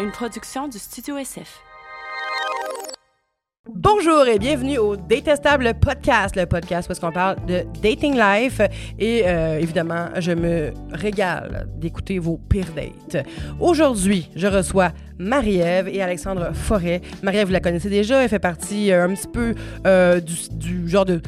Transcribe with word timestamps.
une 0.00 0.12
production 0.12 0.68
du 0.68 0.78
Studio 0.78 1.16
SF. 1.16 1.60
Bonjour 3.68 4.26
et 4.28 4.38
bienvenue 4.38 4.78
au 4.78 4.96
Détestable 4.96 5.74
Podcast, 5.74 6.36
le 6.36 6.46
podcast 6.46 6.88
où 6.88 6.92
est-ce 6.92 7.00
qu'on 7.00 7.12
parle 7.12 7.44
de 7.46 7.64
dating 7.82 8.16
life 8.16 8.60
et 8.98 9.22
euh, 9.26 9.58
évidemment, 9.58 10.08
je 10.18 10.32
me 10.32 10.72
régale 10.92 11.68
d'écouter 11.76 12.18
vos 12.18 12.38
pires 12.38 12.72
dates. 12.74 13.26
Aujourd'hui, 13.60 14.30
je 14.36 14.46
reçois 14.46 14.92
Marie-Ève 15.18 15.88
et 15.88 16.00
Alexandre 16.00 16.54
Forêt. 16.54 17.02
Marie-Ève, 17.22 17.48
vous 17.48 17.52
la 17.52 17.60
connaissez 17.60 17.90
déjà, 17.90 18.22
elle 18.22 18.28
fait 18.28 18.38
partie 18.38 18.92
euh, 18.92 19.04
un 19.04 19.14
petit 19.14 19.28
peu 19.28 19.54
euh, 19.86 20.20
du, 20.20 20.34
du 20.52 20.88
genre 20.88 21.04
de 21.04 21.20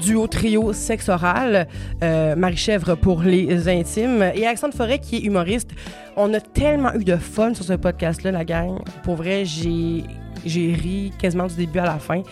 duo 0.00 0.26
trio 0.26 0.72
sexe 0.72 1.08
oral, 1.08 1.66
euh, 2.02 2.36
Marie 2.36 2.56
Chèvre 2.56 2.96
pour 2.96 3.22
les 3.22 3.68
intimes 3.68 4.22
et 4.34 4.46
Alexandre 4.46 4.74
Forêt 4.74 4.98
qui 4.98 5.16
est 5.16 5.20
humoriste. 5.20 5.70
On 6.16 6.32
a 6.34 6.40
tellement 6.40 6.92
eu 6.94 7.04
de 7.04 7.16
fun 7.16 7.54
sur 7.54 7.64
ce 7.64 7.74
podcast-là, 7.74 8.30
la 8.32 8.44
gang. 8.44 8.78
Pour 9.02 9.16
vrai, 9.16 9.44
j'ai 9.44 10.04
ri 10.44 11.12
quasiment 11.18 11.46
du 11.46 11.54
début 11.54 11.78
à 11.78 11.84
la 11.84 11.98
fin. 11.98 12.22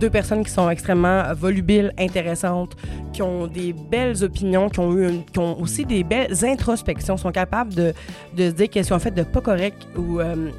Deux 0.00 0.10
personnes 0.10 0.44
qui 0.44 0.50
sont 0.50 0.68
extrêmement 0.70 1.22
volubiles, 1.34 1.92
intéressantes, 1.98 2.76
qui 3.12 3.22
ont 3.22 3.46
des 3.46 3.72
belles 3.72 4.22
opinions, 4.22 4.68
qui 4.68 4.80
ont 4.80 4.96
eu 4.96 5.20
qui 5.32 5.38
ont 5.38 5.60
aussi 5.60 5.84
des 5.84 6.04
belles 6.04 6.44
introspections, 6.44 7.16
sont 7.16 7.32
capables 7.32 7.74
de, 7.74 7.92
de 8.36 8.50
se 8.50 8.54
dire 8.54 8.68
qu'elles 8.70 8.84
sont 8.84 8.98
faites 8.98 9.14
de 9.14 9.22
pas 9.22 9.40
correct 9.40 9.86
ou 9.96 10.20
euh, 10.20 10.50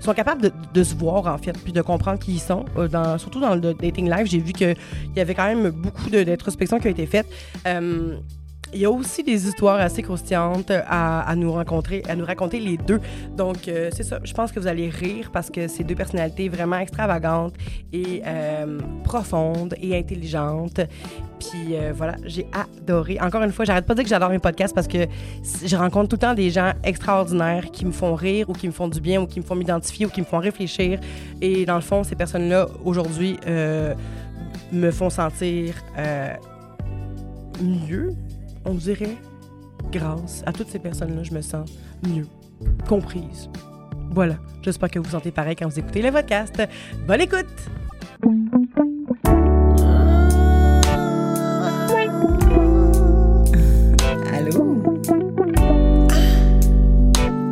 sont 0.00 0.14
capables 0.14 0.50
de, 0.74 0.82
se 0.82 0.94
voir 0.94 1.26
en 1.26 1.38
fait, 1.38 1.52
puis 1.62 1.72
de 1.72 1.82
comprendre 1.82 2.18
qui 2.18 2.32
ils 2.32 2.40
sont. 2.40 2.64
Euh, 2.76 3.18
surtout 3.18 3.40
dans 3.40 3.54
le 3.54 3.74
dating 3.74 4.10
live, 4.10 4.26
j'ai 4.26 4.38
vu 4.38 4.52
qu'il 4.52 4.74
y 5.16 5.20
avait 5.20 5.34
quand 5.34 5.46
même 5.46 5.70
beaucoup 5.70 6.10
de- 6.10 6.22
d'introspection 6.22 6.78
qui 6.78 6.88
a 6.88 6.90
été 6.90 7.06
faite. 7.06 7.26
Euh, 7.66 8.16
il 8.72 8.80
y 8.80 8.84
a 8.84 8.90
aussi 8.90 9.22
des 9.22 9.46
histoires 9.48 9.80
assez 9.80 10.02
croustillantes 10.02 10.70
à, 10.70 11.34
nous 11.36 11.52
rencontrer, 11.52 12.02
à 12.08 12.14
nous 12.14 12.24
raconter 12.24 12.60
les 12.60 12.76
deux. 12.76 13.00
Donc, 13.36 13.68
euh, 13.68 13.90
c'est 13.92 14.02
ça. 14.02 14.20
Je 14.22 14.32
pense 14.32 14.52
que 14.52 14.60
vous 14.60 14.66
allez 14.66 14.88
rire 14.88 15.30
parce 15.32 15.50
que 15.50 15.68
c'est 15.68 15.84
deux 15.84 15.94
personnalités 15.94 16.48
vraiment 16.48 16.78
extravagantes 16.78 17.54
et 17.92 18.22
euh, 18.26 18.78
profondes 19.04 19.74
et 19.80 19.96
intelligentes. 19.98 20.80
Puis 21.38 21.74
euh, 21.74 21.92
voilà, 21.94 22.16
j'ai 22.24 22.46
adoré. 22.52 23.18
Encore 23.20 23.42
une 23.42 23.52
fois, 23.52 23.64
j'arrête 23.64 23.86
pas 23.86 23.94
de 23.94 23.98
dire 23.98 24.04
que 24.04 24.10
j'adore 24.10 24.30
mes 24.30 24.38
podcasts 24.38 24.74
parce 24.74 24.88
que 24.88 25.06
je 25.64 25.76
rencontre 25.76 26.08
tout 26.08 26.16
le 26.16 26.20
temps 26.20 26.34
des 26.34 26.50
gens 26.50 26.72
extraordinaires 26.84 27.70
qui 27.72 27.86
me 27.86 27.92
font 27.92 28.14
rire 28.14 28.50
ou 28.50 28.52
qui 28.52 28.66
me 28.66 28.72
font 28.72 28.88
du 28.88 29.00
bien 29.00 29.20
ou 29.20 29.26
qui 29.26 29.40
me 29.40 29.44
font 29.44 29.54
m'identifier 29.54 30.06
ou 30.06 30.10
qui 30.10 30.20
me 30.20 30.26
font 30.26 30.38
réfléchir. 30.38 31.00
Et 31.40 31.64
dans 31.64 31.76
le 31.76 31.80
fond, 31.80 32.04
ces 32.04 32.14
personnes-là, 32.14 32.68
aujourd'hui, 32.84 33.38
me 34.72 34.90
font 34.92 35.10
sentir 35.10 35.74
mieux, 37.60 38.14
on 38.64 38.74
dirait. 38.74 39.16
Grâce 39.92 40.42
à 40.46 40.52
toutes 40.52 40.68
ces 40.68 40.78
personnes-là, 40.78 41.22
je 41.22 41.32
me 41.32 41.40
sens 41.40 41.70
mieux, 42.06 42.26
comprise. 42.88 43.48
Voilà, 44.12 44.36
j'espère 44.62 44.90
que 44.90 44.98
vous 44.98 45.04
vous 45.04 45.10
sentez 45.12 45.30
pareil 45.30 45.56
quand 45.56 45.68
vous 45.68 45.78
écoutez 45.78 46.02
le 46.02 46.12
podcast. 46.12 46.60
Bonne 47.06 47.20
écoute! 47.22 47.46
Allô? 54.32 54.82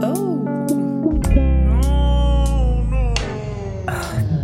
Oh! 0.03 0.45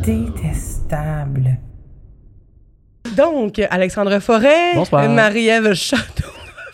Détestable. 0.05 1.59
Donc, 3.17 3.59
Alexandre 3.71 4.19
Forêt. 4.19 4.75
Marie-Ève 5.09 5.73
Château. 5.75 6.24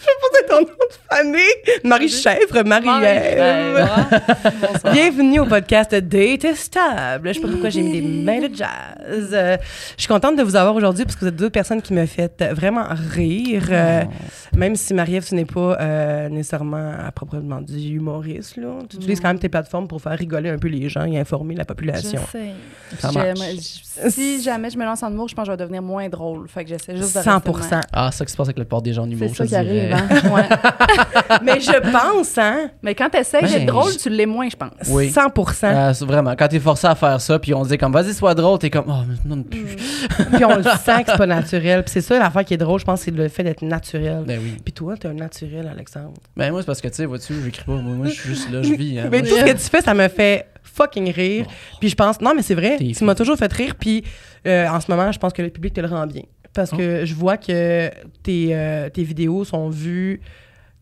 Je 0.01 0.05
sais 0.05 0.11
pas 0.21 0.29
c'est 0.33 0.47
ton 0.47 0.61
nom 0.61 0.67
de 0.67 1.15
famille. 1.15 1.81
Marie-Chèvre, 1.85 2.65
Marie-Ève. 2.65 3.89
Bienvenue 4.93 5.41
au 5.41 5.45
podcast 5.47 5.95
Détestable. 5.95 7.29
Je 7.29 7.33
sais 7.35 7.41
pas 7.41 7.49
pourquoi 7.49 7.69
j'ai 7.69 7.83
mis 7.83 8.01
des 8.01 8.01
mains 8.01 8.41
de 8.49 8.55
jazz. 8.55 9.29
Euh, 9.33 9.59
je 9.97 10.01
suis 10.03 10.09
contente 10.09 10.37
de 10.37 10.43
vous 10.43 10.57
avoir 10.57 10.75
aujourd'hui 10.75 11.05
parce 11.05 11.17
que 11.17 11.21
vous 11.21 11.27
êtes 11.29 11.37
deux 11.37 11.51
personnes 11.51 11.83
qui 11.83 11.93
me 11.93 12.07
faites 12.07 12.43
vraiment 12.53 12.87
rire. 13.15 13.65
Euh, 13.71 14.05
même 14.57 14.75
si 14.75 14.95
Marie-Ève, 14.95 15.25
ce 15.27 15.35
n'est 15.35 15.45
pas 15.45 15.77
euh, 15.79 16.29
nécessairement 16.31 16.93
à 17.07 17.13
proprement 17.13 17.61
dit 17.61 17.91
humoriste. 17.93 18.57
Là. 18.57 18.79
Tu 18.89 18.97
utilises 18.97 19.21
quand 19.21 19.29
même 19.29 19.39
tes 19.39 19.51
plateformes 19.51 19.87
pour 19.87 20.01
faire 20.01 20.17
rigoler 20.19 20.49
un 20.49 20.59
peu 20.59 20.69
les 20.69 20.89
gens 20.89 21.05
et 21.05 21.19
informer 21.19 21.55
la 21.57 21.67
population. 21.67 22.21
Je 22.33 22.39
sais. 22.39 22.51
Ça 23.01 23.11
J'aime- 23.13 23.37
marche. 23.39 23.51
j- 23.51 23.83
Si 24.11 24.43
jamais 24.45 24.71
je 24.71 24.79
me 24.79 24.85
lance 24.85 25.03
en 25.03 25.11
humour, 25.11 25.29
je 25.29 25.35
pense 25.35 25.45
que 25.45 25.53
je 25.53 25.57
vais 25.57 25.63
devenir 25.63 25.83
moins 25.83 26.09
drôle. 26.09 26.49
Fait 26.49 26.65
que 26.65 26.71
j'essaie 26.71 26.97
juste 26.97 27.15
de 27.19 27.23
100 27.23 27.35
rester 27.35 27.53
de 27.53 27.71
même. 27.75 27.81
Ah, 27.93 28.11
ça 28.11 28.25
qui 28.25 28.33
se 28.33 28.37
passe 28.37 28.47
avec 28.47 28.59
le 28.59 28.65
port 28.65 28.81
des 28.81 28.95
gens 28.95 29.03
en 29.03 29.11
humour, 29.11 29.29
C'est 29.29 29.37
ça 29.37 29.45
je 29.45 29.49
qui 29.51 29.55
arrive, 29.57 29.90
Ouais. 30.31 30.49
Mais 31.43 31.61
je 31.61 31.91
pense, 31.91 32.37
hein? 32.39 32.71
Mais 32.83 32.95
quand 32.95 33.09
t'essayes 33.11 33.43
Ben, 33.43 33.51
d'être 33.51 33.67
drôle, 33.67 33.93
je- 33.93 33.99
tu 33.99 34.09
l'es 34.11 34.27
moins, 34.27 34.49
je 34.49 34.57
pense. 34.57 34.71
Oui. 34.89 35.11
100 35.11 35.21
Ah, 35.63 35.95
c'est 35.95 36.05
vraiment, 36.05 36.35
quand 36.37 36.49
t'es 36.49 36.61
forcé 36.61 36.87
à 36.87 36.95
faire 36.95 37.21
ça, 37.21 37.39
puis 37.39 37.55
on 37.55 37.63
dit 37.65 37.79
comme 37.79 37.93
vas-y, 37.93 38.15
sois 38.15 38.35
drôle, 38.35 38.59
t'es 38.59 38.71
comme 38.71 38.85
oh, 38.89 39.03
mais 39.09 39.37
non, 39.37 39.43
plus. 39.43 39.77
Puis 40.33 40.45
on 40.45 40.57
le 40.57 40.63
sent 40.85 41.05
que 41.05 41.11
c'est 41.11 41.17
pas 41.19 41.27
naturel. 41.27 41.83
Puis 41.85 41.93
c'est 41.93 42.01
ça 42.01 42.19
l'affaire 42.19 42.45
qui 42.45 42.55
est 42.55 42.59
drôle, 42.59 42.81
je 42.81 42.85
pense, 42.85 43.01
c'est 43.03 43.11
le 43.11 43.29
fait 43.29 43.43
d'être 43.43 43.63
naturel. 43.63 44.25
Ben 44.27 44.39
oui. 44.43 44.57
Puis 44.63 44.73
toi, 44.73 44.95
t'es 44.97 45.09
un 45.09 45.15
naturel, 45.15 45.69
Alexandre. 45.73 46.15
Ben 46.37 46.51
moi, 46.51 46.61
c'est 46.61 46.67
parce 46.67 46.81
que, 46.81 46.89
tu 46.89 46.95
sais, 46.95 47.07
vois-tu, 47.07 47.35
j'écris 47.45 47.65
pas. 47.65 47.73
Moi, 47.73 48.07
je 48.07 48.13
suis 48.13 48.29
juste 48.31 48.51
là, 48.51 48.63
je 48.63 48.73
vis. 48.75 48.99
Hein. 48.99 49.09
Mais 49.11 49.21
Moi, 49.21 49.29
tout 49.29 49.37
ce 49.37 49.45
que 49.45 49.53
tu 49.53 49.59
fais, 49.71 49.81
ça 49.81 49.95
me 49.95 50.09
fait 50.09 50.47
fucking 50.63 51.11
rire. 51.13 51.47
Puis 51.81 51.89
je 51.89 51.95
pense, 51.97 52.21
non, 52.21 52.33
mais 52.35 52.43
c'est 52.43 52.55
vrai, 52.55 52.77
tu 52.79 53.05
m'as 53.05 53.15
toujours 53.15 53.37
fait 53.37 53.53
rire. 53.53 53.75
Puis 53.79 54.05
euh, 54.47 54.67
en 54.69 54.81
ce 54.81 54.91
moment, 54.91 55.11
je 55.13 55.19
pense 55.19 55.33
que 55.33 55.43
le 55.43 55.51
public 55.51 55.75
te 55.75 55.81
le 55.81 55.89
rend 55.89 56.07
bien. 56.07 56.23
Parce 56.55 56.71
que 56.71 57.05
je 57.05 57.15
vois 57.15 57.37
que 57.37 57.91
tes, 58.23 58.49
euh, 58.53 58.89
tes 58.89 59.03
vidéos 59.05 59.45
sont 59.45 59.69
vues 59.71 60.21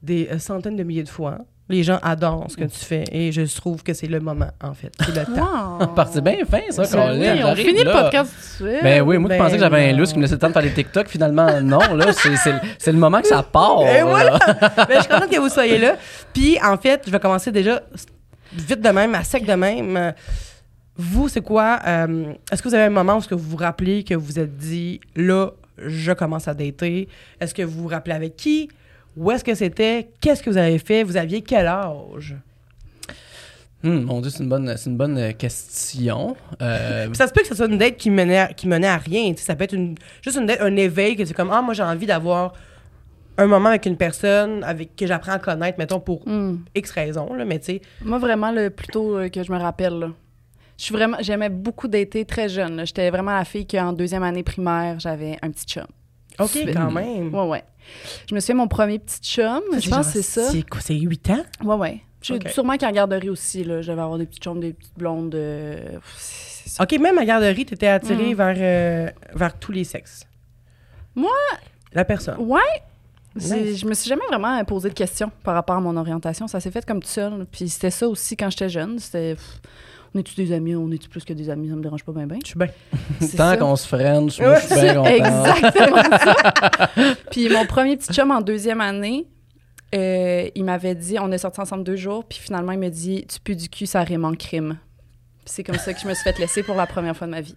des 0.03 0.29
euh, 0.33 0.39
centaines 0.39 0.77
de 0.77 0.83
milliers 0.83 1.03
de 1.03 1.09
fois. 1.09 1.39
Les 1.71 1.83
gens 1.83 1.99
adorent 2.03 2.47
ce 2.51 2.57
que 2.57 2.65
tu 2.65 2.79
fais 2.83 3.05
et 3.13 3.31
je 3.31 3.43
trouve 3.55 3.83
que 3.83 3.93
c'est 3.93 4.07
le 4.07 4.21
moment, 4.21 4.49
en 4.63 4.73
fait. 4.73 4.91
C'est 5.05 5.15
le 5.15 5.25
temps. 5.37 5.79
Wow. 5.79 5.87
Que 5.95 6.03
c'est 6.11 6.21
bien 6.25 6.37
fin, 6.51 6.61
ça, 6.71 6.83
Ben 6.85 6.89
qu'on 6.91 7.13
oui, 7.13 7.19
l'aime. 7.19 7.45
on 7.45 7.55
finit 7.55 7.85
le 7.85 7.93
podcast 7.93 8.33
tout 8.59 8.65
de 8.65 8.71
suite. 8.71 8.83
Ben 8.83 9.03
oui, 9.03 9.19
moi 9.19 9.29
qui 9.31 9.37
Ben 9.37 9.45
pensais 9.45 9.57
que 9.57 9.61
j'avais 9.63 9.91
un 9.91 9.93
lousse 9.93 10.13
qui 10.13 10.17
me 10.19 10.23
laissait 10.23 10.35
le 10.37 10.39
temps 10.41 10.49
de 10.49 10.53
faire 10.55 10.63
des 10.63 10.73
TikTok, 10.73 11.09
finalement, 11.09 11.61
non, 11.61 11.95
là, 11.95 12.13
c'est, 12.15 12.35
c'est, 12.37 12.55
c'est 12.79 12.93
le 12.93 12.99
moment 12.99 13.21
que 13.21 13.29
ça 13.29 13.43
part. 13.43 13.83
Et 13.83 14.03
voilà! 14.03 14.39
Ben, 14.49 14.87
je 14.97 15.01
suis 15.01 15.09
contente 15.09 15.31
que 15.31 15.39
vous 15.39 15.51
soyez 15.51 15.79
là. 15.79 15.97
Puis, 16.33 16.59
en 16.65 16.79
fait, 16.79 17.03
je 17.05 17.11
vais 17.11 17.21
commencer 17.21 17.53
déjà 17.53 17.83
vite 18.53 18.81
de 18.81 18.89
même, 18.89 19.15
à 19.15 19.23
sec 19.23 19.45
de 19.45 19.53
même. 19.53 20.15
Vous, 20.99 21.29
c'est 21.29 21.41
quoi? 21.43 21.79
euh, 21.87 22.33
Est-ce 22.51 22.61
que 22.63 22.69
vous 22.69 22.75
avez 22.75 22.85
un 22.85 22.91
moment 22.91 23.17
où 23.17 23.21
que 23.21 23.35
vous 23.35 23.49
vous 23.51 23.57
rappelez 23.57 24.03
que 24.03 24.15
vous 24.15 24.25
vous 24.27 24.39
êtes 24.41 24.57
dit, 24.57 25.01
là, 25.15 25.51
je 25.79 26.13
commence 26.13 26.49
à 26.49 26.55
dater? 26.55 27.09
Est-ce 27.41 27.55
que 27.55 27.63
vous 27.63 27.83
vous 27.83 27.89
rappelez 27.89 28.15
avec 28.17 28.37
qui? 28.37 28.69
Où 29.17 29.31
est-ce 29.31 29.45
que 29.45 29.55
c'était? 29.55 30.09
Qu'est-ce 30.21 30.43
que 30.43 30.51
vous 30.51 30.57
avez 30.57 30.79
fait? 30.79 31.03
Vous 31.05 31.17
aviez 31.17 31.43
quel 31.43 31.67
âge? 31.67 32.37
Hum, 33.85 34.03
mon 34.03 34.21
Dieu, 34.21 34.31
c'est 34.31 34.43
une 34.43 34.49
bonne, 34.49 34.75
c'est 34.77 34.91
une 34.91 34.97
bonne 34.97 35.33
question. 35.35 36.37
Euh, 36.61 37.15
ça 37.15 37.29
se 37.29 37.33
peut 37.33 37.43
que 37.43 37.47
ce 37.47 37.55
soit 37.55 37.67
une 37.67 37.79
date 37.79 37.97
qui 37.97 38.11
menait 38.11 38.39
à, 38.39 38.47
qui 38.49 38.67
menait 38.67 38.89
à 38.89 38.97
rien. 38.97 39.33
Ça 39.37 39.55
peut 39.55 39.65
être 39.65 39.75
une, 39.75 39.95
juste 40.21 40.37
une 40.37 40.47
date, 40.47 40.61
un 40.61 40.75
éveil 40.75 41.15
que 41.15 41.25
c'est 41.25 41.35
comme, 41.35 41.51
ah, 41.53 41.63
moi, 41.63 41.75
j'ai 41.75 41.85
envie 41.85 42.07
d'avoir 42.07 42.55
un 43.37 43.47
moment 43.47 43.69
avec 43.69 43.87
une 43.87 43.97
personne 43.97 44.65
avec 44.65 44.97
que 44.97 45.07
j'apprends 45.07 45.33
à 45.35 45.39
connaître, 45.39 45.79
mettons, 45.79 46.01
pour 46.01 46.29
Hmm. 46.29 46.57
X 46.75 46.91
raisons, 46.91 47.33
là, 47.35 47.45
mais 47.45 47.61
tu 47.61 47.67
sais, 47.67 47.83
Moi, 48.03 48.19
vraiment, 48.19 48.51
le 48.51 48.71
plus 48.71 48.89
tôt 48.89 49.17
euh, 49.17 49.29
que 49.29 49.45
je 49.45 49.53
me 49.53 49.59
rappelle, 49.59 49.95
là. 49.97 50.09
Je 50.79 50.85
suis 50.85 50.95
vraiment, 50.95 51.17
j'aimais 51.21 51.49
beaucoup 51.49 51.89
dater 51.89 52.25
très 52.25 52.49
jeune. 52.49 52.87
J'étais 52.87 53.11
vraiment 53.11 53.33
la 53.35 53.45
fille 53.45 53.67
qu'en 53.67 53.93
deuxième 53.93 54.23
année 54.23 54.43
primaire, 54.45 54.99
j'avais 55.01 55.37
un 55.43 55.51
petit 55.51 55.67
chum. 55.67 55.87
OK, 56.39 56.49
Suite. 56.51 56.73
quand 56.73 56.91
même. 56.93 57.35
Ouais, 57.35 57.47
ouais. 57.49 57.65
Je 58.29 58.35
me 58.35 58.41
souviens, 58.41 58.55
mon 58.57 58.69
premier 58.69 58.99
petit 59.01 59.21
chum, 59.21 59.61
je 59.77 59.91
pense 59.91 60.07
que 60.07 60.13
c'est 60.13 60.23
ça. 60.23 60.51
C'est 60.51 60.63
quoi, 60.63 60.81
c'est 60.81 60.95
8 60.95 61.31
ans? 61.31 61.43
Ouais, 61.65 61.75
ouais. 61.75 62.01
Je- 62.23 62.35
Ok. 62.35 62.49
Sûrement 62.51 62.77
qu'en 62.77 62.91
garderie 62.93 63.29
aussi, 63.31 63.65
là. 63.65 63.83
J'avais 63.83 64.03
avoir 64.03 64.19
des 64.19 64.27
petites 64.27 64.43
chums, 64.43 64.61
des 64.61 64.73
petites 64.73 64.97
blondes. 64.97 65.35
euh. 65.35 65.99
OK, 66.81 66.93
même 67.01 67.19
à 67.19 67.25
garderie, 67.25 67.65
t'étais 67.67 67.87
attirée 67.89 68.35
Mm. 68.35 68.37
vers, 68.37 68.57
euh, 68.59 69.11
vers 69.35 69.59
tous 69.59 69.73
les 69.73 69.85
sexes. 69.85 70.25
Moi? 71.15 71.33
La 71.93 72.05
personne. 72.05 72.37
Ouais. 72.39 72.61
Nice. 73.35 73.79
Je 73.81 73.87
me 73.87 73.95
suis 73.95 74.09
jamais 74.09 74.27
vraiment 74.29 74.65
posé 74.65 74.89
de 74.89 74.95
questions 74.95 75.31
par 75.43 75.55
rapport 75.55 75.77
à 75.77 75.81
mon 75.81 75.97
orientation. 75.97 76.47
Ça 76.49 76.61
s'est 76.61 76.71
fait 76.71 76.85
comme 76.85 77.01
tout 77.01 77.09
seul. 77.09 77.47
Puis 77.51 77.69
c'était 77.69 77.91
ça 77.91 78.09
aussi 78.09 78.37
quand 78.37 78.51
j'étais 78.51 78.69
jeune. 78.69 78.99
C'était. 78.99 79.35
pff, 79.35 79.61
on 80.15 80.19
est-tu 80.19 80.35
des 80.35 80.53
amis? 80.53 80.75
On 80.75 80.91
est-tu 80.91 81.09
plus 81.09 81.25
que 81.25 81.33
des 81.33 81.51
amis? 81.51 81.69
Ça 81.69 81.77
me 81.77 81.83
dérange 81.83 82.05
pas 82.05 82.13
bien, 82.13 82.27
bien. 82.27 82.39
Je 82.43 82.49
suis 82.49 82.59
bien. 82.59 82.69
C'est 83.21 83.37
Tant 83.37 83.57
qu'on 83.57 83.77
se 83.77 83.95
moi, 83.95 84.29
je 84.29 84.67
suis 84.67 84.75
bien 84.75 84.95
content. 84.95 85.09
Exactement 85.09 86.03
ça. 86.19 86.91
Puis 87.31 87.49
mon 87.49 87.67
premier 87.67 87.97
petit 87.97 88.13
chum 88.13 88.31
en 88.31 88.41
deuxième 88.41 88.81
année, 88.81 89.27
euh, 89.95 90.49
il 90.55 90.65
m'avait 90.65 90.95
dit, 90.95 91.19
on 91.19 91.31
est 91.33 91.39
sortis 91.39 91.61
ensemble 91.61 91.85
deux 91.85 91.97
jours, 91.97 92.25
puis 92.25 92.39
finalement 92.39 92.73
il 92.73 92.79
me 92.79 92.91
dit, 92.91 93.25
tu 93.27 93.41
pues 93.41 93.57
du 93.57 93.69
cul, 93.69 93.87
ça 93.87 94.03
rime 94.03 94.25
en 94.25 94.35
crime. 94.35 94.77
Puis 95.45 95.55
c'est 95.55 95.65
comme 95.65 95.77
ça 95.77 95.95
que 95.95 96.01
je 96.01 96.07
me 96.07 96.13
suis 96.13 96.25
fait 96.25 96.39
laisser 96.39 96.63
pour 96.63 96.75
la 96.75 96.87
première 96.87 97.17
fois 97.17 97.27
de 97.27 97.33
ma 97.33 97.41
vie. 97.41 97.57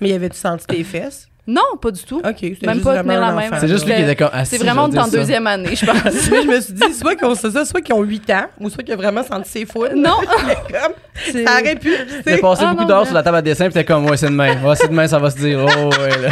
Mais 0.00 0.10
y 0.10 0.12
avait-tu 0.12 0.36
senti 0.38 0.66
tes 0.66 0.84
fesses? 0.84 1.28
Non, 1.46 1.76
pas 1.80 1.90
du 1.90 2.02
tout. 2.02 2.22
OK, 2.24 2.42
Même 2.66 2.80
pas 2.80 3.02
tenir 3.02 3.20
la 3.20 3.32
même. 3.32 3.52
C'est 3.60 3.68
juste 3.68 3.84
lui 3.86 3.94
qui 3.94 4.00
était 4.00 4.16
comme. 4.16 4.30
Ah, 4.32 4.46
C'est 4.46 4.56
vraiment 4.56 4.84
en 4.84 5.08
deuxième 5.08 5.46
année, 5.46 5.76
je 5.76 5.84
pense. 5.84 6.02
Mais 6.30 6.42
je 6.42 6.46
me 6.48 6.60
suis 6.60 6.72
dit, 6.72 6.94
soit 6.94 7.14
qu'ils 7.16 7.26
ont 7.26 7.34
c'est 7.34 7.50
ça, 7.50 7.64
soit 7.66 7.82
qu'ils 7.82 7.94
ont 7.94 8.02
8 8.02 8.30
ans, 8.30 8.46
ou 8.60 8.70
soit 8.70 8.82
qu'ils 8.82 8.94
ont 8.94 8.96
vraiment 8.96 9.22
senti 9.22 9.50
ses 9.50 9.66
foules. 9.66 9.92
non, 9.94 10.16
Comme, 10.22 11.44
ça 11.44 11.52
aurait 11.60 11.74
pu. 11.76 11.90
tu 11.90 12.14
Il 12.26 12.32
a 12.32 12.36
sais. 12.36 12.40
passé 12.40 12.62
Ah, 12.66 12.70
beaucoup 12.72 12.86
d'heures 12.86 13.04
sur 13.04 13.14
la 13.14 13.22
table 13.22 13.36
à 13.36 13.42
dessin, 13.42 13.66
puis 13.66 13.74
t'es 13.74 13.84
comme, 13.84 14.06
ouais, 14.08 14.16
c'est 14.16 14.28
demain. 14.30 14.56
Ouais, 14.62 14.74
c'est 14.74 14.88
demain, 14.88 15.06
ça 15.06 15.18
va 15.18 15.28
se 15.30 15.36
dire. 15.36 15.60
Oh, 15.62 15.90
ouais, 16.00 16.22
là. 16.22 16.30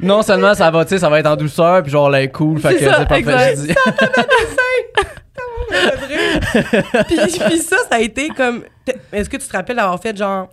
Non 0.00 0.22
seulement 0.22 0.54
ça 0.54 0.70
va, 0.70 0.84
tu 0.84 0.90
sais, 0.90 0.98
ça 1.00 1.10
va 1.10 1.20
être 1.20 1.26
en 1.26 1.36
douceur, 1.36 1.82
puis 1.82 1.92
genre, 1.92 2.08
là, 2.08 2.26
cool. 2.28 2.58
Fait 2.58 2.74
que 2.74 2.78
C'est 2.78 3.06
parfait. 3.06 3.54
dis. 3.56 3.74
puis, 7.08 7.16
puis 7.46 7.58
ça, 7.58 7.76
ça 7.90 7.96
a 7.96 8.00
été 8.00 8.28
comme. 8.28 8.62
t- 8.84 8.96
Est-ce 9.12 9.28
que 9.28 9.36
tu 9.36 9.46
te 9.46 9.52
rappelles 9.52 9.76
d'avoir 9.76 10.00
fait 10.00 10.16
genre. 10.16 10.48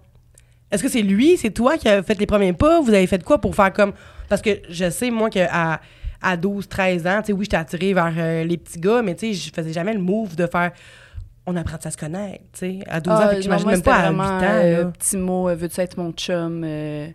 Est-ce 0.74 0.82
que 0.84 0.90
c'est 0.90 1.02
lui, 1.04 1.38
c'est 1.38 1.52
toi 1.52 1.78
qui 1.78 1.88
a 1.88 2.02
fait 2.04 2.20
les 2.20 2.26
premiers 2.26 2.52
pas? 2.54 2.82
Vous 2.82 2.90
avez 2.90 3.06
fait 3.08 3.24
quoi 3.24 3.40
pour 3.40 3.56
faire 3.56 3.72
comme. 3.72 3.94
Parce 4.28 4.42
que 4.42 4.50
je 4.70 4.90
sais, 4.90 5.10
moi, 5.12 5.30
qu'à 5.30 5.80
à 6.22 6.38
12, 6.38 6.68
13 6.68 7.06
ans, 7.08 7.20
tu 7.20 7.28
sais, 7.28 7.34
oui, 7.34 7.44
j'étais 7.46 7.58
attirée 7.58 7.94
vers 7.94 8.14
euh, 8.18 8.44
les 8.44 8.58
petits 8.58 8.80
gars, 8.80 9.02
mais 9.02 9.14
tu 9.14 9.28
sais, 9.28 9.34
je 9.34 9.52
faisais 9.54 9.74
jamais 9.74 9.94
le 9.94 10.00
move 10.00 10.36
de 10.36 10.48
faire. 10.48 10.72
On 11.46 11.56
apprend 11.58 11.76
à 11.84 11.92
se 11.92 11.98
connaître, 11.98 12.44
tu 12.54 12.60
sais. 12.60 12.80
À 12.88 13.02
12 13.02 13.14
ans, 13.14 13.20
Ah, 13.22 13.30
fait 13.30 13.36
que 13.36 13.42
j'imagine 13.42 13.68
même 13.70 13.82
pas 13.82 13.96
à 13.96 14.10
8 14.12 14.16
vraiment, 14.18 14.24
ans. 14.38 14.40
euh, 14.42 14.86
petit 14.86 15.18
mot, 15.18 15.50
euh, 15.50 15.56
veux-tu 15.56 15.82
être 15.82 15.98
mon 15.98 16.12
chum? 16.14 16.64
euh, 16.66 17.08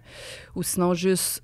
ou 0.54 0.62
sinon, 0.62 0.92
juste. 0.94 1.42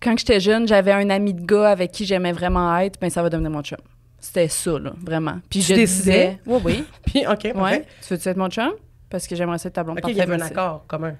Quand 0.00 0.16
j'étais 0.16 0.38
jeune, 0.38 0.68
j'avais 0.68 0.92
un 0.92 1.10
ami 1.10 1.34
de 1.34 1.40
gars 1.44 1.70
avec 1.70 1.90
qui 1.90 2.04
j'aimais 2.04 2.32
vraiment 2.32 2.76
être, 2.78 3.00
ben 3.00 3.08
ça 3.10 3.22
va 3.22 3.30
devenir 3.30 3.50
mon 3.50 3.62
chum. 3.62 3.78
C'était 4.20 4.48
ça, 4.48 4.78
là, 4.78 4.92
vraiment. 5.04 5.38
Puis 5.48 5.60
Tu 5.60 5.66
je 5.70 5.74
décidais? 5.74 6.12
disais. 6.12 6.38
Oui, 6.46 6.60
oui. 6.64 6.84
Puis, 7.06 7.26
OK. 7.26 7.52
Ouais. 7.60 7.84
Tu 8.06 8.14
veux-tu 8.14 8.28
être 8.28 8.36
mon 8.36 8.48
chum? 8.50 8.72
Parce 9.10 9.26
que 9.26 9.34
j'aimerais 9.36 9.58
ça 9.58 9.68
être 9.68 9.74
ta 9.74 9.84
blonde. 9.84 9.98
OK, 10.02 10.10
il 10.10 10.16
y 10.16 10.20
avait 10.20 10.34
un 10.34 10.40
accord 10.40 10.84
commun. 10.86 11.14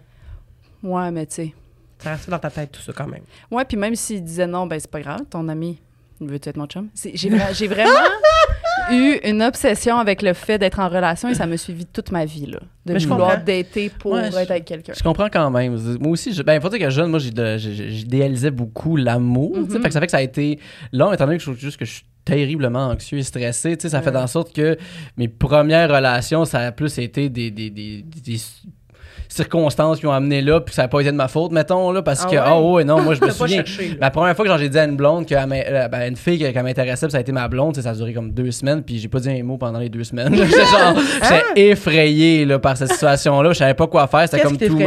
Ouais, 0.83 1.11
mais 1.11 1.27
tu 1.27 1.35
sais. 1.35 1.55
Ça 1.99 2.11
restait 2.11 2.31
dans 2.31 2.39
ta 2.39 2.51
tête, 2.51 2.71
tout 2.73 2.81
ça, 2.83 2.93
quand 2.93 3.07
même. 3.09 3.23
Ouais, 3.51 3.65
puis 3.65 3.77
même 3.77 3.95
s'il 3.97 4.23
disait 4.23 4.47
non, 4.47 4.67
ben 4.67 4.79
c'est 4.79 4.91
pas 4.91 5.01
grave, 5.01 5.21
ton 5.29 5.49
ami, 5.49 5.81
veux-tu 6.21 6.49
être 6.49 6.57
mon 6.57 6.67
chum? 6.67 6.89
J'ai 6.95 7.29
vra- 7.31 7.53
j'ai 7.53 7.67
vraiment 7.67 7.91
eu 8.93 9.19
une 9.25 9.43
obsession 9.43 9.99
avec 9.99 10.23
le 10.23 10.33
fait 10.35 10.59
d'être 10.59 10.79
en 10.79 10.89
relation 10.89 11.29
et 11.29 11.35
ça 11.35 11.47
me 11.47 11.57
suivi 11.57 11.87
toute 11.87 12.13
ma 12.13 12.25
vie, 12.25 12.47
là. 12.47 12.61
De 12.87 12.93
Mais 12.93 12.99
vouloir 13.01 13.43
dater 13.43 13.91
pour 13.91 14.13
Ouais, 14.13 14.31
je- 14.31 14.37
être 14.37 14.51
avec 14.53 14.65
quelqu'un. 14.65 14.93
Je 14.97 15.03
comprends 15.03 15.29
quand 15.29 15.51
même. 15.51 15.77
Moi 15.99 16.13
aussi, 16.13 16.33
je, 16.33 16.43
ben, 16.43 16.61
faut 16.61 16.69
dire 16.69 16.79
que 16.79 16.91
jeune, 16.91 17.11
moi, 17.11 17.19
j'idéalisais 17.19 18.51
beaucoup 18.53 18.97
l'amour. 18.97 19.57
Fait 19.71 19.81
que 19.81 19.91
ça 19.91 20.01
fait 20.01 20.07
que 20.07 20.13
ça 20.13 20.19
a 20.19 20.23
été 20.23 20.61
long, 20.93 21.13
étant 21.13 21.25
donné 21.25 21.39
que 21.39 21.43
je 21.43 21.51
trouve 21.51 21.59
juste 21.61 21.77
que 21.79 21.85
je 21.85 21.93
suis 21.95 22.05
terriblement 22.29 22.89
anxieux 22.89 23.19
et 23.19 23.23
stressé. 23.23 23.77
tu 23.77 23.83
sais, 23.83 23.89
Ça 23.89 24.03
fait 24.03 24.15
en 24.17 24.27
sorte 24.27 24.53
que 24.55 24.77
mes 25.17 25.29
premières 25.29 25.89
relations, 25.91 26.45
ça 26.45 26.59
a 26.61 26.73
plus 26.73 26.99
été 26.99 27.29
des, 27.29 27.51
des, 27.51 27.71
des, 27.71 28.03
des 28.25 28.37
circonstances 29.31 29.99
qui 30.01 30.07
ont 30.07 30.13
amené 30.13 30.41
là, 30.41 30.61
puis 30.61 30.75
ça 30.75 30.83
n'a 30.83 30.89
pas 30.89 31.01
été 31.01 31.11
de 31.13 31.17
ma 31.17 31.29
faute, 31.29 31.53
mettons, 31.53 31.91
là, 31.93 32.01
parce 32.03 32.23
Ah 32.25 32.31
que, 32.31 32.37
ouais? 32.37 32.43
oh, 32.51 32.73
ouais, 32.77 32.85
non, 32.85 33.03
moi, 33.03 33.15
je 33.15 33.21
me 33.25 33.31
souviens. 33.31 33.59
cherché. 33.65 33.97
La 34.01 34.11
première 34.11 34.35
fois 34.35 34.47
que 34.47 34.57
j'ai 34.59 34.69
dit 34.71 34.79
à 34.79 34.85
une 34.85 34.97
blonde, 34.97 35.27
que, 35.27 35.35
euh, 35.35 35.89
ben, 35.89 36.09
une 36.09 36.17
fille 36.17 36.39
qu'elle 36.39 36.63
m'intéressait, 36.63 37.11
ça 37.11 37.19
a 37.19 37.21
été 37.21 37.31
ma 37.33 37.47
blonde, 37.47 37.77
ça 37.77 37.91
a 37.91 37.95
duré 37.95 38.15
comme 38.15 38.31
deux 38.33 38.51
semaines, 38.51 38.83
puis 38.83 38.99
j'ai 38.99 39.09
pas 39.09 39.21
dit 39.21 39.29
un 39.31 39.43
mot 39.43 39.59
pendant 39.59 39.79
les 39.81 39.91
deux 39.91 40.05
semaines. 40.05 40.35
J'étais 40.35 40.65
genre, 40.65 40.97
j'étais 41.23 41.69
effrayé 41.69 42.45
là, 42.47 42.59
par 42.59 42.77
cette 42.77 42.93
situation-là, 42.93 43.53
je 43.53 43.59
savais 43.59 43.75
pas 43.75 43.87
quoi 43.87 44.07
faire, 44.07 44.23
c'était 44.29 44.41
comme 44.41 44.57
qui 44.57 44.67
tout? 44.67 44.79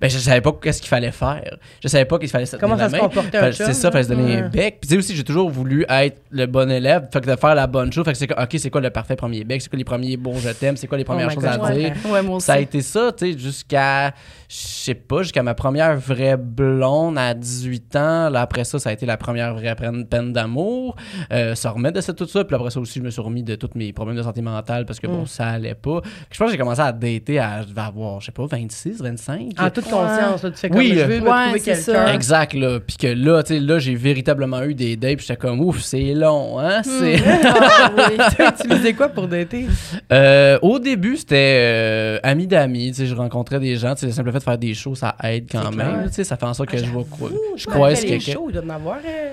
Ben, 0.00 0.10
je 0.10 0.18
savais 0.18 0.40
pas 0.40 0.52
qu'est-ce 0.60 0.80
qu'il 0.80 0.88
fallait 0.88 1.10
faire. 1.12 1.56
Je 1.82 1.88
savais 1.88 2.04
pas 2.04 2.18
qu'il 2.18 2.28
fallait 2.28 2.46
se 2.46 2.56
Comment 2.56 2.76
ça 2.76 2.84
la 2.84 2.88
se 2.88 2.94
main. 2.96 3.00
comportait 3.00 3.36
un 3.38 3.40
Fallait- 3.40 3.52
chum, 3.56 3.66
C'est 3.66 3.72
ça, 3.74 3.90
fallait 3.90 4.04
se 4.04 4.08
donner 4.08 4.36
un 4.36 4.48
bec. 4.48 4.78
Puis 4.80 4.88
tu 4.88 4.94
sais 4.94 4.98
aussi, 4.98 5.16
j'ai 5.16 5.24
toujours 5.24 5.50
voulu 5.50 5.84
être 5.88 6.20
le 6.30 6.46
bon 6.46 6.70
élève, 6.70 7.08
fait 7.12 7.20
que 7.20 7.30
de 7.30 7.36
faire 7.36 7.54
la 7.54 7.66
bonne 7.66 7.92
chose. 7.92 8.04
Fait 8.04 8.12
que 8.12 8.18
c'est 8.18 8.30
OK, 8.32 8.56
c'est 8.58 8.70
quoi 8.70 8.80
le 8.80 8.90
parfait 8.90 9.16
premier 9.16 9.44
bec? 9.44 9.60
C'est 9.62 9.68
quoi 9.68 9.78
les 9.78 9.84
premiers 9.84 10.16
bons 10.16 10.36
je 10.38 10.50
t'aime? 10.50 10.76
C'est 10.76 10.86
quoi 10.86 10.98
les 10.98 11.04
premières 11.04 11.28
my 11.28 11.34
choses 11.34 11.44
God, 11.44 11.60
à 11.64 11.70
dire? 11.72 11.92
comprends. 11.94 12.12
Ouais, 12.12 12.22
moi 12.22 12.36
aussi. 12.36 12.46
Ça 12.46 12.54
a 12.54 12.58
été 12.58 12.80
ça, 12.80 13.12
tu 13.16 13.32
sais, 13.32 13.38
jusqu'à, 13.38 14.08
je 14.48 14.56
sais 14.56 14.94
pas, 14.94 15.22
jusqu'à 15.22 15.42
ma 15.42 15.54
première 15.54 15.96
vraie 15.96 16.36
blonde 16.36 17.18
à 17.18 17.34
18 17.34 17.96
ans. 17.96 18.28
Là, 18.30 18.42
après 18.42 18.64
ça, 18.64 18.78
ça 18.78 18.90
a 18.90 18.92
été 18.92 19.06
la 19.06 19.16
première 19.16 19.54
vraie 19.54 19.74
peine, 19.74 20.32
d'amour. 20.32 20.96
Euh, 21.32 21.54
ça 21.54 21.70
remet 21.70 21.92
de 21.92 22.00
ça, 22.00 22.12
tout 22.12 22.26
ça. 22.26 22.44
Puis 22.44 22.54
après 22.54 22.70
ça 22.70 22.80
aussi, 22.80 22.98
je 22.98 23.04
me 23.04 23.10
suis 23.10 23.20
remis 23.22 23.42
de 23.42 23.54
tous 23.54 23.70
mes 23.74 23.92
problèmes 23.92 24.16
de 24.16 24.22
santé 24.22 24.42
mentale 24.42 24.86
parce 24.86 25.00
que 25.00 25.06
Mm. 25.06 25.10
bon, 25.10 25.26
ça 25.26 25.48
allait 25.48 25.74
pas. 25.74 26.00
Puis 26.02 26.10
je 26.32 26.38
pense 26.38 26.46
que 26.46 26.52
j'ai 26.52 26.58
commencé 26.58 26.80
à 26.80 26.92
dater 26.92 27.38
à, 27.38 27.60
avoir, 27.76 28.20
je 28.20 28.26
sais 28.26 28.32
pas, 28.32 28.46
26, 28.46 29.00
25. 29.02 29.52
En 29.58 29.70
conscience, 29.84 30.42
là, 30.42 30.50
tu 30.50 30.56
fais 30.56 30.68
comme 30.68 30.78
Oui, 30.78 30.92
je 30.94 31.00
veux 31.04 31.20
me 31.20 31.28
ouais, 31.28 31.44
trouver 31.44 31.60
quelqu'un. 31.60 32.12
Exact, 32.12 32.54
là. 32.54 32.80
Puis 32.80 32.96
que 32.96 33.06
là, 33.06 33.42
tu 33.42 33.54
sais, 33.54 33.60
là, 33.60 33.78
j'ai 33.78 33.94
véritablement 33.94 34.62
eu 34.62 34.74
des 34.74 34.96
dates. 34.96 35.16
Puis 35.18 35.26
j'étais 35.26 35.38
comme, 35.38 35.60
ouf, 35.60 35.80
c'est 35.80 36.14
long, 36.14 36.58
hein? 36.60 36.82
C'est... 36.82 37.16
Ah, 37.26 37.90
oui. 37.96 38.44
Utilisé 38.60 38.94
quoi 38.94 39.08
pour 39.08 39.28
dater? 39.28 39.66
Euh, 40.12 40.58
au 40.62 40.78
début, 40.78 41.16
c'était 41.16 41.58
euh, 41.60 42.18
ami 42.22 42.46
d'amis. 42.46 42.90
Tu 42.90 42.94
sais, 42.98 43.06
je 43.06 43.14
rencontrais 43.14 43.60
des 43.60 43.76
gens. 43.76 43.94
Tu 43.94 44.00
sais, 44.00 44.06
le 44.06 44.12
simple 44.12 44.32
fait 44.32 44.38
de 44.38 44.42
faire 44.44 44.58
des 44.58 44.74
shows, 44.74 44.94
ça 44.94 45.14
aide 45.22 45.46
quand 45.50 45.70
C'est 45.70 45.76
même. 45.76 46.04
Tu 46.08 46.14
sais, 46.14 46.24
ça 46.24 46.36
fait 46.36 46.46
en 46.46 46.54
sorte 46.54 46.70
que 46.70 46.78
je 46.78 46.86
vois 46.86 47.04
quoi. 47.10 47.30
Je 47.56 47.64
shows, 48.20 48.46
il 48.48 48.52
doit 48.52 48.64
en 48.64 48.70
avoir. 48.70 48.98
euh, 49.04 49.32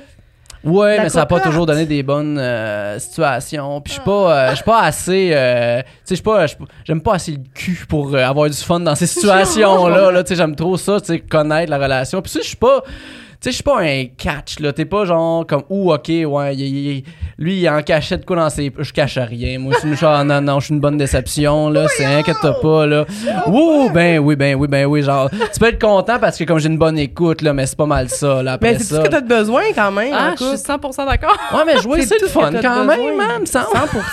Ouais, 0.63 0.97
La 0.97 1.03
mais 1.03 1.09
ça 1.09 1.19
n'a 1.19 1.25
pas 1.25 1.39
toujours 1.39 1.65
donné 1.65 1.85
des 1.85 2.03
bonnes 2.03 2.37
euh, 2.37 2.99
situations. 2.99 3.81
Puis 3.81 3.93
je 3.93 3.95
suis 3.95 4.05
pas, 4.05 4.11
euh, 4.11 4.49
je 4.51 4.55
suis 4.55 4.63
pas 4.63 4.81
assez, 4.81 5.31
euh, 5.33 5.81
tu 5.81 5.87
sais, 5.87 5.95
je 6.09 6.15
suis 6.15 6.23
pas, 6.23 6.45
j'aime 6.85 7.01
pas 7.01 7.15
assez 7.15 7.31
le 7.31 7.39
cul 7.53 7.85
pour 7.89 8.13
euh, 8.13 8.19
avoir 8.23 8.47
du 8.49 8.55
fun 8.55 8.79
dans 8.79 8.93
ces 8.95 9.07
situations-là. 9.07 10.11
Là, 10.11 10.23
tu 10.23 10.29
sais, 10.29 10.35
j'aime 10.35 10.55
trop 10.55 10.77
ça, 10.77 10.99
tu 11.01 11.07
sais, 11.07 11.19
connaître 11.19 11.71
la 11.71 11.77
relation. 11.77 12.21
Puis 12.21 12.31
ça, 12.31 12.39
je 12.41 12.47
suis 12.47 12.57
pas. 12.57 12.83
Tu 13.43 13.45
sais, 13.45 13.51
je 13.53 13.55
suis 13.55 13.63
pas 13.63 13.79
un 13.81 14.05
catch, 14.05 14.59
là. 14.59 14.71
T'es 14.71 14.85
pas 14.85 15.03
genre 15.03 15.47
comme, 15.47 15.63
ouh, 15.71 15.91
ok, 15.91 16.09
ouais, 16.09 16.55
il- 16.55 16.61
il- 16.97 17.03
lui, 17.39 17.59
il 17.61 17.67
en 17.69 17.81
cachait 17.81 18.19
de 18.19 18.23
quoi 18.23 18.35
dans 18.35 18.51
ses. 18.51 18.71
Je 18.77 18.93
cache 18.93 19.17
rien. 19.17 19.57
Moi, 19.57 19.73
je 19.73 19.79
suis 19.87 19.95
genre, 19.97 20.23
non, 20.23 20.41
non, 20.41 20.59
je 20.59 20.65
suis 20.65 20.75
une 20.75 20.79
bonne 20.79 20.97
déception, 20.97 21.71
là. 21.71 21.87
C'est 21.87 22.05
inquiète-toi 22.05 22.61
pas, 22.61 22.85
là. 22.85 23.03
Ouh, 23.47 23.89
ben 23.91 24.19
oui, 24.19 24.35
ben 24.35 24.55
oui, 24.55 24.67
ben 24.67 24.85
oui. 24.85 25.01
Genre, 25.01 25.27
tu 25.31 25.59
peux 25.59 25.65
être 25.69 25.81
content 25.81 26.19
parce 26.19 26.37
que 26.37 26.43
comme 26.43 26.59
j'ai 26.59 26.67
une 26.69 26.77
bonne 26.77 26.99
écoute, 26.99 27.41
là, 27.41 27.51
mais 27.51 27.65
c'est 27.65 27.75
pas 27.77 27.87
mal 27.87 28.09
ça, 28.09 28.43
là. 28.43 28.53
Après 28.53 28.73
Mais 28.73 28.77
c'est 28.77 28.89
tout 28.89 29.01
ce 29.01 29.07
que 29.07 29.07
t'as 29.11 29.21
de 29.21 29.27
besoin 29.27 29.63
quand 29.73 29.91
même. 29.91 30.13
Ah, 30.15 30.33
je 30.39 30.43
suis 30.45 30.63
couple? 30.63 30.87
100% 30.87 31.05
d'accord. 31.07 31.35
Ouais, 31.55 31.63
mais 31.65 31.81
jouer, 31.81 32.01
C'est 32.03 32.21
le 32.21 32.27
fun 32.27 32.51
quand 32.61 32.85
besoin. 32.85 32.85
même, 32.95 33.17
man, 33.17 33.41
me 33.41 33.45
semble. 33.47 33.65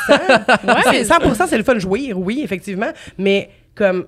100 0.08 0.14
ouais, 0.66 0.82
mais 0.90 1.04
100 1.04 1.46
c'est 1.48 1.58
le 1.58 1.64
fun 1.64 1.74
de 1.74 1.80
jouir, 1.80 2.18
oui, 2.18 2.40
effectivement. 2.42 2.92
Mais 3.18 3.50
comme 3.74 4.06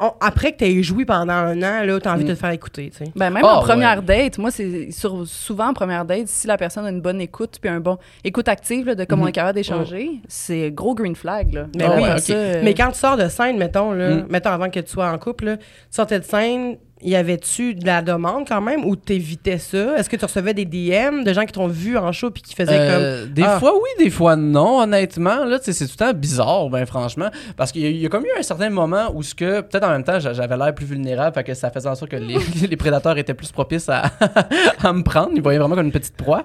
on- 0.00 0.12
après 0.20 0.52
que 0.52 0.58
tu 0.58 0.64
aies 0.64 0.82
joui 0.82 1.04
pendant 1.04 1.32
un 1.32 1.56
an, 1.62 1.84
là, 1.84 1.98
t'as 2.00 2.14
envie 2.14 2.24
de 2.24 2.32
te 2.32 2.38
faire 2.38 2.50
écouter, 2.50 2.90
tu 2.90 3.04
sais. 3.04 3.10
Ben, 3.16 3.30
même 3.30 3.42
Ah, 3.44 3.58
en 3.58 3.60
première 3.62 3.98
ouais. 3.98 4.04
date, 4.24 4.38
moi, 4.38 4.50
c'est 4.50 4.90
sur- 4.92 5.26
souvent 5.26 5.68
en 5.68 5.74
première 5.74 6.04
date, 6.04 6.26
si 6.28 6.46
la 6.46 6.56
personne 6.56 6.86
a 6.86 6.90
une 6.90 7.00
bonne 7.00 7.20
écoute, 7.20 7.58
puis 7.60 7.68
un 7.70 7.80
bon 7.80 7.98
écoute 8.24 8.48
active, 8.48 8.86
là, 8.86 8.94
de 8.94 9.04
comment 9.04 9.24
on 9.24 9.26
est 9.28 9.32
capable 9.32 9.56
d'échanger, 9.56 10.10
c'est 10.28 10.70
gros 10.70 10.94
green 10.94 11.16
flag. 11.16 11.52
Là. 11.52 11.66
Mais 11.76 11.84
Ah 11.84 11.92
oui, 11.96 12.02
ouais, 12.02 12.18
ça, 12.18 12.32
euh, 12.32 12.60
Mais 12.62 12.74
quand 12.74 12.90
tu 12.92 12.98
sors 12.98 13.16
de 13.16 13.28
scène, 13.28 13.58
mettons, 13.58 13.92
là, 13.92 14.16
Mm. 14.16 14.26
mettons 14.30 14.50
avant 14.50 14.70
que 14.70 14.80
tu 14.80 14.88
sois 14.90 15.10
en 15.10 15.18
couple, 15.18 15.44
là, 15.46 15.56
tu 15.56 15.64
sortais 15.90 16.20
de 16.20 16.24
scène, 16.24 16.76
y 17.02 17.14
avait-tu 17.16 17.74
de 17.74 17.86
la 17.86 18.02
demande 18.02 18.46
quand 18.48 18.60
même 18.60 18.84
ou 18.84 18.96
t'évitais 18.96 19.58
ça? 19.58 19.96
Est-ce 19.96 20.08
que 20.10 20.16
tu 20.16 20.24
recevais 20.24 20.54
des 20.54 20.64
DM 20.64 21.22
de 21.24 21.32
gens 21.32 21.44
qui 21.44 21.52
t'ont 21.52 21.68
vu 21.68 21.96
en 21.96 22.12
show 22.12 22.30
puis 22.30 22.42
qui 22.42 22.54
faisaient 22.54 22.76
Euh, 22.78 23.26
des 23.26 23.42
Ah. 23.44 23.58
fois 23.58 23.72
oui, 23.74 24.04
des 24.04 24.10
fois 24.10 24.36
non, 24.36 24.80
honnêtement. 24.80 25.44
Là, 25.44 25.58
c'est 25.62 25.72
tout 25.74 25.84
le 25.92 25.96
temps 25.96 26.12
bizarre, 26.12 26.68
ben 26.70 26.84
franchement. 26.86 27.28
Parce 27.56 27.72
qu'il 27.72 27.82
y, 27.86 27.98
y 28.00 28.06
a 28.06 28.08
comme 28.08 28.24
eu 28.24 28.30
un 28.38 28.42
certain 28.42 28.70
moment 28.70 29.10
où 29.14 29.22
ce 29.22 29.34
que, 29.34 29.60
peut-être 29.60 29.84
en 29.84 29.90
même 29.90 30.04
temps, 30.04 30.18
j'a- 30.20 30.32
j'avais 30.32 30.56
l'air 30.56 30.74
plus 30.74 30.86
vulnérable, 30.86 31.34
fait 31.34 31.44
que 31.44 31.54
ça 31.54 31.70
faisait 31.70 31.88
en 31.88 31.94
sorte 31.94 32.10
que 32.10 32.16
les, 32.16 32.36
les 32.68 32.76
prédateurs 32.76 33.16
étaient 33.18 33.34
plus 33.34 33.52
propices 33.52 33.88
à, 33.88 34.02
à 34.82 34.92
me 34.92 35.02
prendre. 35.02 35.30
Ils 35.34 35.42
voyaient 35.42 35.58
vraiment 35.58 35.74
comme 35.76 35.86
une 35.86 35.92
petite 35.92 36.16
proie. 36.16 36.42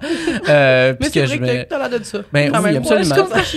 Euh, 0.49 0.93
Mais 0.99 1.09
c'est 1.09 1.25
vrai 1.25 1.35
je 1.35 1.39
que 1.39 1.63
t'as- 1.69 1.77
l'air 1.87 1.99
de 1.99 2.03
ça. 2.03 2.19
Ben 2.31 2.51
Quand 2.51 2.59
oui, 2.59 2.63
même. 2.65 2.77
absolument. 2.77 3.15
Ouais, 3.15 3.43
je 3.43 3.51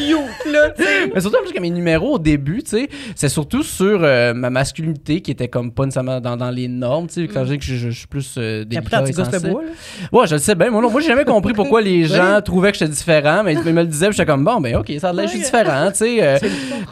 cute, 0.45 0.53
là. 0.53 0.73
Mais 1.15 1.21
surtout, 1.21 1.39
plus 1.43 1.53
que 1.53 1.61
mes 1.61 1.71
numéros 1.71 2.15
au 2.15 2.19
début, 2.19 2.63
tu 2.63 2.71
sais, 2.71 2.89
c'est 3.15 3.29
surtout 3.29 3.63
sur 3.63 4.01
euh, 4.03 4.35
ma 4.35 4.51
masculinité 4.51 5.21
qui 5.21 5.31
était 5.31 5.49
comme 5.49 5.73
pas 5.73 5.85
nécessairement 5.85 6.21
dans, 6.21 6.37
dans 6.37 6.51
les 6.51 6.69
normes, 6.69 6.86
tu 7.09 7.15
sais, 7.15 7.29
quand 7.29 7.45
je 7.45 7.55
dis 7.55 7.59
que 7.59 7.65
je, 7.65 7.91
suis 7.91 8.07
plus 8.07 8.35
euh, 8.39 8.65
délicat 8.65 8.99
Après, 8.99 9.13
tu 9.13 9.21
le 9.21 9.51
bois, 9.51 9.63
là? 9.63 9.71
Ouais, 10.13 10.27
je 10.27 10.35
le 10.35 10.41
sais 10.41 10.55
bien. 10.55 10.71
Moi, 10.71 10.83
non, 10.83 10.91
moi 10.91 11.01
j'ai 11.01 11.09
jamais 11.09 11.25
compris 11.25 11.53
pourquoi 11.55 11.81
les 11.81 12.05
gens 12.05 12.41
trouvaient 12.43 12.73
que 12.73 12.79
j'étais 12.79 12.91
différent, 12.91 13.43
mais 13.45 13.55
ils 13.55 13.61
me 13.61 13.83
le 13.83 13.87
disaient, 13.87 14.09
puis 14.09 14.17
j'étais 14.17 14.31
comme 14.31 14.45
bon, 14.45 14.61
ben 14.61 14.77
ok, 14.77 14.93
ça 14.99 15.11
a 15.11 15.13
l'air, 15.13 15.27
je 15.27 15.33
suis 15.33 15.41
différent, 15.41 15.91
tu 15.91 15.99
sais. 15.99 16.23
euh, 16.23 16.39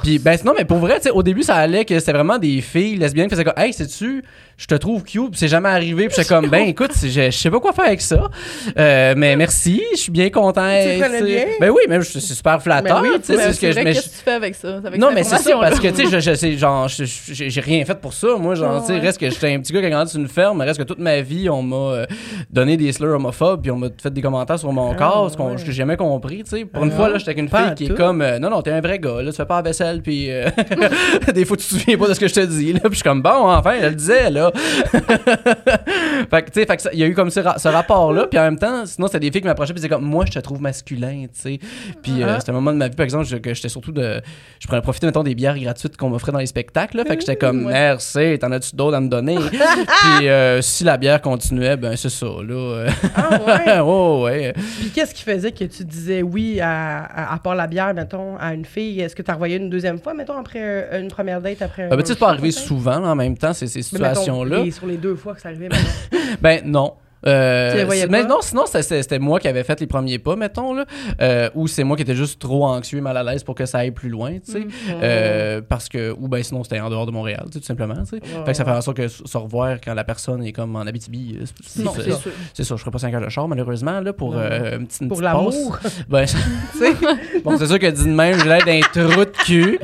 puis 0.03 0.19
ben 0.19 0.37
sinon, 0.37 0.55
mais 0.57 0.65
pour 0.65 0.79
vrai, 0.79 0.97
tu 0.97 1.05
sais, 1.05 1.11
au 1.11 1.23
début 1.23 1.43
ça 1.43 1.57
allait 1.57 1.85
que 1.85 1.99
c'était 1.99 2.13
vraiment 2.13 2.39
des 2.39 2.61
filles 2.61 2.97
lesbiennes 2.97 3.27
qui 3.27 3.35
faisaient 3.35 3.45
comme, 3.45 3.55
hey, 3.57 3.73
sais-tu, 3.73 4.23
je 4.57 4.67
te 4.67 4.75
trouve 4.75 5.03
cute, 5.03 5.37
c'est 5.37 5.49
jamais 5.49 5.69
arrivé, 5.69 6.07
puis 6.07 6.17
j'étais 6.17 6.29
comme, 6.29 6.49
ben 6.49 6.67
écoute, 6.69 6.93
c'est- 6.95 7.09
je, 7.09 7.23
je 7.31 7.31
sais 7.37 7.51
pas 7.51 7.61
quoi 7.61 7.73
faire 7.73 7.87
avec 7.87 8.01
ça, 8.01 8.29
Euh, 8.79 9.15
mais 9.17 9.37
merci, 9.37 9.83
je 9.93 9.99
suis 9.99 10.13
bien 10.13 10.31
content. 10.31 10.69
tu 10.83 11.25
bien? 11.25 11.45
Ben 11.61 11.71
oui, 11.71 11.83
mais 11.89 11.97
je 12.01 12.09
suis 12.11 12.21
super 12.21 12.63
flatteur, 12.63 13.03
Ben 13.03 13.09
oui, 13.09 13.17
tu 13.21 13.27
sais, 13.27 13.37
mais 13.37 13.43
c'est 13.45 13.53
ce 13.55 13.61
que 13.61 13.73
c'est 13.73 13.81
je. 13.81 13.85
qu'est-ce 13.87 14.09
que 14.09 14.15
tu 14.17 14.23
fais 14.25 14.31
avec 14.33 14.55
ça? 14.55 14.81
Avec 14.85 15.01
non, 15.01 15.11
mais 15.15 15.23
c'est 15.25 15.39
ça, 15.39 15.57
parce 15.61 15.81
que, 15.81 15.89
tu 15.89 16.07
sais, 16.09 16.21
je, 16.21 16.35
je, 16.53 16.57
genre, 16.59 16.89
j'ai 16.89 17.61
rien 17.61 17.85
fait 17.85 17.99
pour 18.01 18.13
ça. 18.13 18.29
Moi, 18.39 18.55
genre, 18.55 18.81
tu 18.81 18.89
sais, 18.89 18.93
Ouais. 18.95 19.01
reste 19.01 19.19
que 19.19 19.29
j'étais 19.31 19.53
un 19.53 19.61
petit 19.61 19.73
gars 19.73 19.81
qui 19.81 19.87
a 19.87 19.91
grandi 19.91 20.11
sur 20.11 20.21
une 20.21 20.29
ferme, 20.29 20.59
mais 20.59 20.65
reste 20.65 20.79
que 20.79 20.85
toute 20.85 20.99
ma 20.99 21.21
vie, 21.21 21.49
on 21.49 21.63
m'a 21.63 21.77
euh, 21.77 22.07
donné 22.51 22.77
des 22.77 22.93
slurs 22.93 23.15
homophobes, 23.17 23.63
puis 23.63 23.71
on 23.71 23.77
m'a 23.77 23.89
fait 24.03 24.13
des 24.13 24.23
commentaires 24.23 24.59
sur 24.59 24.73
mon 24.73 24.95
corps, 24.95 25.31
ce 25.31 25.37
ouais. 25.39 25.55
j'ai 25.65 25.73
jamais 25.73 25.97
compris, 25.97 26.43
tu 26.45 26.51
sais. 26.59 26.65
Pour 26.65 26.85
une 26.85 26.93
Ah, 26.93 26.97
fois, 26.97 27.09
là, 27.09 27.19
j'étais 27.19 27.31
avec 27.33 27.39
une 27.41 27.49
fille 27.49 27.75
qui 27.77 27.87
tout. 27.89 27.93
est 27.95 27.97
comme, 27.97 28.23
euh, 28.23 28.39
non, 28.39 28.51
non, 28.51 28.63
t'es 28.63 28.71
un 28.71 28.81
vrai 28.81 28.99
gars, 28.99 29.23
là, 29.23 29.31
tu 29.31 29.37
fais 29.37 29.45
pas 29.47 29.57
la 29.57 29.63
vaisselle, 29.63 30.01
puis 30.03 30.31
euh, 30.31 30.49
des 31.35 31.45
fois, 31.45 31.57
tu 31.57 31.65
te 31.65 31.69
souviens 31.75 31.97
pas 31.99 32.09
de 32.09 32.15
ce 32.15 32.21
que 32.21 32.29
je 32.29 32.35
te 32.35 32.41
dis, 32.41 32.73
là, 32.73 32.81
puis 32.81 32.91
je 32.93 32.97
suis 32.97 33.03
comme, 33.03 33.23
bon, 33.23 33.31
enfin, 33.51 33.73
elle 33.81 33.91
le 33.91 33.95
disait, 33.97 34.31
là. 34.31 34.44
fait 36.31 36.43
que, 36.43 36.51
tu 36.51 36.63
sais, 36.65 36.91
il 36.93 36.99
y 36.99 37.03
a 37.03 37.07
eu 37.07 37.15
comme 37.15 37.31
ce, 37.31 37.41
ra- 37.41 37.59
ce 37.59 37.69
rapport-là, 37.69 38.27
puis 38.27 38.39
en 38.39 38.43
même 38.43 38.59
temps, 38.59 38.87
sinon, 38.87 39.07
c'était 39.07 39.21
des 39.21 39.31
filles 39.31 39.41
qui 39.43 39.47
m'approchaient, 39.47 39.73
puis 39.73 39.81
disaient 39.81 39.89
comme, 39.89 40.05
moi, 40.05 40.25
je 40.27 40.33
te 40.33 40.39
trouve 40.39 40.61
masculin, 40.61 41.27
tu 41.33 41.41
sais. 41.41 41.59
Puis 42.03 42.23
euh, 42.23 42.27
Ah. 42.29 42.41
c'était 42.41 42.51
un 42.51 42.55
moment 42.55 42.73
de 42.73 42.79
ma 42.79 42.89
vie, 42.89 42.97
par 42.97 43.05
exemple, 43.05 43.25
je- 43.27 43.37
que 43.37 43.55
j'étais 43.55 43.69
surtout 43.69 43.93
de. 43.93 44.21
Je 44.61 44.67
prenais 44.67 44.83
profiter, 44.83 45.07
mettons, 45.07 45.23
des 45.23 45.35
bières 45.35 45.59
gratuites 45.59 45.97
qu'on 45.97 46.09
m'offrait 46.09 46.33
dans 46.33 46.39
les 46.39 46.47
spectacles, 46.47 46.97
là. 46.99 47.05
Fait 47.05 47.15
que 47.17 47.21
j'étais 47.21 47.37
comme, 47.37 47.65
merci, 47.67 48.39
t'en 48.41 48.51
as-tu 48.53 48.75
d'autres 48.77 48.97
à 48.97 49.01
me 49.01 49.09
donner? 49.09 49.37
puis 50.19 50.29
euh, 50.29 50.61
si 50.63 50.85
la 50.85 50.97
bière 50.97 51.21
continuait, 51.21 51.77
ben, 51.77 51.97
c'est 51.97 52.09
ça, 52.11 52.27
là. 52.47 52.87
Ah 53.15 53.29
ouais. 53.67 53.81
oh, 53.83 54.23
ouais. 54.25 54.53
Puis 54.81 54.91
qu'est-ce 54.91 55.15
qui 55.15 55.23
faisait 55.23 55.53
que 55.53 55.65
tu 55.65 55.85
disais 55.85 56.23
oui 56.23 56.61
à, 56.61 57.05
à, 57.05 57.35
à 57.35 57.39
part 57.39 57.55
la 57.55 57.67
bière, 57.67 57.93
mettons, 57.95 58.37
à 58.39 58.55
une 58.55 58.65
fille? 58.65 59.01
Est-ce 59.01 59.15
que 59.15 59.23
tu 59.23 59.31
envoyé 59.31 59.57
une 59.57 59.71
deuxième 59.71 59.99
fois, 59.99 60.15
mettons, 60.15 60.39
après 60.39 60.61
euh, 60.63 61.01
une 61.01 61.09
première 61.09 61.41
date, 61.41 61.61
après 61.63 61.85
un. 61.85 61.87
Euh, 61.87 61.91
ben, 61.91 61.99
tu 61.99 62.07
sais, 62.07 62.13
c'est 62.15 62.19
pas 62.19 62.29
arrivé 62.31 62.51
souvent, 62.51 62.99
là, 63.01 63.09
en 63.09 63.15
même 63.17 63.37
temps, 63.37 63.53
ces, 63.53 63.67
ces 63.67 63.81
Mais 63.93 63.99
les- 64.43 64.71
sur 64.71 64.87
les 64.87 64.97
deux 64.97 65.15
fois 65.15 65.35
que 65.35 65.41
ça 65.41 65.49
arrivait. 65.51 65.69
Ben 66.43 66.63
non. 66.65 66.95
Euh, 67.27 67.87
mais 68.11 68.23
non, 68.25 68.41
sinon, 68.43 68.65
c'était- 68.67 69.19
moi 69.19 69.41
qui 69.41 69.49
avais 69.49 69.65
fait 69.65 69.81
les 69.81 69.87
premiers 69.87 70.19
pas, 70.19 70.37
mettons, 70.37 70.75
là. 70.75 70.85
Euh, 71.23 71.49
ou 71.55 71.67
c'est 71.67 71.83
moi 71.83 71.97
qui 71.97 72.03
étais 72.03 72.15
juste 72.15 72.39
trop 72.39 72.67
anxieux 72.67 72.99
et 72.99 73.01
mal 73.01 73.17
à 73.17 73.23
l'aise 73.23 73.43
pour 73.43 73.55
que 73.55 73.65
ça 73.65 73.79
aille 73.79 73.93
plus 73.93 74.11
loin, 74.11 74.33
tu 74.45 74.53
sais. 74.53 74.61
Mm. 74.61 74.69
Euh, 75.03 75.61
parce 75.67 75.89
que, 75.89 76.15
ou 76.19 76.29
ben 76.29 76.43
sinon, 76.43 76.65
c'était 76.65 76.81
en 76.81 76.91
dehors 76.91 77.07
de 77.07 77.13
Montréal, 77.13 77.47
tout 77.51 77.63
simplement, 77.63 77.95
tu 77.95 78.19
sais. 78.19 78.21
Fait 78.21 78.51
que 78.51 78.57
ça 78.59 78.67
fait 78.67 78.73
en 78.73 78.81
sorte 78.83 78.99
que 78.99 79.09
se 79.09 79.39
revoir 79.39 79.79
quand 79.83 79.95
la 79.95 80.05
personne 80.05 80.45
est 80.45 80.53
comme 80.53 80.77
en 80.77 80.81
Abitibi, 80.83 81.39
euh, 81.41 81.45
c'est- 81.65 81.83
Non, 81.83 81.93
c'est- 81.97 82.03
c'est 82.03 82.11
sûr. 82.11 82.75
ça. 82.75 82.77
Je 82.77 82.81
ferais 82.81 82.91
pas 82.91 82.99
5 82.99 83.15
heures 83.15 83.23
de 83.25 83.31
char, 83.31 83.49
malheureusement, 83.49 84.01
là, 84.01 84.13
pour 84.13 84.35
euh, 84.37 84.77
une 84.79 84.87
petite, 84.87 85.09
Pour 85.09 85.23
l'amour. 85.23 85.79
Ben, 86.11 86.27
bon, 87.45 87.57
c'est 87.57 87.67
sûr 87.69 87.79
que 87.79 87.87
dit 87.91 88.05
de 88.05 88.11
même, 88.11 88.39
j'ai 88.39 88.49
l'air 88.51 88.65
d'un 88.67 88.81
trou 88.81 89.25
de 89.25 89.31
cul. 89.47 89.79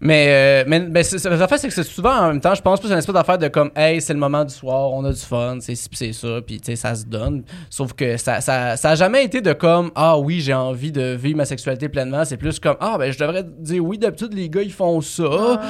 Mais, 0.00 0.26
euh, 0.28 0.64
mais, 0.68 0.78
mais 0.80 1.02
c'est, 1.02 1.18
c'est- 1.18 1.28
la 1.28 1.48
fait, 1.48 1.58
c'est 1.58 1.66
que 1.68 1.74
c'est 1.74 1.82
souvent 1.82 2.14
en 2.16 2.28
même 2.28 2.40
temps, 2.40 2.54
je 2.54 2.62
pense 2.62 2.78
plus 2.78 2.88
à 2.90 2.92
une 2.92 2.98
espèce 3.00 3.14
d'affaire 3.14 3.36
de 3.38 3.48
comme, 3.48 3.70
hey, 3.74 4.00
c'est 4.00 4.12
le 4.12 4.18
moment 4.20 4.44
du 4.44 4.54
soir, 4.54 4.92
on 4.92 5.04
a 5.04 5.10
du 5.12 5.18
fun, 5.20 5.58
c'est 5.60 5.74
ci, 5.74 5.88
pis 5.88 5.96
c'est 5.96 6.12
ça, 6.12 6.38
puis 6.46 6.60
tu 6.60 6.66
sais, 6.66 6.76
ça 6.76 6.94
se 6.94 7.04
donne. 7.04 7.42
Sauf 7.68 7.94
que 7.94 8.16
ça, 8.16 8.40
ça, 8.40 8.76
ça 8.76 8.90
a 8.90 8.94
jamais 8.94 9.24
été 9.24 9.40
de 9.40 9.52
comme, 9.52 9.90
ah 9.96 10.16
oui, 10.16 10.40
j'ai 10.40 10.54
envie 10.54 10.92
de 10.92 11.16
vivre 11.16 11.36
ma 11.38 11.44
sexualité 11.44 11.88
pleinement. 11.88 12.24
C'est 12.24 12.36
plus 12.36 12.60
comme, 12.60 12.76
ah 12.80 12.96
ben, 12.96 13.10
je 13.12 13.18
devrais 13.18 13.42
dire 13.42 13.84
oui, 13.84 13.98
d'habitude, 13.98 14.32
les 14.34 14.48
gars, 14.48 14.62
ils 14.62 14.72
font 14.72 15.00
ça. 15.00 15.60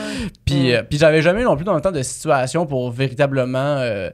Puis, 0.44 0.74
euh, 0.74 0.82
puis 0.82 0.98
j'avais 0.98 1.22
jamais 1.22 1.42
non 1.44 1.56
plus 1.56 1.64
dans 1.64 1.74
le 1.74 1.80
temps 1.80 1.92
de 1.92 2.02
situation 2.02 2.66
pour 2.66 2.90
véritablement 2.90 3.76
euh, 3.78 4.10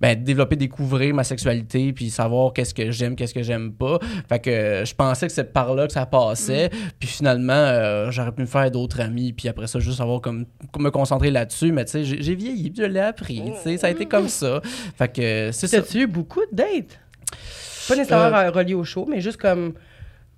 ben, 0.00 0.22
développer, 0.22 0.56
découvrir 0.56 1.14
ma 1.14 1.24
sexualité, 1.24 1.92
puis 1.92 2.10
savoir 2.10 2.52
qu'est-ce 2.52 2.74
que 2.74 2.90
j'aime, 2.90 3.16
qu'est-ce 3.16 3.34
que 3.34 3.42
j'aime 3.42 3.72
pas. 3.72 3.98
Fait 4.28 4.38
que 4.38 4.50
euh, 4.50 4.84
je 4.84 4.94
pensais 4.94 5.26
que 5.26 5.32
c'est 5.32 5.52
par 5.52 5.74
là 5.74 5.86
que 5.86 5.92
ça 5.92 6.06
passait. 6.06 6.70
Puis 6.98 7.08
finalement, 7.08 7.52
euh, 7.52 8.10
j'aurais 8.10 8.32
pu 8.32 8.42
me 8.42 8.46
faire 8.46 8.70
d'autres 8.70 9.00
amis, 9.00 9.32
puis 9.32 9.48
après 9.48 9.66
ça, 9.66 9.78
juste 9.80 9.98
savoir 9.98 10.20
comme 10.20 10.46
me 10.78 10.90
concentrer 10.90 11.30
là-dessus. 11.30 11.72
Mais 11.72 11.84
tu 11.84 11.92
sais, 11.92 12.04
j'ai 12.04 12.34
vieilli, 12.34 12.70
puis 12.70 12.82
je 12.82 12.88
l'ai 12.88 13.00
appris. 13.00 13.42
Tu 13.44 13.62
sais, 13.62 13.76
ça 13.78 13.88
a 13.88 13.90
été 13.90 14.06
comme 14.06 14.28
ça. 14.28 14.60
Fait 14.96 15.08
que 15.08 15.50
c'est 15.52 15.66
ça. 15.66 15.80
T'as-tu 15.80 16.02
eu 16.02 16.06
beaucoup 16.06 16.40
de 16.40 16.56
dates? 16.56 16.98
Pas 17.88 17.96
nécessairement 17.96 18.36
euh, 18.36 18.50
relié 18.50 18.74
au 18.74 18.84
show, 18.84 19.06
mais 19.08 19.20
juste 19.20 19.38
comme. 19.38 19.74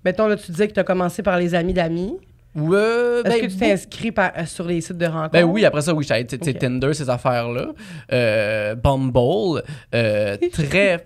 Mettons, 0.05 0.27
là, 0.27 0.37
tu 0.37 0.51
disais 0.51 0.67
que 0.67 0.73
tu 0.73 0.79
as 0.79 0.85
commencé 0.85 1.23
par 1.23 1.37
les 1.37 1.55
amis 1.55 1.73
d'amis. 1.73 2.13
Ouais, 2.55 2.77
Est-ce 2.77 3.23
ben, 3.29 3.41
que 3.41 3.45
tu 3.45 3.57
t'es 3.57 3.71
inscrit 3.71 4.11
par- 4.11 4.31
euh, 4.37 4.45
sur 4.45 4.65
les 4.65 4.81
sites 4.81 4.97
de 4.97 5.05
rencontres? 5.05 5.31
Ben 5.33 5.43
oui, 5.43 5.65
après 5.65 5.81
ça, 5.81 5.93
oui, 5.93 6.03
j'avais, 6.07 6.25
tu 6.25 6.35
sais, 6.41 6.49
Ok. 6.51 6.57
Tinder, 6.57 6.93
ces 6.95 7.07
affaires-là. 7.09 7.67
Euh, 8.11 8.75
Bumble, 8.75 9.61
euh, 9.93 10.35
très... 10.51 11.03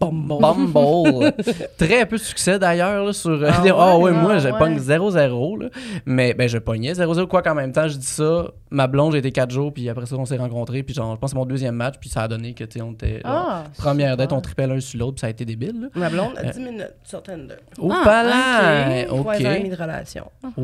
Bumble. 0.00 1.32
très 1.76 2.06
peu 2.06 2.16
de 2.16 2.22
succès, 2.22 2.58
d'ailleurs, 2.58 3.04
là, 3.04 3.12
sur... 3.12 3.42
Ah 3.46 3.62
Ah 3.76 3.96
ouais? 3.98 4.04
ouais, 4.04 4.12
moi, 4.12 4.32
Ah 4.34 4.38
je 4.38 4.48
ouais. 4.48 4.58
pogne 4.58 4.78
0-0, 4.78 5.62
là. 5.62 5.68
Mais, 6.06 6.32
ben, 6.34 6.48
je 6.48 6.58
pognais 6.58 6.92
0-0, 6.92 7.26
quoi 7.26 7.42
qu'en 7.42 7.54
même 7.54 7.72
temps, 7.72 7.86
je 7.88 7.96
dis 7.98 8.06
ça, 8.06 8.46
ma 8.70 8.86
blonde, 8.86 9.12
j'ai 9.12 9.18
été 9.18 9.32
4 9.32 9.50
jours, 9.50 9.72
puis 9.74 9.88
après 9.88 10.06
ça, 10.06 10.16
on 10.16 10.24
s'est 10.24 10.36
rencontrés, 10.38 10.82
puis 10.82 10.94
genre, 10.94 11.14
je 11.14 11.18
pense 11.20 11.30
que 11.30 11.34
c'est 11.34 11.38
mon 11.38 11.46
deuxième 11.46 11.74
match, 11.74 11.96
puis 12.00 12.08
ça 12.08 12.22
a 12.22 12.28
donné 12.28 12.54
que, 12.54 12.64
tu 12.64 12.78
sais, 12.78 12.82
on 12.84 12.92
était... 12.92 13.20
genre, 13.20 13.22
Ah, 13.24 13.64
première 13.76 14.16
date, 14.16 14.32
on 14.32 14.40
tripait 14.40 14.66
l'un 14.66 14.80
sur 14.80 14.98
l'autre, 14.98 15.16
puis 15.16 15.20
ça 15.20 15.26
a 15.26 15.30
été 15.30 15.44
débile, 15.44 15.78
là. 15.82 15.88
Ma 15.94 16.08
blonde 16.08 16.32
a 16.38 16.46
Euh, 16.46 16.50
10 16.52 16.58
minutes 16.60 16.94
sur 17.04 17.22
Tinder. 17.22 17.54
Oh, 17.78 17.92
Ah, 17.94 18.02
pas 18.04 18.22
là! 18.22 19.04
Trois 19.06 19.34
ans 19.34 19.38
et 19.38 19.42
demi 19.58 19.70
OK. 19.72 19.76
de 19.76 19.82
relation. 19.82 20.24
Oh. 20.56 20.62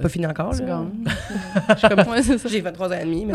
Pas 0.00 0.08
fini 0.08 0.26
encore, 0.26 0.52
là? 0.52 0.84
Je 1.70 1.74
suis 1.78 1.88
comme- 1.88 2.12
Ouais, 2.12 2.22
c'est 2.22 2.38
ça. 2.38 2.48
J'ai 2.48 2.60
fait 2.62 2.72
trois 2.72 2.88
ans 2.88 2.98
et 3.00 3.04
demi, 3.04 3.24
mais 3.26 3.32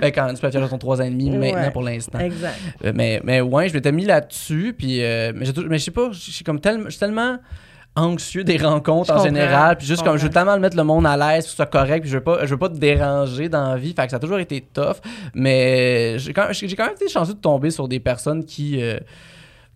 ben, 0.00 0.12
quand 0.12 0.34
tu 0.34 0.40
peux 0.40 0.50
faire 0.50 0.68
ton 0.68 0.78
3 0.78 1.00
ans 1.00 1.04
et 1.04 1.10
demi, 1.10 1.30
maintenant, 1.30 1.70
pour 1.70 1.82
l'instant. 1.82 2.18
exact. 2.18 2.58
Euh, 2.84 2.92
mais, 2.94 3.20
mais 3.24 3.40
ouais, 3.40 3.68
je 3.68 3.74
m'étais 3.74 3.92
mis 3.92 4.04
là-dessus, 4.04 4.74
puis 4.76 5.02
euh, 5.02 5.32
mais, 5.34 5.46
je 5.46 5.78
sais 5.78 5.90
pas, 5.90 6.10
je 6.12 6.18
suis 6.30 6.44
comme 6.44 6.60
tellement, 6.60 6.84
je 6.86 6.90
suis 6.90 7.00
tellement 7.00 7.38
anxieux 7.94 8.42
des 8.42 8.56
rencontres 8.56 9.12
Je 9.12 9.18
en 9.18 9.22
général, 9.24 9.76
puis 9.76 9.86
juste 9.86 10.00
je 10.00 10.04
comme 10.04 10.16
je 10.16 10.22
veux 10.24 10.30
tellement 10.30 10.58
mettre 10.58 10.76
le 10.76 10.84
monde 10.84 11.06
à 11.06 11.16
l'aise, 11.16 11.44
que 11.44 11.50
ce 11.50 11.56
soit 11.56 11.66
correct, 11.66 12.00
puis 12.02 12.10
je 12.10 12.16
veux 12.16 12.22
pas, 12.22 12.44
je 12.44 12.50
veux 12.50 12.58
pas 12.58 12.70
te 12.70 12.78
déranger 12.78 13.48
dans 13.50 13.68
la 13.70 13.76
vie, 13.76 13.92
fait 13.94 14.04
que 14.04 14.10
ça 14.10 14.16
a 14.16 14.20
toujours 14.20 14.38
été 14.38 14.62
tough, 14.62 14.96
mais 15.34 16.18
j'ai 16.18 16.32
quand, 16.32 16.46
j'ai 16.52 16.74
quand 16.74 16.84
même 16.86 16.94
été 16.94 17.08
chanceux 17.08 17.34
de 17.34 17.38
tomber 17.38 17.70
sur 17.70 17.88
des 17.88 18.00
personnes 18.00 18.44
qui 18.44 18.82
euh, 18.82 18.98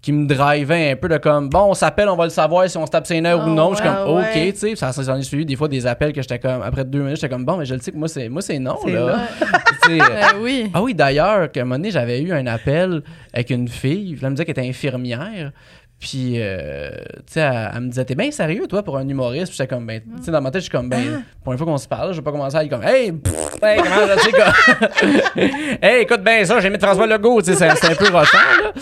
qui 0.06 0.12
me 0.12 0.24
drivaient 0.24 0.92
un 0.92 0.94
peu 0.94 1.08
de 1.08 1.16
comme 1.16 1.48
bon 1.48 1.70
on 1.70 1.74
s'appelle 1.74 2.08
on 2.08 2.14
va 2.14 2.22
le 2.22 2.30
savoir 2.30 2.70
si 2.70 2.78
on 2.78 2.86
se 2.86 2.92
tape 2.92 3.08
ses 3.08 3.20
nerfs 3.20 3.44
ou 3.44 3.50
non 3.50 3.70
je 3.70 3.82
suis 3.82 3.84
comme 3.84 4.08
ok 4.08 4.18
ouais. 4.18 4.52
tu 4.52 4.56
sais 4.56 4.76
ça 4.76 4.92
j'en 4.96 5.16
ai 5.16 5.22
suivi 5.22 5.44
des 5.44 5.56
fois 5.56 5.66
des 5.66 5.84
appels 5.84 6.12
que 6.12 6.22
j'étais 6.22 6.38
comme 6.38 6.62
après 6.62 6.84
deux 6.84 7.00
minutes 7.00 7.16
j'étais 7.16 7.28
comme 7.28 7.44
bon 7.44 7.56
mais 7.56 7.64
je 7.64 7.74
le 7.74 7.80
sais 7.80 7.90
que 7.90 7.96
moi 7.96 8.06
c'est 8.06 8.28
moi 8.28 8.40
c'est 8.40 8.60
non 8.60 8.78
là 8.86 8.92
euh, 8.92 9.16
Ben 9.88 10.40
oui. 10.40 10.70
ah 10.74 10.82
oui, 10.82 10.94
d'ailleurs, 10.94 11.50
qu'à 11.50 11.60
un 11.60 11.64
moment 11.64 11.76
donné, 11.76 11.90
j'avais 11.90 12.20
eu 12.20 12.32
un 12.32 12.46
appel 12.46 13.02
avec 13.32 13.50
une 13.50 13.68
fille. 13.68 14.18
Elle 14.20 14.30
me 14.30 14.34
disait 14.34 14.44
qu'elle 14.44 14.58
était 14.58 14.68
infirmière. 14.68 15.52
Puis, 15.98 16.34
euh, 16.36 16.90
tu 17.26 17.32
sais, 17.32 17.40
elle, 17.40 17.70
elle 17.74 17.80
me 17.80 17.88
disait, 17.88 18.04
t'es 18.04 18.14
bien 18.14 18.30
sérieux, 18.30 18.66
toi, 18.68 18.82
pour 18.82 18.98
un 18.98 19.08
humoriste? 19.08 19.46
Puis 19.46 19.56
j'étais 19.56 19.74
comme, 19.74 19.86
ben, 19.86 20.00
tu 20.18 20.24
sais, 20.24 20.30
dans 20.30 20.42
ma 20.42 20.50
tête, 20.50 20.60
je 20.60 20.64
suis 20.64 20.70
comme, 20.70 20.90
ben, 20.90 21.22
pour 21.42 21.52
une 21.52 21.58
fois 21.58 21.66
qu'on 21.66 21.78
se 21.78 21.88
parle, 21.88 22.12
je 22.12 22.18
vais 22.18 22.22
pas 22.22 22.32
commencer 22.32 22.54
à 22.54 22.60
aller 22.60 22.68
comme, 22.68 22.84
hey, 22.84 23.12
pff, 23.12 23.34
hey, 23.62 23.78
comment 23.78 24.06
ça, 24.06 24.16
tu 24.16 24.22
sais, 24.22 24.32
comme, 24.32 25.42
hey, 25.82 26.02
écoute 26.02 26.22
bien 26.22 26.44
ça, 26.44 26.60
j'ai 26.60 26.68
mis 26.68 26.78
François 26.78 27.06
Legault, 27.06 27.40
tu 27.40 27.54
sais, 27.54 27.68
c'est 27.74 27.90
un 27.90 27.94
peu 27.94 28.12
rochant, 28.12 28.36
là. 28.62 28.72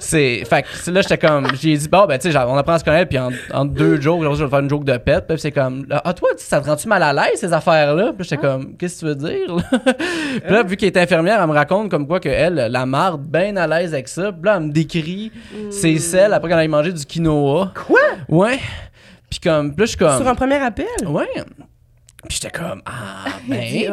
C'est, 0.00 0.42
fait 0.44 0.62
que 0.62 0.90
là, 0.90 1.02
j'étais 1.02 1.18
comme, 1.18 1.46
j'ai 1.54 1.76
dit, 1.76 1.88
bon, 1.88 2.04
ben, 2.06 2.18
tu 2.18 2.32
sais, 2.32 2.36
on 2.36 2.56
apprend 2.56 2.74
à 2.74 2.78
se 2.80 2.84
connaître, 2.84 3.08
puis 3.08 3.18
en, 3.18 3.30
en 3.54 3.64
deux 3.64 4.00
jours, 4.00 4.22
je 4.34 4.42
vais 4.44 4.50
faire 4.50 4.58
une 4.58 4.68
joke 4.68 4.84
de 4.84 4.96
pète, 4.96 5.28
puis 5.28 5.38
c'est 5.38 5.52
comme, 5.52 5.86
ah, 5.90 6.12
toi, 6.14 6.30
ça 6.36 6.60
te 6.60 6.66
rend-tu 6.66 6.88
mal 6.88 7.02
à 7.04 7.12
l'aise, 7.12 7.38
ces 7.38 7.52
affaires-là? 7.52 8.12
Puis 8.18 8.28
j'étais 8.28 8.42
comme, 8.42 8.76
qu'est-ce 8.76 8.96
que 8.96 9.00
tu 9.00 9.06
veux 9.06 9.14
dire, 9.14 9.54
là? 9.54 9.62
Puis 10.44 10.52
là, 10.52 10.62
vu 10.64 10.76
qu'elle 10.76 10.88
est 10.88 10.98
infirmière, 10.98 11.40
elle 11.40 11.48
me 11.48 11.54
raconte 11.54 11.90
comme 11.90 12.06
quoi 12.06 12.20
qu'elle, 12.20 12.54
la 12.54 12.86
marde, 12.86 13.22
bien 13.22 13.56
à 13.56 13.66
l'aise 13.66 13.94
avec 13.94 14.08
ça. 14.08 14.32
Puis 14.32 14.42
là, 14.44 14.56
elle 14.56 14.64
me 14.64 14.72
décrit 14.72 15.32
ses 15.70 15.98
selles 15.98 16.32
après 16.32 16.48
qu'elle 16.56 16.64
ait 16.64 16.68
mangé 16.68 16.92
du 16.92 17.04
quinoa. 17.04 17.72
Quoi? 17.74 18.00
Ouais. 18.28 18.58
Puis 19.30 19.40
comme, 19.40 19.70
puis 19.72 19.80
là, 19.80 19.84
je 19.84 19.90
suis 19.90 19.98
comme. 19.98 20.16
Sur 20.16 20.28
un 20.28 20.34
premier 20.34 20.56
appel? 20.56 20.86
Ouais. 21.06 21.28
Puis 22.28 22.38
j'étais 22.42 22.58
comme, 22.58 22.82
ah, 22.86 23.26
ben. 23.48 23.60
Puis 23.60 23.86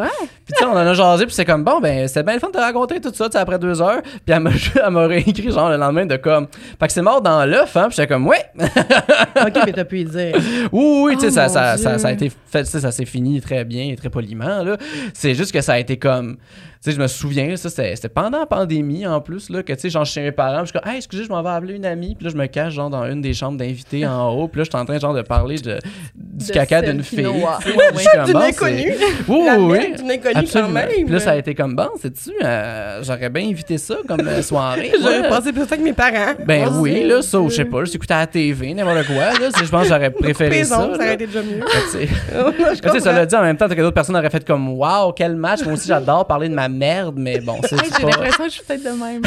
tu 0.48 0.56
sais, 0.56 0.66
on 0.66 0.72
en 0.72 0.78
a 0.78 0.94
jasé, 0.94 1.26
puis 1.26 1.36
c'est 1.36 1.46
comme, 1.46 1.64
bon, 1.64 1.80
ben, 1.80 2.08
c'était 2.08 2.24
bien 2.24 2.34
le 2.34 2.40
fun 2.40 2.48
de 2.48 2.54
te 2.54 2.58
raconter 2.58 3.00
tout 3.00 3.14
ça, 3.14 3.26
tu 3.26 3.34
sais, 3.34 3.38
après 3.38 3.60
deux 3.60 3.82
heures. 3.82 4.02
Puis 4.02 4.22
elle 4.28 4.40
m'a 4.40 4.50
elle 4.84 4.92
m'a 4.92 5.08
réécrit, 5.08 5.52
genre, 5.52 5.70
le 5.70 5.78
lendemain, 5.78 6.06
de 6.06 6.16
comme, 6.18 6.48
fait 6.80 6.88
que 6.88 6.94
c'est 6.94 7.02
mort 7.02 7.22
dans 7.22 7.46
l'œuf, 7.46 7.76
hein. 7.78 7.88
Puis 7.90 7.98
j'étais 7.98 8.08
comme, 8.08 8.28
ouais. 8.28 8.44
ok, 8.60 9.60
mais 9.66 9.74
t'as 9.74 9.86
pu 9.86 10.00
y 10.00 10.06
dire. 10.06 10.36
Oui, 10.72 11.02
oui, 11.04 11.18
tu 11.18 11.22
sais, 11.22 11.28
Oh, 11.28 11.32
ça, 11.32 11.48
mon 11.48 11.54
ça, 11.54 11.78
ça, 11.78 12.00
ça 12.00 12.08
a 12.08 12.12
été 12.12 12.30
fait, 12.30 12.64
tu 12.64 12.70
sais, 12.72 12.80
ça 12.80 12.92
s'est 12.92 13.06
fini 13.06 13.42
très 13.42 13.66
bien 13.66 13.90
et 13.92 13.96
très 13.96 14.10
poliment, 14.10 14.64
là. 14.64 14.78
C'est 15.14 15.36
juste 15.36 15.52
que 15.52 15.62
ça 15.62 15.74
a 15.74 15.80
été 15.80 15.98
comme, 15.98 16.38
sais, 16.84 16.92
je 16.92 17.02
me 17.02 17.08
souviens, 17.08 17.56
ça, 17.56 17.70
c'était 17.70 18.10
pendant 18.10 18.40
la 18.40 18.46
pandémie, 18.46 19.08
en 19.08 19.22
plus, 19.22 19.50
là, 19.50 19.64
que, 19.64 19.72
tu 19.74 19.80
sais, 19.80 19.90
genre, 19.90 20.06
chez 20.06 20.22
mes 20.22 20.32
parents, 20.32 20.62
je 20.62 20.72
suis 20.72 20.80
comme, 20.80 20.92
hey, 20.92 20.98
excusez, 20.98 21.24
je 21.24 21.30
m'en 21.30 21.42
vais 21.42 21.50
appeler 21.50 21.76
une 21.76 21.86
amie, 21.86 22.16
puis 22.16 22.26
là, 22.26 22.32
je 22.32 22.38
me 22.38 22.46
cache, 22.48 22.74
genre, 22.74 22.90
dans 22.90 23.06
une 23.06 23.22
des 23.22 23.34
chambres 23.34 23.58
d'invités 23.58 24.06
en 24.06 24.30
haut, 24.32 24.48
puis 24.48 24.60
là, 24.60 24.64
je 24.66 24.70
suis 24.70 24.80
en 24.80 24.86
train, 24.86 25.00
genre, 25.00 25.14
de 25.14 25.22
parler 25.22 25.58
de, 25.60 25.80
du 26.16 26.48
De 26.48 26.52
caca 26.52 26.82
d'une 26.82 27.04
fille. 27.04 27.24
D'une 28.26 28.36
inconnue. 28.36 28.94
Oui, 29.28 29.40
oui, 29.60 29.96
d'une 29.96 30.12
inconnue 30.12 30.48
quand 30.52 30.70
même. 30.70 30.90
Puis 30.90 31.08
là, 31.08 31.20
ça 31.20 31.32
a 31.32 31.36
été 31.38 31.56
comme, 31.56 31.76
bon, 31.76 31.90
sais-tu, 32.02 32.32
euh, 32.44 33.02
j'aurais 33.04 33.30
bien 33.30 33.48
invité 33.48 33.78
ça 33.78 33.96
comme 34.08 34.28
euh, 34.28 34.42
soirée. 34.42 34.92
J'aurais 35.02 35.30
passé 35.30 35.54
plus 35.54 35.66
ça 35.66 35.78
que 35.78 35.82
mes 35.82 35.94
parents. 35.94 36.34
Ben 36.46 36.68
Oh, 36.70 36.80
oui, 36.80 37.04
là, 37.08 37.22
ça, 37.22 37.40
je 37.48 37.54
sais 37.54 37.66
pas, 37.66 37.84
je 37.86 37.94
écouté 37.94 38.14
à 38.14 38.20
la 38.20 38.28
TV, 38.28 38.74
n'importe 38.74 39.06
quoi, 39.08 39.16
là. 39.40 39.50
Je 39.56 39.70
pense 39.70 39.84
que 39.84 39.88
j'aurais 39.90 40.10
préféré 40.12 40.64
ça. 40.64 40.78
ça 40.78 40.88
aurait 40.88 41.14
été 41.14 41.28
déjà 41.28 41.42
mieux. 41.42 41.62
Tu 41.92 42.90
sais, 42.90 43.00
ça 43.00 43.12
l'a 43.12 43.26
dit 43.26 43.36
en 43.36 43.42
même 43.42 43.58
temps 43.58 43.68
que 43.68 43.74
d'autres 43.76 43.92
personnes 43.92 44.16
auraient 44.16 44.30
fait 44.30 44.46
comme 44.46 44.70
Waouh, 44.70 45.12
quel 45.14 45.36
match. 45.36 45.64
Moi 45.64 45.74
aussi, 45.74 45.88
j'adore 45.88 46.26
parler 46.28 46.50
de 46.50 46.54
ma 46.56 46.68
merde, 46.74 47.16
mais 47.18 47.40
bon, 47.40 47.60
c'est 47.64 47.76
Hey, 47.76 47.90
J'ai 47.98 48.04
pas. 48.04 48.10
l'impression 48.10 48.44
que 48.44 48.50
je 48.50 48.56
suis 48.56 48.64
peut-être 48.64 48.84
de 48.84 48.90
même. 48.90 49.22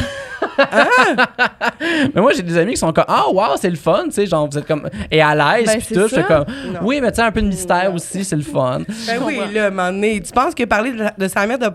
Mais 2.15 2.21
moi, 2.21 2.33
j'ai 2.35 2.43
des 2.43 2.57
amis 2.59 2.73
qui 2.73 2.79
sont 2.79 2.93
comme 2.93 3.05
Ah, 3.09 3.29
waouh, 3.31 3.57
c'est 3.61 3.71
le 3.71 3.76
fun, 3.76 4.05
tu 4.07 4.12
sais, 4.12 4.26
genre, 4.26 4.49
vous 4.50 4.59
êtes 4.59 4.67
comme. 4.67 4.88
Et 5.11 5.21
à 5.21 5.35
l'aise, 5.35 5.67
Ben, 5.67 5.76
puis 5.79 5.87
c'est 5.88 5.95
tout. 5.95 6.09
Je 6.09 6.21
comme 6.23 6.45
Non. 6.73 6.81
Oui, 6.83 7.00
mais 7.00 7.11
tu 7.11 7.17
sais, 7.17 7.23
un 7.23 7.33
peu 7.33 7.43
de 7.43 7.49
mystère 7.49 7.93
aussi, 7.95 8.25
c'est 8.25 8.37
le 8.37 8.43
fun. 8.43 8.81
Ben 9.07 9.21
oui, 9.25 9.38
là, 9.53 9.65
à 9.65 9.67
un 9.67 9.71
moment 9.71 9.91
donné, 9.93 10.21
tu 10.21 10.33
penses 10.33 10.55
que 10.55 10.65
parler 10.65 10.93
de, 10.93 11.05
de 11.19 11.29
sa 11.29 11.47
mère 11.47 11.59
de 11.59 11.71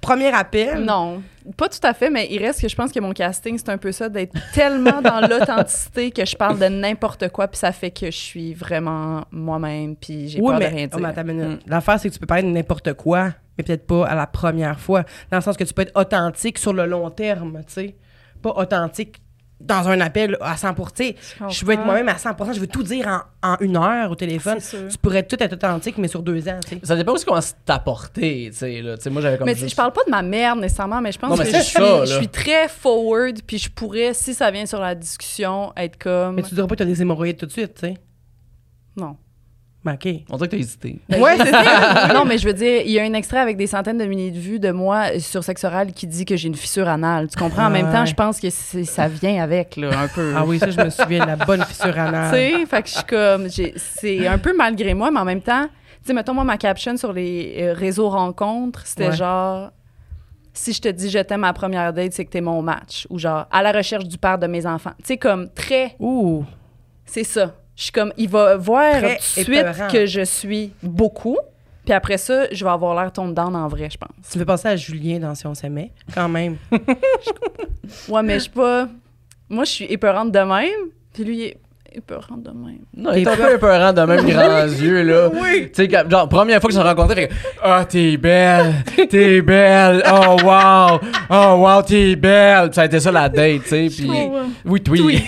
premier 0.00 0.32
appel? 0.34 0.80
Non, 0.84 1.22
pas 1.56 1.68
tout 1.68 1.78
à 1.82 1.94
fait, 1.94 2.10
mais 2.10 2.28
il 2.30 2.38
reste 2.44 2.60
que 2.60 2.68
je 2.68 2.76
pense 2.76 2.92
que 2.92 3.00
mon 3.00 3.12
casting, 3.12 3.56
c'est 3.58 3.70
un 3.70 3.78
peu 3.78 3.90
ça, 3.92 4.08
d'être 4.08 4.34
tellement 4.52 5.00
dans 5.00 5.20
l'authenticité 5.28 6.10
que 6.10 6.24
je 6.24 6.36
parle 6.36 6.58
de 6.58 6.66
n'importe 6.66 7.28
quoi, 7.30 7.48
puis 7.48 7.58
ça 7.58 7.72
fait 7.72 7.90
que 7.90 8.06
je 8.06 8.16
suis 8.16 8.54
vraiment 8.54 9.24
moi-même, 9.30 9.96
puis 9.96 10.28
j'ai 10.28 10.40
Oui, 10.40 10.50
peur 10.50 10.58
mais, 10.58 10.70
de 10.70 10.74
rien 10.76 10.88
oh, 10.92 10.98
dire. 10.98 11.24
minute. 11.24 11.60
L'affaire, 11.66 11.98
c'est 11.98 12.08
que 12.08 12.14
tu 12.14 12.20
peux 12.20 12.26
parler 12.26 12.42
de 12.42 12.48
n'importe 12.48 12.92
quoi, 12.94 13.30
mais 13.58 13.64
peut-être 13.64 13.86
pas 13.86 14.06
à 14.06 14.14
la 14.14 14.26
première 14.26 14.80
fois. 14.80 15.04
Dans 15.30 15.38
le 15.38 15.42
sens 15.42 15.56
que 15.56 15.64
tu 15.64 15.74
peux 15.74 15.82
être 15.82 15.98
authentique 15.98 16.58
sur 16.58 16.72
le 16.72 16.86
long 16.86 17.10
terme, 17.10 17.60
tu 17.66 17.72
sais. 17.72 17.96
Pas 18.42 18.50
authentique 18.56 19.20
dans 19.60 19.88
un 19.88 19.98
appel 20.00 20.36
à 20.40 20.56
100 20.56 20.74
tu 20.74 20.82
sais. 20.94 21.16
Je 21.48 21.64
veux 21.64 21.72
être 21.72 21.84
moi-même 21.84 22.08
à 22.08 22.18
100 22.18 22.52
je 22.52 22.60
veux 22.60 22.66
tout 22.66 22.82
dire 22.82 23.06
en, 23.42 23.52
en 23.54 23.56
une 23.60 23.76
heure 23.76 24.10
au 24.10 24.14
téléphone. 24.14 24.58
Tu 24.60 24.98
pourrais 24.98 25.22
tout 25.22 25.42
être 25.42 25.54
authentique, 25.54 25.96
mais 25.96 26.08
sur 26.08 26.22
deux 26.22 26.46
ans, 26.48 26.58
tu 26.62 26.74
sais. 26.74 26.80
Ça 26.82 26.96
dépend 26.96 27.12
aussi 27.12 27.24
comment 27.24 27.40
c'est 27.40 27.54
apporté, 27.68 28.48
tu 28.50 28.58
sais. 28.58 28.82
là. 28.82 28.96
Tu 28.98 29.04
sais, 29.04 29.10
moi, 29.10 29.22
j'avais 29.22 29.38
comme. 29.38 29.46
Mais 29.46 29.54
juste- 29.54 29.70
je 29.70 29.76
parle 29.76 29.92
pas 29.92 30.02
de 30.04 30.10
ma 30.10 30.20
merde 30.22 30.58
nécessairement, 30.58 31.00
mais 31.00 31.12
je 31.12 31.18
pense 31.18 31.30
Non, 31.30 31.36
mais 31.36 31.50
que 31.50 31.56
je 31.56 31.62
suis, 31.62 31.72
ça, 31.78 32.04
je 32.04 32.14
suis 32.14 32.28
très 32.28 32.68
forward, 32.68 33.38
puis 33.46 33.56
je 33.58 33.70
pourrais, 33.70 34.12
si 34.12 34.34
ça 34.34 34.50
vient 34.50 34.66
sur 34.66 34.80
la 34.80 34.94
discussion, 34.94 35.72
être 35.76 35.96
comme. 35.98 36.34
Mais 36.34 36.42
tu 36.42 36.54
diras 36.54 36.66
pas 36.66 36.74
que 36.74 36.78
tu 36.78 36.82
as 36.82 36.86
des 36.86 37.00
hémorroïdes 37.00 37.38
tout 37.38 37.46
de 37.46 37.52
suite, 37.52 37.74
tu 37.74 37.86
sais. 37.86 37.94
Non. 38.96 39.16
Ben, 39.84 39.94
OK. 39.94 40.08
On 40.30 40.36
dirait 40.36 40.48
que 40.48 40.52
t'as 40.52 40.60
hésité. 40.62 40.98
Ouais, 41.10 41.36
c'est 41.36 41.50
ça. 41.50 42.08
non, 42.14 42.24
mais 42.24 42.38
je 42.38 42.46
veux 42.46 42.54
dire, 42.54 42.80
il 42.86 42.90
y 42.90 42.98
a 42.98 43.02
un 43.02 43.12
extrait 43.12 43.38
avec 43.38 43.56
des 43.58 43.66
centaines 43.66 43.98
de 43.98 44.06
milliers 44.06 44.30
de 44.30 44.38
vues 44.38 44.58
de 44.58 44.70
moi 44.70 45.18
sur 45.20 45.44
sexe 45.44 45.62
oral 45.64 45.92
qui 45.92 46.06
dit 46.06 46.24
que 46.24 46.36
j'ai 46.36 46.48
une 46.48 46.54
fissure 46.54 46.88
anale. 46.88 47.28
Tu 47.28 47.36
comprends? 47.38 47.66
En 47.66 47.70
même 47.70 47.92
temps, 47.92 48.00
Ouais. 48.00 48.06
je 48.06 48.14
pense 48.14 48.40
que 48.40 48.48
ça 48.50 49.08
vient 49.08 49.42
avec, 49.42 49.76
là, 49.76 49.90
un 50.00 50.08
peu. 50.08 50.32
Ah 50.36 50.44
oui, 50.46 50.58
ça, 50.58 50.70
je 50.70 50.80
me 50.80 50.88
souviens 50.88 51.20
de 51.24 51.26
la 51.28 51.36
bonne 51.36 51.62
fissure 51.64 51.92
Tu 51.92 51.98
anale. 51.98 52.34
sais, 52.34 52.64
fait 52.66 52.82
que 52.82 52.88
je 52.88 52.94
suis 52.94 53.04
comme, 53.04 53.48
c'est 53.76 54.26
un 54.26 54.38
peu 54.38 54.54
malgré 54.56 54.94
moi, 54.94 55.10
mais 55.10 55.20
en 55.20 55.24
même 55.26 55.42
temps, 55.42 55.66
tu 55.66 56.08
sais, 56.08 56.12
mettons, 56.14 56.32
moi, 56.34 56.44
ma 56.44 56.56
caption 56.56 56.96
sur 56.96 57.12
les 57.12 57.54
euh, 57.58 57.72
réseaux 57.74 58.08
rencontres, 58.08 58.86
c'était 58.86 59.08
Ouais. 59.08 59.16
genre, 59.16 59.70
si 60.54 60.72
je 60.72 60.80
te 60.80 60.88
dis 60.88 61.10
je 61.10 61.18
t'aime 61.18 61.44
à 61.44 61.52
première 61.52 61.92
date, 61.92 62.12
c'est 62.14 62.24
que 62.24 62.30
t'es 62.30 62.40
mon 62.40 62.62
match. 62.62 63.06
Ou 63.10 63.18
genre, 63.18 63.46
à 63.50 63.62
la 63.62 63.72
recherche 63.72 64.04
du 64.06 64.16
père 64.16 64.38
de 64.38 64.46
mes 64.46 64.64
enfants. 64.66 64.92
Tu 64.98 65.04
sais, 65.08 65.16
comme 65.18 65.48
très. 65.50 65.94
Ouh. 65.98 66.44
C'est 67.04 67.24
ça. 67.24 67.54
Je 67.76 67.82
suis 67.84 67.92
comme, 67.92 68.12
il 68.16 68.28
va 68.28 68.56
voir 68.56 68.92
Très 68.98 69.16
tout 69.16 69.20
de 69.20 69.20
suite 69.22 69.48
épeurant. 69.48 69.88
que 69.88 70.06
je 70.06 70.20
suis 70.24 70.72
beaucoup. 70.82 71.38
Puis 71.84 71.92
après 71.92 72.16
ça, 72.16 72.44
je 72.50 72.64
vais 72.64 72.70
avoir 72.70 72.94
l'air 73.00 73.12
tombe 73.12 73.34
down 73.34 73.54
en 73.54 73.68
vrai, 73.68 73.88
je 73.90 73.98
pense. 73.98 74.10
Tu 74.30 74.38
me 74.38 74.42
fais 74.42 74.46
penser 74.46 74.68
à 74.68 74.76
Julien 74.76 75.18
dans 75.18 75.34
Si 75.34 75.46
on 75.46 75.54
s'aimait, 75.54 75.90
quand 76.14 76.28
même. 76.28 76.56
Ouais, 78.08 78.22
mais 78.22 78.34
je 78.34 78.44
suis 78.44 78.50
pas. 78.50 78.88
Moi, 79.48 79.64
je 79.64 79.70
suis 79.70 79.84
épeurante 79.84 80.32
de 80.32 80.38
même. 80.38 80.88
Puis 81.12 81.24
lui, 81.24 81.36
il 81.36 81.42
est 81.44 81.56
épeurante 81.94 82.42
de 82.42 82.50
même. 82.50 82.78
Non, 82.96 83.12
il 83.12 83.22
est 83.22 83.28
un 83.28 83.36
peu 83.36 83.54
épeurant 83.54 83.92
de 83.92 84.00
même 84.02 84.24
grands 84.30 84.64
yeux, 84.64 85.02
là. 85.02 85.28
Oui. 85.34 85.70
Tu 85.74 85.84
sais, 85.86 86.08
genre, 86.10 86.28
première 86.28 86.60
fois 86.60 86.68
que 86.68 86.74
je 86.74 86.80
l'ai 86.80 86.88
rencontré, 86.88 87.14
fait 87.14 87.28
que, 87.28 87.34
Ah, 87.62 87.84
t'es 87.84 88.16
belle, 88.16 88.74
t'es 89.10 89.42
belle, 89.42 90.02
oh 90.10 90.36
wow, 90.42 90.98
oh 91.30 91.54
wow, 91.58 91.82
t'es 91.82 92.16
belle. 92.16 92.72
Ça 92.72 92.82
a 92.82 92.84
été 92.86 92.98
ça 92.98 93.12
la 93.12 93.28
date, 93.28 93.62
tu 93.64 93.68
sais, 93.68 93.88
puis. 93.94 94.08
Ouais. 94.10 94.30
Oui, 94.64 94.80
oui. 95.04 95.22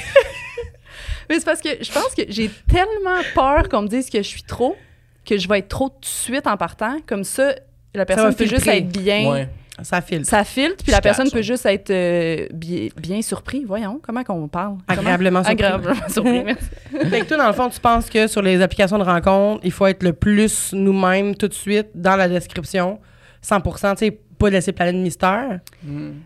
Mais 1.28 1.38
c'est 1.38 1.44
parce 1.44 1.60
que 1.60 1.68
je 1.80 1.90
pense 1.90 2.14
que 2.14 2.22
j'ai 2.28 2.50
tellement 2.68 3.20
peur 3.34 3.68
qu'on 3.68 3.82
me 3.82 3.88
dise 3.88 4.10
que 4.10 4.18
je 4.18 4.28
suis 4.28 4.42
trop, 4.42 4.76
que 5.24 5.38
je 5.38 5.48
vais 5.48 5.60
être 5.60 5.68
trop 5.68 5.88
tout 5.88 6.00
de 6.00 6.06
suite 6.06 6.46
en 6.46 6.56
partant. 6.56 6.98
Comme 7.06 7.24
ça, 7.24 7.54
la 7.94 8.04
personne 8.04 8.34
peut 8.34 8.46
juste 8.46 8.66
être 8.66 8.88
bien. 8.88 9.30
Ouais. 9.30 9.48
Ça 9.82 10.00
filtre. 10.00 10.26
Ça 10.26 10.42
filtre, 10.42 10.76
puis 10.76 10.86
Je 10.86 10.92
la 10.92 11.02
personne 11.02 11.30
peut 11.30 11.42
juste 11.42 11.66
être 11.66 11.90
euh, 11.90 12.46
bien, 12.50 12.88
bien 12.96 13.20
surpris. 13.20 13.64
Voyons, 13.64 14.00
comment 14.02 14.24
qu'on 14.24 14.48
parle? 14.48 14.78
Comment? 14.88 15.00
Agréablement 15.00 15.44
surpris. 15.44 15.64
Agréablement 15.64 16.08
surpris, 16.08 16.44
merci. 16.44 16.64
Fait 17.10 17.20
que 17.20 17.24
toi, 17.26 17.36
dans 17.36 17.46
le 17.46 17.52
fond, 17.52 17.68
tu 17.68 17.78
penses 17.78 18.08
que 18.08 18.26
sur 18.26 18.40
les 18.40 18.62
applications 18.62 18.96
de 18.96 19.04
rencontre, 19.04 19.60
il 19.64 19.72
faut 19.72 19.86
être 19.86 20.02
le 20.02 20.14
plus 20.14 20.72
nous-mêmes 20.72 21.34
tout 21.34 21.48
de 21.48 21.54
suite 21.54 21.88
dans 21.94 22.16
la 22.16 22.26
description, 22.26 22.98
100 23.42 23.60
tu 23.60 23.70
sais, 23.96 24.18
pas 24.38 24.50
laisser 24.50 24.72
planer 24.72 24.92
de 24.92 25.02
mystère? 25.02 25.60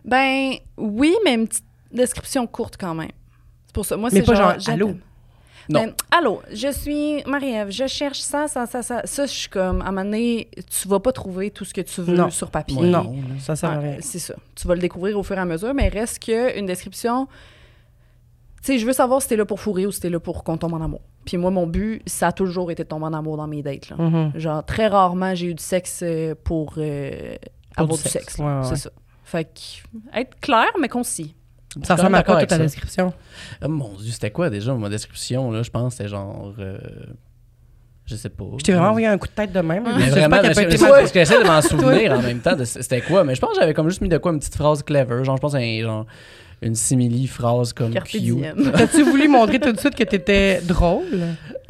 Ben 0.05 0.53
oui, 0.77 1.15
mais 1.25 1.35
une 1.35 1.49
petite 1.49 1.65
description 1.93 2.47
courte 2.47 2.77
quand 2.79 2.95
même. 2.95 3.11
C'est 3.71 3.75
pour 3.75 3.87
ça. 3.87 3.97
Moi, 3.97 4.11
c'est 4.11 4.23
pas 4.23 4.35
genre, 4.35 4.59
genre, 4.59 4.75
allô? 4.75 4.89
Non. 5.69 5.85
Ben, 5.85 5.93
allô, 6.11 6.43
je 6.53 6.73
suis 6.73 7.23
Marie-Ève, 7.25 7.71
je 7.71 7.87
cherche 7.87 8.19
ça, 8.19 8.49
ça, 8.49 8.67
ça, 8.67 8.83
ça. 8.83 9.03
Ça, 9.05 9.27
je 9.27 9.31
suis 9.33 9.49
comme, 9.49 9.81
à 9.83 9.85
un 9.85 9.91
moment 9.93 10.03
donné, 10.05 10.49
tu 10.69 10.89
vas 10.89 10.99
pas 10.99 11.13
trouver 11.13 11.53
tout 11.53 11.65
ce 11.65 11.73
que 11.73 11.81
tu 11.83 12.01
veux 12.01 12.17
Non. 12.17 12.31
sur 12.31 12.51
papier. 12.51 12.81
Non, 12.83 13.15
ça 13.39 13.55
sert 13.55 13.71
à 13.71 13.79
rien. 13.79 13.97
c'est 14.01 14.19
ça. 14.19 14.35
Tu 14.57 14.67
vas 14.67 14.75
le 14.75 14.81
découvrir 14.81 15.17
au 15.17 15.23
fur 15.23 15.37
et 15.37 15.41
à 15.41 15.45
mesure, 15.45 15.73
mais 15.73 15.87
reste 15.87 16.25
que 16.25 16.59
une 16.59 16.67
description. 16.67 17.29
Tu 18.63 18.73
sais, 18.73 18.79
je 18.79 18.87
veux 18.87 18.93
savoir 18.93 19.23
si 19.23 19.29
t'es 19.29 19.37
là 19.37 19.45
pour 19.45 19.61
fourrer 19.61 19.87
ou 19.87 19.93
si 19.93 20.01
t'es 20.01 20.11
là 20.11 20.19
pour 20.19 20.43
qu'on 20.43 20.57
tombe 20.57 20.75
en 20.75 20.81
amour. 20.83 21.03
Puis 21.25 21.37
moi, 21.37 21.53
mon 21.53 21.69
but, 21.69 22.03
ça 22.05 22.29
a 22.29 22.33
toujours 22.33 22.73
été 22.73 22.83
de 22.83 22.89
tomber 22.89 23.07
en 23.07 23.13
amour 23.13 23.37
dans 23.37 23.47
mes 23.47 23.63
dates. 23.63 23.91
Là. 23.91 23.97
Mhm. 23.97 24.33
Genre, 24.35 24.67
très 24.67 24.89
rarement, 24.89 25.37
j'ai 25.37 25.47
eu 25.47 25.55
du 25.55 25.63
sexe 25.63 26.01
euh, 26.03 26.35
pour, 26.43 26.75
euh, 26.79 27.37
Pour 27.77 27.85
avoir 27.85 27.97
du 27.99 28.03
sexe. 28.09 28.25
sexe. 28.25 28.39
là. 28.39 28.45
Ouais, 28.45 28.61
ouais, 28.63 28.69
C'est 28.69 28.77
ça. 28.83 28.91
Fait 29.23 29.45
que, 29.45 30.19
être 30.19 30.41
clair, 30.41 30.67
mais 30.81 30.89
concis. 30.89 31.37
Ça 31.85 31.95
ressemble 31.95 32.17
à 32.17 32.23
quoi 32.23 32.41
toute 32.41 32.49
ta 32.49 32.57
ça. 32.57 32.63
description? 32.63 33.13
Ah, 33.61 33.69
mon 33.69 33.95
Dieu, 33.97 34.11
c'était 34.13 34.31
quoi 34.31 34.51
déjà 34.51 34.75
ma 34.75 34.89
description, 34.89 35.51
là? 35.53 35.63
Je 35.63 35.71
pense 35.71 35.93
que 35.93 35.99
c'était 35.99 36.09
genre. 36.11 36.53
euh, 36.59 36.79
Je 38.07 38.17
sais 38.17 38.29
pas. 38.29 38.45
Je 38.59 38.65
t'ai 38.65 38.73
vraiment 38.73 38.89
envoyé 38.89 39.07
un 39.07 39.19
coup 39.19 39.29
de 39.29 39.33
tête 39.33 39.53
de 39.53 39.61
même. 39.61 39.85
Mais 39.97 40.09
vraiment, 40.11 40.37
pas 40.39 40.43
parce 40.43 40.59
que 41.13 41.19
j'essaie 41.21 41.43
de 41.43 41.47
m'en 41.47 41.63
souvenir 41.63 42.13
en 42.13 42.23
même 42.23 42.41
temps 42.41 42.57
de 42.57 42.65
c'était 42.65 43.01
quoi. 43.03 43.23
Mais 43.25 43.35
je 43.37 43.41
pense 43.41 43.51
que 43.55 43.61
j'avais 43.61 43.75
comme 43.75 43.89
juste 43.89 44.01
mis 44.01 44.09
de 44.09 44.19
quoi 44.19 44.33
une 44.33 44.41
petite 44.41 44.57
phrase 44.57 44.83
clever. 44.83 45.25
Genre, 45.25 45.37
je 45.37 45.41
pense 45.41 45.55
un, 45.55 45.81
genre 45.81 46.07
une 46.63 46.75
simili 46.75 47.27
phrase 47.27 47.73
comme 47.73 47.91
Carpe 47.93 48.09
cute. 48.09 48.37
T'as-tu 48.75 49.03
voulu 49.03 49.29
montrer 49.29 49.59
tout 49.61 49.73
de 49.73 49.79
suite 49.79 49.95
que 49.95 50.05
t'étais 50.05 50.61
drôle? 50.63 51.05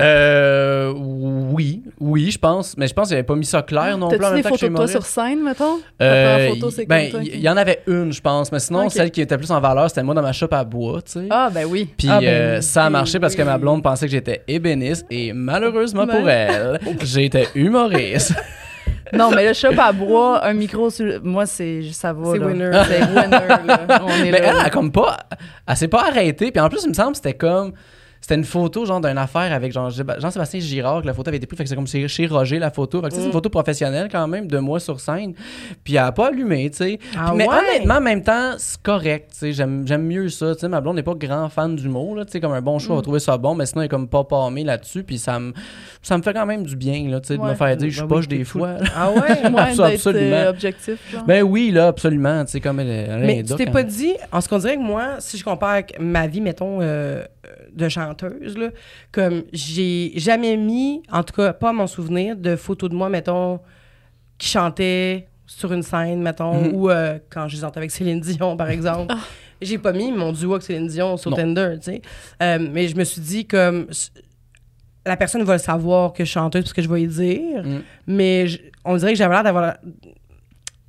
Euh, 0.00 0.92
oui, 0.96 1.82
oui, 2.00 2.30
je 2.30 2.38
pense. 2.38 2.76
Mais 2.76 2.86
je 2.88 2.94
pense 2.94 3.08
qu'il 3.08 3.14
avait 3.16 3.22
pas 3.26 3.36
mis 3.36 3.44
ça 3.44 3.62
clair 3.62 3.98
non 3.98 4.08
plus. 4.08 4.16
en 4.16 4.20
T'as-tu 4.20 4.32
même 4.34 4.36
des 4.36 4.42
temps 4.42 4.48
que 4.50 4.54
photos 4.56 4.70
de 4.70 4.76
toi 4.76 4.88
sur 4.88 5.04
scène, 5.04 5.42
mettons? 5.42 5.78
Euh, 6.00 6.34
première 6.36 6.54
photo, 6.54 6.70
c'est 6.70 6.86
ben, 6.86 7.10
il 7.22 7.40
y, 7.40 7.48
en 7.48 7.56
avait 7.56 7.82
une, 7.86 8.12
je 8.12 8.20
pense. 8.20 8.50
Mais 8.52 8.58
sinon, 8.60 8.88
celle 8.88 9.10
qui 9.10 9.20
était 9.20 9.36
plus 9.38 9.50
en 9.50 9.60
valeur, 9.60 9.88
c'était 9.88 10.02
moi 10.02 10.14
dans 10.14 10.22
ma 10.22 10.32
shop 10.32 10.48
à 10.52 10.64
bois, 10.64 11.02
tu 11.02 11.12
sais. 11.12 11.26
Ah, 11.30 11.50
ben 11.52 11.66
oui. 11.68 11.88
Puis 11.96 12.08
Ah, 12.10 12.20
ben 12.20 12.26
euh, 12.26 12.60
ça 12.60 12.86
a 12.86 12.90
marché 12.90 13.20
parce 13.20 13.34
que 13.34 13.42
ma 13.42 13.58
blonde 13.58 13.82
pensait 13.82 14.06
que 14.06 14.12
j'étais 14.12 14.42
ébéniste 14.48 15.06
et 15.10 15.32
malheureusement 15.32 16.06
pour 16.06 16.28
elle, 16.28 16.80
j'étais 17.02 17.48
humoriste. 17.54 18.34
Non, 19.12 19.30
mais 19.34 19.48
le 19.48 19.54
shop 19.54 19.72
à 19.76 19.90
bois, 19.92 20.44
un 20.44 20.52
micro, 20.52 20.88
sur- 20.88 21.20
moi, 21.24 21.44
c'est 21.44 21.82
ça 21.92 22.12
va. 22.12 22.32
C'est 22.32 22.38
winner. 22.38 22.70
C'est 22.86 23.00
winner, 23.00 23.28
là. 23.48 24.02
On 24.04 24.08
est 24.08 24.22
Mais 24.22 24.30
là. 24.30 24.38
elle, 24.38 24.54
elle 24.60 24.66
a 24.66 24.70
comme 24.70 24.92
pas. 24.92 25.18
Elle 25.66 25.76
s'est 25.76 25.88
pas 25.88 26.06
arrêtée. 26.06 26.52
Puis 26.52 26.60
en 26.60 26.68
plus, 26.68 26.82
il 26.84 26.90
me 26.90 26.94
semble 26.94 27.12
que 27.12 27.16
c'était 27.16 27.34
comme. 27.34 27.72
C'était 28.20 28.34
une 28.34 28.44
photo, 28.44 28.84
genre, 28.84 29.00
d'une 29.00 29.16
affaire 29.16 29.50
avec 29.52 29.72
genre, 29.72 29.88
Jean-Sébastien 29.90 30.60
Girard, 30.60 31.00
que 31.02 31.06
la 31.06 31.14
photo 31.14 31.28
avait 31.28 31.38
été 31.38 31.46
prise. 31.46 31.56
Fait 31.56 31.64
que 31.64 31.70
c'est 31.70 31.74
comme 31.74 31.86
c'est 31.86 32.06
chez 32.06 32.26
Roger, 32.26 32.58
la 32.58 32.70
photo. 32.70 33.00
Fait 33.00 33.08
que 33.08 33.14
c'est 33.14 33.22
une 33.22 33.28
Mm. 33.28 33.32
photo 33.32 33.48
professionnelle 33.48 34.08
quand 34.12 34.28
même, 34.28 34.46
de 34.46 34.58
moi 34.58 34.78
sur 34.78 35.00
scène. 35.00 35.32
Puis 35.84 35.94
elle 35.94 36.00
a 36.00 36.12
pas 36.12 36.28
allumé, 36.28 36.68
tu 36.70 36.76
sais. 36.76 36.98
Ah 37.16 37.32
mais 37.34 37.48
ouais? 37.48 37.54
honnêtement, 37.54 37.94
en 37.94 38.00
même 38.02 38.22
temps, 38.22 38.52
c'est 38.58 38.80
correct, 38.82 39.30
tu 39.32 39.38
sais. 39.38 39.52
J'aime 39.52 39.86
j'aime 39.86 40.02
mieux 40.06 40.28
ça. 40.28 40.54
Tu 40.54 40.60
sais, 40.60 40.68
ma 40.68 40.80
blonde 40.82 40.96
n'est 40.96 41.02
pas 41.02 41.14
grand 41.14 41.48
fan 41.48 41.74
d'humour, 41.76 42.14
là. 42.16 42.24
Tu 42.26 42.32
sais, 42.32 42.40
comme 42.40 42.52
un 42.52 42.60
bon 42.60 42.78
choix, 42.78 42.94
on 42.94 42.98
va 42.98 43.02
trouver 43.02 43.20
ça 43.20 43.38
bon. 43.38 43.54
Mais 43.54 43.64
sinon, 43.64 43.80
elle 43.82 43.86
est 43.86 43.88
comme 43.88 44.06
pas 44.08 44.22
palmé 44.24 44.64
là-dessus. 44.64 45.02
Puis 45.02 45.18
ça 45.18 45.38
me, 45.38 45.52
ça 46.02 46.18
me 46.18 46.22
fait 46.22 46.34
quand 46.34 46.46
même 46.46 46.64
du 46.64 46.76
bien, 46.76 47.08
là, 47.08 47.20
tu 47.20 47.28
sais, 47.28 47.38
de 47.38 47.42
me 47.42 47.54
faire 47.54 47.74
dire, 47.76 47.88
je 47.88 47.94
suis 47.94 48.02
Ben 48.02 48.08
poche 48.08 48.26
oui, 48.30 48.38
des 48.38 48.44
fois. 48.44 48.74
Ah 48.94 49.10
ouais? 49.10 49.20
Ouais, 49.50 49.60
Abso- 49.62 49.76
d'être 49.86 49.94
absolument. 49.94 50.36
euh, 50.36 50.50
objectif. 50.50 50.98
genre. 51.10 51.24
Ben 51.24 51.42
oui, 51.42 51.70
là, 51.70 51.86
absolument. 51.88 52.44
Tu 52.44 52.52
sais, 52.52 52.60
comme 52.60 52.80
elle, 52.80 52.88
elle 52.90 53.20
Mais 53.24 53.42
tu 53.42 53.54
t'es 53.54 53.66
hein. 53.68 53.72
pas 53.72 53.82
dit, 53.82 54.12
en 54.30 54.40
ce 54.42 54.48
qu'on 54.48 54.58
dirait 54.58 54.76
que 54.76 54.82
moi, 54.82 55.14
si 55.20 55.38
je 55.38 55.44
compare 55.44 55.70
avec 55.70 55.96
ma 55.98 56.26
vie, 56.26 56.40
mettons, 56.42 56.78
euh, 56.82 57.22
de 57.72 57.88
chanteuse, 57.88 58.56
là, 58.58 58.70
comme 59.12 59.42
j'ai 59.52 60.12
jamais 60.16 60.56
mis, 60.56 61.02
en 61.10 61.22
tout 61.22 61.34
cas 61.34 61.52
pas 61.52 61.70
à 61.70 61.72
mon 61.72 61.86
souvenir, 61.86 62.36
de 62.36 62.56
photos 62.56 62.90
de 62.90 62.94
moi, 62.94 63.08
mettons, 63.08 63.60
qui 64.38 64.48
chantait 64.48 65.28
sur 65.46 65.72
une 65.72 65.82
scène, 65.82 66.22
mettons, 66.22 66.62
Mhm. 66.62 66.74
ou 66.74 66.90
euh, 66.90 67.18
quand 67.28 67.48
je 67.48 67.56
chantais 67.56 67.78
avec 67.78 67.90
Céline 67.90 68.20
Dion, 68.20 68.56
par 68.56 68.70
exemple. 68.70 69.14
J'ai 69.60 69.76
pas 69.78 69.92
mis 69.92 70.10
mon 70.12 70.32
duo 70.32 70.52
avec 70.52 70.62
Céline 70.62 70.86
Dion 70.86 71.16
sur 71.16 71.30
Non. 71.30 71.36
Tinder, 71.36 71.74
tu 71.78 71.90
sais. 71.90 72.02
Euh, 72.42 72.58
mais 72.72 72.88
je 72.88 72.96
me 72.96 73.04
suis 73.04 73.20
dit, 73.20 73.46
comme, 73.46 73.88
la 75.04 75.16
personne 75.16 75.42
va 75.42 75.54
le 75.54 75.58
savoir 75.58 76.12
que 76.12 76.24
je 76.24 76.28
suis 76.30 76.34
chanteuse 76.34 76.62
parce 76.62 76.72
que 76.72 76.82
je 76.82 76.88
vais 76.88 77.02
y 77.02 77.06
dire, 77.06 77.62
Mm. 77.64 77.80
mais 78.06 78.46
je- 78.46 78.58
on 78.84 78.96
dirait 78.96 79.12
que 79.12 79.18
j'avais 79.18 79.34
l'air 79.34 79.42
d'avoir 79.42 79.76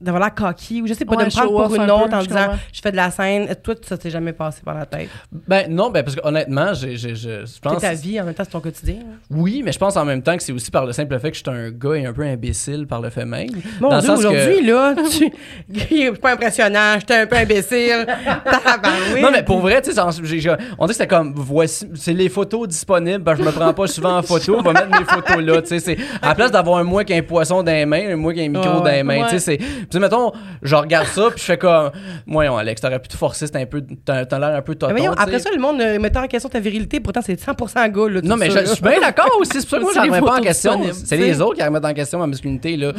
d'avoir 0.02 0.22
l'air 0.24 0.34
coquille 0.36 0.82
ou 0.82 0.88
je 0.88 0.94
sais 0.94 1.06
pas 1.06 1.16
Ouais, 1.16 1.24
de 1.24 1.30
me 1.30 1.32
prendre 1.32 1.52
pour 1.68 1.76
une 1.76 1.82
un 1.82 1.90
autre 1.90 2.10
peu, 2.10 2.16
en 2.16 2.22
je 2.22 2.28
disant 2.28 2.40
comprends. 2.42 2.58
je 2.74 2.82
fais 2.82 2.92
de 2.92 2.96
la 2.96 3.12
scène 3.12 3.56
toi 3.64 3.76
ça 3.82 3.98
t'est 3.98 4.10
jamais 4.10 4.34
passé 4.34 4.62
par 4.66 4.76
la 4.76 4.86
tête 4.86 5.10
Ben 5.48 5.66
non, 5.70 5.90
ben 5.90 6.04
parce 6.04 6.16
que 6.16 6.22
honnêtement, 6.28 6.74
j'ai, 6.74 6.96
j'ai- 6.98 7.16
je, 7.16 7.42
je 7.42 7.46
c'est 7.46 7.62
pense. 7.62 7.82
ta 7.82 7.94
vie 7.94 8.20
en 8.20 8.26
même 8.26 8.34
temps 8.34 8.44
c'est 8.44 8.52
ton 8.52 8.60
quotidien 8.60 8.96
hein. 9.02 9.16
Oui, 9.30 9.62
mais 9.64 9.72
je 9.72 9.80
pense 9.80 9.96
en 9.98 10.06
même 10.06 10.22
temps 10.22 10.36
que 10.36 10.44
c'est 10.44 10.52
aussi 10.52 10.72
par 10.72 10.86
le 10.86 10.92
simple 10.94 11.18
fait 11.20 11.32
que 11.32 11.38
je 11.38 11.42
suis 11.48 11.50
un 11.60 11.70
gars 11.72 11.94
et 11.96 12.06
un 12.06 12.14
peu 12.14 12.24
imbécile 12.24 12.88
par 12.88 13.00
le 13.02 13.10
fait 13.10 13.26
même. 13.26 13.48
mon 13.80 13.90
Dans 13.90 13.96
le 13.96 14.02
dieu 14.02 14.10
sens 14.10 14.22
que- 14.24 14.28
aujourd'hui 14.28 14.66
là 14.66 14.96
tu 15.10 15.32
il 15.92 16.02
est 16.02 16.12
pas 16.20 16.34
impressionnant 16.34 16.96
j'étais 17.00 17.16
un 17.16 17.26
peu 17.28 17.36
imbécile. 17.38 18.06
Non, 19.22 19.30
mais 19.32 19.44
pour 19.44 19.60
vrai, 19.60 19.82
tu 19.82 19.92
sais, 19.92 20.02
c'est- 20.12 20.26
j'ai- 20.26 20.40
j'ai- 20.40 20.56
on 20.78 20.86
dit 20.86 20.90
que 20.90 20.94
c'était 20.94 21.08
comme, 21.08 21.34
voici, 21.36 21.88
c'est 21.96 22.14
les 22.14 22.30
photos 22.30 22.68
disponibles, 22.68 23.20
ben 23.24 23.36
je 23.36 23.44
me 23.44 23.52
prends 23.52 23.74
pas 23.74 23.88
souvent 23.88 24.18
en 24.18 24.22
photo, 24.24 24.58
on 24.60 24.62
va 24.62 24.74
mettre 24.74 24.90
mes 25.00 25.06
photos 25.06 25.42
là, 25.44 25.62
tu 25.62 25.68
sais, 25.70 25.80
c'est, 25.80 25.98
à 26.22 26.30
la 26.30 26.36
place 26.36 26.52
d'avoir 26.52 26.78
un 26.80 26.84
moi 26.84 27.04
qui 27.04 27.14
a 27.14 27.18
un 27.18 27.22
poisson 27.22 27.64
dans 27.64 27.72
les 27.72 27.86
mains, 27.86 28.12
un 28.14 28.16
moi 28.16 28.34
qui 28.34 28.42
a 28.42 28.44
un 28.44 28.50
micro 28.50 28.68
Ouais, 28.70 28.78
dans 28.80 28.84
les 28.86 29.04
mains, 29.04 29.22
ouais. 29.24 29.30
tu 29.30 29.40
sais, 29.40 29.58
c'est, 29.58 29.60
puis 29.92 30.00
tu 30.00 30.06
sais, 30.06 30.10
mettons, 30.10 30.32
je 30.62 30.76
regarde 30.76 31.08
ça, 31.08 31.30
puis 31.32 31.40
je 31.40 31.44
fais 31.44 31.58
comme, 31.58 31.92
voyons, 32.26 32.58
Alex, 32.58 32.82
t'aurais 32.82 33.00
pu 33.00 33.08
te 33.10 33.18
forcer, 33.18 33.46
c'était 33.48 33.60
un 33.62 33.66
peu, 33.66 33.84
t'as, 34.06 34.26
t'as 34.26 34.40
l'air 34.40 34.56
un 34.56 34.62
peu 34.62 34.72
Mais 34.74 34.78
toton, 34.78 34.92
voyons, 34.96 35.12
tu 35.12 35.18
sais. 35.18 35.24
après 35.24 35.40
ça, 35.40 35.50
le 35.54 35.60
monde 35.62 35.82
euh, 35.82 36.00
mettait 36.00 36.18
en 36.20 36.28
question 36.28 36.50
ta 36.50 36.60
virilité. 36.60 37.00
Pourtant, 37.00 37.22
c'est 37.24 37.40
100% 37.40 37.92
gars, 37.92 38.10
là. 38.10 38.22
tout 38.22 38.28
Non, 38.28 38.38
mais 38.38 38.50
ça, 38.50 38.52
je, 38.52 38.56
là. 38.56 38.66
je 38.66 38.74
suis 38.74 38.82
bien 38.84 39.00
d'accord 39.00 39.30
aussi. 39.40 39.52
C'est 39.62 39.68
pour 39.68 39.70
ça 39.70 39.78
que 39.78 39.84
moi, 39.84 39.92
j'en 39.94 40.02
remets 40.04 40.22
pas 40.22 40.38
en 40.40 40.42
question. 40.42 40.82
C'est 40.94 41.18
tu 41.18 41.24
les 41.24 41.42
autres 41.42 41.56
qui 41.58 41.64
remettent 41.64 41.86
en 41.86 41.94
question 41.94 42.20
ma 42.20 42.28
masculinité, 42.28 42.78
là. 42.78 42.94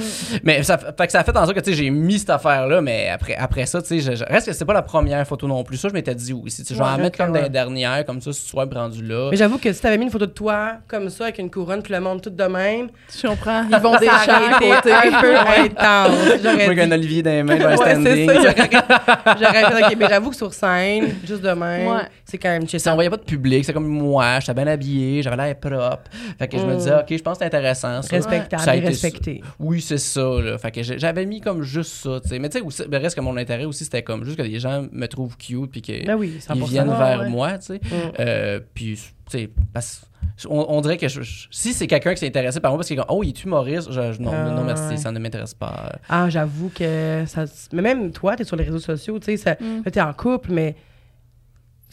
Mais 0.44 0.62
ça, 0.62 0.78
fait 0.78 1.06
que 1.06 1.12
ça 1.12 1.20
a 1.20 1.24
fait 1.24 1.36
en 1.36 1.44
sorte 1.44 1.54
que, 1.54 1.60
tu 1.60 1.70
sais, 1.70 1.76
j'ai 1.76 1.90
mis 1.90 2.18
cette 2.18 2.30
affaire-là, 2.30 2.80
mais 2.82 3.08
après, 3.08 3.34
après 3.36 3.66
ça, 3.66 3.80
tu 3.82 3.88
sais, 3.88 4.00
je- 4.00 4.16
je- 4.16 4.24
reste 4.24 4.46
que 4.48 4.52
c'est 4.52 4.64
pas 4.64 4.74
la 4.74 4.82
première 4.82 5.26
photo 5.26 5.46
non 5.46 5.62
plus. 5.64 5.76
Ça, 5.76 5.88
je 5.88 5.94
m'étais 5.94 6.14
dit 6.14 6.32
aussi. 6.32 6.62
Tu 6.62 6.68
sais, 6.68 6.74
je 6.74 6.78
vais 6.78 6.84
Ouais, 6.84 6.90
en 6.94 6.98
mettre 6.98 7.16
comme 7.18 7.32
dans 7.32 7.40
les 7.42 7.48
dernières, 7.48 8.04
comme 8.04 8.20
ça, 8.20 8.32
si 8.32 8.42
tu 8.44 8.50
sois 8.50 8.66
rendu 8.72 9.02
là. 9.02 9.28
Mais 9.30 9.36
j'avoue 9.36 9.58
que 9.58 9.72
si 9.72 9.80
t'avais 9.80 9.96
mis 9.98 10.04
une 10.04 10.10
photo 10.10 10.26
de 10.26 10.32
toi 10.32 10.72
comme 10.88 11.08
ça, 11.08 11.24
avec 11.24 11.38
une 11.38 11.50
couronne, 11.50 11.82
puis 11.82 11.92
le 11.94 12.00
monde 12.00 12.20
tout 12.20 12.30
de 12.30 12.44
même, 12.44 12.88
Je 13.14 13.26
comprends. 13.26 13.64
Ils 13.70 13.76
vont 13.78 13.96
des 13.98 14.08
un 14.08 15.20
peu 15.20 15.36
intense. 15.36 16.40
J'aurais 16.42 16.81
un 16.82 16.92
olivier 16.92 17.22
dans 17.22 17.30
les 17.30 17.42
mains, 17.42 17.56
dans 17.56 17.66
un 17.66 17.76
Ouais, 17.76 17.76
c'est 17.76 17.92
standing. 17.92 18.26
ça. 18.28 19.36
J'aurais 19.38 19.64
fait, 19.64 19.84
OK, 19.84 19.96
mais 19.98 20.06
j'avoue 20.08 20.30
que 20.30 20.36
sur 20.36 20.52
scène, 20.54 21.14
juste 21.26 21.42
de 21.42 21.50
même, 21.50 21.86
Ouais. 21.88 22.02
c'est 22.24 22.38
quand 22.38 22.48
même 22.50 22.68
chill. 22.68 22.80
Ça 22.80 22.92
envoyait 22.92 23.10
pas 23.10 23.16
de 23.16 23.22
public, 23.24 23.64
c'est 23.64 23.72
comme 23.72 23.86
moi, 23.88 24.40
j'étais 24.40 24.54
bien 24.54 24.66
habillé, 24.66 25.22
j'avais 25.22 25.36
l'air 25.36 25.58
propre. 25.58 26.10
Fait 26.38 26.48
que 26.48 26.58
je 26.58 26.64
me 26.64 26.74
Mm. 26.74 26.76
disais, 26.78 26.94
OK, 26.94 27.06
je 27.10 27.22
pense 27.22 27.38
que 27.38 27.44
c'est 27.44 27.46
intéressant. 27.46 28.02
Ça. 28.02 28.16
Respectable 28.16 28.62
Ça 28.62 28.70
a 28.72 28.74
et 28.76 28.78
été 28.78 28.88
respecté. 28.88 29.40
Oui, 29.58 29.80
c'est 29.80 29.98
ça, 29.98 30.20
là. 30.42 30.58
Fait 30.58 30.70
que 30.70 30.82
j'avais 30.82 31.26
mis 31.26 31.40
comme 31.40 31.62
juste 31.62 31.92
ça, 32.02 32.20
tu 32.22 32.28
sais. 32.28 32.38
Mais 32.38 32.48
tu 32.48 32.58
sais, 32.70 32.84
reste 32.96 33.16
que 33.16 33.20
mon 33.20 33.36
intérêt 33.36 33.64
aussi, 33.64 33.84
c'était 33.84 34.02
comme 34.02 34.24
juste 34.24 34.36
que 34.36 34.42
les 34.42 34.58
gens 34.60 34.84
me 34.92 35.06
trouvent 35.06 35.36
cute 35.36 35.70
puis 35.70 35.82
que 35.82 36.04
Ben 36.06 36.16
oui, 36.16 36.34
100%. 36.40 36.54
ils 36.54 36.64
viennent 36.70 36.88
Ouais, 36.90 36.98
vers 36.98 37.20
ouais. 37.20 37.28
moi, 37.28 37.58
tu 37.58 37.66
sais. 37.66 37.80
Mm. 37.82 38.12
Euh, 38.20 38.60
puis, 38.74 38.94
tu 39.30 39.38
sais, 39.38 39.50
parce- 39.72 40.02
on, 40.48 40.66
on 40.68 40.80
dirait 40.80 40.96
que 40.96 41.08
je- 41.08 41.22
je- 41.22 41.46
si 41.50 41.72
c'est 41.72 41.86
quelqu'un 41.86 42.12
qui 42.14 42.20
s'est 42.20 42.26
intéressé 42.26 42.60
par 42.60 42.70
moi 42.72 42.78
parce 42.78 42.88
qu'il 42.88 42.98
est 42.98 43.02
comme, 43.04 43.16
oh, 43.16 43.22
il 43.22 43.28
est 43.28 43.44
humoriste, 43.44 43.90
je, 43.92 44.12
je- 44.12 44.20
non, 44.20 44.30
Ah, 44.34 44.50
non, 44.50 44.64
merci, 44.64 44.82
ouais. 44.90 44.96
ça 44.96 45.12
ne 45.12 45.18
m'intéresse 45.18 45.54
pas. 45.54 45.92
Ah, 46.08 46.28
j'avoue 46.28 46.70
que 46.74 47.24
ça. 47.26 47.44
Mais 47.72 47.82
même 47.82 48.10
toi, 48.12 48.36
t'es 48.36 48.44
sur 48.44 48.56
les 48.56 48.64
réseaux 48.64 48.78
sociaux, 48.78 49.18
tu 49.18 49.26
sais, 49.26 49.36
ça... 49.36 49.52
Mm. 49.60 49.82
là, 49.84 49.90
t'es 49.90 50.00
en 50.00 50.12
couple, 50.12 50.52
mais 50.52 50.74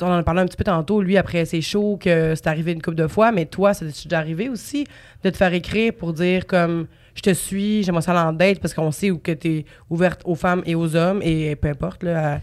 on 0.01 0.05
en 0.07 0.13
a 0.17 0.23
parlé 0.23 0.39
un 0.41 0.45
petit 0.45 0.55
peu 0.55 0.63
tantôt, 0.63 1.01
lui, 1.01 1.17
après 1.17 1.43
ses 1.43 1.61
shows, 1.61 1.97
que 2.01 2.33
c'est 2.35 2.47
arrivé 2.47 2.71
une 2.71 2.81
couple 2.81 2.95
de 2.95 3.07
fois, 3.07 3.31
mais 3.33 3.45
toi, 3.45 3.73
ça 3.73 3.85
t'est 3.85 4.03
déjà 4.05 4.19
arrivé 4.19 4.47
aussi 4.47 4.85
de 5.23 5.29
te 5.29 5.35
faire 5.35 5.53
écrire 5.53 5.93
pour 5.93 6.13
dire 6.13 6.47
comme 6.47 6.87
je 7.15 7.21
te 7.21 7.33
suis, 7.33 7.83
j'aimerais 7.83 8.01
ça 8.01 8.11
aller 8.11 8.29
en 8.29 8.31
date 8.31 8.59
parce 8.61 8.73
qu'on 8.73 8.91
sait 8.91 9.11
où 9.11 9.17
que 9.17 9.33
t'es 9.33 9.65
ouverte 9.89 10.21
aux 10.23 10.35
femmes 10.35 10.63
et 10.65 10.73
aux 10.75 10.95
hommes 10.95 11.19
et 11.21 11.55
peu 11.57 11.67
importe, 11.67 12.03
là. 12.03 12.35
à- 12.35 12.39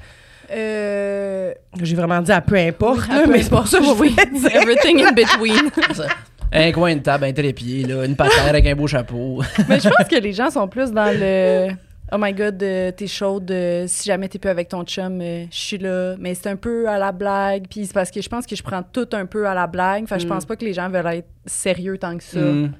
Euh, 0.51 1.53
J'ai 1.83 1.97
vraiment 1.97 2.21
dit 2.23 2.33
à 2.33 2.41
peu 2.41 2.57
importe, 2.57 3.11
à 3.11 3.15
là, 3.17 3.23
peu 3.25 3.33
mais 3.33 3.43
c'est 3.43 3.51
pour 3.51 3.67
ça 3.67 3.79
que 3.79 3.85
je 3.85 3.91
oui, 3.91 4.11
voulais 4.17 4.39
dire. 4.41 4.57
everything 4.63 5.05
in 5.05 5.13
between. 5.13 5.71
Un 6.53 6.71
coin 6.73 6.95
de 6.95 7.01
table, 7.01 7.25
un 7.25 7.33
télépied, 7.33 7.83
là, 7.85 8.05
une 8.05 8.15
patère 8.15 8.47
avec 8.49 8.65
un 8.67 8.75
beau 8.77 8.87
chapeau. 8.87 9.43
Mais 9.69 9.81
je 9.81 9.89
pense 9.89 10.07
que 10.09 10.17
les 10.17 10.33
gens 10.33 10.49
sont 10.49 10.69
plus 10.69 10.93
dans 10.93 11.11
le 11.13 11.71
Oh 12.13 12.17
my 12.21 12.33
god, 12.33 12.63
euh, 12.63 12.93
t'es 12.93 13.09
chaude, 13.09 13.51
euh, 13.51 13.85
si 13.89 14.05
jamais 14.07 14.29
t'es 14.29 14.39
plus 14.39 14.49
avec 14.49 14.69
ton 14.69 14.85
chum, 14.85 15.21
je 15.21 15.47
suis 15.51 15.77
là. 15.77 16.15
Mais 16.21 16.35
c'est 16.35 16.49
un 16.49 16.55
peu 16.55 16.89
à 16.89 16.99
la 16.99 17.11
blague. 17.11 17.65
Puis 17.69 17.87
c'est 17.87 17.93
parce 17.93 18.13
que 18.13 18.23
je 18.23 18.29
pense 18.29 18.47
que 18.47 18.55
je 18.55 18.63
prends 18.63 18.85
tout 18.85 19.09
un 19.13 19.27
peu 19.27 19.49
à 19.49 19.55
la 19.55 19.67
blague. 19.67 20.07
Fait 20.07 20.15
que 20.15 20.21
je 20.21 20.27
Mm. 20.27 20.31
pense 20.31 20.45
pas 20.45 20.55
que 20.55 20.65
les 20.65 20.73
gens 20.73 20.89
veulent 20.89 21.05
être 21.09 21.29
sérieux 21.47 21.99
tant 21.99 22.17
que 22.17 22.23
ça 22.23 22.39
Mm. 22.39 22.73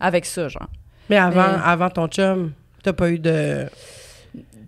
avec 0.00 0.26
ça, 0.26 0.48
genre. 0.48 0.68
Mais 1.08 1.16
avant, 1.16 1.46
Mais- 1.52 1.58
avant 1.64 1.90
ton 1.90 2.08
chum, 2.08 2.50
t'as 2.82 2.92
pas 2.92 3.08
eu 3.08 3.20
de. 3.20 3.66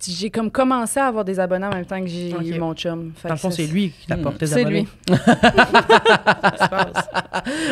J'ai 0.07 0.31
comme 0.31 0.51
commencé 0.51 0.99
à 1.01 1.07
avoir 1.07 1.25
des 1.25 1.39
abonnés 1.41 1.67
en 1.67 1.71
même 1.71 1.85
temps 1.87 2.01
que 2.01 2.07
j'ai 2.07 2.35
Ok. 2.35 2.45
eu 2.45 2.59
mon 2.59 2.75
chum. 2.75 3.13
Fait 3.17 3.29
Dans 3.29 3.35
le 3.35 3.39
fond, 3.39 3.51
ça, 3.51 3.57
c'est 3.59 3.67
lui 3.67 3.91
qui 3.91 4.07
t'apporte 4.07 4.39
tes 4.39 4.47
C'est 4.47 4.61
abonnés. 4.61 4.81
lui. 4.81 4.89
Se 5.17 6.69
passe? 6.69 7.09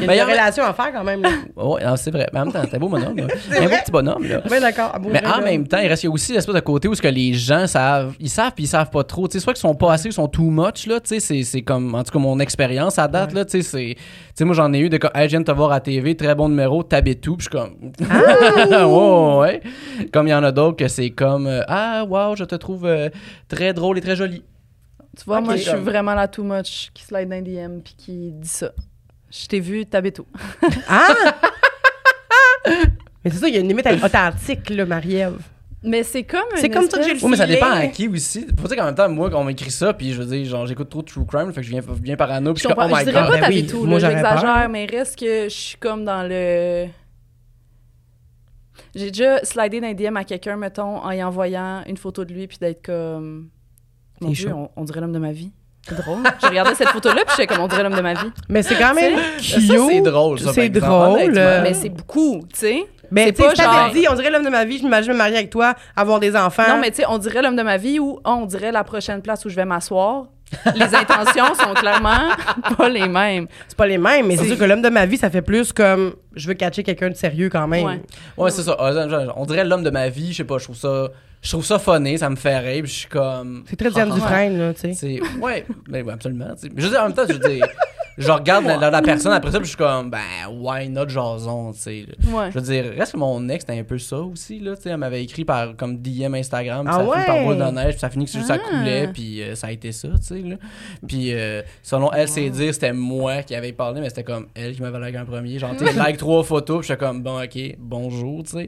Il 0.01 0.07
y 0.07 0.11
a 0.11 0.15
une 0.25 0.31
relation 0.31 0.65
à 0.65 0.73
faire 0.73 0.93
quand 0.93 1.05
même. 1.05 1.23
Ouais, 1.57 1.83
ah, 1.85 1.97
c'est 1.97 2.11
vrai. 2.11 2.29
Mais 2.33 2.41
en 2.41 2.45
même 2.45 2.53
temps, 2.53 2.63
t'es 2.65 2.77
un 2.77 2.79
beau 2.81 2.89
bonhomme. 2.89 3.17
là. 3.17 3.25
Un 3.59 3.65
beau 3.65 3.69
petit 3.85 3.93
bonhomme, 3.93 4.25
là. 4.27 4.41
Oui, 4.51 4.61
d'accord. 4.61 4.97
Mais 5.01 5.25
en 5.27 5.41
même 5.43 5.67
temps, 5.67 5.79
il 5.79 5.89
reste 5.89 6.05
aussi 6.07 6.33
l'espèce 6.33 6.55
de 6.55 6.61
côté 6.61 6.89
où 6.89 6.95
ce 6.95 7.03
que 7.03 7.09
les 7.09 7.33
gens 7.35 7.67
savent, 7.67 8.15
ils 8.19 8.29
savent 8.31 8.53
puis 8.55 8.65
ils 8.65 8.69
savent 8.69 8.91
pas 8.91 9.05
trop. 9.05 9.29
Tu 9.29 9.33
sais, 9.35 9.41
soit 9.41 9.53
qu'ils 9.53 9.61
sont 9.61 9.75
pas 9.75 9.93
assez, 9.93 10.09
ils 10.09 10.13
sont 10.13 10.29
too 10.29 10.51
much 10.51 10.87
là. 10.87 11.01
Tu 11.01 11.09
sais, 11.09 11.21
c'est- 11.21 11.43
c'est 11.45 11.63
comme 11.63 11.95
en 11.95 12.03
tout 12.03 12.13
cas 12.13 12.19
mon 12.19 12.39
expérience 12.41 12.99
à 12.99 13.09
date 13.09 13.31
Ouais. 13.33 13.39
là. 13.41 13.45
Tu 13.45 13.63
sais, 13.63 13.63
c'est, 13.63 13.95
tu 13.97 14.03
sais, 14.35 14.45
moi 14.45 14.55
j'en 14.55 14.73
ai 14.73 14.79
eu 14.81 14.89
de 14.89 14.97
comme, 14.97 15.11
hey, 15.15 15.25
je 15.25 15.31
viens 15.31 15.41
de 15.41 15.45
te 15.47 15.53
voir 15.53 15.73
à 15.73 15.81
TV, 15.81 16.15
très 16.17 16.35
bon 16.35 16.49
numéro, 16.49 16.83
t'habites 16.83 17.27
où? 17.29 17.37
Puis 17.37 17.49
je 17.51 17.57
suis 17.57 17.67
comme, 17.67 17.93
Ah! 18.11 18.87
ouais, 18.87 19.37
ouais. 19.39 19.63
Comme 20.13 20.27
il 20.29 20.31
y 20.31 20.35
en 20.35 20.45
a 20.45 20.53
d'autres 20.53 20.77
que 20.77 20.89
c'est 20.89 21.11
comme, 21.11 21.47
euh, 21.47 21.63
ah 21.69 22.05
wow, 22.29 22.37
je 22.37 22.45
te 22.45 22.55
trouve 22.55 22.87
euh, 22.87 23.09
très 23.49 23.73
drôle 23.75 23.99
et 23.99 24.01
très 24.01 24.17
jolie. 24.17 24.43
Tu 25.17 25.25
vois, 25.27 25.41
moi, 25.41 25.57
je 25.57 25.63
suis 25.63 25.79
vraiment 25.79 26.15
la 26.15 26.27
too 26.29 26.43
much 26.45 26.91
qui 26.95 27.03
slide 27.05 27.29
dans 27.29 27.43
DM 27.43 27.81
puis 27.83 27.95
qui 27.97 28.33
dit 28.33 28.49
ça. 28.49 28.73
Je 29.31 29.47
t'ai 29.47 29.61
vu, 29.61 29.85
t'habites? 29.87 30.21
Ah! 30.89 31.09
Mais 33.25 33.31
c'est 33.31 33.39
ça, 33.39 33.49
il 33.49 33.55
y 33.55 33.57
a 33.57 33.61
une 33.61 33.69
limite 33.69 33.87
authentique, 34.03 34.69
là, 34.71 34.85
Marie-Ève. 34.85 35.39
Mais 35.85 36.03
c'est 36.05 36.23
comme 36.23 36.41
C'est 36.57 36.71
comme 36.71 36.89
ça 36.89 36.99
que 36.99 37.05
j'ai 37.05 37.15
le 37.15 37.21
Oui, 37.25 37.31
mais 37.31 37.37
ça 37.37 37.47
dépend 37.47 37.71
à 37.71 37.87
qui 37.89 38.07
aussi. 38.09 38.47
Faut 38.61 38.69
dire 38.69 38.77
qu'en 38.77 38.85
même 38.85 38.95
temps, 38.95 39.09
moi, 39.09 39.31
quand 39.31 39.41
on 39.41 39.45
m'écrit 39.45 39.71
ça, 39.71 39.93
puis 39.93 40.13
je 40.13 40.23
veux 40.23 40.27
dire, 40.37 40.45
genre, 40.49 40.65
j'écoute 40.67 40.89
trop 40.89 41.03
de 41.03 41.07
true 41.07 41.27
crime, 41.27 41.53
fait 41.53 41.61
que 41.61 41.67
je 41.67 41.71
viens, 41.71 41.81
bien 42.01 42.15
parano, 42.17 42.55
puis 42.55 42.63
Je, 42.63 42.69
je 42.69 42.69
suis 42.69 42.75
comme, 42.75 42.85
comprends- 42.85 42.97
oh 42.97 43.01
je 43.01 43.05
my 43.07 43.11
dirais 43.13 43.23
god. 43.25 43.31
pas 43.33 43.37
Ben 43.37 43.43
t'habites 43.43 43.73
oui, 43.75 43.79
où, 43.81 43.85
moi, 43.87 43.99
là, 43.99 43.99
j'aurais 44.11 44.23
j'exagère, 44.23 44.69
mais 44.69 44.87
reste 44.87 45.19
que 45.19 45.45
je 45.45 45.55
suis 45.55 45.77
comme 45.79 46.05
dans 46.05 46.23
le... 46.23 46.87
J'ai 48.95 49.11
déjà 49.11 49.43
slidé 49.45 49.81
dans 49.81 49.87
les 49.89 49.95
DM 49.95 50.17
à 50.17 50.25
quelqu'un, 50.25 50.57
mettons, 50.57 50.99
en 50.99 51.11
y 51.11 51.23
envoyant 51.23 51.83
une 51.87 51.97
photo 51.97 52.25
de 52.25 52.33
lui, 52.33 52.47
puis 52.47 52.59
d'être 52.59 52.85
comme... 52.85 53.49
Mon 54.21 54.31
Dieu, 54.31 54.51
chaud. 54.51 54.71
on, 54.77 54.83
on 54.83 54.85
dirait 54.85 55.01
l'homme 55.01 55.13
de 55.13 55.19
ma 55.19 55.33
vie. 55.33 55.51
C'est 55.89 55.97
drôle. 55.97 56.19
J'ai 56.41 56.47
regardé 56.47 56.75
cette 56.77 56.89
photo-là, 56.89 57.25
puis 57.27 57.35
j'étais 57.37 57.47
comme, 57.53 57.65
on 57.65 57.67
dirait 57.69 57.83
l'homme 57.83 57.97
de 57.97 58.03
ma 58.03 58.15
vie. 58.15 58.31
Mais 58.49 58.63
c'est 58.63 58.77
quand 58.77 58.95
même 58.95 59.19
cute. 59.39 59.61
c'est 59.61 60.01
drôle, 60.01 60.39
ça, 60.39 60.53
C'est 60.53 60.69
drôle. 60.69 61.33
Mais 61.33 61.75
c'est 61.75 61.89
beaucoup, 61.89 62.41
tu 62.53 62.59
sais? 62.61 62.87
Mais 63.11 63.27
c'est 63.27 63.33
tu 63.33 63.43
sais, 63.43 63.49
pas 63.49 63.55
genre- 63.55 63.91
dit, 63.93 64.07
on 64.11 64.15
dirait 64.15 64.31
l'homme 64.31 64.45
de 64.45 64.49
ma 64.49 64.65
vie, 64.65 64.79
je 64.79 64.85
m'imagine 64.85 65.13
me 65.13 65.19
marier 65.19 65.37
avec 65.37 65.51
toi, 65.51 65.75
avoir 65.97 66.19
des 66.19 66.35
enfants. 66.35 66.63
Non, 66.67 66.79
mais 66.81 66.91
tu 66.91 66.99
sais, 66.99 67.05
on 67.09 67.19
dirait 67.19 67.43
l'homme 67.43 67.57
de 67.57 67.63
ma 67.63 67.77
vie 67.77 67.99
ou 67.99 68.19
oh, 68.19 68.21
on 68.25 68.47
dirait 68.47 68.73
la 68.73 68.85
prochaine 68.85 69.21
place 69.21 69.45
où 69.45 69.51
je 69.51 69.57
vais 69.57 69.67
m'asseoir. 69.67 70.29
Les 70.75 70.95
intentions 70.95 71.55
sont 71.55 71.75
clairement 71.75 72.31
pas 72.77 72.89
les 72.89 73.09
mêmes. 73.09 73.47
c'est 73.69 73.77
pas 73.77 73.87
les 73.87 73.99
mêmes, 73.99 74.27
mais 74.27 74.37
c'est 74.37 74.47
sûr 74.47 74.59
que 74.59 74.65
l'homme 74.65 74.83
de 74.83 74.89
ma 74.89 75.07
vie, 75.07 75.17
ça 75.17 75.31
fait 75.31 75.43
plus 75.43 75.73
comme 75.73 76.15
je 76.35 76.49
veux 76.49 76.55
catcher 76.55 76.83
quelqu'un 76.83 77.11
de 77.11 77.15
sérieux 77.15 77.49
quand 77.49 77.67
même. 77.67 77.85
Ouais. 77.87 78.01
Ouais, 78.37 78.51
c'est 78.51 78.63
ça. 78.63 78.77
Ah, 78.79 78.93
On 79.37 79.47
dirait 79.47 79.65
l'homme 79.65 79.83
de 79.83 79.91
ma 79.91 80.09
vie, 80.09 80.33
je 80.33 80.39
sais 80.39 80.45
pas, 80.45 80.59
je 80.59 80.65
trouve 80.65 80.77
ça. 80.77 81.09
Je 81.43 81.51
trouve 81.51 81.65
ça 81.65 81.81
funny, 81.81 82.19
ça 82.19 82.31
me 82.31 82.37
fait 82.37 82.57
rire, 82.59 82.83
puis 82.85 82.93
je 82.93 82.99
suis 83.01 83.09
comme. 83.09 83.65
C'est 83.69 83.75
très 83.75 83.91
Diane 83.91 84.11
Ah, 84.13 84.15
Dufresne, 84.15 84.59
là, 84.59 84.75
tu 84.75 84.81
sais. 84.81 84.93
C'est. 84.95 85.21
Ouais, 85.41 85.67
mais 85.89 86.03
ouais, 86.03 86.13
absolument. 86.13 86.47
je 86.63 86.83
veux 86.83 86.89
dire, 86.91 87.01
en 87.01 87.05
même 87.07 87.15
temps, 87.15 87.25
je 87.29 87.33
veux 87.33 87.39
dire, 87.41 87.67
je 88.19 88.31
regarde 88.31 88.65
la, 88.67 88.77
la- 88.77 88.91
la 88.91 89.03
personne 89.03 89.33
après 89.33 89.51
ça, 89.51 89.59
puis 89.59 89.65
je 89.67 89.71
suis 89.71 89.77
comme, 89.79 90.11
ben, 90.11 90.21
why 90.51 90.89
not 90.89 91.09
jason, 91.09 91.73
tu 91.73 91.79
sais. 91.79 92.07
Ouais. 92.33 92.51
Je 92.51 92.59
veux 92.59 92.61
dire, 92.61 92.93
reste 92.97 93.13
que 93.13 93.17
mon 93.19 93.49
ex, 93.49 93.65
c'était 93.67 93.79
un 93.79 93.85
peu 93.85 93.99
ça 93.99 94.19
aussi, 94.19 94.59
là, 94.61 94.77
tu 94.77 94.83
sais. 94.83 94.91
Elle 94.91 94.97
m'avait 94.99 95.23
écrit 95.23 95.45
par, 95.45 95.77
comme 95.77 95.99
DM 95.99 96.35
Instagram, 96.35 96.85
puis 96.87 96.95
Ah 96.95 97.05
ça 97.05 97.13
finit 97.13 97.27
par 97.27 97.37
ouais? 97.37 97.45
boule 97.45 97.59
de 97.59 97.71
neige, 97.73 97.91
puis 97.93 97.99
ça 98.01 98.11
finit 98.11 98.25
que 98.27 98.31
ça 98.31 98.55
Ah. 98.55 98.59
coulait, 98.59 99.09
puis 99.13 99.43
euh, 99.43 99.55
ça 99.55 99.69
a 99.69 99.73
été 99.73 99.93
ça, 99.93 100.09
tu 100.09 100.17
sais, 100.23 100.39
là. 100.41 100.57
Puis, 101.07 101.33
euh, 101.35 101.63
selon 101.83 102.13
elle, 102.13 102.29
c'est 102.29 102.49
dire, 102.51 102.73
c'était 102.75 102.93
moi 102.93 103.43
qui 103.43 103.55
avais 103.55 103.73
parlé, 103.73 104.01
mais 104.01 104.09
c'était 104.09 104.25
comme 104.25 104.47
elle 104.55 104.75
qui 104.75 104.83
m'avait 104.83 104.99
like 105.01 105.17
en 105.17 105.25
premier. 105.25 105.59
Genre, 105.59 105.75
tu 105.77 105.87
sais, 105.87 105.93
like 105.97 106.17
trois 106.19 106.43
photos, 106.45 106.81
puis 106.81 106.89
j'étais 106.89 106.99
comme, 107.05 107.23
bon, 107.23 107.43
ok, 107.43 107.77
bonjour, 107.79 108.43
tu 108.43 108.51
sais. 108.51 108.67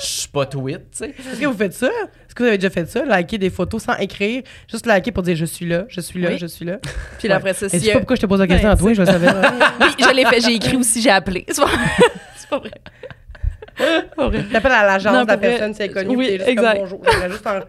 Je 0.00 0.06
suis 0.06 0.28
pas 0.28 0.46
tweet, 0.46 0.90
tu 0.90 0.98
sais. 0.98 1.08
Est-ce 1.10 1.40
que 1.40 1.46
vous 1.46 1.56
faites 1.56 1.74
ça? 1.74 1.90
Que 2.36 2.42
vous 2.42 2.48
avez 2.48 2.58
déjà 2.58 2.68
fait 2.70 2.86
ça? 2.86 3.02
Liker 3.04 3.38
des 3.38 3.48
photos 3.50 3.82
sans 3.82 3.96
écrire, 3.96 4.42
juste 4.70 4.84
liker 4.86 5.10
pour 5.10 5.22
dire 5.22 5.34
je 5.36 5.46
suis 5.46 5.64
là, 5.66 5.86
je 5.88 6.00
suis 6.02 6.20
là, 6.20 6.28
Oui. 6.30 6.38
je 6.38 6.46
suis 6.46 6.66
là. 6.66 6.78
Puis 7.18 7.32
après 7.32 7.54
ça, 7.54 7.68
si. 7.68 7.78
je 7.78 7.84
sais 7.84 7.92
pas 7.94 7.98
pourquoi 8.00 8.16
je 8.16 8.20
te 8.20 8.26
pose 8.26 8.40
la 8.40 8.46
question 8.46 8.68
Ouais, 8.68 8.74
à 8.74 8.76
toi, 8.76 8.92
je 8.92 9.00
le 9.00 9.06
savais. 9.06 9.26
Oui, 9.80 9.86
je 9.98 10.14
l'ai 10.14 10.24
fait, 10.26 10.40
j'ai 10.42 10.54
écrit 10.54 10.76
aussi, 10.76 11.00
j'ai 11.00 11.10
appelé. 11.10 11.46
C'est 11.48 11.62
pas, 11.62 11.70
c'est 12.36 12.48
pas 12.48 12.58
vrai. 12.58 12.70
T'appelles 14.52 14.72
à 14.72 14.84
l'agence 14.86 15.22
de 15.24 15.28
la 15.28 15.36
personne 15.38 15.72
si 15.74 15.82
elle 15.82 15.90
est 15.90 15.94
connue, 15.94 16.16
Oui, 16.16 16.26
exact. 16.28 16.56
comme 16.56 16.80
bonjour. 16.82 17.02
J'aimerais 17.10 17.30
juste 17.30 17.46
en... 17.46 17.60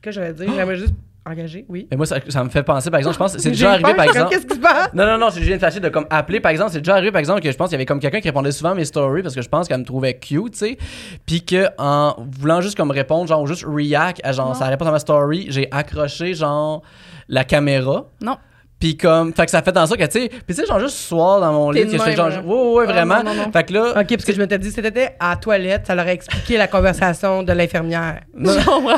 que 0.00 0.10
j'allais 0.12 0.32
dire? 0.34 0.52
J'aimerais 0.54 0.76
juste 0.76 0.94
engager, 1.26 1.64
oui. 1.68 1.86
Mais 1.90 1.96
moi, 1.96 2.06
ça, 2.06 2.16
ça 2.28 2.42
me 2.44 2.48
fait 2.48 2.62
penser, 2.62 2.90
par 2.90 2.98
exemple, 2.98 3.14
je 3.14 3.18
pense, 3.18 3.36
c'est 3.36 3.50
déjà 3.50 3.72
arrivé, 3.72 3.84
peur, 3.88 3.96
par 3.96 4.04
je 4.06 4.10
exemple. 4.10 4.30
Qu'est-ce 4.30 4.46
qui 4.46 4.54
se 4.56 4.60
passe? 4.60 4.92
Non, 4.94 5.06
non, 5.06 5.18
non, 5.18 5.28
j'ai 5.30 5.52
une 5.52 5.60
fâché 5.60 5.80
de 5.80 5.88
comme 5.88 6.06
appeler, 6.10 6.40
par 6.40 6.50
exemple. 6.50 6.72
C'est 6.72 6.80
déjà 6.80 6.94
arrivé, 6.94 7.12
par 7.12 7.18
exemple, 7.20 7.40
que 7.40 7.50
je 7.50 7.56
pense 7.56 7.68
qu'il 7.68 7.74
y 7.74 7.78
avait 7.78 7.86
comme 7.86 8.00
quelqu'un 8.00 8.20
qui 8.20 8.28
répondait 8.28 8.52
souvent 8.52 8.70
à 8.70 8.74
mes 8.74 8.84
stories 8.84 9.22
parce 9.22 9.34
que 9.34 9.42
je 9.42 9.48
pense 9.48 9.68
qu'elle 9.68 9.80
me 9.80 9.84
trouvait 9.84 10.18
cute, 10.18 10.52
tu 10.52 10.58
sais. 10.58 10.78
Puis 11.26 11.44
que 11.44 11.68
en 11.78 12.16
voulant 12.38 12.60
juste 12.60 12.76
comme 12.76 12.90
répondre, 12.90 13.28
genre 13.28 13.46
juste 13.46 13.64
react 13.66 14.20
à 14.24 14.32
genre 14.32 14.48
Non. 14.48 14.54
sa 14.54 14.66
réponse 14.66 14.88
à 14.88 14.92
ma 14.92 14.98
story, 14.98 15.46
j'ai 15.50 15.68
accroché 15.70 16.34
genre 16.34 16.82
la 17.28 17.44
caméra. 17.44 18.06
Non. 18.22 18.36
Puis 18.80 18.96
comme, 18.96 19.34
fait 19.34 19.44
que 19.44 19.50
ça 19.50 19.60
fait 19.60 19.72
dans 19.72 19.86
ça 19.86 19.94
que, 19.94 20.04
tu 20.04 20.10
sais, 20.22 20.28
puis 20.30 20.40
tu 20.48 20.54
sais, 20.54 20.66
genre 20.66 20.80
juste 20.80 20.96
ce 20.96 21.08
soir 21.08 21.38
dans 21.38 21.52
mon 21.52 21.70
lit, 21.70 21.82
que 21.84 21.90
j'étais 21.90 22.16
genre, 22.16 22.30
là. 22.30 22.40
ouais, 22.40 22.46
ouais, 22.54 22.72
ouais, 22.72 22.84
Ah, 22.88 22.92
vraiment. 22.92 23.16
non, 23.22 23.34
non, 23.34 23.42
non. 23.46 23.52
Fait 23.52 23.64
que 23.64 23.74
là, 23.74 23.90
OK, 24.00 24.08
parce 24.08 24.24
que 24.24 24.32
je 24.32 24.38
m'étais 24.40 24.58
dit, 24.58 24.70
c'était 24.72 25.14
à 25.20 25.30
la 25.30 25.36
toilette, 25.36 25.86
ça 25.86 25.94
leur 25.94 26.06
a 26.06 26.12
expliqué 26.12 26.56
la 26.56 26.66
conversation 26.66 27.42
de 27.42 27.52
l'infirmière. 27.52 28.20
Comprends. 28.34 28.96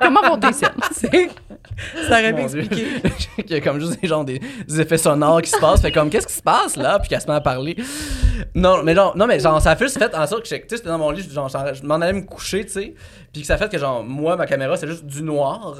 Comment 0.00 0.22
vont 0.28 0.36
tes 0.38 0.52
scènes? 0.52 0.68
C'est- 0.92 1.28
ça 2.08 2.20
aurait 2.20 2.32
pu 2.32 2.42
expliquer. 2.42 2.86
Il 3.38 3.50
y 3.50 3.54
a 3.54 3.60
comme 3.60 3.80
juste 3.80 4.00
des, 4.00 4.06
genre, 4.06 4.24
des, 4.24 4.40
des 4.68 4.80
effets 4.80 4.98
sonores 4.98 5.42
qui 5.42 5.50
se 5.50 5.58
passent. 5.58 5.82
Fait 5.82 5.90
comme, 5.92 6.08
qu'est-ce 6.08 6.26
qui 6.26 6.34
se 6.34 6.42
passe 6.42 6.76
là? 6.76 6.98
Puis 7.00 7.08
qu'elle 7.08 7.20
se 7.20 7.26
met 7.26 7.34
à 7.34 7.40
parler. 7.40 7.76
Non, 8.54 8.82
mais 8.84 8.94
genre, 8.94 9.16
non, 9.16 9.26
mais 9.26 9.40
genre, 9.40 9.60
ça 9.60 9.72
a 9.72 9.76
juste 9.76 9.98
fait 9.98 10.14
en 10.14 10.26
sorte 10.26 10.42
que 10.42 10.48
j'étais- 10.48 10.62
tu 10.62 10.68
sais, 10.70 10.76
j'étais 10.76 10.88
dans 10.88 10.98
mon 10.98 11.10
lit, 11.10 11.28
genre, 11.32 11.48
genre, 11.48 11.74
je 11.74 11.82
m'en 11.82 11.96
allais 11.96 12.12
me 12.12 12.22
coucher, 12.22 12.64
tu 12.64 12.72
sais. 12.72 12.94
Puis 13.32 13.42
que 13.42 13.46
ça 13.46 13.56
fait 13.56 13.70
que, 13.70 13.78
genre, 13.78 14.02
moi, 14.02 14.36
ma 14.36 14.46
caméra, 14.46 14.76
c'est 14.76 14.88
juste 14.88 15.04
du 15.06 15.22
noir. 15.22 15.76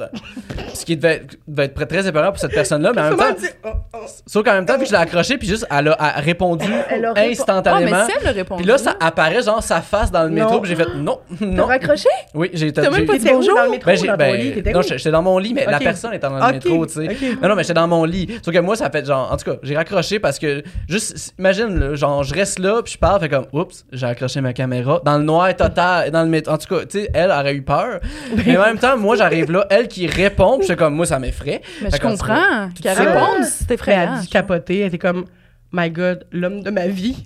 ce 0.73 0.85
qui 0.85 0.97
devait, 0.97 1.23
devait 1.49 1.65
être 1.65 1.85
très, 1.87 2.07
épeurant 2.07 2.31
pour 2.31 2.39
cette 2.39 2.53
personne-là. 2.53 2.93
Mais 2.95 3.01
en 3.03 3.11
même 3.11 3.17
temps, 3.17 3.33
dire- 3.33 3.51
oh, 3.65 3.69
oh. 3.93 3.99
sauf 4.27 4.45
qu'en 4.45 4.53
même 4.53 4.67
temps, 4.67 4.77
puis 4.79 4.87
je 4.87 4.93
l'ai 4.93 4.99
accroché, 4.99 5.37
puis 5.37 5.49
juste, 5.49 5.67
elle 5.69 5.89
a, 5.89 5.97
a 5.99 6.21
répondu 6.21 6.67
Elle 6.89 7.07
a 7.07 7.13
instantanément. 7.19 7.97
Ah, 8.03 8.07
mais 8.09 8.15
elle 8.25 8.37
répondu. 8.37 8.63
puis 8.63 8.71
là, 8.71 8.79
ça 8.79 8.97
apparaît, 9.01 9.43
genre, 9.43 9.63
sa 9.63 9.81
face 9.81 10.13
dans 10.13 10.23
le 10.23 10.31
métro, 10.31 10.61
puis 10.61 10.71
j'ai 10.71 10.77
fait 10.77 10.95
non, 10.95 11.21
T'as 11.39 11.47
non. 11.47 11.67
raccroché? 11.67 12.09
Oui, 12.35 12.51
j'ai 12.53 12.73
T'as 12.73 12.89
même 12.89 13.05
pas 13.05 13.19
dit 13.19 13.29
bonjour? 13.29 13.57
dans 13.57 13.65
le 13.65 13.71
métro, 13.71 13.91
ben, 13.91 13.97
dans 13.97 14.13
ton 14.13 14.17
ben, 14.17 14.37
lit? 14.37 14.63
Non, 14.73 14.83
j'étais 14.83 15.11
dans 15.11 15.23
mon 15.23 15.39
lit, 15.39 15.55
mais 15.55 15.67
la 15.67 15.79
personne 15.79 16.15
était 16.15 16.29
dans 16.29 16.47
le 16.47 16.53
métro, 16.53 16.87
tu 16.87 16.93
sais. 16.93 17.17
Non, 17.43 17.49
non, 17.49 17.57
mais 17.57 17.63
j'étais 17.63 17.75
dans 17.75 17.89
mon 17.89 18.05
lit. 18.05 18.29
Sauf 18.45 18.55
que 18.55 18.61
moi, 18.61 18.77
ça 18.77 18.91
fait 18.91 19.05
genre. 19.05 19.31
En 19.33 19.37
tout 19.37 19.51
cas, 19.51 19.57
j'ai 19.63 19.77
raccroché 19.77 20.21
parce 20.21 20.39
que. 20.39 20.63
Juste, 20.89 21.35
imagine, 21.39 21.79
là, 21.79 21.95
genre, 21.95 22.23
je 22.23 22.35
reste 22.35 22.59
là, 22.59 22.81
puis 22.83 22.93
je 22.95 22.99
parle, 22.99 23.21
fait 23.21 23.29
comme, 23.29 23.47
oups, 23.53 23.85
j'ai 23.93 24.07
accroché 24.07 24.41
ma 24.41 24.53
caméra. 24.53 25.01
Dans 25.05 25.19
le 25.19 25.25
noir 25.25 25.55
total, 25.57 26.11
dans 26.11 26.23
le 26.23 26.29
métro. 26.29 26.55
En 26.55 26.59
tout 26.59 26.75
cas, 26.75 26.85
tu 26.87 27.01
sais, 27.01 27.11
elle 27.13 27.31
aurait 27.41 27.55
eu 27.55 27.63
peur. 27.63 28.01
mais 28.47 28.57
en 28.57 28.63
même 28.65 28.79
temps, 28.79 28.97
moi, 28.97 29.17
j'arrive 29.17 29.51
là, 29.51 29.67
elle 29.71 29.89
qui 29.89 30.07
répond, 30.07 30.59
puis 30.59 30.67
j'étais 30.67 30.79
comme, 30.79 30.95
moi, 30.95 31.07
ça 31.07 31.19
m'effraie. 31.19 31.61
Mais 31.83 31.91
Fait 31.91 31.97
je 31.97 32.03
comprends. 32.03 32.69
Qu'elle 32.81 32.99
réponde, 32.99 33.45
c'était 33.45 33.75
effrayant. 33.75 34.01
elle 34.03 34.19
a 34.19 34.21
dû 34.23 34.29
capoter, 34.29 34.81
elle 34.81 34.89
était 34.89 34.99
comme, 34.99 35.25
my 35.73 35.91
God, 35.91 36.27
l'homme 36.33 36.63
de 36.63 36.71
ma 36.71 36.87
vie. 36.87 37.25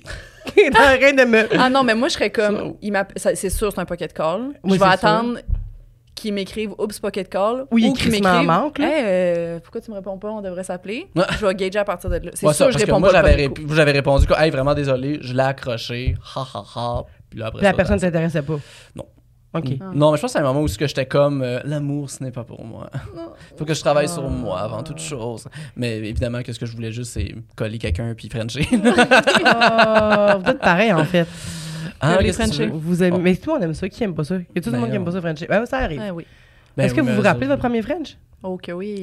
Il 0.57 0.63
est 0.65 0.77
en 0.77 0.99
train 0.99 1.13
de 1.13 1.25
me. 1.25 1.49
Ah 1.59 1.71
non, 1.71 1.83
mais 1.83 1.95
moi, 1.95 2.09
je 2.09 2.15
serais 2.15 2.31
comme. 2.31 2.75
Il 2.83 2.93
C'est 3.17 3.51
sûr, 3.51 3.73
c'est 3.73 3.81
un 3.81 3.85
pocket 3.85 4.13
call. 4.13 4.53
Oui, 4.63 4.75
je 4.75 4.79
vais 4.79 4.87
attendre 4.91 5.39
qu'il 6.15 6.33
m'écrive 6.33 6.73
Oups, 6.79 7.01
pocket 7.01 7.29
call. 7.29 7.67
Oui, 7.71 7.89
ou 7.89 7.93
qu'il 7.93 8.09
crissement 8.09 8.31
m'écrive 8.33 8.47
manque, 8.47 8.79
là. 8.79 8.87
Hey, 8.87 9.03
euh, 9.05 9.59
pourquoi 9.61 9.81
tu 9.81 9.91
me 9.91 9.97
réponds 9.97 10.17
pas? 10.19 10.29
On 10.31 10.43
devrait 10.43 10.63
s'appeler. 10.63 11.09
Ouais. 11.17 11.25
Je 11.39 11.45
vais 11.47 11.55
gager 11.55 11.79
à 11.79 11.85
partir 11.85 12.09
de 12.09 12.17
là. 12.17 12.31
C'est 12.35 12.47
Ouais, 12.47 12.55
sûr, 12.55 12.67
ça, 12.67 12.71
je 12.71 12.77
que 12.79 12.85
réponds 12.85 13.01
moi, 13.01 13.11
j'avais 13.11 13.49
j'avais 13.71 13.93
répondu, 13.93 14.27
quoi, 14.27 14.45
hey, 14.45 14.51
vraiment 14.51 14.75
désolé, 14.75 15.19
je 15.23 15.33
l'ai 15.35 15.43
accroché, 15.43 16.15
ha 16.37 16.41
ha 16.55 16.63
ha. 16.77 17.03
Puis 17.31 17.39
là, 17.41 17.47
après 17.47 17.59
Puis 17.59 17.65
la 17.65 17.71
ça, 17.71 17.77
personne 17.77 17.97
ne 17.97 18.01
ben, 18.01 18.07
s'intéressait 18.07 18.43
pas. 18.43 18.57
Non. 18.95 19.07
OK. 19.55 19.77
Ah. 19.81 19.93
Non, 19.95 20.11
mais 20.11 20.17
je 20.17 20.23
pense 20.23 20.33
que 20.33 20.39
c'est 20.39 20.39
un 20.39 20.43
moment 20.43 20.63
où 20.63 20.69
ce 20.69 20.77
que 20.77 20.87
j'étais 20.87 21.07
comme 21.07 21.43
euh, 21.43 21.61
l'amour, 21.65 22.11
ce 22.11 22.23
n'est 22.25 22.33
pas 22.33 22.45
pour 22.45 22.65
moi. 22.65 22.91
Faut 23.57 23.65
que 23.65 23.75
je 23.75 23.81
travaille 23.81 24.09
sur 24.09 24.29
moi 24.29 24.61
avant 24.61 24.83
toute 24.83 24.99
chose. 24.99 25.47
Mais 25.77 25.99
évidemment, 25.99 26.43
que 26.43 26.53
ce 26.53 26.59
que 26.59 26.67
je 26.67 26.75
voulais 26.75 26.91
juste, 26.91 27.13
c'est 27.13 27.35
coller 27.55 27.79
quelqu'un 27.79 28.15
puis 28.15 28.29
frencher. 28.29 28.67
Oh, 29.47 30.39
vous 30.41 30.51
êtes 30.51 30.59
pareil, 30.61 30.93
en 30.93 31.05
fait. 31.05 31.27
Ah, 32.01 32.19
les 32.21 32.33
que 32.33 32.63
veux? 32.65 32.71
Vous 32.73 33.03
aimez... 33.03 33.17
Oh. 33.17 33.21
Mais 33.21 33.37
tout 33.37 33.51
le 33.51 33.55
monde 33.55 33.63
aime 33.65 33.75
ça. 33.75 33.89
Qui 33.89 34.05
aime 34.05 34.15
pas 34.15 34.25
ça? 34.25 34.37
Il 34.37 34.47
y 34.55 34.59
a 34.59 34.61
tout 34.61 34.71
le 34.71 34.73
Ben 34.73 34.81
monde 34.81 34.91
qui 34.91 34.97
aime 34.97 35.03
non. 35.03 35.07
pas 35.07 35.13
ça, 35.13 35.21
French. 35.21 35.47
Ben, 35.47 35.67
ça 35.67 35.79
arrive. 35.79 36.01
Ah 36.03 36.13
oui. 36.13 36.27
Ben 36.77 36.85
Est-ce 36.85 36.95
que 36.95 37.01
oui, 37.01 37.09
vous 37.09 37.15
vous 37.15 37.23
rappelez 37.23 37.47
de 37.47 37.53
votre 37.53 37.61
premier 37.63 37.83
French? 37.83 38.17
Ok, 38.43 38.71
oui. 38.75 39.03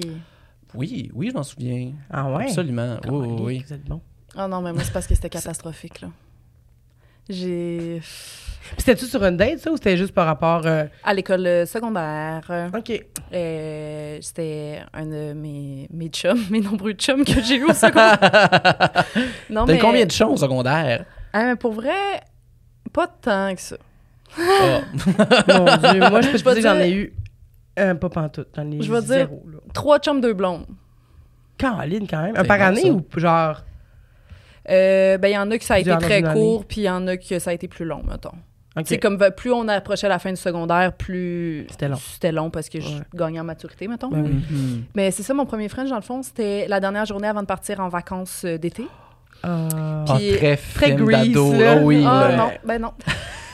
Oui, 0.74 1.10
oui, 1.14 1.30
je 1.30 1.34
m'en 1.34 1.44
souviens. 1.44 1.94
Ah 2.10 2.32
ouais? 2.32 2.46
Absolument. 2.46 2.98
Oui, 3.08 3.28
oui, 3.28 3.42
oui. 3.42 3.64
Vous 3.68 3.74
êtes 3.74 3.86
bon. 3.86 4.02
Ah 4.36 4.48
non, 4.48 4.62
mais 4.62 4.74
moi, 4.74 4.84
c'est 4.84 4.94
parce 4.94 5.08
que 5.08 5.16
c'était 5.16 5.30
catastrophique, 5.38 6.02
là. 6.02 6.10
J'ai. 7.30 8.02
Puis 8.02 8.76
c'était-tu 8.86 9.06
sur 9.06 9.24
une 9.24 9.36
date, 9.36 9.60
ça, 9.60 9.72
ou 9.72 9.76
c'était 9.76 9.98
juste 9.98 10.14
par 10.14 10.26
rapport... 10.26 10.62
euh, 10.66 10.86
À 11.04 11.14
l'école 11.14 11.46
euh, 11.46 11.66
secondaire, 11.66 12.70
OK. 12.78 13.04
euh, 13.34 14.18
c'était 14.22 14.80
un 14.94 15.06
de 15.06 15.34
mes, 15.34 15.88
mes 15.92 16.08
chums, 16.08 16.40
mes 16.50 16.62
nombreux 16.62 16.94
chums 16.94 17.26
que 17.26 17.42
j'ai 17.42 17.56
eu 17.58 17.66
au 17.66 17.74
secondaire. 17.74 18.18
non, 19.50 19.66
T'as 19.66 19.74
eu 19.74 19.76
mais. 19.76 19.80
combien 19.80 20.06
de 20.06 20.12
chums 20.12 20.30
au 20.32 20.38
secondaire? 20.38 21.06
Ah, 21.34 21.44
mais 21.46 21.56
pour 21.58 21.74
vrai, 21.74 22.22
pas 22.94 23.08
tant 23.08 23.54
que 23.56 23.62
ça. 23.62 23.76
Ah. 24.40 24.80
Mon 25.50 25.92
Dieu, 25.92 26.00
moi, 26.10 26.22
je 26.22 26.30
peux 26.32 26.38
te 26.38 26.44
vais 26.46 26.54
dire 26.62 26.64
j'en 26.74 26.80
ai 26.80 26.88
dire- 26.88 26.98
eu... 26.98 27.14
euh, 27.80 27.94
pas 27.96 28.10
pantoute, 28.10 28.48
j'en 28.56 28.72
ai 28.72 28.82
Je 28.82 28.90
vais 28.92 29.00
dire- 29.02 29.08
zéro, 29.08 29.44
là. 29.52 29.58
Trois 29.74 30.00
chums, 30.00 30.22
deux 30.22 30.34
blondes. 30.34 30.66
Caroline, 31.58 32.08
quand 32.08 32.22
même. 32.22 32.38
Un 32.38 32.44
par 32.46 32.62
année 32.62 32.84
ça. 32.84 32.90
ou 32.90 33.04
genre... 33.18 33.64
Euh, 34.70 35.18
ben, 35.18 35.28
il 35.30 35.34
y 35.34 35.38
en 35.38 35.50
a 35.52 35.58
que 35.58 35.64
ça 35.64 35.76
a 35.76 35.80
été 35.80 35.96
très 35.98 36.22
court, 36.22 36.66
puis 36.66 36.82
il 36.82 36.84
y 36.86 36.90
en 36.90 37.08
a 37.08 37.18
que 37.18 37.40
ça 37.40 37.50
a 37.50 37.54
été 37.54 37.68
plus 37.68 37.86
long, 37.86 38.04
mettons. 38.10 38.32
C'est 38.86 39.00
comme 39.00 39.18
va- 39.18 39.32
plus 39.32 39.52
on 39.52 39.68
approchait 39.68 40.08
la 40.08 40.18
fin 40.18 40.30
du 40.30 40.38
secondaire, 40.40 40.94
plus 40.94 41.66
C'était 41.70 41.90
long. 41.90 41.98
C'était 41.98 42.32
long 42.32 42.50
parce 42.50 42.70
que 42.70 42.80
je 42.80 42.88
Ouais. 42.88 43.02
gagnais 43.14 43.40
en 43.40 43.44
maturité, 43.44 43.88
mettons. 43.90 44.08
Ben 44.10 44.24
oui. 44.24 44.32
Mhm. 44.50 44.84
Mais 44.96 45.12
c'est 45.12 45.24
ça, 45.24 45.34
mon 45.34 45.46
premier 45.46 45.68
French, 45.68 45.90
dans 45.90 45.98
le 45.98 46.02
fond, 46.02 46.24
c'était 46.24 46.68
la 46.70 46.80
dernière 46.80 47.06
journée 47.06 47.28
avant 47.28 47.42
de 47.42 47.48
partir 47.48 47.82
en 47.82 47.90
vacances 47.90 48.44
euh, 48.46 48.58
d'été. 48.58 48.86
Ah. 49.44 49.68
Ah, 50.08 50.16
Puis- 50.16 50.38
très 50.38 50.56
Très 50.56 50.86
film 50.96 51.06
Grease, 51.06 51.28
d'ado. 51.30 51.54
là. 51.54 51.72
Ah 51.74 51.78
oui. 51.84 52.04
Ah 52.08 52.28
là. 52.30 52.36
non, 52.38 52.52
ben 52.64 52.82
non. 52.82 52.94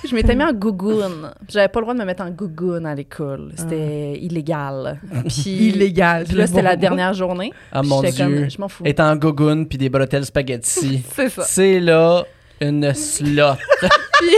Je 0.10 0.16
m'étais 0.16 0.36
mis 0.36 0.44
en 0.44 0.54
gougoune. 0.54 1.32
J'avais 1.50 1.68
pas 1.68 1.80
le 1.80 1.86
droit 1.86 1.94
de 1.94 2.00
me 2.00 2.06
mettre 2.06 2.24
en 2.24 2.30
gougoune 2.30 2.86
à 2.86 2.96
l'école. 2.96 3.52
C'était 3.56 4.18
illégal. 4.20 5.00
Puis, 5.28 5.70
Illégal. 5.70 6.26
puis 6.26 6.36
là, 6.38 6.48
c'était 6.48 6.62
la 6.62 6.76
dernière 6.76 7.14
journée. 7.14 7.52
Ah 7.72 7.84
mon 7.84 8.02
Dieu. 8.02 8.12
comme, 8.18 8.50
je 8.50 8.60
m'en 8.60 8.68
fous. 8.68 8.84
Est 8.86 9.00
en 9.00 9.16
gogoune 9.16 9.68
puis 9.68 9.78
des 9.78 9.90
bretelles 9.90 10.26
spaghetti. 10.26 11.04
C'est 11.14 11.30
ça. 11.30 11.44
C'est 11.44 11.80
là 11.80 12.26
une 12.62 12.94
slot. 12.94 13.54
Puis, 14.20 14.30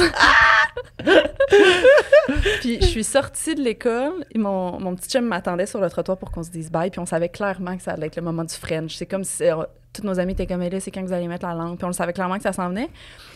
100%. 0.00 0.12
puis 2.60 2.78
je 2.80 2.86
suis 2.86 3.04
sortie 3.04 3.54
de 3.54 3.62
l'école 3.62 4.24
et 4.32 4.38
mon, 4.38 4.80
mon 4.80 4.96
petit 4.96 5.08
chum 5.08 5.24
m'attendait 5.24 5.66
sur 5.66 5.80
le 5.80 5.88
trottoir 5.88 6.18
pour 6.18 6.32
qu'on 6.32 6.42
se 6.42 6.50
dise 6.50 6.72
bye. 6.72 6.90
Puis 6.90 6.98
on 6.98 7.06
savait 7.06 7.28
clairement 7.28 7.76
que 7.76 7.82
ça 7.84 7.92
allait 7.92 8.08
être 8.08 8.16
le 8.16 8.22
moment 8.22 8.42
du 8.42 8.54
French. 8.54 8.96
C'est 8.96 9.06
comme 9.06 9.22
si 9.22 9.44
tous 9.96 10.06
nos 10.06 10.18
amis 10.20 10.32
étaient 10.32 10.46
comme, 10.46 10.62
Eh 10.62 10.70
là, 10.70 10.80
c'est 10.80 10.90
quand 10.90 11.02
vous 11.02 11.12
allez 11.12 11.28
mettre 11.28 11.46
la 11.46 11.54
langue? 11.54 11.76
Puis 11.76 11.84
on 11.84 11.88
le 11.88 11.92
savait 11.94 12.12
clairement 12.12 12.36
que 12.36 12.42
ça 12.42 12.52
s'en 12.52 12.68
venait. 12.68 12.88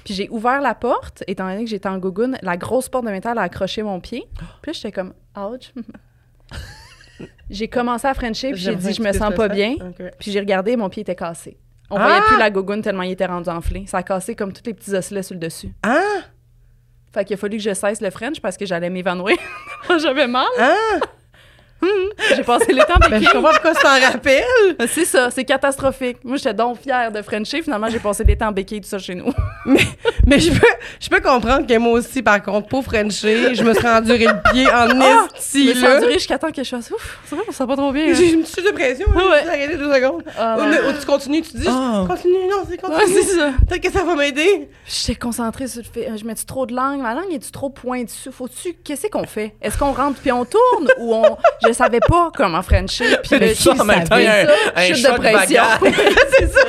Puis 0.04 0.14
j'ai 0.14 0.28
ouvert 0.30 0.60
la 0.60 0.74
porte, 0.74 1.24
étant 1.26 1.48
donné 1.48 1.64
que 1.64 1.70
j'étais 1.70 1.88
en 1.88 1.98
gougoune, 1.98 2.36
la 2.42 2.56
grosse 2.56 2.88
porte 2.88 3.04
de 3.06 3.10
métal 3.10 3.38
a 3.38 3.42
accroché 3.42 3.82
mon 3.82 4.00
pied. 4.00 4.24
Puis 4.62 4.74
j'étais 4.74 4.92
comme, 4.92 5.12
ouch. 5.36 5.72
j'ai 7.50 7.68
commencé 7.68 8.06
à 8.06 8.14
Frencher, 8.14 8.52
puis 8.52 8.60
j'ai 8.60 8.74
dit, 8.76 8.92
je 8.94 9.02
me 9.02 9.12
sens 9.12 9.34
pas 9.34 9.48
bien. 9.48 9.76
Puis 10.18 10.30
j'ai 10.32 10.40
regardé, 10.40 10.76
mon 10.76 10.88
pied 10.88 11.02
était 11.02 11.14
cassé. 11.16 11.56
On 11.90 11.96
Ah! 11.96 12.04
voyait 12.06 12.20
plus 12.22 12.38
la 12.38 12.50
gougoune 12.50 12.82
tellement 12.82 13.02
il 13.02 13.10
était 13.12 13.26
rendu 13.26 13.48
enflé. 13.50 13.84
Ça 13.86 13.98
a 13.98 14.02
cassé 14.04 14.34
comme 14.36 14.52
tous 14.52 14.62
les 14.64 14.74
petits 14.74 14.94
osselets 14.94 15.24
sur 15.24 15.34
le 15.34 15.40
dessus. 15.40 15.72
Ah! 15.82 16.00
Fait 17.12 17.24
qu'il 17.24 17.34
a 17.34 17.36
fallu 17.36 17.56
que 17.56 17.62
je 17.64 17.74
cesse 17.74 18.00
le 18.00 18.10
French 18.10 18.40
parce 18.40 18.56
que 18.56 18.64
j'allais 18.64 18.88
m'évanouir. 18.90 19.36
J'avais 20.00 20.28
mal. 20.28 20.46
Ah! 20.60 20.98
J'ai 22.36 22.42
passé 22.42 22.72
l'été 22.72 22.92
en 22.92 22.98
Ben, 23.08 23.22
je 23.22 23.30
comprends 23.30 23.50
pourquoi 23.52 23.74
tu 23.74 23.82
t'en 23.82 24.00
rappelles. 24.12 24.44
C'est 24.88 25.04
ça, 25.04 25.30
c'est 25.30 25.44
catastrophique. 25.44 26.18
Moi, 26.24 26.36
j'étais 26.36 26.54
donc 26.54 26.80
fière 26.80 27.10
de 27.10 27.22
Frencher. 27.22 27.62
Finalement, 27.62 27.88
j'ai 27.88 27.98
passé 27.98 28.24
l'été 28.24 28.44
en 28.44 28.52
béquille, 28.52 28.80
tout 28.80 28.88
ça 28.88 28.98
chez 28.98 29.14
nous. 29.14 29.32
Mais 30.26 30.38
je 30.38 30.50
peux, 30.52 30.66
je 31.00 31.08
peux 31.08 31.20
comprendre 31.20 31.66
que 31.66 31.76
moi 31.78 31.92
aussi, 31.92 32.22
par 32.22 32.42
contre, 32.42 32.68
pour 32.68 32.84
Frencher, 32.84 33.54
je 33.54 33.62
me 33.64 33.72
suis 33.74 33.86
renduré 33.86 34.26
le 34.26 34.52
pied 34.52 34.66
en 34.68 34.88
Je 34.88 35.36
esti, 35.36 35.66
me 35.68 35.74
suis 35.74 35.86
endurée 35.86 36.12
jusqu'à 36.14 36.38
temps 36.38 36.50
que 36.52 36.62
je 36.62 36.68
fasse 36.68 36.90
ouf. 36.90 37.18
C'est 37.24 37.34
vrai, 37.34 37.44
on 37.48 37.52
sent 37.52 37.66
pas 37.66 37.76
trop 37.76 37.92
bien. 37.92 38.10
hein. 38.10 38.14
J'ai 38.14 38.32
une 38.32 38.42
petite 38.42 38.64
dépression. 38.64 39.06
hein, 39.14 39.30
Ouais. 39.30 39.40
J'ai 39.44 39.48
arrêté 39.48 39.76
deux 39.76 39.92
secondes. 39.92 40.22
Ah, 40.38 40.56
Ou, 40.58 40.64
le- 40.64 40.98
tu 41.00 41.06
continues, 41.06 41.42
tu 41.42 41.56
dis, 41.56 41.66
Ah. 41.68 42.04
continue, 42.06 42.34
non, 42.50 42.62
c'est 42.68 42.72
Ouais, 42.72 42.96
continue. 42.96 43.22
c'est 43.22 43.36
ça. 43.36 43.50
Peut-être 43.68 43.82
que 43.82 43.92
ça 43.92 44.04
va 44.04 44.14
m'aider. 44.14 44.68
J'étais 44.86 45.18
concentrée 45.18 45.66
sur 45.66 45.82
le 45.82 45.88
fait. 46.00 46.10
euh, 46.10 46.16
Je 46.16 46.24
mets-tu 46.24 46.44
trop 46.44 46.66
de 46.66 46.74
langue? 46.74 47.00
Ma 47.00 47.14
langue 47.14 47.32
est-tu 47.32 47.50
trop 47.50 47.70
pointue? 47.70 48.30
Faut-tu. 48.30 48.74
Qu'est-ce 48.84 49.06
qu'on 49.08 49.24
fait? 49.26 49.54
Est-ce 49.62 49.78
qu'on 49.78 49.92
rentre 49.92 50.20
puis 50.20 50.32
on 50.32 50.44
tourne 50.44 50.88
ou 50.98 51.14
on. 51.14 51.36
Je 51.66 51.69
savais 51.72 52.00
pas 52.00 52.30
comment 52.34 52.62
Frencher. 52.62 53.16
Puis 53.22 53.38
le 53.38 53.54
Ça, 53.54 53.72
en 53.78 53.84
même 53.84 54.08
temps, 54.08 54.16
il 54.18 54.24
y 54.24 54.26
a 54.26 54.42
un, 54.42 54.46
un 54.76 54.94
chute 54.94 55.06
choc 55.06 55.16
de 55.20 55.32
pression. 55.32 55.62
c'est 56.38 56.52
ça. 56.52 56.64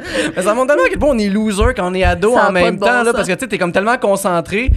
Mais 0.36 0.42
ça 0.42 0.54
montre 0.54 0.68
tellement 0.68 0.84
à 0.84 0.88
quel 0.88 0.98
point 0.98 1.10
on 1.10 1.18
est 1.18 1.28
loser 1.28 1.74
quand 1.76 1.90
on 1.90 1.94
est 1.94 2.04
ado 2.04 2.34
Ça 2.34 2.48
en 2.48 2.52
même 2.52 2.76
bon 2.76 2.86
temps, 2.86 3.02
là, 3.02 3.12
parce 3.12 3.28
que 3.28 3.32
tu 3.34 3.40
sais, 3.40 3.46
t'es 3.48 3.58
comme 3.58 3.72
tellement 3.72 3.96
concentré. 3.98 4.70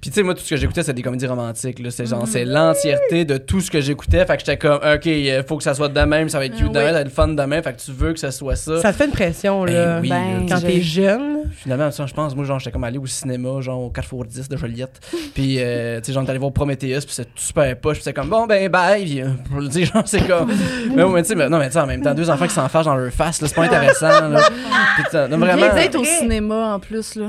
Puis 0.00 0.10
tu 0.10 0.14
sais, 0.14 0.22
moi, 0.22 0.34
tout 0.34 0.40
ce 0.42 0.50
que 0.50 0.56
j'écoutais, 0.56 0.82
c'était 0.82 0.92
des 0.94 1.02
comédies 1.02 1.26
romantiques, 1.26 1.78
là. 1.78 1.90
C'est 1.90 2.06
genre, 2.06 2.26
c'est 2.26 2.44
l'entièreté 2.44 3.24
de 3.24 3.38
tout 3.38 3.60
ce 3.60 3.70
que 3.70 3.80
j'écoutais. 3.80 4.24
Fait 4.26 4.34
que 4.36 4.40
j'étais 4.40 4.56
comme, 4.58 4.76
OK, 4.76 5.06
il 5.06 5.42
faut 5.48 5.56
que 5.56 5.62
ça 5.62 5.74
soit 5.74 5.88
de 5.88 6.00
même, 6.00 6.28
ça 6.28 6.38
va 6.38 6.44
être 6.46 6.54
cute 6.56 6.66
Ah 6.70 6.72
de 6.72 6.78
même, 6.78 6.86
ça 6.88 6.92
va 6.92 7.00
être 7.00 7.10
fun 7.10 7.28
de 7.28 7.42
même. 7.42 7.62
Fait 7.62 7.72
que 7.72 7.80
tu 7.80 7.92
veux 7.92 8.12
que 8.12 8.18
ça 8.20 8.30
soit 8.30 8.56
ça. 8.56 8.80
Ça 8.82 8.92
te 8.92 8.96
fait 8.98 9.06
une 9.06 9.12
pression, 9.12 9.64
Ben 9.64 9.72
là. 9.74 9.98
oui, 10.02 10.08
Ben, 10.10 10.16
là, 10.16 10.46
Quand 10.48 10.60
t'es 10.60 10.80
jeune. 10.80 11.36
Finalement, 11.52 11.90
je 11.90 12.12
pense, 12.14 12.34
moi, 12.36 12.44
genre, 12.44 12.58
j'étais 12.58 12.72
comme 12.72 12.84
allé 12.84 12.98
au 12.98 13.06
cinéma, 13.06 13.60
genre, 13.60 13.80
au 13.80 13.90
4x10 13.90 14.48
de 14.48 14.56
Joliette. 14.56 15.00
Puis, 15.34 15.56
euh, 15.58 15.98
tu 16.00 16.06
sais, 16.06 16.12
genre, 16.12 16.28
allé 16.28 16.38
voir 16.38 16.52
Prometheus, 16.52 17.00
puis 17.06 17.14
c'était 17.14 17.30
super 17.36 17.76
poche, 17.78 17.94
puis 17.96 18.04
c'était 18.04 18.18
comme, 18.20 18.28
bon, 18.28 18.46
ben, 18.46 18.68
bye. 18.68 19.04
Puis, 19.04 19.22
euh, 19.22 19.28
tu 19.66 19.72
sais, 19.72 19.84
genre, 19.84 20.02
c'est 20.06 20.26
comme. 20.26 20.50
mais, 20.94 21.02
ouais, 21.02 21.12
mais 21.12 21.22
tu 21.22 21.28
sais, 21.28 21.34
mais- 21.34 21.48
non, 21.48 21.58
mais 21.58 21.70
tu 21.70 21.78
en 21.78 21.86
même 21.86 22.02
temps, 22.02 22.14
deux 22.14 22.28
enfants 22.30 22.46
qui 22.46 22.54
s'en 22.54 22.68
fâchent 22.68 22.84
dans 22.86 22.96
leur 22.96 23.12
face, 23.12 23.40
là, 23.40 23.48
c'est 23.48 23.54
pas 23.54 23.64
intéressant, 23.64 24.28
là. 24.28 24.40
Sais, 25.10 25.28
non, 25.28 25.38
vraiment. 25.38 25.74
d'être 25.74 25.98
au 25.98 26.04
cinéma 26.04 26.74
en 26.74 26.80
plus, 26.80 27.14
là. 27.16 27.26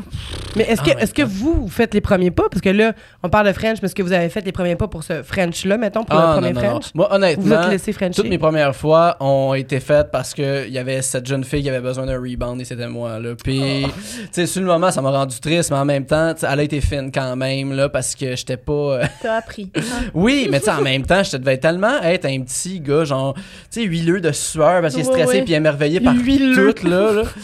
Mais 0.56 0.64
est-ce 0.64 0.82
que, 0.82 0.92
Ah, 0.98 1.02
est-ce 1.02 1.14
que 1.14 1.22
vous, 1.22 1.54
vous 1.62 1.68
faites 1.70 1.94
les 1.94 2.02
premiers 2.02 2.32
pas? 2.32 2.46
Parce 2.50 2.62
que 2.62 2.70
là, 2.70 2.94
on 3.24 3.30
parle 3.30 3.48
de 3.48 3.54
French, 3.54 3.78
mais 3.82 3.86
est-ce 3.88 3.96
que 3.96 4.02
vous 4.02 4.14
avez 4.14 4.30
fait 4.30 4.44
les 4.46 4.52
premiers 4.52 4.76
pas 4.76 4.88
pour 4.88 5.04
ce 5.04 5.22
French-là, 5.22 5.78
mettons, 5.78 6.04
pour 6.04 6.18
Ah, 6.18 6.28
le 6.36 6.42
premier 6.42 6.54
non, 6.54 6.62
non, 6.62 6.68
non. 6.68 6.72
French? 6.82 6.92
Moi, 6.96 7.06
Vous 7.06 7.10
vous 7.12 7.16
honnêtement, 7.18 7.62
êtes 7.64 7.70
laissé 7.70 7.92
Frencher? 7.94 8.14
toutes 8.14 8.30
mes 8.30 8.38
premières 8.38 8.76
fois 8.76 9.18
ont 9.20 9.54
été 9.54 9.80
faites 9.80 10.10
parce 10.12 10.34
qu'il 10.34 10.70
y 10.70 10.78
avait 10.80 11.02
cette 11.02 11.28
jeune 11.28 11.44
fille 11.44 11.62
qui 11.62 11.70
avait 11.70 11.80
besoin 11.82 12.06
d'un 12.06 12.18
rebound 12.20 12.60
et 12.62 12.66
c'était 12.66 12.88
moi. 12.88 13.20
Là. 13.20 13.36
Puis, 13.42 13.86
Oh. 13.86 13.90
tu 13.90 14.28
sais, 14.32 14.46
sur 14.48 14.62
le 14.62 14.68
moment, 14.68 14.90
ça 14.92 15.02
m'a 15.02 15.12
rendu 15.12 15.40
triste, 15.40 15.70
mais 15.72 15.78
en 15.78 15.86
même 15.86 16.06
temps, 16.06 16.34
elle 16.42 16.60
a 16.60 16.64
été 16.64 16.82
fine 16.82 17.12
quand 17.14 17.36
même, 17.36 17.74
là, 17.74 17.90
parce 17.90 18.16
que 18.16 18.36
j'étais 18.36 18.58
pas. 18.58 18.72
euh, 18.74 19.04
T'as 19.22 19.36
appris. 19.38 19.70
oui, 20.14 20.48
mais 20.50 20.60
tu 20.60 20.66
sais, 20.66 20.72
en 20.72 20.82
même 20.82 21.06
temps, 21.06 21.22
je 21.24 21.38
devais 21.38 21.58
tellement 21.58 22.02
être 22.02 22.26
un 22.26 22.42
petit 22.42 22.80
gars, 22.80 23.04
genre, 23.04 23.34
tu 23.36 23.44
sais, 23.70 23.84
huileux 23.84 24.22
de 24.22 24.32
sueur 24.32 24.82
parce 24.82 24.94
qu'il 24.96 25.02
est 25.04 25.06
stressé 25.06 25.38
ouais. 25.40 25.44
puis 25.44 25.54
émerveillé 25.54 26.00
par 26.00 26.16
Huileux. 26.16 26.74
tout, 26.74 26.88
là. 26.88 27.17
Là. 27.18 27.24
tu 27.24 27.40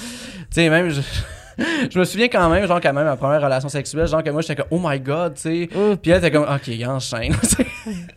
sais, 0.51 0.69
même. 0.69 0.89
Je... 0.89 1.01
je 1.91 1.99
me 1.99 2.03
souviens 2.03 2.27
quand 2.29 2.49
même, 2.49 2.65
genre, 2.67 2.81
quand 2.81 2.93
même, 2.93 3.05
ma 3.05 3.15
première 3.15 3.41
relation 3.41 3.69
sexuelle, 3.69 4.07
genre, 4.07 4.23
que 4.23 4.29
moi, 4.31 4.41
j'étais 4.41 4.55
comme, 4.55 4.67
oh 4.71 4.81
my 4.83 4.99
god, 4.99 5.35
tu 5.35 5.41
sais. 5.41 5.69
Mm. 5.71 5.97
Puis 5.97 6.11
elle 6.11 6.17
était 6.17 6.31
comme, 6.31 6.43
ok, 6.43 6.87
enchaîne. 6.87 7.35
tu 7.41 7.47
sais. 7.47 7.65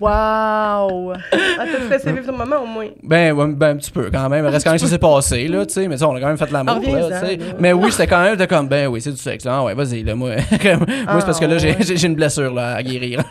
Wow! 0.00 1.12
Ah, 1.12 1.18
t'as 1.58 1.88
laissé 1.90 2.12
vivre 2.12 2.26
ton 2.26 2.36
moment 2.36 2.62
au 2.62 2.66
moins. 2.66 2.88
Ben, 3.02 3.32
ouais, 3.32 3.46
ben, 3.48 3.70
un 3.70 3.76
petit 3.76 3.90
peu 3.90 4.10
quand 4.10 4.28
même. 4.28 4.46
Reste 4.46 4.64
quand 4.64 4.70
même 4.70 4.80
que 4.80 4.86
ça 4.86 4.90
s'est 4.90 4.98
passé, 4.98 5.48
là, 5.48 5.66
tu 5.66 5.74
sais. 5.74 5.88
Mais 5.88 5.98
ça, 5.98 6.08
on 6.08 6.14
a 6.16 6.20
quand 6.20 6.28
même 6.28 6.38
fait 6.38 6.50
l'amour, 6.50 6.80
là, 6.80 7.20
tu 7.20 7.26
sais. 7.26 7.38
Mais 7.58 7.72
oui, 7.74 7.90
c'était 7.92 8.06
quand 8.06 8.22
même 8.22 8.36
de 8.36 8.44
comme, 8.46 8.68
ben 8.68 8.86
oui, 8.86 9.00
c'est 9.02 9.10
du 9.10 9.16
sexe, 9.18 9.44
là. 9.44 9.56
Ah 9.58 9.64
ouais, 9.64 9.74
vas-y, 9.74 10.02
là, 10.02 10.14
moi. 10.14 10.30
moi, 10.50 11.20
c'est 11.20 11.26
parce 11.26 11.40
que 11.40 11.44
là, 11.46 11.58
j'ai 11.58 11.72
Ah, 11.72 11.78
ouais. 11.78 11.84
j'ai- 11.84 11.96
j'ai 11.96 12.06
une 12.06 12.14
blessure, 12.14 12.54
là, 12.54 12.76
à 12.76 12.82
guérir. 12.82 13.22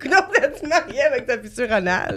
Coudon, 0.00 0.16
t'as-tu 0.32 0.66
marié 0.66 1.02
avec 1.02 1.26
ta 1.26 1.36
fissure 1.38 1.70
anale? 1.72 2.16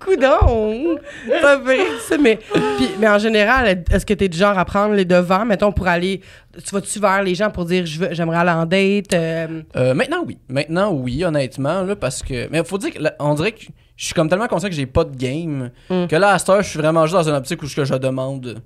Coudon! 0.00 0.96
Ça 1.40 1.60
fait 1.64 1.80
ça, 2.00 2.18
mais, 2.18 2.38
puis, 2.76 2.88
mais 2.98 3.08
en 3.08 3.18
général, 3.18 3.84
est-ce 3.90 4.04
que 4.06 4.14
t'es 4.14 4.28
du 4.28 4.36
genre 4.38 4.58
à 4.58 4.64
prendre 4.64 4.94
les 4.94 5.04
devants, 5.04 5.44
mettons, 5.44 5.72
pour 5.72 5.88
aller. 5.88 6.20
Tu 6.64 6.74
vas-tu 6.74 6.98
vers 7.00 7.22
les 7.22 7.34
gens 7.34 7.50
pour 7.50 7.64
dire 7.64 7.86
je 7.86 8.04
j'aimerais 8.12 8.38
aller 8.38 8.50
en 8.50 8.66
date? 8.66 9.12
euh, 9.14 9.62
Euh, 9.76 9.94
maintenant, 9.94 10.24
oui. 10.26 10.38
Maintenant, 10.48 10.92
oui, 10.92 11.24
honnêtement, 11.24 11.82
là, 11.82 11.96
parce 11.96 12.22
que. 12.22 12.48
Mais 12.50 12.62
faut 12.64 12.78
dire 12.78 12.92
que, 12.92 13.02
là, 13.02 13.14
on 13.18 13.34
dirait 13.34 13.52
que 13.52 13.62
je 13.96 14.04
suis 14.06 14.14
comme 14.14 14.28
tellement 14.28 14.48
conscient 14.48 14.68
que 14.68 14.74
j'ai 14.74 14.86
pas 14.86 15.04
de 15.04 15.16
game, 15.16 15.70
Mm. 15.90 16.06
que 16.06 16.16
là, 16.16 16.30
à 16.30 16.38
cette 16.38 16.48
heure, 16.50 16.62
je 16.62 16.68
suis 16.68 16.78
vraiment 16.78 17.06
juste 17.06 17.14
dans 17.16 17.28
une 17.28 17.36
optique 17.36 17.62
où 17.62 17.66
ce 17.66 17.76
que 17.76 17.84
je 17.84 17.94
demande. 17.94 18.62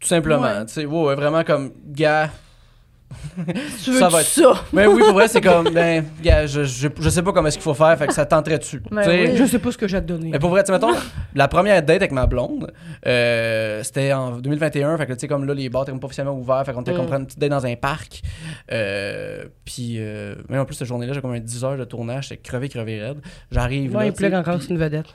Tout 0.00 0.06
simplement, 0.08 0.42
Ouais. 0.42 0.66
tu 0.66 0.72
sais. 0.74 0.84
Ouais, 0.86 1.14
vraiment 1.16 1.42
comme, 1.44 1.72
gars. 1.86 2.30
Tu 3.84 3.90
veux 3.92 3.98
Ça 3.98 4.08
va 4.08 4.20
être- 4.20 4.26
ça? 4.26 4.64
Mais 4.72 4.86
oui, 4.86 5.02
pour 5.02 5.14
vrai, 5.14 5.28
c'est 5.28 5.40
comme, 5.40 5.70
ben, 5.70 6.04
je, 6.22 6.64
je, 6.64 6.88
je 7.00 7.08
sais 7.08 7.22
pas 7.22 7.32
comment 7.32 7.48
est-ce 7.48 7.56
qu'il 7.56 7.62
faut 7.64 7.74
faire, 7.74 7.96
fait 7.98 8.06
que 8.06 8.12
ça 8.12 8.26
tenterait 8.26 8.58
dessus. 8.58 8.82
Ben 8.90 9.02
oui. 9.08 9.36
Je 9.36 9.44
sais 9.46 9.58
pas 9.58 9.72
ce 9.72 9.78
que 9.78 9.88
j'ai 9.88 9.96
à 9.96 10.00
te 10.00 10.06
donner. 10.06 10.30
Mais 10.30 10.38
pour 10.38 10.50
vrai, 10.50 10.62
tu 10.64 10.72
mettons, 10.72 10.92
la 11.34 11.48
première 11.48 11.82
date 11.82 11.96
avec 11.96 12.12
ma 12.12 12.26
blonde, 12.26 12.72
euh, 13.06 13.82
c'était 13.82 14.12
en 14.12 14.32
2021. 14.38 14.96
Fait 14.98 15.06
que, 15.06 15.12
tu 15.14 15.20
sais, 15.20 15.28
comme 15.28 15.44
là, 15.46 15.54
les 15.54 15.68
bars 15.68 15.82
étaient 15.82 15.92
comme 15.92 16.00
pas 16.00 16.06
officiellement 16.06 16.34
ouverts. 16.36 16.62
Fait 16.66 16.72
qu'on 16.72 16.82
était 16.82 16.92
Mm. 16.92 16.96
comme 16.96 17.12
une 17.14 17.26
petite 17.26 17.38
date 17.38 17.50
dans 17.50 17.64
un 17.66 17.76
parc. 17.76 18.22
Euh, 18.72 19.44
puis, 19.64 19.96
euh, 19.98 20.34
même 20.48 20.60
en 20.60 20.64
plus, 20.64 20.74
cette 20.74 20.88
journée-là, 20.88 21.12
j'ai 21.14 21.20
comme 21.20 21.32
un 21.32 21.40
10 21.40 21.64
heures 21.64 21.76
de 21.78 21.84
tournage. 21.84 22.28
J'étais 22.28 22.42
crevé, 22.42 22.68
crevé 22.68 23.00
raide. 23.02 23.18
J'arrive. 23.50 23.92
Moi, 23.92 24.02
là, 24.02 24.06
il 24.08 24.12
pleure 24.12 24.34
encore 24.34 24.60
sur 24.60 24.70
une 24.72 24.78
vedette. 24.78 25.06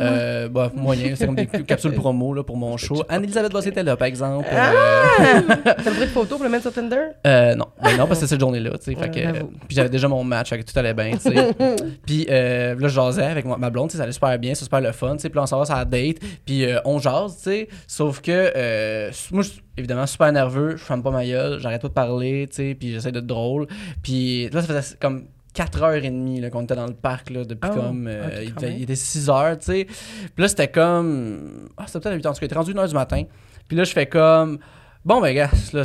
Euh, 0.00 0.48
bah, 0.48 0.70
moyen. 0.74 1.14
C'est 1.16 1.26
comme 1.26 1.36
des 1.36 1.46
capsules 1.66 1.92
promo 1.92 2.34
là, 2.34 2.42
pour 2.42 2.56
mon 2.56 2.76
show. 2.76 3.02
Anne-Elisabeth 3.08 3.52
Bossé 3.52 3.68
était 3.68 3.82
là, 3.82 3.96
par 3.96 4.06
exemple. 4.08 4.46
Ah! 4.50 4.72
Euh, 5.20 5.40
T'as 5.64 5.90
pris 5.90 6.00
de 6.00 6.06
photos 6.06 6.36
pour 6.38 6.44
le 6.44 6.50
mettre 6.50 6.62
sur 6.62 6.72
Tinder? 6.72 6.96
euh, 7.26 7.54
non, 7.54 7.66
Ben 7.82 7.90
non, 7.96 8.06
parce 8.06 8.10
que 8.20 8.26
c'est 8.26 8.26
cette 8.28 8.40
journée-là, 8.40 8.70
tu 8.82 8.94
sais. 8.94 8.96
euh, 9.00 9.32
puis 9.68 9.76
j'avais 9.76 9.88
déjà 9.88 10.08
mon 10.08 10.24
match, 10.24 10.50
fait 10.50 10.58
que 10.62 10.70
tout 10.70 10.78
allait 10.78 10.94
bien, 10.94 11.12
tu 11.12 11.18
sais. 11.32 11.54
puis 12.06 12.26
euh, 12.30 12.74
là, 12.74 12.88
je 12.88 12.94
jasais 12.94 13.22
avec 13.24 13.44
ma 13.44 13.70
blonde, 13.70 13.88
tu 13.88 13.92
sais, 13.92 13.98
ça 13.98 14.04
allait 14.04 14.12
super 14.12 14.38
bien, 14.38 14.54
c'est 14.54 14.64
super 14.64 14.80
le 14.80 14.92
fun, 14.92 15.12
tu 15.16 15.20
sais. 15.22 15.28
Puis 15.28 15.36
là, 15.36 15.42
on 15.42 15.46
s'en 15.46 15.58
va 15.58 15.64
sur 15.64 15.74
la 15.76 15.84
date, 15.84 16.16
puis 16.44 16.64
euh, 16.64 16.78
on 16.84 16.98
jase, 16.98 17.36
tu 17.36 17.42
sais. 17.50 17.68
Sauf 17.86 18.20
que, 18.20 18.52
euh, 18.56 19.10
moi, 19.32 19.42
je 19.42 19.50
évidemment 19.76 20.06
super 20.06 20.30
nerveux, 20.32 20.76
je 20.76 20.84
ferme 20.84 21.02
pas 21.02 21.10
ma 21.10 21.24
gueule, 21.26 21.58
j'arrête 21.60 21.82
pas 21.82 21.88
de 21.88 21.92
parler, 21.92 22.46
tu 22.48 22.56
sais, 22.56 22.76
puis 22.78 22.92
j'essaie 22.92 23.10
d'être 23.12 23.26
drôle. 23.26 23.66
Puis 24.02 24.48
là, 24.50 24.60
ça 24.62 24.68
faisait 24.68 24.96
comme 25.00 25.24
4h30 25.54 26.40
là, 26.40 26.50
qu'on 26.50 26.62
était 26.62 26.74
dans 26.74 26.86
le 26.86 26.94
parc 26.94 27.30
là, 27.30 27.44
depuis 27.44 27.70
Oh, 27.72 27.76
comme. 27.76 28.06
euh, 28.08 28.40
il, 28.42 28.48
était, 28.50 28.66
même. 28.66 28.76
il 28.76 28.82
était 28.82 28.94
6h, 28.94 29.58
tu 29.58 29.64
sais. 29.66 29.84
Puis 29.84 30.42
là, 30.42 30.48
c'était 30.48 30.68
comme. 30.68 31.68
Ah, 31.76 31.84
c'était 31.86 32.00
peut-être 32.00 32.14
à 32.14 32.18
8h. 32.18 32.28
En 32.28 32.32
tout 32.32 32.40
cas, 32.40 32.42
il 32.42 32.46
était 32.46 32.54
rendu 32.56 32.74
1h 32.74 32.88
du 32.88 32.94
matin. 32.94 33.22
Puis 33.68 33.76
là, 33.76 33.84
je 33.84 33.92
fais 33.92 34.06
comme. 34.06 34.58
Bon, 35.04 35.20
ben, 35.20 35.34
gars, 35.34 35.50
là, 35.72 35.82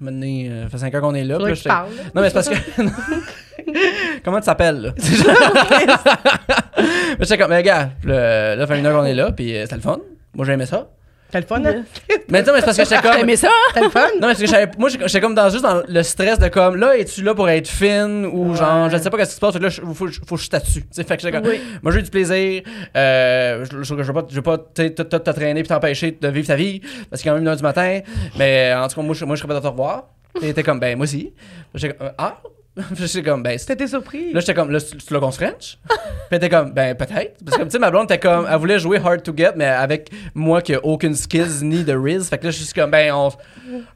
maintenant, 0.00 0.26
euh, 0.26 0.62
ça 0.64 0.68
fait 0.70 0.78
5 0.78 0.94
heures 0.94 1.00
qu'on 1.02 1.14
est 1.14 1.24
là. 1.24 1.38
Puis 1.38 1.54
je 1.56 1.64
parle. 1.64 1.88
non, 2.14 2.22
mais 2.22 2.28
c'est 2.30 2.34
parce 2.34 2.48
que. 2.48 2.54
Comment 4.24 4.38
tu 4.40 4.46
t'appelles, 4.46 4.80
là? 4.80 4.92
Mais 7.18 7.24
j'étais 7.24 7.38
comme, 7.38 7.50
mais 7.50 7.62
gars, 7.62 7.90
là, 8.04 8.54
là, 8.56 8.66
fait 8.66 8.78
une 8.78 8.86
heure 8.86 8.98
qu'on 9.00 9.06
est 9.06 9.14
là, 9.14 9.32
puis 9.32 9.56
euh, 9.56 9.62
c'était 9.62 9.76
le 9.76 9.80
fun. 9.80 9.98
Moi, 10.34 10.44
j'ai 10.44 10.52
aimé 10.52 10.66
ça. 10.66 10.88
T'as 11.30 11.40
le 11.40 11.46
fun, 11.46 11.62
hein? 11.64 11.84
Mais 12.28 12.42
non, 12.42 12.52
mais 12.52 12.60
c'est 12.60 12.64
parce 12.66 12.76
que 12.76 12.84
j'étais 12.84 12.96
T'as 13.00 13.12
comme. 13.12 13.20
aimé 13.20 13.36
ça? 13.36 13.48
T'as 13.74 13.82
le 13.82 13.90
fun? 13.90 14.06
Non, 14.20 14.28
mais 14.28 14.34
c'est 14.34 14.44
que 14.44 14.50
j'avais- 14.50 14.70
moi, 14.78 14.88
j'étais 14.88 15.20
comme 15.20 15.34
dans, 15.34 15.48
juste 15.50 15.62
dans 15.64 15.82
le 15.86 16.02
stress 16.02 16.38
de 16.38 16.48
comme, 16.48 16.76
là, 16.76 16.96
es-tu 16.96 17.22
là 17.22 17.34
pour 17.34 17.48
être 17.48 17.68
fine 17.68 18.26
ou 18.26 18.54
genre, 18.54 18.88
je 18.90 18.96
ne 18.96 19.00
sais 19.02 19.10
pas 19.10 19.16
qu'est-ce 19.18 19.30
qui 19.30 19.34
se 19.36 19.40
passe, 19.40 19.54
là, 19.56 19.68
il 19.68 19.72
faut, 19.72 19.94
faut, 19.94 20.08
faut 20.26 20.34
que 20.36 20.40
je 20.40 20.46
statue. 20.46 20.82
Tu 20.82 20.86
sais, 20.92 21.04
fait 21.04 21.16
que 21.16 21.22
j'étais 21.22 21.36
comme, 21.36 21.46
Oui. 21.48 21.60
moi, 21.82 21.90
j'ai 21.92 21.98
eu 22.00 22.02
du 22.04 22.10
plaisir, 22.10 22.62
euh, 22.96 23.64
je, 23.70 23.82
je, 23.82 23.84
je 23.84 23.94
veux 24.02 24.12
pas, 24.12 24.24
je 24.28 24.34
veux 24.36 24.42
pas 24.42 24.58
te 24.58 25.30
traîner 25.30 25.62
puis 25.62 25.68
t'empêcher 25.68 26.16
de 26.20 26.28
vivre 26.28 26.46
ta 26.46 26.56
vie, 26.56 26.80
parce 27.10 27.22
qu'il 27.22 27.28
est 27.28 27.32
quand 27.32 27.34
même 27.34 27.42
une 27.42 27.48
heure 27.48 27.56
du 27.56 27.62
matin, 27.62 28.00
mais 28.38 28.72
en 28.76 28.86
tout 28.88 28.94
cas, 28.96 29.02
moi, 29.02 29.14
je, 29.14 29.24
moi, 29.24 29.36
je 29.36 29.40
serais 29.42 29.48
pas 29.48 29.54
de 29.54 29.60
te 29.60 29.66
revoir. 29.68 30.04
Et 30.42 30.52
t'es 30.54 30.62
comme, 30.62 30.78
ben, 30.80 30.96
moi 30.96 31.04
aussi. 31.04 31.32
J'étais 31.74 31.94
comme, 31.94 32.10
ah? 32.18 32.36
J'étais 32.94 33.22
comme, 33.22 33.42
ben, 33.42 33.58
T'étais 33.58 33.86
surpris? 33.86 34.32
Là, 34.32 34.40
j'étais 34.40 34.54
comme, 34.54 34.70
là, 34.70 34.78
tu 34.80 34.96
l'as 35.14 35.20
qu'on 35.20 35.30
se 35.30 35.38
French? 35.38 35.78
Puis 35.88 35.96
elle 36.30 36.36
était 36.38 36.48
comme, 36.50 36.72
ben, 36.72 36.94
peut-être. 36.94 37.36
Parce 37.44 37.56
que, 37.56 37.62
tu 37.64 37.70
sais, 37.70 37.78
ma 37.78 37.90
blonde 37.90 38.04
était 38.04 38.18
comme, 38.18 38.46
elle 38.50 38.58
voulait 38.58 38.78
jouer 38.78 38.98
hard 39.02 39.22
to 39.22 39.32
get, 39.36 39.52
mais 39.56 39.64
avec 39.66 40.10
moi 40.34 40.60
qui 40.60 40.74
a 40.74 40.84
aucune 40.84 41.14
skills 41.14 41.62
ni 41.62 41.84
de 41.84 41.94
Riz. 41.96 42.24
Fait 42.24 42.38
que 42.38 42.44
là, 42.44 42.50
je 42.50 42.62
suis 42.62 42.72
comme, 42.74 42.90
ben, 42.90 43.12
on. 43.14 43.30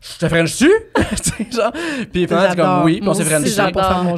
Je 0.00 0.18
te 0.18 0.28
French-tu? 0.28 0.70
tu 0.96 1.16
sais, 1.16 1.46
genre. 1.52 1.72
Puis 2.12 2.26
finalement, 2.26 2.46
c'est 2.50 2.56
comme, 2.56 2.82
oui, 2.84 3.00
puis 3.00 3.08
on 3.08 3.14
s'est 3.14 3.24
genre 3.24 3.70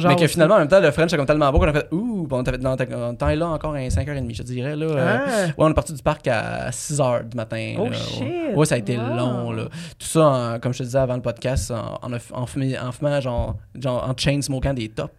Mais 0.07 0.15
que 0.15 0.27
finalement, 0.27 0.55
en 0.55 0.59
même 0.59 0.67
temps, 0.67 0.79
le 0.79 0.91
French, 0.91 1.09
c'est 1.11 1.17
comme 1.17 1.25
tellement 1.25 1.51
beau 1.51 1.59
qu'on 1.59 1.67
a 1.67 1.73
fait, 1.73 1.87
ouh, 1.91 2.25
puis 2.27 2.37
on 2.37 2.43
dans 2.43 2.75
le 2.75 3.15
temps 3.15 3.29
est 3.29 3.35
là 3.35 3.47
encore 3.47 3.75
à 3.75 3.79
5h30, 3.79 4.33
je 4.35 4.41
te 4.41 4.47
dirais, 4.47 4.75
là. 4.75 4.85
euh, 4.85 5.17
Ah. 5.25 5.45
Ouais, 5.47 5.53
on 5.57 5.69
est 5.69 5.73
parti 5.73 5.93
du 5.93 6.01
parc 6.01 6.27
à 6.27 6.69
6h 6.71 7.27
du 7.29 7.35
matin. 7.37 7.75
Oh, 7.79 7.85
là. 7.89 7.93
shit. 7.93 8.55
Ouais, 8.55 8.65
ça 8.65 8.75
a 8.75 8.77
été 8.77 8.97
Wow. 8.97 9.15
long, 9.17 9.51
là. 9.51 9.63
Tout 9.99 10.07
ça, 10.07 10.21
en- 10.25 10.59
comme 10.59 10.73
je 10.73 10.79
te 10.79 10.83
disais 10.83 10.97
avant 10.99 11.15
le 11.15 11.21
podcast, 11.21 11.71
en, 11.71 11.99
en, 12.01 12.13
en 12.13 12.45
fumé- 12.45 12.79
en 12.79 12.91
fumant, 12.91 13.19
genre, 13.21 13.57
genre, 13.79 14.07
en 14.09 14.13
chain 14.17 14.39
smokant 14.53 14.73
des 14.73 14.89
tops. 14.89 15.13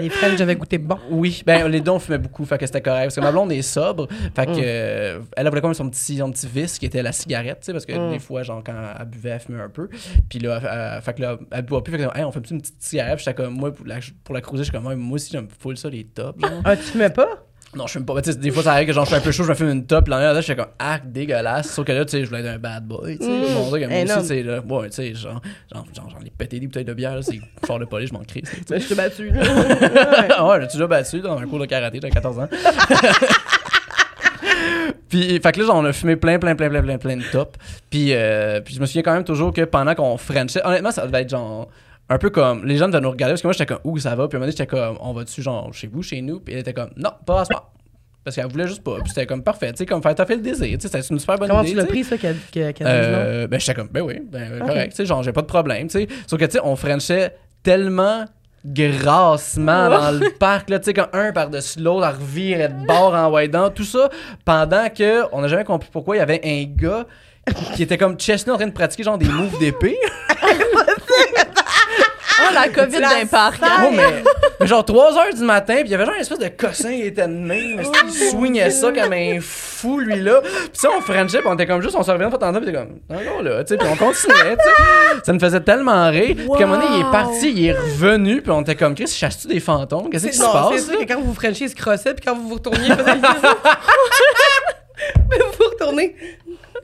Les 0.00 0.10
French, 0.10 0.36
j'avais 0.38 0.56
goûté 0.56 0.78
bon. 0.78 0.98
Oui, 1.10 1.42
ben 1.46 1.66
les 1.68 1.80
deux 1.80 1.90
on 1.90 1.98
fumait 1.98 2.18
beaucoup, 2.18 2.44
fait 2.44 2.58
que 2.58 2.66
c'était 2.66 2.80
correct. 2.82 3.04
Parce 3.04 3.14
que 3.16 3.20
ma 3.20 3.32
blonde 3.32 3.52
est 3.52 3.62
sobre, 3.62 4.08
fait 4.34 4.46
que 4.46 4.50
Mm. 4.52 4.60
euh, 4.62 5.20
elle 5.36 5.48
voulait 5.48 5.60
quand 5.60 5.68
même 5.68 5.74
son 5.74 5.88
petit, 5.88 6.18
son 6.18 6.30
petit 6.30 6.46
vice 6.46 6.78
qui 6.78 6.86
était 6.86 7.02
la 7.02 7.12
cigarette, 7.12 7.60
tu 7.60 7.66
sais, 7.66 7.72
parce 7.72 7.86
que 7.86 7.92
Mm. 7.92 8.12
des 8.12 8.18
fois, 8.18 8.42
genre 8.42 8.62
quand 8.64 8.74
elle 8.98 9.06
buvait, 9.06 9.30
elle 9.30 9.40
fumait 9.40 9.62
un 9.62 9.68
peu. 9.68 9.88
Puis 10.28 10.38
là, 10.38 10.60
elle- 10.62 10.68
elle- 10.96 11.02
fait 11.02 11.14
que 11.14 11.22
là, 11.22 11.38
elle 11.50 11.62
boit 11.62 11.82
plus, 11.82 11.92
fait 11.92 11.98
que 12.06 12.18
hey, 12.18 12.24
on 12.24 12.32
fait 12.32 12.50
une 12.50 12.60
petite 12.60 12.82
cigarette? 12.82 13.18
J'étais 13.18 13.34
comme, 13.34 13.54
moi, 13.54 13.72
pour 13.72 13.86
la, 13.86 13.96
pour 14.24 14.34
la 14.34 14.40
cruiser, 14.40 14.64
je 14.64 14.70
suis 14.70 14.72
comme, 14.72 14.94
moi 14.94 15.14
aussi, 15.14 15.30
j'aime 15.32 15.48
full 15.58 15.76
ça, 15.76 15.88
les 15.88 16.04
tops. 16.04 16.40
Genre. 16.40 16.60
Ah, 16.64 16.76
tu 16.76 16.82
fumais 16.82 17.10
pas? 17.10 17.46
Non, 17.74 17.86
je 17.86 17.92
fume 17.92 18.04
pas. 18.04 18.14
Mais 18.14 18.22
tu 18.22 18.32
sais, 18.32 18.38
des 18.38 18.50
fois, 18.50 18.62
ça 18.62 18.72
arrive 18.72 18.86
que 18.86 18.92
genre, 18.92 19.04
je 19.04 19.10
suis 19.10 19.16
un 19.16 19.20
peu 19.20 19.32
chaud, 19.32 19.44
je 19.44 19.48
me 19.48 19.54
fume 19.54 19.70
une 19.70 19.86
top. 19.86 20.08
L'année 20.08 20.24
là, 20.24 20.40
j'étais 20.42 20.56
comme, 20.56 20.72
ah, 20.78 20.98
dégueulasse. 21.02 21.70
Sauf 21.70 21.86
que 21.86 21.92
là, 21.92 22.04
tu 22.04 22.10
sais, 22.10 22.24
je 22.24 22.28
voulais 22.28 22.40
être 22.40 22.48
un 22.48 22.58
bad 22.58 22.84
boy, 22.86 23.16
tu 23.16 23.24
sais. 23.24 23.30
Mm. 23.30 23.54
Mon 23.54 23.70
dieu, 23.74 23.88
moi 23.88 24.02
aussi, 24.04 24.14
tu 24.14 24.26
sais, 24.26 24.42
là, 24.42 24.60
ouais, 24.60 24.90
tu 24.90 24.96
sais, 24.96 25.14
genre, 25.14 25.40
genre, 25.72 25.86
genre, 25.94 26.10
j'en 26.10 26.20
ai 26.20 26.30
pété 26.30 26.60
des 26.60 26.66
bouteilles 26.66 26.84
de 26.84 26.92
bière, 26.92 27.14
là, 27.14 27.22
c'est 27.22 27.40
fort 27.66 27.78
de 27.78 27.86
police, 27.86 28.10
je 28.10 28.14
m'en 28.14 28.24
crie. 28.24 28.42
Ben, 28.68 28.78
je 28.78 28.88
t'ai 28.88 28.94
battu. 28.94 29.30
là. 29.30 29.42
Ouais, 30.42 30.60
j'ai 30.60 30.66
déjà 30.66 30.86
battu 30.86 31.20
dans 31.20 31.38
un 31.38 31.46
cours 31.46 31.60
de 31.60 31.66
karaté, 31.66 31.98
j'avais 32.00 32.12
14 32.12 32.40
ans. 32.40 32.48
puis, 35.08 35.40
fait 35.40 35.52
que 35.52 35.60
là, 35.60 35.66
genre, 35.66 35.76
on 35.76 35.84
a 35.86 35.94
fumé 35.94 36.16
plein, 36.16 36.38
plein, 36.38 36.54
plein, 36.54 36.68
plein, 36.68 36.82
plein, 36.82 36.98
plein 36.98 37.16
de 37.16 37.24
tops. 37.32 37.58
Puis, 37.88 38.12
euh, 38.12 38.60
puis 38.60 38.74
je 38.74 38.80
me 38.80 38.86
souviens 38.86 39.02
quand 39.02 39.14
même 39.14 39.24
toujours 39.24 39.52
que 39.52 39.62
pendant 39.62 39.94
qu'on 39.94 40.18
frenchait, 40.18 40.60
honnêtement, 40.66 40.90
ça 40.90 41.06
devait 41.06 41.22
être 41.22 41.30
genre 41.30 41.70
un 42.08 42.18
peu 42.18 42.30
comme 42.30 42.64
les 42.66 42.76
gens 42.76 42.88
devaient 42.88 43.00
nous 43.00 43.10
regarder 43.10 43.32
parce 43.32 43.42
que 43.42 43.46
moi 43.46 43.52
j'étais 43.52 43.66
comme 43.66 43.80
où 43.84 43.98
ça 43.98 44.14
va? 44.14 44.28
Puis 44.28 44.36
à 44.36 44.38
un 44.38 44.40
moment 44.40 44.46
donné 44.46 44.52
j'étais 44.52 44.66
comme 44.66 44.98
on 45.00 45.12
va 45.12 45.24
dessus 45.24 45.42
genre 45.42 45.72
chez 45.72 45.86
vous 45.86 46.02
chez 46.02 46.20
nous? 46.20 46.40
Puis 46.40 46.54
elle 46.54 46.60
était 46.60 46.74
comme 46.74 46.90
non 46.96 47.10
pas 47.24 47.40
à 47.40 47.44
ce 47.44 47.52
moment 47.52 47.66
parce 48.24 48.36
qu'elle 48.36 48.46
voulait 48.46 48.68
juste 48.68 48.84
pas. 48.84 48.96
Puis 49.00 49.08
c'était 49.08 49.26
comme 49.26 49.42
parfait 49.42 49.72
tu 49.72 49.78
sais 49.78 49.86
comme 49.86 50.02
faire 50.02 50.14
t'as 50.14 50.26
fait 50.26 50.36
le 50.36 50.42
désir 50.42 50.78
tu 50.78 50.88
sais 50.88 50.88
c'était 50.88 51.06
une 51.14 51.18
super 51.18 51.38
bonne 51.38 51.48
Comment 51.48 51.62
idée 51.62 51.70
tu 51.72 51.76
l'as 51.76 51.82
tu 51.84 51.88
sais. 51.88 51.92
pris, 51.92 52.04
ça, 52.04 52.18
qu'elle 52.18 52.34
dise 52.34 52.84
non? 52.86 52.86
Euh, 52.86 53.46
ben 53.46 53.58
j'étais 53.58 53.74
comme 53.74 53.88
ben 53.88 54.02
oui 54.02 54.20
ben 54.30 54.58
correct 54.60 54.90
tu 54.90 54.96
sais 54.96 55.06
genre 55.06 55.22
j'ai 55.22 55.32
pas 55.32 55.42
de 55.42 55.46
problème 55.46 55.88
tu 55.88 56.00
sais. 56.00 56.08
Sauf 56.26 56.38
que 56.38 56.44
tu 56.44 56.52
sais 56.52 56.60
on 56.62 56.76
frenchait 56.76 57.34
tellement 57.62 58.24
grassement 58.64 59.88
dans 59.88 60.12
le 60.12 60.30
parc 60.38 60.70
là 60.70 60.78
tu 60.78 60.84
sais 60.86 60.94
comme 60.94 61.08
un 61.12 61.32
par 61.32 61.50
dessus 61.50 61.80
l'autre 61.80 62.04
à 62.06 62.10
revirer 62.12 62.68
de 62.68 62.86
bord 62.86 63.14
en 63.14 63.28
waidant 63.30 63.70
tout 63.70 63.84
ça 63.84 64.08
pendant 64.44 64.88
que 64.88 65.22
on 65.32 65.40
n'a 65.40 65.48
jamais 65.48 65.64
compris 65.64 65.88
pourquoi 65.92 66.14
il 66.16 66.18
y 66.20 66.22
avait 66.22 66.40
un 66.44 66.64
gars 66.76 67.06
qui 67.74 67.82
était 67.82 67.98
comme 67.98 68.16
chestnut 68.20 68.54
en 68.54 68.56
train 68.58 68.68
de 68.68 68.72
pratiquer 68.72 69.02
genre 69.02 69.18
des 69.18 69.26
moves 69.26 69.58
d'épée 69.58 69.98
Oh, 72.40 72.54
la 72.54 72.68
COVID 72.68 72.98
La 73.00 73.08
d'un 73.20 73.26
parc. 73.26 73.62
hein. 73.62 73.84
Oh, 73.86 73.90
mais, 73.94 74.22
mais 74.60 74.66
genre 74.66 74.84
3 74.84 75.16
heures 75.18 75.34
du 75.34 75.42
matin, 75.44 75.74
puis 75.76 75.84
il 75.86 75.90
y 75.90 75.94
avait 75.94 76.04
genre 76.04 76.14
une 76.14 76.20
espèce 76.20 76.38
de 76.38 76.48
cossin, 76.48 76.90
il 76.90 77.06
était 77.06 77.22
de 77.26 77.32
même, 77.32 77.76
mais 77.76 77.82
il 78.06 78.12
swingait 78.30 78.70
ça 78.70 78.90
comme 78.92 79.12
un 79.12 79.38
fou, 79.40 79.98
lui 80.00 80.20
là. 80.20 80.40
Puis 80.42 80.70
ça, 80.74 80.88
on 80.96 81.00
puis 81.02 81.14
on 81.44 81.54
était 81.54 81.66
comme 81.66 81.82
juste, 81.82 81.94
on 81.98 82.02
se 82.02 82.10
revenait 82.10 82.30
de 82.30 82.36
temps 82.36 82.48
en 82.48 82.52
temps, 82.52 82.60
puis 82.60 82.68
on 82.68 82.70
était 82.70 82.78
comme, 82.78 82.98
encore 83.16 83.42
là, 83.42 83.64
tu 83.64 83.68
sais, 83.74 83.76
puis 83.76 83.88
on 83.90 83.96
continuait, 83.96 84.56
tu 84.56 84.62
sais. 84.64 85.20
Ça 85.24 85.32
me 85.32 85.38
faisait 85.38 85.60
tellement 85.60 86.08
rire. 86.10 86.34
Puis 86.36 86.48
qu'à 86.58 86.64
un 86.64 86.66
moment 86.66 86.80
donné, 86.82 86.96
il 86.96 87.00
est 87.00 87.10
parti, 87.10 87.50
il 87.52 87.66
est 87.66 87.72
revenu, 87.72 88.40
puis 88.42 88.50
on 88.50 88.62
était 88.62 88.74
comme, 88.76 88.94
Chris, 88.94 89.08
chasse-tu 89.08 89.48
des 89.48 89.60
fantômes? 89.60 90.08
Qu'est-ce 90.10 90.26
qui 90.28 90.32
se 90.36 90.42
Non, 90.42 90.48
c'est 90.70 90.74
passe? 90.76 90.86
sûr 90.88 90.98
que 90.98 91.04
quand 91.12 91.20
vous 91.20 91.34
Frenchiez, 91.34 91.66
il 91.66 91.70
se 91.70 91.74
crossait, 91.76 92.14
puis 92.14 92.24
quand 92.24 92.34
vous 92.34 92.48
vous 92.48 92.54
retourniez, 92.54 92.86
il 92.88 92.94
faisait 92.94 93.12
Mais 95.30 95.38
vous 95.38 95.52
vous 95.58 95.70
retournez. 95.70 96.14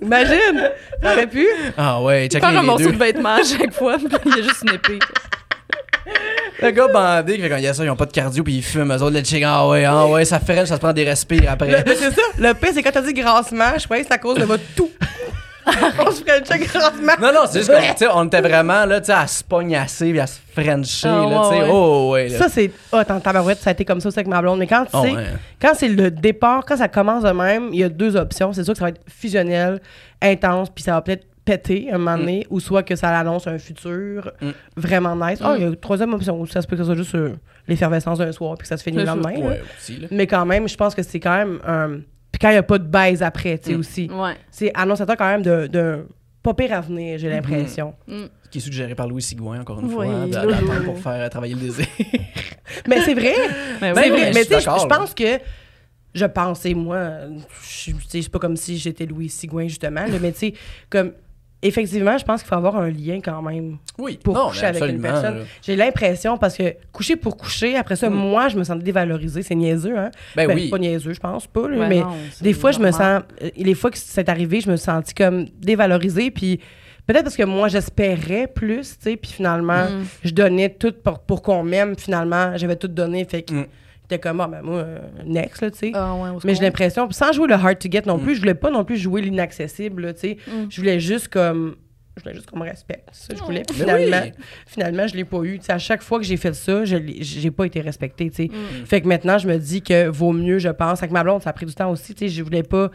Imagine! 0.01 0.71
Ça 1.03 1.13
aurait 1.13 1.27
pu. 1.27 1.47
Ah 1.77 2.01
ouais, 2.03 2.29
check 2.29 2.41
Faire 2.41 2.57
un 2.57 2.61
les 2.61 2.67
morceau 2.67 2.85
deux. 2.87 2.93
de 2.93 2.99
vêtement 2.99 3.35
à 3.35 3.43
chaque 3.43 3.73
fois, 3.73 3.97
puis 3.97 4.07
il 4.27 4.37
y 4.37 4.39
a 4.41 4.43
juste 4.43 4.63
une 4.63 4.75
épée. 4.75 4.99
Le 6.62 6.71
gars 6.73 6.88
bandé 6.88 7.37
qui 7.37 7.42
fait 7.42 7.49
quand 7.49 7.57
il 7.57 7.62
y 7.62 7.68
a 7.68 7.75
ça, 7.75 7.85
ils 7.85 7.90
ont 7.90 7.94
pas 7.97 8.07
de 8.07 8.12
cardio, 8.12 8.42
puis 8.42 8.55
ils 8.57 8.62
fument, 8.62 8.92
eux 8.92 9.03
autres, 9.03 9.16
le 9.16 9.23
chick, 9.25 9.44
ah 9.47 9.68
ouais, 9.68 9.85
ah 9.85 10.07
ouais, 10.07 10.25
ça 10.25 10.40
fait 10.40 10.66
ça 10.66 10.75
se 10.75 10.81
prend 10.81 10.92
des 10.92 11.05
respires 11.05 11.51
après. 11.53 11.68
Le- 11.85 11.94
C'est 11.94 12.11
ça. 12.11 12.23
Le 12.38 12.53
pire, 12.55 12.71
c'est 12.75 12.83
quand 12.83 12.90
t'as 12.92 13.03
dit 13.03 13.12
grassement, 13.14 13.79
je 13.79 13.85
croyais 13.85 14.03
que 14.03 14.09
c'est 14.09 14.14
à 14.14 14.18
cause 14.18 14.38
de 14.38 14.44
votre 14.44 14.64
tout. 14.77 14.90
On 15.68 16.11
se 16.11 16.23
Frenchait 16.25 16.64
grassement. 16.64 17.12
Non, 17.21 17.33
non, 17.33 17.40
c'est 17.49 17.59
juste 17.59 17.71
qu'on, 17.71 17.79
tu 17.81 17.99
sais, 17.99 18.07
on 18.12 18.25
était 18.25 18.40
vraiment 18.40 18.87
là, 18.87 19.01
tu 19.01 19.07
sais, 19.07 19.12
à 19.12 19.27
se 19.27 19.44
pognasser, 19.44 20.11
puis 20.11 20.18
à 20.18 20.27
se 20.27 20.38
frencher, 20.53 21.07
Ah, 21.09 21.27
là, 21.31 21.42
tu 21.44 21.49
sais. 21.57 21.61
ouais, 21.61 21.62
ouais. 21.64 21.71
Oh, 21.71 22.11
ouais, 22.12 22.29
là. 22.29 22.38
Ça, 22.38 22.49
c'est. 22.49 22.71
Ah, 22.90 23.05
oh, 23.09 23.21
tabarouette, 23.21 23.59
ça 23.61 23.71
a 23.71 23.73
été 23.75 23.85
comme 23.85 24.01
ça 24.01 24.09
aussi 24.09 24.18
avec 24.18 24.29
ma 24.29 24.40
blonde. 24.40 24.59
Mais 24.59 24.66
quand 24.66 24.85
tu 24.85 24.90
Oh, 24.94 25.03
sais, 25.05 25.12
ouais. 25.12 25.25
quand 25.61 25.73
c'est 25.75 25.88
le 25.88 26.11
départ, 26.11 26.64
quand 26.66 26.79
ça 26.79 26.88
commence 26.88 27.23
de 27.23 27.31
même, 27.31 27.68
il 27.73 27.81
y 27.81 27.85
a 27.85 27.90
deux 27.90 28.16
options. 28.16 28.53
C'est 28.55 28.64
sûr 28.64 28.73
que 28.73 28.79
ça 28.79 28.87
va 28.87 28.88
être 28.88 29.01
fusionnel, 29.09 29.79
intense, 30.23 30.71
puis 30.75 30.83
ça 30.83 30.92
va 30.92 31.03
peut-être 31.03 31.27
péter 31.49 31.89
un 31.93 31.99
moment 31.99 32.19
donné, 32.19 32.47
ou 32.51 32.61
soit 32.61 32.83
que 32.83 32.95
ça 32.97 33.17
annonce 33.19 33.47
un 33.47 33.59
futur 33.59 34.31
Mm. 34.41 34.51
vraiment 34.77 35.17
nice. 35.17 35.39
Ah, 35.43 35.55
il 35.57 35.63
y 35.63 35.65
a 35.65 35.69
une 35.69 35.77
troisième 35.77 36.13
option, 36.13 36.45
ça 36.47 36.61
se 36.63 36.67
peut 36.67 36.77
que 36.77 36.83
ça 36.83 36.87
soit 36.87 36.95
juste 36.97 37.15
euh, 37.15 37.35
l'effervescence 37.67 38.19
d'un 38.19 38.33
soir, 38.33 38.55
puis 38.57 38.63
que 38.65 38.69
ça 38.69 38.77
se 38.77 38.83
finit 38.83 38.99
le 38.99 39.05
lendemain. 39.05 39.35
Ouais, 39.37 39.63
aussi. 39.79 40.07
Mais 40.11 40.27
quand 40.27 40.45
même, 40.45 40.69
je 40.69 40.77
pense 40.77 40.95
que 40.95 41.03
c'est 41.03 41.21
quand 41.21 41.37
même 41.37 41.59
un. 41.67 42.01
Puis 42.31 42.39
quand 42.41 42.49
il 42.51 42.53
n'y 42.53 42.59
a 42.59 42.63
pas 42.63 42.79
de 42.79 42.85
baise 42.87 43.23
après, 43.23 43.59
tu 43.59 43.71
sais, 43.71 43.77
Mm. 43.77 43.81
aussi. 43.81 44.11
Ouais. 44.13 44.35
C'est 44.51 44.71
annonçateur 44.75 45.17
quand 45.17 45.29
même 45.29 45.43
d'un 45.43 45.67
de, 45.67 46.07
pas 46.43 46.55
pire 46.55 46.73
avenir, 46.75 47.19
j'ai 47.19 47.29
l'impression. 47.31 47.95
Qui 48.51 48.59
est 48.59 48.61
suggéré 48.63 48.95
par 48.95 49.07
Louis 49.09 49.21
Sigouin, 49.23 49.61
encore 49.61 49.79
une 49.81 49.87
Oui, 49.87 49.93
fois, 49.95 50.07
hein, 50.07 50.83
pour 50.85 50.99
faire 50.99 51.13
euh, 51.25 51.29
travailler 51.29 51.55
le 51.55 51.61
désir. 51.61 51.87
Mais 52.89 53.01
c'est 53.03 53.15
vrai! 53.15 53.35
Mais 53.83 53.93
c'est 53.95 54.01
oui, 54.03 54.09
vrai. 54.11 54.31
mais 54.35 54.45
tu 54.45 54.55
sais, 54.55 54.61
je 54.61 54.87
pense 54.87 55.15
que. 55.15 55.39
Je 56.15 56.25
pensais, 56.25 56.73
moi, 56.73 56.99
je 57.63 57.91
tu 57.93 57.97
sais, 58.09 58.23
c'est 58.23 58.31
pas 58.31 58.39
comme 58.39 58.57
si 58.57 58.79
j'étais 58.79 59.05
Louis 59.05 59.29
Sigouin, 59.29 59.69
justement, 59.69 60.01
là, 60.07 60.19
mais 60.21 60.33
tu 60.33 60.39
sais, 60.39 60.55
comme. 60.89 61.13
Effectivement, 61.61 62.16
je 62.16 62.25
pense 62.25 62.40
qu'il 62.42 62.49
faut 62.49 62.55
avoir 62.55 62.77
un 62.77 62.88
lien 62.88 63.21
quand 63.21 63.42
même 63.42 63.79
Oui, 63.99 64.16
pour 64.23 64.35
non, 64.35 64.49
coucher 64.49 64.66
avec 64.66 64.83
une 64.85 65.01
personne. 65.01 65.44
J'ai 65.61 65.75
l'impression, 65.75 66.38
parce 66.38 66.57
que 66.57 66.75
coucher 66.92 67.16
pour 67.16 67.37
coucher, 67.37 67.75
après 67.77 67.97
ça, 67.97 68.09
Mm. 68.09 68.14
moi, 68.14 68.49
je 68.49 68.57
me 68.57 68.62
sens 68.62 68.79
dévalorisée. 68.79 69.42
C'est 69.42 69.57
niaiseux, 69.57 69.99
hein? 69.99 70.11
Ben, 70.37 70.47
Ben, 70.47 70.55
oui. 70.55 70.68
Pas 70.71 70.79
niaiseux, 70.79 71.12
je 71.14 71.18
pense 71.21 71.49
pas, 71.49 71.68
là, 71.68 71.79
Ouais, 71.79 71.88
mais 71.88 72.01
non, 72.01 72.12
des 72.40 72.53
fois, 72.53 72.71
je 72.71 72.79
me 72.79 72.92
sens. 72.92 73.23
Les 73.57 73.75
fois 73.75 73.90
que 73.90 73.99
c'est 73.99 74.29
arrivé, 74.29 74.61
je 74.61 74.71
me 74.71 74.77
suis 74.77 74.85
sentie 74.85 75.14
comme 75.14 75.47
dévalorisée. 75.61 76.31
Puis 76.31 76.61
peut-être 77.09 77.25
parce 77.25 77.37
que 77.37 77.42
moi, 77.42 77.66
j'espérais 77.66 78.47
plus, 78.47 78.97
tu 78.99 79.11
sais. 79.11 79.16
Puis 79.16 79.33
finalement, 79.33 79.85
Mm. 79.87 80.05
je 80.25 80.31
donnais 80.31 80.68
tout 80.68 80.94
pour, 81.03 81.18
pour 81.18 81.42
qu'on 81.42 81.64
m'aime. 81.64 81.97
Finalement, 81.99 82.57
j'avais 82.57 82.77
tout 82.77 82.87
donné. 82.88 83.25
Fait 83.25 83.42
que 83.42 83.55
Mm. 83.55 83.66
J'étais 84.11 84.21
comme, 84.21 84.40
ah, 84.40 84.49
ben 84.49 84.62
moi, 84.62 84.79
euh, 84.79 84.99
next, 85.27 85.61
là, 85.62 85.71
tu 85.71 85.79
sais. 85.79 85.90
Ah, 85.94 86.14
ouais, 86.14 86.31
Mais 86.44 86.55
j'ai 86.55 86.62
l'impression, 86.62 87.11
sans 87.11 87.33
jouer 87.33 87.47
le 87.49 87.55
hard 87.55 87.79
to 87.79 87.88
get 87.90 88.03
non 88.07 88.16
Mm. 88.18 88.23
plus, 88.23 88.35
je 88.37 88.40
voulais 88.40 88.55
pas 88.55 88.71
non 88.71 88.85
plus 88.85 88.97
jouer 88.97 89.21
l'inaccessible, 89.21 90.03
là, 90.03 90.12
tu 90.14 90.21
sais. 90.21 90.37
Mm. 90.47 90.66
Je 90.71 90.81
voulais 90.81 91.01
juste 91.01 91.29
comme. 91.29 91.77
Je 92.16 92.23
voulais 92.25 92.35
juste 92.35 92.51
qu'on 92.51 92.59
me 92.59 92.64
respecte. 92.64 93.09
Ça, 93.12 93.33
je 93.37 93.42
voulais. 93.44 93.62
Puis 93.62 93.77
Mais 93.79 93.85
finalement, 93.85 94.21
oui. 94.25 94.33
finalement, 94.66 95.07
je 95.07 95.14
l'ai 95.14 95.25
pas 95.25 95.40
eu. 95.44 95.59
Tu 95.61 95.66
sais, 95.66 95.73
à 95.73 95.79
chaque 95.79 96.03
fois 96.03 96.18
que 96.18 96.25
j'ai 96.25 96.37
fait 96.37 96.53
ça, 96.53 96.85
je 96.85 96.97
j'ai 97.21 97.51
pas 97.53 97.64
été 97.64 97.81
respectée, 97.81 98.29
tu 98.31 98.37
sais. 98.37 98.49
Mm. 98.49 98.87
Fait 98.87 99.01
que 99.03 99.07
maintenant, 99.07 99.38
je 99.38 99.47
me 99.47 99.57
dis 99.57 99.83
que 99.83 100.09
vaut 100.09 100.33
mieux, 100.33 100.59
je 100.59 100.68
pense. 100.71 101.01
Avec 101.01 101.12
ma 101.12 101.23
blonde, 101.23 101.42
ça 101.42 101.51
a 101.51 101.53
pris 101.53 101.66
du 101.66 101.75
temps 101.75 101.90
aussi. 101.92 102.14
Tu 102.14 102.27
sais, 102.27 102.29
je 102.35 102.42
voulais 102.42 102.64
pas. 102.64 102.90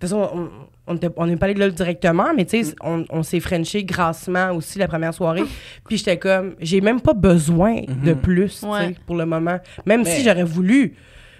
De 0.00 0.06
toute 0.06 0.10
façon, 0.16 0.50
on- 0.86 1.26
n'est 1.26 1.36
pas 1.36 1.46
allé 1.46 1.54
là 1.54 1.70
directement, 1.70 2.34
mais 2.36 2.44
tu 2.44 2.62
sais, 2.62 2.74
on, 2.82 3.04
on 3.10 3.22
s'est 3.22 3.40
frenché 3.40 3.84
grassement 3.84 4.50
aussi 4.52 4.78
la 4.78 4.86
première 4.88 5.14
soirée. 5.14 5.44
Puis 5.88 5.96
j'étais 5.98 6.18
comme, 6.18 6.56
j'ai 6.60 6.80
même 6.80 7.00
pas 7.00 7.14
besoin 7.14 7.82
de 7.88 8.12
plus, 8.12 8.50
tu 8.50 8.58
sais, 8.60 8.66
Ouais. 8.66 8.94
pour 9.06 9.16
le 9.16 9.24
moment. 9.24 9.58
Même 9.86 10.02
Mais- 10.02 10.10
si 10.10 10.22
j'aurais 10.24 10.44
voulu, 10.44 10.94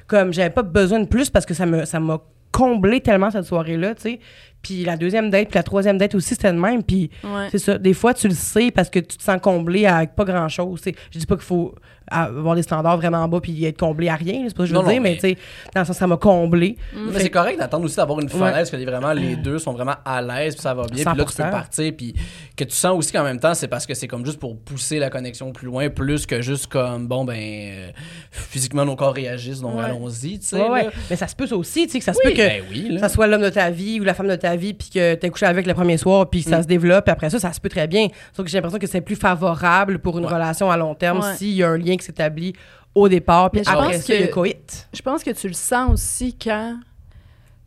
comme, 0.06 0.32
j'avais 0.32 0.50
pas 0.50 0.62
besoin 0.62 1.00
de 1.00 1.06
plus 1.06 1.28
parce 1.30 1.44
que 1.44 1.52
ça 1.54 1.66
me 1.66 1.84
ça 1.84 2.00
m'a 2.00 2.18
comblé 2.52 3.00
tellement 3.00 3.30
cette 3.32 3.44
soirée-là, 3.44 3.96
tu 3.96 4.02
sais. 4.02 4.20
Puis 4.62 4.84
la 4.84 4.96
deuxième 4.96 5.28
date, 5.28 5.48
puis 5.48 5.56
la 5.56 5.62
troisième 5.64 5.98
date 5.98 6.14
aussi, 6.14 6.30
c'était 6.30 6.52
le 6.52 6.58
même. 6.58 6.82
Puis 6.82 7.10
Ouais. 7.22 7.48
c'est 7.50 7.58
ça. 7.58 7.76
Des 7.76 7.92
fois, 7.92 8.14
tu 8.14 8.28
le 8.28 8.34
sais 8.34 8.70
parce 8.70 8.88
que 8.88 9.00
tu 9.00 9.18
te 9.18 9.22
sens 9.22 9.38
comblé 9.42 9.84
avec 9.84 10.14
pas 10.14 10.24
grand-chose. 10.24 10.80
Je 11.10 11.18
dis 11.18 11.26
pas 11.26 11.34
qu'il 11.34 11.44
faut 11.44 11.74
avoir 12.10 12.54
des 12.54 12.62
standards 12.62 12.96
vraiment 12.98 13.26
bas 13.28 13.40
puis 13.40 13.64
être 13.64 13.78
comblé 13.78 14.08
à 14.08 14.14
rien. 14.16 14.44
C'est 14.48 14.54
pas 14.56 14.64
ce 14.64 14.64
que 14.64 14.64
je 14.66 14.70
veux 14.72 14.78
Non, 14.78 14.82
non, 14.84 14.90
dire, 14.90 15.00
mais, 15.00 15.10
mais- 15.10 15.14
tu 15.16 15.20
sais, 15.20 15.38
dans 15.74 15.80
le 15.80 15.86
sens, 15.86 15.96
ça 15.96 16.06
m'a 16.06 16.16
comblé. 16.16 16.76
C'est 17.16 17.30
correct 17.30 17.58
d'attendre 17.58 17.84
aussi 17.84 17.96
d'avoir 17.96 18.20
une 18.20 18.26
Ouais. 18.26 18.32
fenêtre, 18.50 18.70
que 18.70 18.76
les- 18.76 18.84
vraiment 18.84 19.12
les 19.12 19.36
deux 19.36 19.58
sont 19.58 19.72
vraiment 19.72 19.94
à 20.04 20.20
l'aise, 20.22 20.54
puis 20.54 20.62
ça 20.62 20.74
va 20.74 20.82
bien, 20.86 20.96
puis 20.96 21.04
là 21.04 21.12
tu 21.12 21.18
100%. 21.32 21.44
peux 21.44 21.50
partir, 21.50 21.92
puis 21.96 22.14
que 22.56 22.64
tu 22.64 22.74
sens 22.74 22.96
aussi 22.98 23.12
qu'en 23.12 23.24
même 23.24 23.40
temps, 23.40 23.54
c'est 23.54 23.68
parce 23.68 23.86
que 23.86 23.94
c'est 23.94 24.06
comme 24.08 24.24
juste 24.24 24.38
pour 24.38 24.56
pousser 24.58 24.98
la 24.98 25.10
connexion 25.10 25.52
plus 25.52 25.66
loin, 25.66 25.88
plus 25.90 26.26
que 26.26 26.40
juste 26.42 26.66
comme, 26.68 27.06
bon, 27.06 27.24
ben, 27.24 27.34
euh, 27.36 27.90
physiquement 28.30 28.84
nos 28.84 28.96
corps 28.96 29.14
réagissent, 29.14 29.60
donc 29.60 29.76
Ouais. 29.76 29.84
allons-y, 29.84 30.38
tu 30.38 30.46
sais. 30.46 30.56
Ouais, 30.62 30.68
ouais. 30.70 30.88
Mais 31.10 31.16
ça 31.16 31.26
se 31.28 31.34
peut 31.36 31.48
aussi, 31.52 31.86
tu 31.86 31.92
sais, 31.92 31.98
que 31.98 32.04
ça 32.04 32.12
se 32.12 32.18
Oui, 32.24 32.30
peut 32.32 32.36
que 32.42 32.46
ben 32.48 32.62
oui, 32.70 32.98
ça 33.00 33.08
soit 33.08 33.26
l'homme 33.26 33.42
de 33.42 33.50
ta 33.50 33.70
vie 33.70 34.00
ou 34.00 34.04
la 34.04 34.14
femme 34.14 34.28
de 34.28 34.36
ta 34.36 34.56
vie, 34.56 34.74
puis 34.74 34.90
que 34.90 35.14
t'es 35.14 35.30
couché 35.30 35.46
avec 35.46 35.66
le 35.66 35.74
premier 35.74 35.96
soir, 35.96 36.28
puis 36.28 36.40
Mm. 36.46 36.50
ça 36.50 36.62
se 36.62 36.66
développe, 36.66 37.04
puis 37.04 37.12
après 37.12 37.30
ça, 37.30 37.38
ça 37.38 37.52
se 37.52 37.60
peut 37.60 37.68
très 37.68 37.86
bien. 37.86 38.08
Sauf 38.34 38.44
que 38.44 38.50
j'ai 38.50 38.58
l'impression 38.58 38.78
que 38.78 38.86
c'est 38.86 39.00
plus 39.00 39.16
favorable 39.16 39.98
pour 39.98 40.18
une 40.18 40.26
Ouais. 40.26 40.32
relation 40.34 40.70
à 40.70 40.76
long 40.76 40.94
terme 40.94 41.20
Ouais. 41.20 41.34
s'il 41.36 41.52
y 41.54 41.62
a 41.62 41.68
un 41.70 41.76
lien 41.78 41.93
qui 41.96 42.04
s'établit 42.04 42.52
au 42.94 43.08
départ, 43.08 43.50
puis 43.50 43.60
après 43.66 43.94
pense 43.94 44.02
ça, 44.04 44.16
que- 44.16 44.30
coït. 44.30 44.88
Je 44.92 45.02
pense 45.02 45.24
que 45.24 45.30
tu 45.30 45.48
le 45.48 45.54
sens 45.54 45.92
aussi 45.92 46.36
quand 46.36 46.78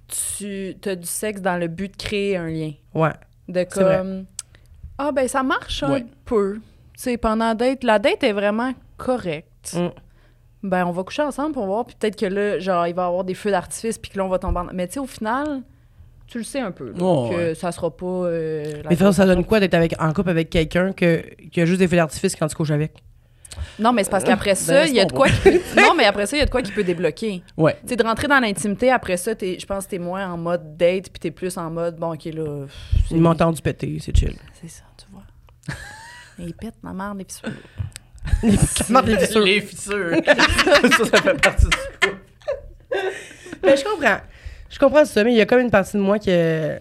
tu 0.07 0.75
as 0.86 0.95
du 0.95 1.05
sexe 1.07 1.41
dans 1.41 1.57
le 1.57 1.67
but 1.67 1.91
de 1.91 1.97
créer 1.97 2.38
un 2.38 2.47
lien. 2.47 2.71
Ouais. 2.93 3.11
De 3.47 3.65
C'est 3.69 3.84
vrai. 3.84 3.97
comme 3.97 4.25
Ah 4.97 5.11
ben 5.11 5.28
ça 5.28 5.43
marche 5.43 5.84
un 5.84 5.91
Ouais. 5.93 6.05
peu. 6.25 6.55
Tu 6.95 7.03
sais, 7.03 7.17
pendant 7.17 7.47
la 7.49 7.55
date, 7.55 7.84
la 7.84 7.99
date 7.99 8.23
est 8.23 8.34
vraiment 8.34 8.73
correcte. 8.97 9.75
Mm. 9.75 9.89
Ben 10.63 10.86
on 10.86 10.91
va 10.91 11.03
coucher 11.03 11.21
ensemble 11.21 11.51
pour 11.53 11.65
voir, 11.65 11.86
puis 11.86 11.95
peut-être 11.99 12.15
que 12.17 12.25
là, 12.25 12.57
genre, 12.59 12.88
il 12.88 12.95
va 12.95 13.03
y 13.03 13.05
avoir 13.05 13.23
des 13.23 13.34
feux 13.36 13.51
d'artifice, 13.51 13.97
puis 13.97 14.11
que 14.11 14.17
là, 14.17 14.25
on 14.25 14.30
va 14.30 14.39
tomber 14.39 14.59
en... 14.59 14.67
Mais 14.73 14.88
tu 14.88 14.93
sais, 14.93 14.99
au 14.99 15.05
final, 15.05 15.61
tu 16.25 16.39
le 16.39 16.43
sais 16.43 16.59
un 16.59 16.71
peu, 16.71 16.88
là, 16.88 16.93
que 16.93 17.36
ouais. 17.49 17.55
ça 17.55 17.71
sera 17.71 17.95
pas... 17.95 18.05
euh, 18.05 18.63
la 18.63 18.71
Mais 18.71 18.82
de 18.82 18.88
toute 18.89 18.97
façon, 18.97 19.11
ça 19.11 19.25
donne 19.25 19.45
quoi 19.45 19.59
d'être 19.59 19.75
avec, 19.75 19.93
en 20.01 20.11
couple 20.13 20.30
avec 20.32 20.49
quelqu'un 20.49 20.93
que, 20.93 21.21
qui 21.51 21.61
a 21.61 21.65
juste 21.65 21.80
des 21.80 21.88
feux 21.88 21.95
d'artifice 21.97 22.36
quand 22.36 22.47
tu 22.47 22.55
couches 22.55 22.71
avec? 22.71 23.03
Non, 23.80 23.91
mais 23.93 24.04
c'est 24.04 24.10
parce 24.10 24.24
qu'après 24.24 24.56
ça, 24.56 24.84
Ben, 24.84 24.88
il 24.89 24.95
y 24.95 25.00
a 25.00 25.06
de 25.06 25.12
quoi 25.12 25.28
qui 25.30 25.38
peut... 25.41 25.60
Non, 25.82 25.93
mais 25.95 26.06
après 26.06 26.26
ça, 26.26 26.36
il 26.36 26.39
y 26.39 26.43
a 26.43 26.45
de 26.45 26.50
quoi 26.52 26.62
qui 26.62 26.72
peut 26.72 26.84
débloquer. 26.84 27.43
Ouais. 27.56 27.76
Tu 27.84 27.89
sais, 27.89 27.95
de 27.95 28.04
rentrer 28.04 28.28
dans 28.28 28.39
l'intimité, 28.39 28.91
après 28.91 29.18
ça, 29.18 29.36
t'es- 29.36 29.58
je 29.60 29.66
pense 29.66 29.86
que 29.86 29.91
t'es 29.91 30.00
moins 30.00 30.32
en 30.32 30.38
mode 30.38 30.78
date, 30.78 31.10
puis 31.10 31.20
t'es 31.20 31.32
plus 31.32 31.58
en 31.58 31.70
mode, 31.70 31.95
bon, 31.98 32.14
OK, 32.14 32.26
là... 32.26 32.66
c'est- 33.08 33.16
Ils 33.16 33.22
m'ont 33.22 33.30
entendu 33.32 33.62
péter, 33.62 33.98
c'est 34.02 34.16
chill. 34.16 34.36
C'est 34.62 34.70
ça, 34.70 34.84
tu 34.98 35.06
vois. 35.12 35.24
Et 36.39 36.43
ils 36.50 36.54
pètent 36.54 36.82
ma 36.84 36.93
mère 36.93 37.16
des 37.16 37.26
fissures. 37.26 37.50
T'es 38.41 39.26
sûr? 39.26 39.39
Les 39.41 39.62
fissures. 39.62 40.12
ça, 40.26 41.06
ça 41.06 41.22
fait 41.22 41.41
partie 41.41 41.66
du 41.66 42.10
coup. 42.10 42.16
Mais 43.64 43.78
je 43.78 43.84
comprends. 43.84 44.18
Je 44.70 44.80
comprends 44.80 45.06
ça, 45.06 45.24
mais 45.24 45.32
il 45.34 45.38
y 45.38 45.41
a 45.41 45.45
comme 45.45 45.60
une 45.62 45.72
partie 45.72 45.95
de 45.98 46.02
moi 46.02 46.20
que. 46.20 46.78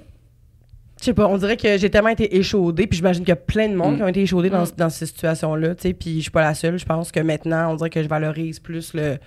Je 0.99 1.05
sais 1.05 1.15
pas, 1.15 1.27
on 1.29 1.37
dirait 1.37 1.57
que 1.59 1.77
j'ai 1.77 1.91
tellement 1.91 2.09
été 2.09 2.37
échaudée, 2.39 2.87
puis 2.87 2.97
j'imagine 2.97 3.23
qu'il 3.23 3.29
y 3.31 3.33
a 3.33 3.37
plein 3.37 3.69
de 3.69 3.75
monde 3.75 3.95
Mm. 3.95 3.97
qui 3.97 4.03
ont 4.03 4.09
été 4.09 4.23
échaudés 4.23 4.49
dans, 4.51 4.63
Mm. 4.65 4.71
dans 4.79 4.89
ces 4.91 5.05
situations-là, 5.07 5.75
tu 5.75 5.83
sais, 5.83 5.93
puis 5.93 6.17
je 6.17 6.21
suis 6.23 6.31
pas 6.31 6.41
la 6.43 6.55
seule. 6.55 6.79
Je 6.79 6.87
pense 6.87 7.13
que 7.13 7.21
maintenant, 7.21 7.71
on 7.73 7.77
dirait 7.77 7.91
que 7.91 8.03
je 8.03 8.09
valorise 8.09 8.61
plus 8.61 8.95
le, 8.95 9.19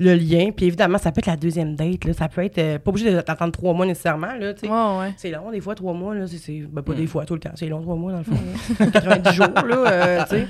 le 0.00 0.14
lien. 0.14 0.50
Puis 0.50 0.66
évidemment, 0.66 0.98
ça 0.98 1.12
peut 1.12 1.20
être 1.20 1.26
la 1.26 1.36
deuxième 1.36 1.76
date, 1.76 2.04
là. 2.04 2.14
Ça 2.14 2.28
peut 2.28 2.42
être. 2.44 2.58
euh, 2.58 2.78
pas 2.80 2.90
obligé 2.90 3.12
d'attendre 3.12 3.52
trois 3.52 3.72
mois 3.74 3.86
nécessairement, 3.86 4.34
là, 4.34 4.54
tu 4.54 4.66
sais. 4.66 4.68
Ouais, 4.68 4.98
ouais. 4.98 5.14
C'est 5.16 5.30
long, 5.30 5.52
des 5.52 5.60
fois, 5.60 5.76
trois 5.76 5.92
mois, 5.92 6.16
là. 6.16 6.26
C'est, 6.26 6.38
c'est- 6.38 6.62
ben, 6.68 6.82
pas 6.82 6.92
Mm. 6.94 6.96
des 6.96 7.06
fois, 7.06 7.24
tout 7.24 7.34
le 7.34 7.40
temps. 7.40 7.52
C'est 7.54 7.68
long, 7.68 7.80
trois 7.80 7.94
mois, 7.94 8.10
dans 8.10 8.18
le 8.18 8.24
fond. 8.24 8.34
là. 8.80 8.86
90 8.90 9.32
jours, 9.34 9.46
là, 9.68 9.76
euh, 9.86 10.22
tu 10.24 10.30
sais. 10.30 10.46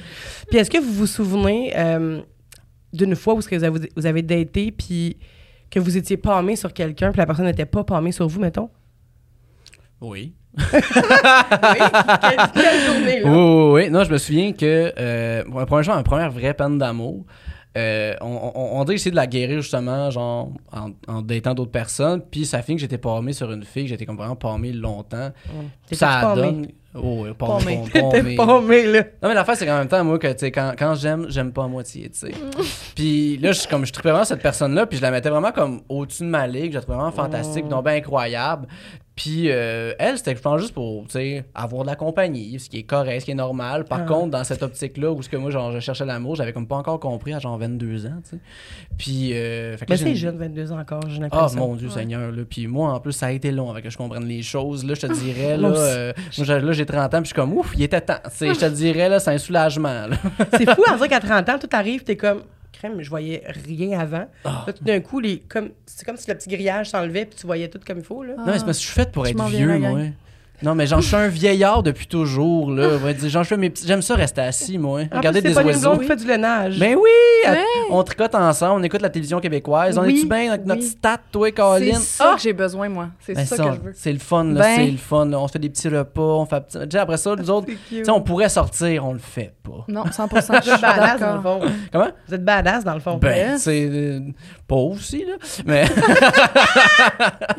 Puis 0.48 0.58
est-ce 0.58 0.70
que 0.70 0.78
vous 0.78 0.92
vous 0.94 1.06
souvenez 1.06 1.74
euh, 1.76 2.22
d'une 2.94 3.14
fois 3.16 3.34
où 3.34 3.40
est-ce 3.40 3.48
que 3.50 3.56
vous 3.56 3.64
avez, 3.64 3.90
vous 3.94 4.06
avez 4.06 4.22
daté, 4.22 4.72
puis 4.72 5.18
que 5.70 5.78
vous 5.78 5.94
étiez 5.98 6.16
pâmé 6.16 6.56
sur 6.56 6.72
quelqu'un, 6.72 7.10
puis 7.12 7.18
la 7.18 7.26
personne 7.26 7.44
n'était 7.44 7.66
pas 7.66 7.84
pâmée 7.84 8.12
sur 8.12 8.26
vous, 8.26 8.40
mettons? 8.40 8.70
Oui. 10.00 10.32
Oui. 10.72 11.80
quelle, 12.20 12.50
quelle 12.54 12.80
journée, 12.86 13.22
Oui, 13.24 13.30
là? 13.30 13.36
oui, 13.36 13.72
oui. 13.84 13.90
Non, 13.90 14.04
je 14.04 14.10
me 14.12 14.18
souviens 14.18 14.52
que 14.52 14.92
euh, 14.98 15.44
pour 15.44 15.60
la 15.60 15.66
première 15.66 15.84
fois, 15.84 15.96
ma 15.96 16.02
première 16.02 16.30
vraie 16.30 16.54
peine 16.54 16.78
d'amour, 16.78 17.24
euh, 17.76 18.14
on, 18.20 18.52
on, 18.54 18.80
on 18.80 18.84
essayer 18.86 19.10
de 19.10 19.16
la 19.16 19.26
guérir 19.26 19.60
justement, 19.60 20.08
genre 20.10 20.52
en, 20.72 20.90
en 21.08 21.22
datant 21.22 21.54
d'autres 21.54 21.72
personnes. 21.72 22.22
Puis 22.30 22.46
ça 22.46 22.62
finit 22.62 22.76
que 22.76 22.82
j'étais 22.82 22.98
pâmé 22.98 23.32
sur 23.32 23.50
une 23.50 23.64
fille, 23.64 23.88
j'étais 23.88 24.06
comme 24.06 24.16
vraiment 24.16 24.36
pâmé 24.36 24.72
longtemps. 24.72 25.30
Ça 25.90 26.34
donne. 26.36 26.68
Oh, 26.96 27.24
oui, 27.24 27.30
pâmé. 27.36 28.36
pâmé, 28.36 28.86
là. 28.92 29.00
Non, 29.20 29.28
mais 29.28 29.34
l'affaire, 29.34 29.56
c'est 29.56 29.66
qu'en 29.66 29.78
même 29.78 29.88
temps, 29.88 30.04
moi, 30.04 30.16
que, 30.20 30.28
tu 30.28 30.34
sais, 30.38 30.52
quand, 30.52 30.74
quand 30.78 30.94
j'aime, 30.94 31.26
j'aime 31.28 31.50
pas 31.50 31.64
à 31.64 31.66
moitié, 31.66 32.08
tu 32.08 32.18
sais. 32.28 32.30
puis 32.94 33.36
là, 33.38 33.50
je, 33.50 33.66
comme, 33.66 33.84
je 33.84 33.92
trippais 33.92 34.10
vraiment 34.10 34.24
cette 34.24 34.42
personne-là, 34.42 34.86
puis 34.86 34.98
je 34.98 35.02
la 35.02 35.10
mettais 35.10 35.28
vraiment 35.28 35.50
comme 35.50 35.80
au-dessus 35.88 36.22
de 36.22 36.28
ma 36.28 36.46
ligue, 36.46 36.70
je 36.70 36.76
la 36.76 36.82
trouvais 36.82 36.96
vraiment 36.98 37.10
fantastique, 37.10 37.66
donc 37.66 37.84
bien 37.84 37.94
incroyable. 37.94 38.68
Puis 39.16 39.44
euh, 39.48 39.92
elle, 40.00 40.18
c'était, 40.18 40.34
je 40.34 40.42
pense, 40.42 40.60
juste 40.60 40.74
pour, 40.74 41.06
avoir 41.54 41.82
de 41.84 41.88
la 41.88 41.94
compagnie, 41.94 42.58
ce 42.58 42.68
qui 42.68 42.78
est 42.78 42.82
correct, 42.82 43.20
ce 43.20 43.24
qui 43.26 43.30
est 43.30 43.34
normal. 43.36 43.84
Par 43.84 44.00
Ah. 44.00 44.06
contre, 44.06 44.30
dans 44.30 44.42
cette 44.42 44.62
optique-là, 44.64 45.12
où 45.12 45.22
ce 45.22 45.28
que 45.28 45.36
moi, 45.36 45.50
genre, 45.52 45.70
je 45.70 45.78
cherchais 45.78 46.04
l'amour, 46.04 46.34
j'avais 46.34 46.52
comme 46.52 46.66
pas 46.66 46.74
encore 46.76 46.98
compris 46.98 47.32
à 47.32 47.38
genre 47.38 47.56
22 47.56 48.06
ans, 48.06 48.20
tu 48.24 48.30
sais. 48.30 48.38
Puis, 48.98 49.32
euh, 49.34 49.76
fait 49.76 49.86
que 49.86 49.92
Mais 49.92 49.96
c'est 49.98 50.08
une- 50.10 50.16
jeune, 50.16 50.36
22 50.36 50.72
ans 50.72 50.80
encore, 50.80 51.02
j'ai 51.08 51.18
ah, 51.18 51.22
l'impression. 51.22 51.60
mon 51.60 51.76
Dieu 51.76 51.90
Seigneur, 51.90 52.32
là. 52.32 52.42
Puis 52.48 52.66
moi, 52.66 52.92
en 52.92 52.98
plus, 52.98 53.12
ça 53.12 53.26
a 53.26 53.30
été 53.30 53.52
long 53.52 53.70
avec 53.70 53.84
que 53.84 53.90
je 53.90 53.96
comprenne 53.96 54.24
les 54.26 54.42
choses. 54.42 54.84
Là, 54.84 54.94
je 54.94 55.02
te 55.06 55.12
dirais, 55.12 55.56
là, 55.58 55.68
euh, 55.68 56.12
moi, 56.38 56.58
là, 56.58 56.72
j'ai 56.72 56.86
30 56.86 57.14
ans, 57.14 57.18
puis 57.18 57.24
je 57.24 57.26
suis 57.28 57.34
comme, 57.34 57.52
ouf, 57.52 57.72
il 57.76 57.82
était 57.84 58.00
temps. 58.00 58.18
Je 58.40 58.52
te 58.58 58.66
dirais, 58.70 59.08
là, 59.08 59.20
c'est 59.20 59.30
un 59.30 59.38
soulagement, 59.38 60.08
là. 60.08 60.16
C'est 60.58 60.68
fou, 60.74 60.82
à 60.88 60.96
dire 60.96 61.08
qu'à 61.08 61.20
30 61.20 61.48
ans, 61.50 61.58
tout 61.60 61.68
arrive, 61.72 62.02
t'es 62.02 62.16
comme, 62.16 62.42
crème, 62.84 63.02
je 63.02 63.10
voyais 63.10 63.42
rien 63.66 63.98
avant. 63.98 64.26
Ah. 64.44 64.64
Là, 64.66 64.72
tout 64.72 64.84
d'un 64.84 65.00
coup, 65.00 65.20
les, 65.20 65.38
comme, 65.38 65.70
c'est 65.86 66.04
comme 66.04 66.16
si 66.16 66.28
le 66.30 66.36
petit 66.36 66.48
grillage 66.48 66.90
s'enlevait, 66.90 67.26
puis 67.26 67.38
tu 67.38 67.46
voyais 67.46 67.68
tout 67.68 67.80
comme 67.86 67.98
il 67.98 68.04
faut, 68.04 68.22
là. 68.22 68.34
Non, 68.36 68.46
mais 68.46 68.58
c'est 68.58 68.64
parce 68.64 68.78
que 68.78 68.82
je 68.82 68.88
suis 68.88 68.94
faite 68.94 69.12
pour 69.12 69.24
Je 69.24 69.30
être 69.30 69.44
vieux, 69.46 69.78
moi. 69.78 70.00
Non, 70.62 70.74
mais 70.74 70.86
genre, 70.86 71.00
je 71.00 71.06
suis 71.08 71.16
un 71.16 71.28
vieillard 71.28 71.82
depuis 71.82 72.06
toujours, 72.06 72.70
là. 72.70 72.90
On 72.94 72.98
va 72.98 73.12
dire, 73.12 73.28
petits- 73.70 73.86
J'aime 73.86 74.02
ça 74.02 74.14
rester 74.14 74.40
assis, 74.40 74.78
moi. 74.78 75.00
En 75.12 75.16
Regarder 75.18 75.42
des 75.42 75.48
c'est 75.48 75.54
pas 75.56 75.64
oiseaux. 75.66 75.96
qui 75.98 76.06
fait 76.06 76.16
du 76.16 76.26
lénage. 76.26 76.78
Ben 76.78 76.94
oui! 76.94 77.10
Ouais. 77.50 77.58
On 77.90 78.02
tricote 78.02 78.34
ensemble, 78.34 78.80
on 78.80 78.82
écoute 78.84 79.02
la 79.02 79.10
télévision 79.10 79.40
québécoise. 79.40 79.98
On 79.98 80.02
Oui, 80.02 80.16
est-tu 80.16 80.26
bien 80.26 80.52
avec 80.52 80.64
notre 80.64 80.80
oui. 80.80 80.86
stat, 80.86 81.18
toi, 81.30 81.48
C'est 81.48 81.52
Colin? 81.52 81.98
ça 81.98 82.30
Ah! 82.30 82.34
que 82.36 82.40
j'ai 82.42 82.52
besoin, 82.52 82.88
moi. 82.88 83.08
C'est 83.20 83.34
Ben 83.34 83.44
ça, 83.44 83.56
ça, 83.56 83.64
que 83.64 83.74
je 83.74 83.80
veux. 83.80 83.92
c'est 83.94 84.12
le 84.12 84.18
fun, 84.20 84.44
là, 84.44 84.60
Ben. 84.62 84.76
c'est 84.76 84.90
le 84.90 84.96
fun. 84.96 85.26
là. 85.26 85.40
On 85.40 85.46
se 85.48 85.52
fait 85.52 85.58
des 85.58 85.68
petits 85.68 85.88
repas, 85.88 86.22
on 86.22 86.46
fait... 86.46 86.78
Après 86.96 87.16
ça, 87.18 87.34
nous 87.36 87.50
autres, 87.50 87.66
C'est 87.68 87.72
tu 87.74 87.96
cute. 87.96 88.04
sais, 88.06 88.10
on 88.12 88.20
pourrait 88.22 88.48
sortir, 88.48 89.04
on 89.06 89.12
le 89.12 89.18
fait 89.18 89.52
pas. 89.62 89.84
Non, 89.88 90.04
100 90.10 90.28
je 90.30 90.40
Vous 90.40 90.56
êtes 90.56 90.62
suis 90.62 90.80
badass, 90.80 91.20
dans 91.20 91.34
le 91.36 91.42
fond. 91.42 91.60
Comment? 91.92 92.08
Vous 92.28 92.34
êtes 92.34 92.44
badass, 92.44 92.84
dans 92.84 92.94
le 92.94 93.00
fond. 93.00 93.16
Ben, 93.18 93.58
c'est 93.58 93.88
euh, 93.90 94.20
pauvre 94.66 94.96
aussi, 94.96 95.24
là. 95.24 95.34
Mais 95.66 95.84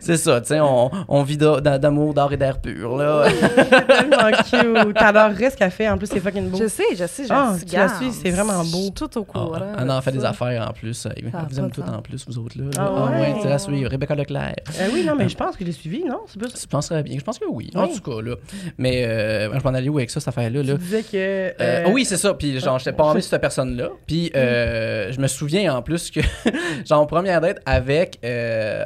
c'est 0.00 0.16
ça, 0.16 0.40
tu 0.40 0.48
sais, 0.48 0.60
on, 0.60 0.90
on 1.08 1.22
vit 1.22 1.36
d'a- 1.36 1.60
d'a- 1.60 1.78
d'amour, 1.78 2.14
d'art 2.14 2.32
et 2.32 2.36
d'air 2.36 2.60
pur, 2.60 2.96
là. 2.96 3.26
C'est 3.28 3.86
tellement 3.86 4.84
cute. 4.84 4.94
T'adorerais 4.96 5.50
ce 5.50 5.56
qu'elle 5.56 5.70
fait. 5.70 5.88
En 5.88 5.98
plus, 5.98 6.06
c'est 6.06 6.20
fucking 6.20 6.48
beau. 6.50 6.58
Je 6.58 6.68
sais, 6.68 6.84
je 6.92 7.06
sais, 7.06 7.24
je 7.26 7.32
Ah, 7.32 7.54
suis 7.56 7.66
tu 7.66 7.76
la 7.76 7.88
suis, 7.88 8.12
c'est 8.12 8.30
vraiment 8.30 8.58
beau. 8.64 8.64
Je 8.64 8.76
suis 8.82 8.90
tout 8.92 9.18
au 9.18 9.24
courant. 9.24 9.52
Ah, 9.76 9.82
on 9.84 9.88
en 9.90 10.00
fait 10.00 10.12
de 10.12 10.18
des 10.18 10.24
affaires 10.24 10.66
en 10.68 10.72
plus. 10.72 11.06
vous 11.06 11.58
aimez 11.60 11.70
tout 11.70 11.82
en 11.82 12.00
plus, 12.02 12.24
vous 12.26 12.38
autres, 12.38 12.56
là. 12.58 12.64
Ah 12.78 12.90
Ah 12.96 13.04
ouais? 13.10 13.20
ouais, 13.20 13.34
c'est 13.42 13.52
à 13.52 13.58
suivre. 13.58 13.90
Rebecca 13.90 14.14
Leclerc. 14.14 14.54
Euh, 14.80 14.88
oui, 14.92 15.04
non, 15.04 15.14
mais 15.16 15.28
je 15.28 15.36
pense 15.36 15.54
que 15.56 15.60
je 15.64 15.66
l'ai 15.66 15.72
suivi, 15.72 16.04
non? 16.04 16.20
C'est 16.26 16.38
plus... 16.38 16.50
Je 16.60 16.66
penserais 16.66 17.02
bien. 17.02 17.16
Je 17.18 17.24
pense 17.24 17.38
que 17.38 17.44
oui. 17.48 17.70
En 17.74 17.86
tout 17.88 18.00
cas, 18.00 18.22
là. 18.22 18.36
Mais 18.78 19.04
euh, 19.04 19.58
je 19.58 19.62
m'en 19.64 19.74
allais 19.74 19.88
où 19.88 19.98
avec 19.98 20.10
ça, 20.10 20.20
cette 20.20 20.28
affaire-là, 20.28 20.62
là? 20.62 20.72
Tu 20.74 20.78
disais 20.78 21.02
que... 21.02 21.08
Euh, 21.16 21.50
euh, 21.60 21.84
ah 21.86 21.90
oui, 21.92 22.04
c'est 22.04 22.16
ça. 22.16 22.34
Puis, 22.34 22.58
genre, 22.60 22.78
j'étais 22.78 22.92
pas 22.92 23.04
envie 23.04 23.22
sur 23.22 23.30
cette 23.30 23.40
personne-là. 23.40 23.88
Puis, 24.06 24.30
euh, 24.34 25.12
je 25.12 25.20
me 25.20 25.26
souviens 25.26 25.74
en 25.76 25.82
plus 25.82 25.95
que, 25.96 26.20
genre, 26.86 27.02
en 27.02 27.06
première 27.06 27.40
date 27.40 27.60
avec. 27.66 28.18
euh, 28.24 28.84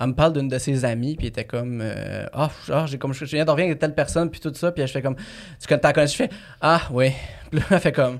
elle 0.00 0.08
me 0.08 0.14
parle 0.14 0.32
d'une 0.32 0.48
de 0.48 0.58
ses 0.58 0.84
amies, 0.84 1.14
puis 1.14 1.26
elle 1.26 1.30
était 1.30 1.44
comme. 1.44 1.80
euh, 1.80 2.26
ah, 2.32 2.50
j'ai 2.86 2.98
comme. 2.98 3.12
Je 3.14 3.24
viens 3.24 3.44
de 3.44 3.50
revenir 3.50 3.68
avec 3.68 3.78
telle 3.78 3.94
personne, 3.94 4.30
puis 4.30 4.40
tout 4.40 4.52
ça. 4.54 4.72
Puis, 4.72 4.84
je 4.86 4.90
fais 4.92 5.02
comme. 5.02 5.14
Tu 5.60 5.68
connais, 5.68 5.92
connu? 5.92 6.08
Je 6.08 6.14
fais 6.14 6.30
Ah, 6.60 6.82
oui. 6.90 7.12
Puis 7.50 7.60
là, 7.60 7.66
elle 7.70 7.80
fait 7.80 7.92
comme. 7.92 8.18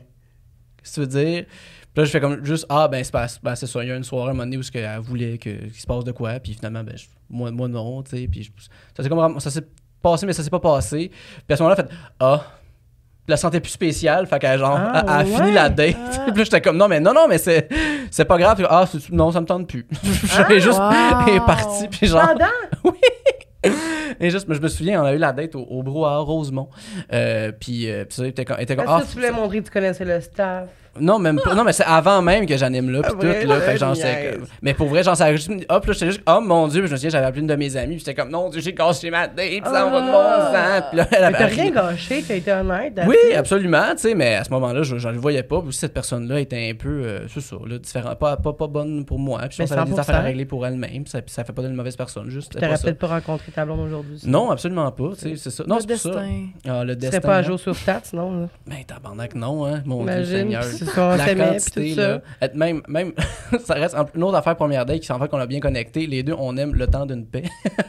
Qu'est-ce 0.78 0.90
que 0.90 0.94
tu 0.94 1.00
veux 1.00 1.24
dire? 1.24 1.44
Puis 1.46 2.00
là, 2.00 2.04
je 2.04 2.10
fais 2.10 2.20
comme 2.20 2.44
juste 2.44 2.66
Ah, 2.68 2.86
ben, 2.88 3.02
c'est. 3.02 3.12
Ben, 3.42 3.54
c'est 3.56 3.66
ça. 3.66 3.82
Il 3.82 3.88
y 3.88 3.90
a 3.92 3.96
une 3.96 4.04
soirée 4.04 4.28
à 4.28 4.30
un 4.30 4.34
moment 4.34 4.44
donné 4.44 4.58
où 4.58 4.62
ce 4.62 4.70
qu'elle 4.70 4.98
voulait 5.00 5.38
qu'il 5.38 5.74
se 5.74 5.86
passe 5.86 6.04
de 6.04 6.12
quoi. 6.12 6.38
Puis 6.38 6.54
finalement, 6.54 6.84
ben, 6.84 6.94
moi, 7.28 7.50
moi, 7.50 7.66
non, 7.68 8.02
tu 8.04 8.16
sais. 8.16 8.28
Puis, 8.28 8.44
je- 8.44 8.50
ça 8.96 9.02
s'est 9.02 9.08
comme. 9.08 9.40
Ça 9.40 9.50
s'est 9.50 9.66
passé, 10.00 10.24
mais 10.26 10.32
ça 10.34 10.42
s'est 10.44 10.50
pas 10.50 10.60
passé. 10.60 11.10
Puis 11.10 11.54
à 11.54 11.56
ce 11.56 11.62
moment-là, 11.64 11.82
elle 11.82 11.88
fait 11.88 11.94
Ah. 12.20 12.44
La 13.28 13.36
santé 13.36 13.60
plus 13.60 13.70
spéciale, 13.70 14.26
fait 14.26 14.38
qu'elle 14.38 14.58
genre, 14.58 14.76
Ah, 14.78 15.18
a 15.18 15.24
fini 15.24 15.40
ouais. 15.40 15.52
la 15.52 15.68
date. 15.68 15.96
puis 16.26 16.36
là, 16.36 16.44
j'étais 16.44 16.60
comme, 16.60 16.76
non, 16.76 16.88
mais 16.88 17.00
non, 17.00 17.12
non, 17.14 17.26
mais 17.28 17.38
c'est, 17.38 17.68
c'est 18.10 18.24
pas 18.24 18.36
grave. 18.38 18.56
Puis, 18.56 18.66
ah, 18.68 18.84
c'est- 18.90 19.10
non, 19.10 19.30
ça 19.30 19.40
me 19.40 19.46
tente 19.46 19.68
plus. 19.68 19.86
J'ai 20.48 20.60
juste, 20.60 20.78
wow. 20.78 20.90
elle 21.28 21.34
est 21.36 21.40
partie, 21.46 21.88
puis 21.88 22.06
genre, 22.08 22.26
Pendant? 22.26 22.92
et 24.20 24.30
juste, 24.30 24.46
je 24.52 24.60
me 24.60 24.68
souviens, 24.68 25.02
on 25.02 25.06
a 25.06 25.12
eu 25.14 25.18
la 25.18 25.32
date 25.32 25.54
au, 25.54 25.60
au 25.62 25.82
brouhaha 25.82 26.18
Rosemont. 26.18 26.68
Euh, 27.12 27.52
puis, 27.52 27.88
euh, 27.90 28.04
puis 28.04 28.16
ça, 28.16 28.26
était 28.26 28.44
comme, 28.44 28.58
était 28.58 28.74
comme, 28.76 28.86
ah, 28.88 29.02
tu 29.08 29.14
voulais 29.14 29.30
montrer 29.30 29.60
que 29.60 29.66
tu 29.66 29.70
connaissais 29.70 30.04
le 30.04 30.20
staff? 30.20 30.68
Non, 31.00 31.18
même 31.18 31.40
pas. 31.42 31.54
Non, 31.54 31.64
mais 31.64 31.72
c'est 31.72 31.84
avant 31.84 32.20
même 32.22 32.44
que 32.46 32.56
j'anime 32.56 32.90
là, 32.90 33.00
puis 33.02 33.12
Ah, 33.14 33.34
tout, 33.40 33.48
là. 33.48 33.60
Fait 33.60 33.72
que 33.74 33.78
genre, 33.78 33.94
je 33.94 34.00
c'est 34.00 34.12
niaise. 34.22 34.34
comme- 34.38 34.46
Mais 34.60 34.74
pour 34.74 34.88
vrai, 34.88 35.02
genre, 35.02 35.16
ça 35.16 35.24
a 35.26 35.32
juste. 35.32 35.50
Hop, 35.70 35.86
là, 35.86 35.92
j'étais 35.94 36.06
juste. 36.06 36.20
Oh 36.28 36.40
mon 36.42 36.68
dieu, 36.68 36.80
puis 36.80 36.88
je 36.88 36.92
me 36.92 36.96
souviens, 36.96 37.10
j'avais 37.10 37.26
appelé 37.26 37.40
une 37.40 37.46
de 37.46 37.54
mes 37.56 37.76
amies, 37.76 37.94
puis 37.96 38.00
j'étais 38.00 38.14
comme, 38.14 38.30
non, 38.30 38.50
Dieu, 38.50 38.60
j'ai 38.60 38.74
cassé 38.74 39.10
ma 39.10 39.26
date, 39.26 39.34
puis 39.46 39.60
ça 39.64 39.86
en 39.86 39.90
va 39.90 40.00
de 40.00 40.06
bon 40.06 40.52
sens. 40.52 40.84
Puis 40.90 40.98
là, 40.98 41.06
elle 41.10 41.18
Mais 41.20 41.24
avait 41.26 41.38
t'as 41.38 41.46
ri. 41.46 41.60
rien 41.62 41.70
gâché, 41.70 42.24
t'as 42.28 42.34
été 42.34 42.52
honnête. 42.52 43.00
Oui, 43.06 43.16
absolument, 43.34 43.90
tu 43.92 43.98
sais, 43.98 44.14
mais 44.14 44.34
à 44.34 44.44
ce 44.44 44.50
moment-là, 44.50 44.82
je, 44.82 44.98
je 44.98 45.08
le 45.08 45.18
voyais 45.18 45.42
pas. 45.42 45.60
Puis 45.60 45.68
aussi, 45.68 45.78
cette 45.78 45.94
personne-là 45.94 46.40
était 46.40 46.70
un 46.70 46.74
peu, 46.74 46.88
euh, 47.04 47.26
c'est 47.28 47.40
ça, 47.40 47.56
là, 47.66 47.78
différent, 47.78 48.14
pas, 48.14 48.36
pas, 48.36 48.52
pas 48.52 48.66
bonne 48.66 49.04
pour 49.06 49.18
moi. 49.18 49.40
Puis 49.48 49.56
je 49.56 49.62
Mais 49.62 49.64
pense 49.66 49.70
qu'elle 49.70 49.78
avait 49.80 49.90
des 49.90 49.96
100%. 49.96 50.00
affaires 50.00 50.16
à 50.16 50.20
régler 50.20 50.44
pour 50.44 50.66
elle-même. 50.66 51.06
Ça, 51.06 51.20
ça 51.26 51.44
fait 51.44 51.52
pas 51.54 51.62
d'une 51.62 51.74
mauvaise 51.74 51.96
personne, 51.96 52.28
juste. 52.28 52.52
T'aurais 52.52 52.76
ça. 52.76 52.82
peut-être 52.84 52.98
pas 52.98 53.06
rencontré 53.08 53.50
ta 53.50 53.64
blonde 53.64 53.80
aujourd'hui. 53.80 54.18
Non, 54.26 54.50
absolument 54.50 54.90
pas, 54.92 55.10
tu 55.18 55.30
sais, 55.30 55.36
c'est 55.36 55.50
ça. 55.50 55.64
Non, 55.66 55.78
c'est 55.80 55.96
ça. 55.96 56.10
Ah, 56.68 56.84
le 56.84 56.92
Tu 56.94 57.00
destin. 57.00 57.16
serais 57.16 57.20
pas 57.26 57.36
à 57.36 57.38
hein. 57.38 57.42
jour 57.42 57.58
sur 57.58 57.74
stats, 57.74 58.02
non? 58.12 58.42
là? 58.42 58.48
Ben, 58.66 58.76
tabarnak, 58.86 59.34
non, 59.34 59.64
hein, 59.66 59.82
mon 59.86 60.04
Dieu 60.04 60.12
Imagine, 60.12 60.36
Seigneur. 60.36 60.62
C'est 60.84 60.90
ça, 60.94 61.08
on 61.12 61.16
La 61.16 61.34
quantité, 61.34 61.90
tout 61.90 61.94
ça. 61.96 62.08
là. 62.08 62.20
Être 62.40 62.54
Même, 62.54 62.82
même 62.88 63.12
ça 63.64 63.74
reste 63.74 63.94
un- 63.94 64.06
une 64.14 64.22
autre 64.24 64.36
affaire 64.36 64.56
première 64.56 64.84
date 64.86 65.00
qui 65.00 65.06
s'en 65.06 65.18
fait 65.18 65.28
qu'on 65.28 65.38
a 65.38 65.46
bien 65.46 65.60
connecté. 65.60 66.06
Les 66.06 66.22
deux, 66.22 66.34
on 66.38 66.56
aime 66.56 66.74
le 66.74 66.86
temps 66.86 67.06
d'une 67.06 67.26
paix. 67.26 67.44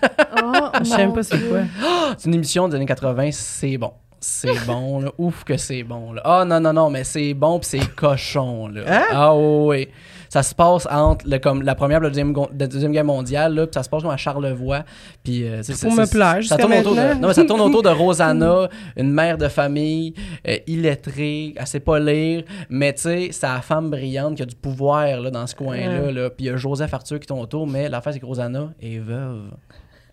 Oh, 0.46 0.68
Je 0.80 0.86
sais 0.90 1.08
pas 1.08 1.24
c'est 1.24 1.40
quoi. 1.50 1.60
C'est 2.18 2.28
une 2.28 2.36
émission 2.36 2.68
des 2.68 2.76
années 2.76 2.86
80, 2.86 3.30
c'est 3.32 3.78
bon. 3.78 3.92
C'est 4.20 4.54
bon, 4.68 5.00
là. 5.02 5.12
Ouf 5.18 5.44
que 5.44 5.56
c'est 5.58 5.84
bon, 5.84 6.12
là. 6.14 6.22
Ah 6.26 6.44
non, 6.46 6.60
non, 6.60 6.74
non, 6.74 6.90
mais 6.90 7.04
c'est 7.04 7.34
bon 7.34 7.60
pis 7.60 7.68
c'est 7.68 7.96
cochon, 7.96 8.68
là. 8.68 8.82
Hein? 8.88 9.04
Ah 9.12 9.36
oui. 9.36 9.88
Ça 10.34 10.42
se 10.42 10.56
passe 10.56 10.88
entre 10.90 11.28
le, 11.30 11.38
comme, 11.38 11.62
la 11.62 11.76
première 11.76 12.00
et 12.00 12.06
la 12.06 12.10
deuxième, 12.10 12.34
la 12.58 12.66
deuxième 12.66 12.92
guerre 12.92 13.06
mondiale, 13.06 13.54
là, 13.54 13.68
pis 13.68 13.76
ça 13.76 13.84
se 13.84 13.90
passe 13.90 14.02
comme 14.02 14.10
à 14.10 14.18
Charlevoix. 14.18 14.80
Puis, 15.24 15.44
euh, 15.48 15.62
c'est- 15.62 15.86
me 15.86 16.10
plaire 16.10 16.44
ça 16.44 16.58
tourne 16.58 16.74
autour 16.74 16.96
de, 16.96 17.02
maintenant. 17.02 17.22
Non, 17.22 17.28
mais 17.28 17.34
ça 17.36 17.46
tourne 17.46 17.62
autour 17.62 17.84
de 17.84 17.90
Rosanna, 18.04 18.68
une 18.98 19.12
mère 19.12 19.38
de 19.38 19.48
famille, 19.48 20.16
euh, 20.48 20.58
illettrée, 20.66 21.54
elle 21.56 21.68
sait 21.68 21.80
pas 21.80 22.00
lire, 22.00 22.46
mais 22.68 22.94
tu 22.94 23.04
sais, 23.04 23.28
c'est 23.32 23.46
la 23.46 23.62
femme 23.62 23.92
brillante 23.92 24.34
qui 24.34 24.42
a 24.42 24.48
du 24.48 24.56
pouvoir, 24.56 25.20
là, 25.22 25.30
dans 25.30 25.46
ce 25.46 25.54
coin-là, 25.54 26.12
là. 26.12 26.32
Puis 26.32 26.46
il 26.46 26.48
y 26.48 26.50
a 26.50 26.56
Joseph 26.58 26.92
Arthur 26.92 27.20
qui 27.20 27.28
tourne 27.28 27.42
autour, 27.42 27.68
mais 27.68 27.88
l'affaire, 27.88 28.14
c'est 28.14 28.20
que 28.20 28.26
Rosanna 28.26 28.72
est 28.82 28.98
veuve. 28.98 29.52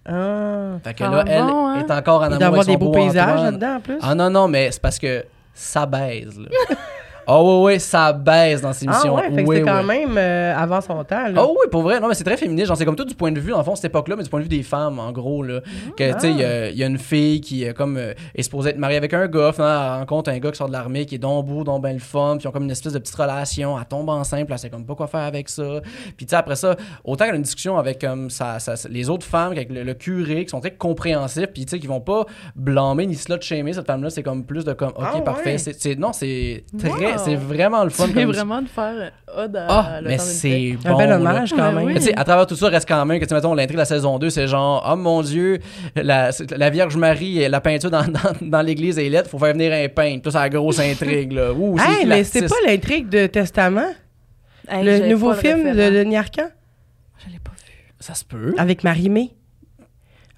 Ah. 0.05 0.77
Fait 0.85 0.93
que 0.93 1.03
Ah 1.05 1.11
là, 1.11 1.25
elle 1.27 1.43
bon, 1.45 1.67
hein? 1.67 1.81
est 1.81 1.91
encore 1.91 2.21
en 2.21 2.25
amour 2.33 2.43
avec 2.43 2.63
son 2.65 2.71
des 2.73 2.77
beaux 2.77 2.87
beau 2.87 2.93
paysages 2.93 3.43
là-dedans 3.43 3.77
en 3.77 3.81
plus. 3.81 3.99
Ah 4.03 4.15
non, 4.15 4.29
non, 4.29 4.49
mais 4.49 4.71
c'est 4.71 4.83
parce 4.83 4.99
que 4.99 5.25
ça 5.55 5.87
baise, 5.87 6.39
là. 6.39 6.77
oh 7.31 7.61
ouais, 7.61 7.73
ouais, 7.75 7.79
ça 7.79 8.13
baise 8.13 8.61
dans 8.61 8.73
ces 8.73 8.87
Ah 8.89 8.93
émissions. 8.93 9.15
ouais, 9.15 9.31
fait 9.31 9.43
que 9.45 9.49
Oui, 9.49 9.57
c'était 9.57 9.69
quand 9.71 9.81
oui. 9.81 9.87
même 9.87 10.19
euh, 10.19 10.55
avant 10.57 10.81
son 10.81 11.03
temps. 11.05 11.29
Là. 11.29 11.43
Oh 11.45 11.57
oui, 11.61 11.67
pour 11.71 11.83
vrai. 11.83 12.01
Non, 12.01 12.09
mais 12.09 12.15
c'est 12.15 12.25
très 12.25 12.37
féministe. 12.37 12.69
Genre, 12.69 12.77
c'est 12.77 12.85
comme 12.85 12.97
tout 12.97 13.05
du 13.05 13.15
point 13.15 13.33
de 13.33 13.41
vue, 13.41 13.53
en 13.53 13.63
fond, 13.65 13.75
cette 13.75 13.87
époque-là, 13.87 14.17
mais 14.17 14.23
du 14.25 14.31
point 14.31 14.41
de 14.41 14.45
vue 14.45 14.49
des 14.49 14.63
femmes, 14.63 14.99
en 14.99 15.13
gros, 15.13 15.43
là. 15.43 15.61
Que, 15.97 16.13
tu 16.15 16.21
sais, 16.21 16.31
il 16.31 16.39
y 16.39 16.45
a- 16.45 16.71
il 16.71 16.77
y, 16.77 16.83
a 16.85 16.87
une 16.87 16.99
fille 16.99 17.41
qui 17.41 17.67
euh, 17.67 17.73
comme, 17.73 17.97
euh, 17.97 18.15
est 18.35 18.43
supposée 18.43 18.71
être 18.71 18.79
mariée 18.79 18.97
avec 18.97 19.15
un 19.15 19.27
gars, 19.29 19.53
finalement, 19.53 19.95
elle 19.95 19.99
rencontre 20.01 20.31
un 20.31 20.39
gars 20.39 20.51
qui 20.51 20.57
sort 20.59 20.69
de 20.69 20.73
l'armée, 20.73 21.07
qui 21.07 21.15
est 21.17 21.19
donc 21.19 21.47
beau, 21.47 21.65
donc 21.65 21.83
ben 21.83 21.93
le 21.93 21.99
fun, 22.01 22.37
puis 22.37 22.45
ils 22.45 22.49
ont 22.49 22.53
comme 22.53 22.65
une 22.65 22.71
espèce 22.71 22.93
de 22.93 22.99
petite 22.99 23.15
relation, 23.15 23.79
elle 23.79 23.85
tombe 23.87 24.09
enceinte, 24.09 24.45
puis 24.47 24.53
elle 24.53 24.59
sait 24.59 24.71
comme 24.71 24.85
pas 24.85 24.95
quoi 24.95 25.07
faire 25.07 25.21
avec 25.21 25.49
ça. 25.49 25.81
Puis, 26.17 26.27
tu 26.27 26.31
sais, 26.31 26.37
après 26.37 26.57
ça, 26.57 26.77
autant 27.05 27.25
qu'elle 27.25 27.35
a 27.35 27.37
une 27.37 27.43
discussion 27.43 27.79
avec 27.79 28.01
comme, 28.01 28.31
sa- 28.31 28.59
sa- 28.59 28.89
les 28.89 29.09
autres 29.11 29.27
femmes, 29.27 29.53
avec 29.53 29.71
le, 29.71 29.83
le 29.83 29.95
curé, 29.95 30.45
qui 30.45 30.51
sont 30.51 30.61
très 30.61 30.73
compréhensifs, 30.75 31.47
puis, 31.53 31.65
tu 31.65 31.71
sais, 31.71 31.79
qui 31.79 31.87
vont 31.87 32.01
pas 32.01 32.25
blâmer 32.57 33.07
ni 33.07 33.15
slut 33.15 33.41
shamer 33.41 33.73
cette 33.73 33.87
femme-là, 33.87 34.11
c'est 34.11 34.23
comme 34.23 34.45
plus 34.45 34.65
de 34.65 34.73
comme, 34.73 34.91
ok, 34.91 35.05
Ah 35.15 35.21
parfait. 35.21 35.59
C'est- 35.59 35.79
c'est- 35.81 35.99
non, 35.99 36.13
c'est 36.13 36.65
très, 36.79 36.89
Wow. 36.91 37.19
C'est 37.25 37.35
vraiment 37.37 37.85
le 37.85 37.91
fun. 37.91 38.07
C'est 38.07 38.13
comme- 38.15 38.25
vraiment 38.33 38.63
de 38.63 38.69
faire 38.69 39.13
ode 39.37 39.57
à 39.57 39.67
Ah, 39.69 40.01
le 40.01 40.09
mais 40.09 40.19
c'est 40.19 40.77
Un 40.85 40.93
bon. 40.93 40.99
bel 40.99 41.09
là. 41.11 41.17
hommage 41.17 41.51
quand 41.51 41.57
Ben 41.57 41.73
même. 41.73 41.85
oui. 41.85 41.93
Mais 41.95 42.01
tu 42.01 42.07
sais, 42.07 42.15
à 42.19 42.25
travers 42.25 42.47
tout 42.47 42.57
ça, 42.57 42.69
reste 42.69 42.89
quand 42.89 43.05
même 43.07 43.21
que, 43.21 43.35
mettons, 43.35 43.55
l'intrigue 43.55 43.77
de 43.77 43.81
la 43.81 43.85
saison 43.85 44.19
2, 44.19 44.31
c'est 44.31 44.47
genre, 44.49 44.87
oh 44.91 44.97
mon 44.97 45.23
Dieu, 45.23 45.59
la, 45.97 46.31
la 46.57 46.71
Vierge 46.71 46.97
Marie, 46.97 47.49
la 47.49 47.61
peinture 47.61 47.91
dans, 47.91 48.03
dans, 48.07 48.33
dans 48.41 48.63
l'église 48.63 48.99
est 48.99 49.09
lettre, 49.09 49.31
faut 49.31 49.39
faire 49.39 49.53
venir 49.53 49.73
un 49.73 49.89
peintre. 49.89 50.23
Tout 50.23 50.31
ça, 50.31 50.41
la 50.41 50.49
grosse 50.49 50.81
intrigue, 50.81 51.33
là. 51.33 51.53
Ouh, 51.53 51.77
Hey, 51.79 52.07
mais 52.07 52.25
c'est 52.25 52.49
pas 52.49 52.55
l'intrigue 52.67 53.09
de 53.09 53.27
Testament, 53.27 53.93
Hey, 54.69 54.85
le 54.85 55.09
nouveau 55.09 55.31
pas 55.31 55.35
le 55.37 55.41
film 55.41 55.77
de. 55.77 55.91
Denis 55.91 56.17
Arcand? 56.17 56.49
Je 57.27 57.33
l'ai 57.33 57.39
pas 57.39 57.51
vu. 57.51 57.73
Ça 57.99 58.15
se 58.15 58.25
peut. 58.25 58.55
avec 58.57 58.85
Marie-Mé. 58.85 59.33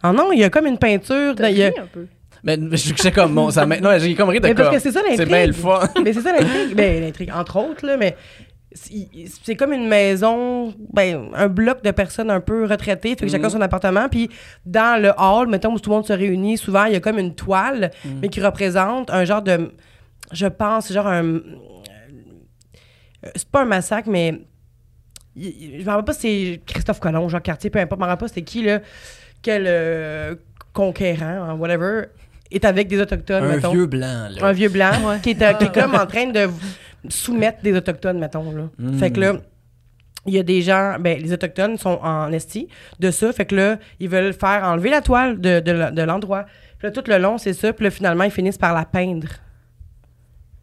Ah 0.03 0.13
non, 0.13 0.33
il 0.33 0.41
y 0.41 0.45
a 0.45 0.51
comme 0.51 0.67
une 0.67 0.79
peinture. 0.79 1.35
Il 1.39 1.57
y 1.57 1.63
a- 1.63 1.69
un 1.69 1.87
peu. 1.93 2.07
Mais 2.45 2.59
je 2.73 2.95
sais 2.97 3.13
comme, 3.13 3.35
bon, 3.35 3.51
ça 3.51 3.67
m'a- 3.67 3.79
non, 3.81 3.91
j'ai 3.99 4.15
comme 4.15 4.29
ri 4.31 4.41
de 4.41 4.47
Mais 4.49 4.55
parce 4.55 4.69
comme, 4.69 4.77
que 4.77 4.83
c'est 4.83 4.91
ça 4.93 5.01
l'intrigue. 5.01 5.19
C'est 5.19 5.27
bien 5.27 5.47
le 5.47 5.53
fun. 5.53 5.81
mais 6.05 6.13
c'est 6.13 6.21
ça 6.23 6.33
l'intrigue. 6.33 6.75
ben, 6.75 7.01
l'intrigue, 7.03 7.31
entre 7.35 7.57
autres, 7.59 7.87
là, 7.87 7.97
mais 7.97 8.17
c'est 8.75 9.55
comme 9.55 9.73
une 9.73 9.87
maison, 9.87 10.75
ben, 10.93 11.29
un 11.35 11.47
bloc 11.49 11.83
de 11.85 11.91
personnes 11.91 12.31
un 12.31 12.41
peu 12.41 12.65
retraitées, 12.65 13.11
fait 13.17 13.27
que 13.27 13.31
chacun 13.31 13.45
Mhm. 13.49 13.51
son 13.51 13.61
appartement, 13.61 14.09
puis 14.09 14.31
dans 14.65 15.01
le 15.01 15.11
hall, 15.19 15.47
mettons, 15.49 15.73
où 15.75 15.79
tout 15.79 15.91
le 15.91 15.97
monde 15.97 16.07
se 16.07 16.13
réunit, 16.15 16.57
souvent, 16.57 16.85
il 16.87 16.95
y 16.95 16.97
a 16.97 17.01
comme 17.01 17.19
une 17.19 17.35
toile, 17.35 17.91
Mhm. 18.05 18.19
mais 18.23 18.29
qui 18.29 18.41
représente 18.41 19.11
un 19.11 19.25
genre 19.27 19.43
de, 19.43 19.71
je 20.33 20.47
pense, 20.47 20.91
genre 20.93 21.07
un, 21.07 21.41
c'est 23.37 23.49
pas 23.49 23.63
un 23.63 23.67
massacre, 23.67 24.09
mais 24.11 24.41
je 25.37 25.83
me 25.83 25.85
rappelle 25.85 26.05
pas 26.05 26.13
si 26.13 26.21
c'est 26.21 26.61
Christophe 26.67 27.01
Colomb, 27.01 27.29
Jacques 27.29 27.45
Cartier, 27.45 27.71
peu 27.71 27.79
importe, 27.79 28.01
je 28.01 28.05
me 28.05 28.09
rappelle 28.09 28.21
pas 28.21 28.29
c'était 28.29 28.43
qui, 28.43 28.63
là, 28.63 28.81
quel 29.43 29.65
euh, 29.67 30.35
conquérant, 30.73 31.27
hein, 31.51 31.55
whatever, 31.55 32.05
est 32.55 32.65
avec 32.65 32.89
des 32.89 33.01
Autochtones, 33.01 33.45
Un 33.45 33.57
mettons. 33.57 33.73
vieux 33.73 33.87
blanc, 33.87 34.29
là. 34.31 34.47
Un 34.47 34.53
vieux 34.53 34.69
blanc 34.69 34.91
Ouais. 35.07 35.19
qui, 35.23 35.31
est, 35.31 35.43
euh, 35.43 35.53
qui 35.55 35.65
est 35.65 35.75
comme 35.75 35.95
en 35.95 36.07
train 36.07 36.27
de 36.27 36.49
soumettre 37.09 37.63
des 37.63 37.75
Autochtones, 37.75 38.19
mettons. 38.19 38.53
Là. 38.53 38.65
Mm. 38.79 38.99
Fait 38.99 39.11
que 39.11 39.21
là, 39.21 39.33
il 40.27 40.35
y 40.35 40.39
a 40.39 40.43
des 40.43 40.63
gens, 40.63 40.97
ben, 41.01 41.19
les 41.21 41.33
Autochtones 41.33 41.77
sont 41.79 41.99
en 42.03 42.31
esti 42.33 42.69
de 43.01 43.11
ça. 43.11 43.33
Fait 43.33 43.45
que 43.45 43.57
là, 43.57 43.79
ils 43.99 44.09
veulent 44.09 44.33
faire 44.33 44.63
enlever 44.65 44.91
la 44.91 45.01
toile 45.01 45.41
de, 45.41 45.61
de, 45.61 45.91
de 45.91 46.03
l'endroit. 46.03 46.45
Puis 46.79 46.89
là, 46.89 46.91
tout 46.93 47.03
le 47.09 47.19
long, 47.19 47.39
c'est 47.39 47.53
ça. 47.53 47.73
Puis 47.73 47.85
là, 47.85 47.91
finalement, 47.91 48.25
ils 48.25 48.31
finissent 48.31 48.59
par 48.59 48.75
la 48.75 48.85
peindre. 48.85 49.29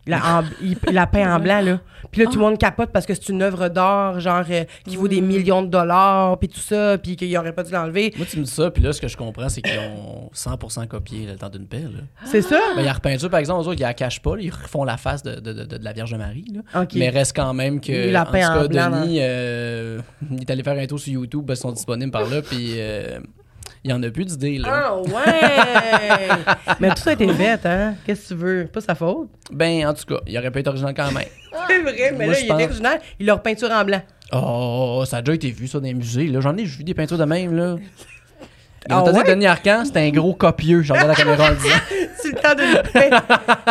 La, 0.10 0.18
en- 0.40 0.44
il, 0.62 0.78
la 0.92 1.08
peint 1.08 1.36
en 1.36 1.40
blanc, 1.40 1.62
là. 1.62 1.80
Puis 2.12 2.22
là, 2.22 2.28
tout 2.28 2.40
le 2.40 2.46
monde 2.46 2.58
capote 2.58 2.90
parce 2.92 3.06
que 3.06 3.14
c'est 3.14 3.30
une 3.30 3.42
œuvre 3.42 3.68
d'art, 3.70 4.20
genre, 4.20 4.44
euh, 4.50 4.64
qui 4.88 4.96
vaut 4.96 5.08
des 5.08 5.22
millions 5.22 5.62
de 5.62 5.68
dollars, 5.68 6.38
puis 6.40 6.48
tout 6.48 6.60
ça, 6.60 6.98
puis 6.98 7.16
qu'il 7.16 7.38
aurait 7.38 7.54
pas 7.54 7.64
dû 7.64 7.72
l'enlever. 7.72 8.14
Moi, 8.18 8.26
tu 8.30 8.40
me 8.40 8.44
dis 8.46 8.52
ça, 8.52 8.72
puis 8.72 8.82
là, 8.82 8.94
ce 8.94 9.02
que 9.02 9.08
je 9.08 9.18
comprends, 9.18 9.50
c'est 9.50 9.62
qu'ils 9.62 9.78
ont 9.80 10.30
100% 10.34 10.88
copié 10.88 11.28
le 11.28 11.36
temps 11.36 11.50
d'une 11.50 11.68
paix. 11.68 11.84
C'est 12.26 12.42
ça? 12.42 12.60
Ben, 12.76 12.82
il 12.82 12.86
y 12.86 12.90
a 12.90 12.94
repeinture, 12.94 13.30
par 13.30 13.40
exemple, 13.40 13.64
eux 13.64 13.68
autres, 13.68 13.80
ils 13.80 13.84
la 13.84 13.94
cachent 13.94 14.22
pas, 14.22 14.36
là, 14.36 14.42
ils 14.42 14.50
refont 14.50 14.84
la 14.84 14.98
face 14.98 15.24
de, 15.24 15.40
de, 15.40 15.54
de, 15.54 15.64
de 15.78 15.84
la 15.84 15.94
Vierge 15.94 16.16
Marie, 16.16 16.46
là. 16.54 16.62
Mais 16.96 17.10
reste 17.10 17.36
quand 17.36 17.54
même 17.54 17.80
que. 17.82 17.92
Il 18.08 18.12
la 18.12 18.22
en 18.22 18.26
tout 18.26 18.32
peint 18.32 18.56
en 18.56 18.62
cas, 18.62 18.68
blanc, 18.68 19.02
Denis, 19.02 19.18
euh, 19.22 20.00
il 20.32 20.42
est 20.42 20.50
allé 20.50 20.64
faire 20.64 20.78
un 20.78 20.88
tour 20.88 21.00
sur 21.00 21.14
YouTube, 21.14 21.46
parce 21.46 21.60
qu'ils 21.60 21.70
sont 21.70 21.76
disponibles 21.76 22.12
par 22.12 22.28
là, 22.28 22.42
puis 22.42 22.74
euh, 22.78 23.20
il 23.84 23.92
y 23.92 23.94
en 23.94 24.02
a 24.04 24.10
plus 24.10 24.26
d'idées, 24.26 24.58
là. 24.58 24.68
Ah 24.72 24.98
ouais! 24.98 26.28
Mais 26.80 26.90
tout 26.90 26.98
ça 27.02 27.12
a 27.12 27.14
été 27.14 27.28
fait, 27.34 27.66
hein? 27.66 27.96
Qu'est-ce 28.06 28.30
que 28.30 28.34
tu 28.34 28.40
veux? 28.40 28.70
Pas 28.72 28.82
sa 28.82 28.96
faute? 28.96 29.30
Ben, 29.52 29.88
en 29.88 29.94
tout 29.94 30.06
cas, 30.06 30.22
il 30.28 30.38
aurait 30.38 30.52
pu 30.52 30.60
être 30.60 30.68
original 30.68 30.94
quand 30.96 31.12
même. 31.12 31.24
C'est 31.68 31.82
vrai, 31.82 32.14
mais 32.18 32.26
Moi, 32.26 32.34
là, 32.34 32.40
je 32.40 32.44
il 32.46 32.48
pense- 32.48 32.60
est 32.62 32.66
original. 32.66 33.00
Il 33.20 33.26
leur 33.26 33.42
peinture 33.42 33.72
en 33.72 33.84
blanc. 33.86 34.02
Oh, 34.32 35.04
ça 35.08 35.18
a 35.18 35.22
déjà 35.22 35.34
été 35.36 35.50
vu, 35.52 35.68
ça, 35.68 35.80
dans 35.80 35.86
les 35.86 35.94
musées, 35.94 36.28
là. 36.28 36.40
J'en 36.42 36.56
ai 36.58 36.64
vu 36.64 36.84
des 36.84 36.94
peintures 36.94 37.18
de 37.18 37.26
même, 37.26 37.56
là. 37.56 37.76
Ah 38.90 39.02
On 39.02 39.04
t'a 39.04 39.12
dit 39.12 39.18
ouais? 39.18 39.24
que 39.26 39.32
Denis 39.32 39.46
Arcand, 39.46 39.84
c'était 39.86 40.00
un 40.00 40.10
gros 40.10 40.34
copieux. 40.34 40.82
J'ai 40.84 40.94
regardé 40.94 41.10
la 41.10 41.16
caméra 41.16 41.46
en 41.48 41.50
le 41.50 41.56
disant. 41.56 41.76
C'est 42.22 42.30
le 42.30 42.36
temps 42.36 42.56
de. 42.56 42.90
Mais, 42.96 43.10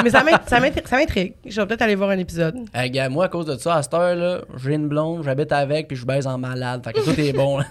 mais 0.04 0.10
ça 0.10 0.22
m'int- 0.22 0.40
ça 0.46 0.60
m'int- 0.60 0.86
ça 0.86 0.96
m'intrigue. 0.96 1.34
Je 1.46 1.60
vais 1.60 1.66
peut-être 1.66 1.82
aller 1.82 1.94
voir 1.94 2.10
un 2.10 2.18
épisode. 2.18 2.56
Hey, 2.74 2.90
gars, 2.90 3.08
moi, 3.08 3.24
à 3.24 3.28
cause 3.28 3.46
de 3.46 3.56
ça, 3.56 3.76
à 3.76 3.82
cette 3.82 3.94
heure, 3.94 4.14
là, 4.14 4.40
j'ai 4.62 4.74
une 4.74 4.88
blonde, 4.88 5.22
j'habite 5.24 5.50
avec, 5.52 5.88
puis 5.88 5.96
je 5.96 6.04
baise 6.04 6.26
en 6.26 6.36
malade. 6.38 6.82
Fait 6.84 6.92
que 6.92 7.00
tout 7.00 7.18
est 7.20 7.32
bon, 7.32 7.58
là. 7.58 7.64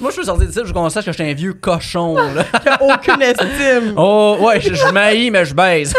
Moi, 0.00 0.10
je 0.10 0.14
suis 0.14 0.24
sorti 0.24 0.46
de 0.46 0.52
ça, 0.52 0.62
je 0.64 0.72
constate 0.72 1.04
que 1.04 1.12
j'étais 1.12 1.30
un 1.30 1.34
vieux 1.34 1.54
cochon, 1.54 2.16
là. 2.16 2.44
Aucune 2.80 3.22
estime. 3.22 3.94
Oh, 3.96 4.36
ouais, 4.40 4.60
je, 4.60 4.74
je 4.74 4.86
m'haïs, 4.92 5.30
mais 5.30 5.44
je 5.44 5.54
baise. 5.54 5.94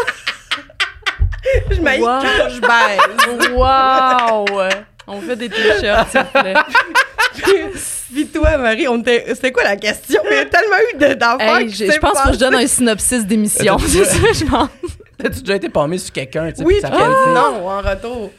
Je 1.71 1.81
m'haïs 1.81 2.01
Wow. 2.01 2.07
quand 2.21 2.49
je 2.49 2.61
baise. 2.61 3.49
Wow! 3.51 4.69
On 5.07 5.19
fait 5.21 5.35
des 5.35 5.49
t-shirts, 5.49 6.09
s'il 6.11 6.21
vous 6.21 6.39
plaît. 6.41 6.53
Puis 8.13 8.27
toi, 8.27 8.57
Marie, 8.57 8.87
on 8.87 8.99
était- 8.99 9.25
c'était 9.29 9.51
quoi 9.51 9.63
la 9.63 9.75
question? 9.77 10.21
Il 10.29 10.35
y 10.35 10.39
a 10.39 10.45
tellement 10.45 10.75
eu 10.93 10.97
de- 10.97 11.13
d'affaires 11.15 11.57
Hey, 11.57 11.69
je, 11.69 11.85
je 11.91 11.97
pense 11.97 12.11
que 12.11 12.17
je 12.19 12.23
passé. 12.25 12.37
donne 12.37 12.55
un 12.55 12.67
synopsis 12.67 13.25
d'émission. 13.25 13.75
Attends, 13.77 13.85
C'est 13.87 14.03
ça, 14.05 14.17
je 14.33 14.45
pense. 14.45 14.69
T'as-tu 15.17 15.39
déjà 15.41 15.55
été 15.55 15.69
palmé 15.69 15.97
sur 15.97 16.11
quelqu'un, 16.13 16.49
tu 16.51 16.57
sais, 16.57 16.63
Oui, 16.63 16.75
ça 16.81 16.89
fait- 16.91 16.97
non, 16.97 17.67
en 17.69 17.77
retour. 17.81 18.31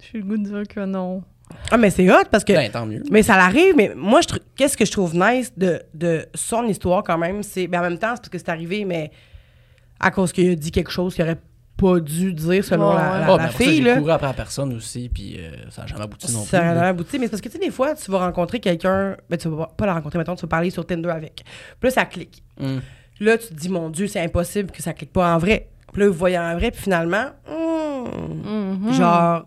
J'ai 0.00 0.18
le 0.18 0.24
goût 0.24 0.36
de 0.38 0.44
dire 0.44 0.62
que 0.74 0.80
non. 0.80 1.22
Ah, 1.70 1.76
mais 1.76 1.90
c'est 1.90 2.10
hot 2.10 2.24
parce 2.30 2.44
que. 2.44 2.52
Ben, 2.52 2.70
tant 2.70 2.86
mieux. 2.86 3.02
Mais 3.10 3.22
ça 3.22 3.36
l'arrive, 3.36 3.74
mais 3.76 3.92
moi, 3.94 4.20
je 4.22 4.28
qu'est-ce 4.56 4.76
que 4.76 4.84
je 4.84 4.92
trouve 4.92 5.14
nice 5.14 5.52
de, 5.56 5.82
de 5.94 6.26
son 6.34 6.64
histoire 6.66 7.02
quand 7.02 7.18
même, 7.18 7.42
c'est. 7.42 7.66
Ben, 7.66 7.80
en 7.80 7.82
même 7.82 7.98
temps, 7.98 8.12
c'est 8.14 8.20
parce 8.22 8.28
que 8.30 8.38
c'est 8.38 8.48
arrivé, 8.48 8.84
mais 8.84 9.10
à 10.00 10.10
cause 10.10 10.32
qu'il 10.32 10.50
a 10.50 10.54
dit 10.54 10.70
quelque 10.70 10.90
chose 10.90 11.14
qu'il 11.14 11.24
aurait 11.24 11.38
pas 11.76 12.00
dû 12.00 12.32
dire 12.32 12.64
selon 12.64 12.88
Ouais, 12.90 12.94
la, 12.96 13.02
la- 13.20 13.24
Ah, 13.26 13.36
la 13.36 13.36
ben, 13.36 13.48
fille, 13.50 13.76
j'ai 13.76 13.82
là. 13.82 13.96
couru 13.98 14.10
après 14.10 14.26
la 14.26 14.32
personne 14.32 14.72
aussi, 14.74 15.08
puis 15.12 15.36
euh, 15.38 15.50
ça 15.70 15.82
n'a 15.82 15.86
jamais 15.88 16.02
abouti 16.04 16.32
non 16.32 16.40
plus. 16.42 16.48
Ça 16.48 16.70
a 16.70 16.74
là. 16.74 16.88
abouti. 16.88 17.18
Mais 17.18 17.26
c'est 17.26 17.30
parce 17.32 17.40
que, 17.42 17.48
tu 17.48 17.52
sais, 17.58 17.64
des 17.64 17.70
fois, 17.70 17.94
tu 17.94 18.10
vas 18.10 18.18
rencontrer 18.18 18.58
quelqu'un, 18.60 19.16
ben, 19.30 19.36
tu 19.36 19.48
vas 19.48 19.66
pas 19.76 19.86
la 19.86 19.94
rencontrer, 19.94 20.18
maintenant 20.18 20.34
tu 20.36 20.42
vas 20.42 20.48
parler 20.48 20.70
sur 20.70 20.84
Tinder 20.86 21.10
avec. 21.10 21.42
Puis 21.78 21.88
là, 21.88 21.90
ça 21.90 22.04
clique. 22.06 22.42
Hum. 22.60 22.80
Là, 23.20 23.36
tu 23.38 23.48
te 23.48 23.54
dis, 23.54 23.68
mon 23.68 23.90
Dieu, 23.90 24.06
c'est 24.06 24.20
impossible 24.20 24.70
que 24.70 24.82
ça 24.82 24.92
clique 24.92 25.12
pas 25.12 25.34
en 25.34 25.38
vrai. 25.38 25.68
Puis 25.92 26.02
là, 26.02 26.08
vous 26.08 26.14
voyez 26.14 26.38
en 26.38 26.54
vrai, 26.56 26.70
puis 26.70 26.82
finalement, 26.82 27.26
hmm, 27.48 28.86
Mhm. 28.86 28.92
genre, 28.94 29.44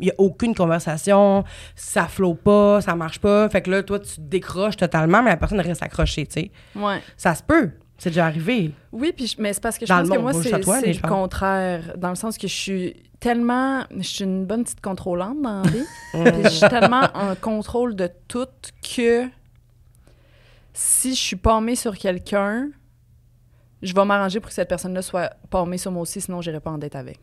il 0.00 0.06
n'y 0.06 0.10
a 0.10 0.14
aucune 0.18 0.54
conversation, 0.54 1.44
ça 1.76 2.06
flot 2.06 2.34
pas, 2.34 2.80
ça 2.80 2.94
marche 2.94 3.18
pas. 3.20 3.48
Fait 3.48 3.62
que 3.62 3.70
là, 3.70 3.82
toi, 3.82 3.98
tu 4.00 4.16
te 4.16 4.20
décroches 4.20 4.76
totalement, 4.76 5.22
mais 5.22 5.30
la 5.30 5.36
personne 5.36 5.60
reste 5.60 5.82
accrochée, 5.82 6.26
tu 6.26 6.32
sais. 6.40 6.50
Ouais. 6.74 7.00
Ça 7.16 7.34
se 7.34 7.42
peut. 7.42 7.70
C'est 7.98 8.10
déjà 8.10 8.26
arrivé. 8.26 8.72
Oui, 8.92 9.12
puis 9.14 9.26
je- 9.26 9.36
mais 9.40 9.52
c'est 9.52 9.62
parce 9.62 9.76
que 9.76 9.84
je 9.84 9.92
Dans 9.92 9.98
pense 10.00 10.08
que 10.08 10.18
moi, 10.18 10.32
c'est 10.32 10.92
je 10.94 11.02
le 11.02 11.08
contraire. 11.08 11.92
Dans 11.98 12.08
le 12.08 12.14
sens 12.14 12.38
que 12.38 12.48
je 12.48 12.54
suis 12.54 12.96
tellement. 13.20 13.84
Je 13.94 14.02
suis 14.02 14.24
une 14.24 14.46
bonne 14.46 14.64
petite 14.64 14.80
contrôlante 14.80 15.42
dans 15.42 15.62
la 15.62 15.70
vie. 15.70 15.84
Je 16.44 16.48
suis 16.48 16.68
tellement 16.70 17.02
en 17.12 17.34
contrôle 17.34 17.94
de 17.94 18.08
tout 18.26 18.46
que 18.96 19.26
si 20.72 21.14
je 21.14 21.20
suis 21.20 21.36
palmée 21.36 21.76
sur 21.76 21.96
quelqu'un, 21.98 22.70
je 23.82 23.92
vais 23.94 24.04
m'arranger 24.04 24.40
pour 24.40 24.48
que 24.48 24.54
cette 24.54 24.68
personne-là 24.68 25.02
soit 25.02 25.30
palmée 25.50 25.78
sur 25.78 25.90
moi 25.92 26.02
aussi, 26.02 26.20
sinon 26.20 26.40
j'irai 26.40 26.60
pas 26.60 26.70
en 26.70 26.78
date 26.78 26.96
avec. 26.96 27.18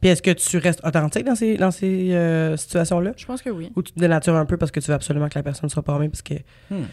Puis 0.00 0.10
est-ce 0.10 0.22
que 0.22 0.30
tu 0.30 0.58
restes 0.58 0.84
authentique 0.84 1.24
dans 1.24 1.34
ces, 1.34 1.56
dans 1.56 1.70
ces 1.70 2.12
euh, 2.14 2.56
situations-là? 2.56 3.12
Je 3.16 3.24
pense 3.26 3.42
que 3.42 3.50
oui. 3.50 3.70
Ou 3.76 3.82
tu 3.82 3.92
te 3.92 4.00
dénatures 4.00 4.34
un 4.34 4.46
peu 4.46 4.56
parce 4.56 4.72
que 4.72 4.80
tu 4.80 4.88
veux 4.88 4.94
absolument 4.94 5.28
que 5.28 5.38
la 5.38 5.42
personne 5.42 5.68
soit 5.68 5.82
parmée 5.82 6.08
parce 6.08 6.22
que... 6.22 6.34
Hmm. 6.70 6.84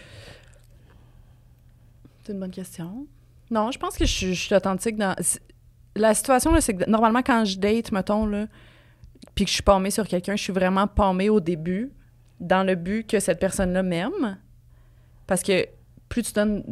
C'est 2.23 2.33
une 2.33 2.39
bonne 2.39 2.51
question. 2.51 3.07
Non, 3.49 3.71
je 3.71 3.79
pense 3.79 3.97
que 3.97 4.05
je 4.05 4.11
suis, 4.11 4.35
je 4.35 4.41
suis 4.45 4.55
authentique 4.55 4.97
dans. 4.97 5.15
La 5.95 6.13
situation, 6.13 6.53
là, 6.53 6.61
c'est 6.61 6.75
que 6.75 6.87
normalement, 6.87 7.23
quand 7.23 7.45
je 7.45 7.57
date, 7.57 7.91
mettons, 7.91 8.27
là, 8.27 8.45
puis 9.33 9.45
que 9.45 9.49
je 9.49 9.55
suis 9.55 9.63
palmée 9.63 9.89
sur 9.89 10.07
quelqu'un, 10.07 10.35
je 10.35 10.43
suis 10.43 10.53
vraiment 10.53 10.85
palmée 10.85 11.29
au 11.29 11.39
début, 11.39 11.91
dans 12.39 12.63
le 12.63 12.75
but 12.75 13.07
que 13.09 13.19
cette 13.19 13.39
personne-là 13.39 13.81
m'aime. 13.81 14.37
Parce 15.25 15.41
que 15.41 15.65
plus 16.07 16.23
tu 16.23 16.33
donnes 16.33 16.63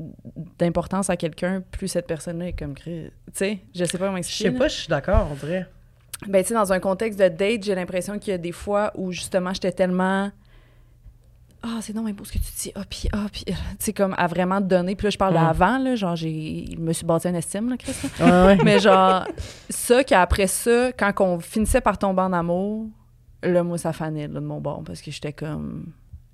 d'importance 0.59 1.09
à 1.09 1.17
quelqu'un, 1.17 1.63
plus 1.71 1.87
cette 1.87 2.07
personne-là 2.07 2.49
est 2.49 2.53
comme. 2.53 2.75
Tu 2.75 3.11
sais, 3.33 3.59
je 3.73 3.85
sais 3.85 3.97
pas 3.97 4.05
comment 4.05 4.17
Je 4.17 4.19
expliquer. 4.19 4.43
sais 4.49 4.53
là. 4.53 4.59
pas, 4.59 4.67
je 4.67 4.75
suis 4.75 4.87
d'accord, 4.87 5.29
on 5.31 5.35
dirait. 5.35 5.67
Ben, 6.27 6.41
tu 6.41 6.49
sais, 6.49 6.53
dans 6.55 6.73
un 6.73 6.79
contexte 6.79 7.19
de 7.19 7.27
date, 7.27 7.63
j'ai 7.63 7.75
l'impression 7.75 8.17
qu'il 8.17 8.31
y 8.31 8.33
a 8.33 8.37
des 8.39 8.51
fois 8.51 8.91
où 8.95 9.11
justement 9.11 9.53
j'étais 9.53 9.71
tellement. 9.71 10.31
Ah, 11.63 11.79
c'est 11.81 11.93
non, 11.93 12.03
mais 12.03 12.13
beau 12.13 12.23
ce 12.23 12.31
que 12.31 12.37
tu 12.37 12.51
dis. 12.59 12.71
Ah, 12.75 12.81
puis, 12.89 13.09
ah, 13.11 13.25
puis. 13.31 13.43
Tu 13.45 13.53
sais, 13.79 13.93
comme 13.93 14.13
à 14.17 14.27
vraiment 14.27 14.61
donner. 14.61 14.95
Puis 14.95 15.05
là, 15.05 15.09
je 15.09 15.17
parle 15.17 15.33
Mm. 15.33 15.37
d'avant, 15.47 15.77
là. 15.79 15.95
Genre, 15.95 16.15
j'ai. 16.15 16.65
Je 16.71 16.77
me 16.77 16.93
suis 16.93 17.05
bâti 17.05 17.27
une 17.27 17.35
estime, 17.35 17.69
là, 17.69 17.77
Chris. 17.77 17.93
là. 18.19 18.25
Ouais, 18.47 18.55
ouais. 18.57 18.57
mais 18.63 18.79
genre, 18.79 19.25
ça, 19.69 20.03
qu'après 20.03 20.47
ça, 20.47 20.91
quand 20.93 21.11
on 21.19 21.39
finissait 21.39 21.81
par 21.81 21.97
tomber 21.97 22.21
en 22.21 22.31
amour, 22.33 22.85
là, 23.43 23.63
moi, 23.63 23.77
ça 23.77 23.91
fanait, 23.91 24.27
là, 24.27 24.35
de 24.35 24.45
mon 24.45 24.59
bord. 24.61 24.83
Parce 24.85 25.01
que 25.01 25.11
j'étais 25.11 25.33
comme. 25.33 25.87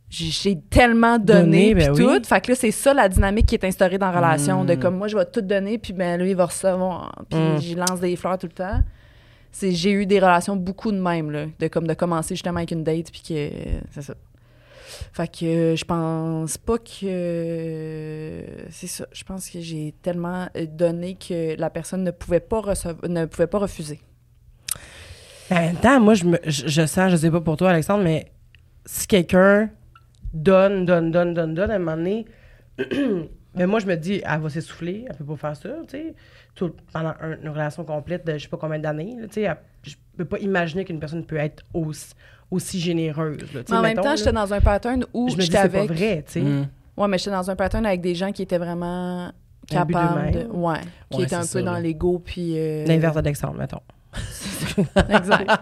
J'ai 0.09 0.59
tellement 0.69 1.17
donné, 1.17 1.73
Donné, 1.73 1.75
ben 1.75 1.93
puis 1.93 2.05
oui. 2.05 2.19
tout. 2.21 2.27
Fait 2.27 2.39
que 2.41 2.51
là, 2.51 2.55
c'est 2.55 2.69
ça 2.71 2.93
la 2.93 3.09
dynamique 3.09 3.47
qui 3.47 3.55
est 3.55 3.63
instaurée 3.65 3.97
dans 3.97 4.11
la 4.11 4.17
relation. 4.17 4.63
De 4.63 4.75
Mm. 4.75 4.79
comme 4.79 4.97
moi, 4.97 5.07
je 5.07 5.17
vais 5.17 5.25
tout 5.25 5.41
donner, 5.41 5.77
puis 5.79 5.91
ben 5.93 6.21
lui, 6.21 6.29
il 6.31 6.35
va 6.35 6.45
recevoir. 6.45 7.23
Puis 7.29 7.39
Mm. 7.39 7.57
j'y 7.59 7.75
lance 7.75 7.99
des 7.99 8.15
fleurs 8.15 8.37
tout 8.37 8.45
le 8.47 8.53
temps. 8.53 8.79
C'est, 9.53 9.71
j'ai 9.71 9.91
eu 9.91 10.05
des 10.05 10.19
relations 10.19 10.55
beaucoup 10.55 10.91
de 10.91 10.99
même, 10.99 11.29
là. 11.31 11.45
De 11.59 11.67
comme 11.67 11.87
de 11.87 11.93
commencer 11.93 12.33
justement 12.35 12.57
avec 12.57 12.71
une 12.71 12.83
date, 12.83 13.11
puis 13.11 13.21
que. 13.21 13.49
C'est 13.91 14.01
ça. 14.01 14.15
Fait 15.13 15.27
que 15.27 15.45
euh, 15.45 15.75
je 15.75 15.85
pense 15.85 16.57
pas 16.57 16.79
que. 16.79 18.43
C'est 18.71 18.87
ça. 18.87 19.05
Je 19.13 19.23
pense 19.23 19.49
que 19.49 19.61
j'ai 19.61 19.93
tellement 20.01 20.47
euh, 20.57 20.65
donné 20.65 21.15
que 21.15 21.55
la 21.55 21.69
personne 21.69 22.03
ne 22.03 22.11
pouvait 22.11 22.39
pas, 22.39 22.61
ne 23.07 23.25
pouvait 23.25 23.47
pas 23.47 23.59
refuser. 23.59 24.01
Temps, 25.81 25.99
moi, 25.99 26.15
je, 26.15 26.25
me, 26.25 26.39
je, 26.45 26.67
je 26.67 26.85
sens, 26.87 27.11
je 27.11 27.17
sais 27.17 27.29
pas 27.29 27.41
pour 27.41 27.57
toi, 27.57 27.69
Alexandre, 27.69 28.03
mais 28.03 28.31
si 28.87 29.05
quelqu'un 29.05 29.69
donne, 30.33 30.85
donne, 30.85 31.11
donne, 31.11 31.35
donne, 31.35 31.53
donne, 31.53 31.69
à 31.69 31.75
un 31.75 31.79
moment 31.79 31.95
donné, 31.95 32.25
mais 33.55 33.67
moi, 33.67 33.79
je 33.79 33.85
me 33.85 33.95
dis, 33.95 34.21
elle 34.25 34.39
va 34.41 34.49
s'essouffler, 34.49 35.05
elle 35.09 35.15
peut 35.15 35.25
pas 35.25 35.35
faire 35.35 35.55
ça, 35.55 35.69
tu 35.87 35.97
sais, 35.97 36.15
tout- 36.55 36.73
pendant 36.91 37.13
un- 37.21 37.37
une 37.41 37.49
relation 37.49 37.83
complète 37.83 38.25
de 38.25 38.33
je 38.37 38.43
sais 38.43 38.47
pas 38.49 38.57
combien 38.57 38.79
d'années, 38.79 39.15
tu 39.31 39.41
sais, 39.43 39.49
je 39.83 39.95
peux 40.17 40.25
pas 40.25 40.39
imaginer 40.39 40.85
qu'une 40.85 40.99
personne 40.99 41.25
peut 41.25 41.37
être 41.37 41.63
aussi, 41.73 42.13
aussi 42.51 42.79
généreuse, 42.79 43.39
là, 43.41 43.45
tu 43.47 43.51
sais, 43.53 43.63
Mais 43.71 43.77
en 43.77 43.81
même 43.81 43.97
temps, 43.97 44.15
j'étais 44.15 44.31
dans 44.31 44.53
un 44.53 44.61
pattern 44.61 45.05
où 45.13 45.29
je 45.29 45.35
me 45.37 45.41
dis, 45.41 45.49
pas 45.51 45.67
vrai, 45.67 46.23
tu 46.25 46.31
sais. 46.33 46.41
Hmm. 46.41 46.67
Ouais, 46.95 47.07
mais 47.07 47.17
j'étais 47.17 47.31
dans 47.31 47.49
un 47.49 47.55
pattern 47.55 47.85
avec 47.85 48.01
des 48.01 48.13
gens 48.15 48.31
qui 48.31 48.43
étaient 48.43 48.57
vraiment 48.59 49.31
capables 49.67 50.31
de. 50.31 50.39
Ouais. 50.51 50.75
Qui 51.09 51.17
Ouais, 51.17 51.23
étaient 51.23 51.35
un 51.35 51.45
peu 51.47 51.61
dans 51.63 51.77
l'ego, 51.77 52.21
puis. 52.23 52.53
euh, 52.57 52.85
L'inverse 52.85 53.15
d'Alexandre, 53.15 53.57
mettons. 53.57 53.79
Exact. 55.09 55.49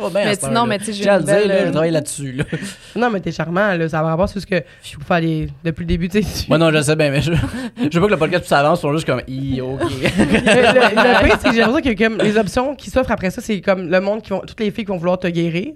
Oh, 0.00 0.08
ben, 0.10 0.24
mais 0.26 0.34
sinon, 0.36 0.66
mais 0.66 0.78
tu 0.78 0.86
sais, 0.86 0.92
j'ai 0.92 1.02
J'ai 1.04 1.08
à 1.10 1.14
une 1.18 1.20
le 1.20 1.26
dire, 1.26 1.48
là, 1.48 1.54
euh, 1.54 1.66
je 1.66 1.70
travaille 1.72 1.90
là-dessus. 1.90 2.32
Là. 2.32 2.44
Non, 2.96 3.10
mais 3.10 3.20
t'es 3.20 3.32
charmant, 3.32 3.74
là, 3.74 3.88
ça 3.88 4.02
va 4.02 4.08
rapport, 4.10 4.28
c'est 4.28 4.34
juste 4.34 4.46
que 4.48 4.62
faut 4.82 5.00
faire 5.02 5.20
les, 5.20 5.48
depuis 5.64 5.82
le 5.82 5.86
début, 5.86 6.08
tu 6.08 6.22
sais, 6.22 6.42
tu- 6.44 6.48
Moi, 6.48 6.58
non, 6.58 6.70
je 6.70 6.80
sais 6.82 6.96
bien, 6.96 7.10
mais 7.10 7.20
je, 7.20 7.32
je 7.32 7.82
veux 7.82 8.00
pas 8.00 8.06
que 8.06 8.12
le 8.12 8.16
podcast 8.16 8.44
s'avance, 8.46 8.78
ils 8.78 8.82
sont 8.82 8.92
juste 8.92 9.06
comme, 9.06 9.22
i, 9.26 9.60
ok. 9.60 9.80
le, 9.80 9.86
le- 9.88 11.18
le 11.18 11.24
pire, 11.24 11.38
c'est 11.40 11.48
que 11.48 11.54
j'ai 11.54 11.60
l'impression 11.60 11.92
que 11.94 11.98
comme, 12.02 12.18
les 12.18 12.36
options 12.36 12.74
qui 12.74 12.90
s'offrent 12.90 13.10
après 13.12 13.30
ça, 13.30 13.40
c'est 13.40 13.60
comme 13.60 13.88
le 13.90 14.00
monde 14.00 14.22
qui 14.22 14.30
vont. 14.30 14.40
Toutes 14.40 14.60
les 14.60 14.70
filles 14.70 14.84
qui 14.84 14.90
vont 14.90 14.98
vouloir 14.98 15.18
te 15.18 15.26
guérir, 15.26 15.72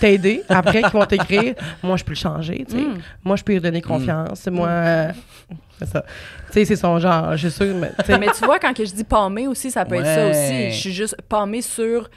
t'aider, 0.00 0.42
après 0.48 0.82
qui 0.82 0.90
vont 0.90 1.06
t'écrire 1.06 1.54
Moi, 1.82 1.96
je 1.96 2.04
peux 2.04 2.12
le 2.12 2.16
changer, 2.16 2.64
tu 2.68 2.76
sais. 2.76 2.82
Mm. 2.82 2.98
Moi, 3.24 3.36
je 3.36 3.42
peux 3.44 3.52
lui 3.52 3.60
donner 3.60 3.80
confiance. 3.82 4.46
Moi. 4.46 4.68
euh, 4.68 5.12
c'est 5.78 5.88
ça. 5.88 6.04
Tu 6.48 6.52
sais, 6.52 6.64
c'est 6.64 6.76
son 6.76 6.98
genre, 6.98 7.36
je 7.36 7.48
suis 7.48 7.64
sûre, 7.64 7.74
mais. 7.74 7.90
mais 8.18 8.28
tu 8.36 8.44
vois, 8.44 8.58
quand 8.58 8.74
que 8.74 8.84
je 8.84 8.92
dis 8.92 9.04
palmer 9.04 9.46
aussi, 9.46 9.70
ça 9.70 9.84
peut 9.84 9.96
être 9.96 10.04
ça 10.04 10.28
aussi. 10.28 10.70
Je 10.70 10.76
suis 10.76 10.92
juste 10.92 11.16
palmée 11.28 11.62
sur 11.62 12.10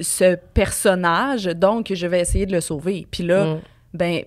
ce 0.00 0.36
personnage, 0.54 1.44
donc 1.44 1.92
je 1.92 2.06
vais 2.06 2.20
essayer 2.20 2.46
de 2.46 2.52
le 2.52 2.60
sauver. 2.60 3.06
Puis 3.10 3.22
là, 3.22 3.44
mm. 3.44 3.60
ben, 3.94 4.22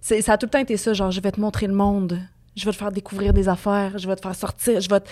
c'est- 0.00 0.22
ça 0.22 0.34
a 0.34 0.38
tout 0.38 0.46
le 0.46 0.50
temps 0.50 0.58
été 0.58 0.76
ça, 0.76 0.92
genre, 0.92 1.10
je 1.10 1.20
vais 1.20 1.32
te 1.32 1.40
montrer 1.40 1.66
le 1.66 1.74
monde, 1.74 2.18
je 2.56 2.64
vais 2.64 2.70
te 2.70 2.76
faire 2.76 2.92
découvrir 2.92 3.32
des 3.32 3.48
affaires, 3.48 3.98
je 3.98 4.06
vais 4.06 4.16
te 4.16 4.22
faire 4.22 4.34
sortir, 4.34 4.80
je 4.80 4.88
vais 4.88 5.00
te... 5.00 5.08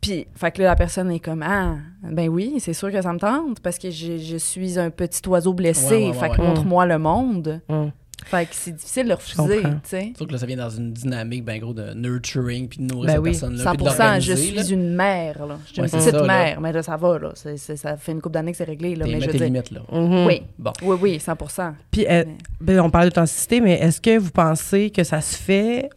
Puis, 0.00 0.26
fait 0.34 0.50
que 0.52 0.62
là, 0.62 0.68
la 0.68 0.76
personne 0.76 1.10
est 1.10 1.20
comme, 1.20 1.42
ah, 1.42 1.76
ben 2.02 2.28
oui, 2.28 2.56
c'est 2.60 2.74
sûr 2.74 2.92
que 2.92 3.00
ça 3.02 3.12
me 3.12 3.18
tente, 3.18 3.60
parce 3.60 3.78
que 3.78 3.90
je, 3.90 4.18
je 4.18 4.36
suis 4.36 4.78
un 4.78 4.90
petit 4.90 5.26
oiseau 5.28 5.52
blessé, 5.54 5.94
Ouais, 5.94 6.06
ouais, 6.08 6.12
fait 6.12 6.28
ouais, 6.30 6.36
que 6.36 6.42
montre-moi 6.42 6.86
le 6.86 6.98
monde. 6.98 7.60
Mm. 7.68 7.86
Fait 8.24 8.46
que 8.46 8.54
c'est 8.54 8.72
difficile 8.74 9.06
de 9.08 9.12
refuser, 9.12 9.62
tu 9.62 9.68
sais. 9.84 10.12
Sauf 10.18 10.26
que 10.26 10.32
là, 10.32 10.38
ça 10.38 10.46
vient 10.46 10.56
dans 10.56 10.70
une 10.70 10.92
dynamique, 10.92 11.44
ben 11.44 11.60
gros, 11.60 11.74
de 11.74 11.92
nurturing, 11.94 12.66
puis 12.66 12.78
de 12.78 12.84
nourrir 12.92 13.06
Ben 13.06 13.12
cette 13.12 13.22
oui, 13.22 13.30
personne-là. 13.30 13.74
puis 13.76 13.84
de 13.84 13.90
100 13.90 14.20
je 14.20 14.32
suis 14.32 14.54
là. 14.56 14.64
une 14.68 14.94
mère, 14.94 15.46
là. 15.46 15.58
Je 15.66 15.72
suis 15.72 15.80
Ouais, 15.82 15.86
une 15.86 15.90
c'est 15.90 15.98
petite 15.98 16.10
ça, 16.12 16.20
là. 16.22 16.26
mère, 16.26 16.60
mais 16.60 16.72
là, 16.72 16.82
ça 16.82 16.96
va, 16.96 17.18
là. 17.18 17.30
C'est- 17.34 17.56
c'est- 17.58 17.76
ça 17.76 17.96
fait 17.96 18.12
une 18.12 18.20
couple 18.20 18.34
d'années 18.34 18.50
que 18.52 18.56
c'est 18.58 18.64
réglé, 18.64 18.96
là. 18.96 19.04
T'es- 19.04 19.12
Mais 19.12 19.20
je 19.20 19.30
tes 19.30 19.38
limites, 19.38 19.70
là. 19.70 19.80
Mhm. 19.92 20.26
Oui, 20.26 20.42
Bon. 20.58 20.72
oui, 20.82 20.96
oui, 21.00 21.20
100% 21.20 21.74
Puis, 21.90 22.06
euh, 22.08 22.24
Mais- 22.26 22.74
ben, 22.76 22.80
on 22.80 22.90
parle 22.90 23.06
d'authenticité, 23.10 23.60
mais 23.60 23.74
est-ce 23.74 24.00
que 24.00 24.18
vous 24.18 24.30
pensez 24.30 24.90
que 24.90 25.04
ça 25.04 25.20
se 25.20 25.36
fait. 25.36 25.90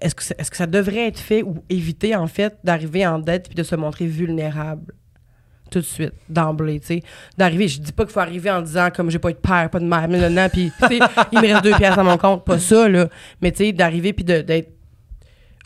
Est-ce 0.00 0.14
que, 0.14 0.22
ça- 0.56 0.66
devrait 0.66 1.08
être 1.08 1.18
fait 1.20 1.42
ou 1.42 1.56
éviter, 1.68 2.14
en 2.16 2.26
fait, 2.26 2.58
d'arriver 2.64 3.06
en 3.06 3.18
dette 3.18 3.46
puis 3.48 3.54
de 3.54 3.62
se 3.62 3.74
montrer 3.76 4.06
vulnérable 4.06 4.94
tout 5.70 5.78
de 5.78 5.84
suite, 5.84 6.12
d'emblée, 6.28 6.80
tu 6.80 6.86
sais? 6.86 7.02
D'arriver, 7.38 7.68
je 7.68 7.80
dis 7.80 7.92
pas 7.92 8.04
qu'il 8.04 8.12
faut 8.12 8.20
arriver 8.20 8.50
en 8.50 8.60
disant, 8.60 8.88
comme 8.94 9.08
j'ai 9.08 9.20
pas 9.20 9.30
de 9.30 9.36
père, 9.36 9.70
pas 9.70 9.78
de 9.78 9.84
mère, 9.84 10.08
mais 10.08 10.28
non, 10.30 10.48
puis, 10.48 10.72
il 10.90 11.38
me 11.38 11.46
reste 11.52 11.62
deux 11.62 11.76
pièces 11.76 11.94
dans 11.94 12.02
mon 12.04 12.18
compte, 12.18 12.44
pas 12.44 12.58
ça, 12.58 12.88
là. 12.88 13.08
Mais, 13.40 13.52
tu 13.52 13.58
sais, 13.58 13.72
d'arriver 13.72 14.12
puis 14.12 14.24
d'être 14.24 14.72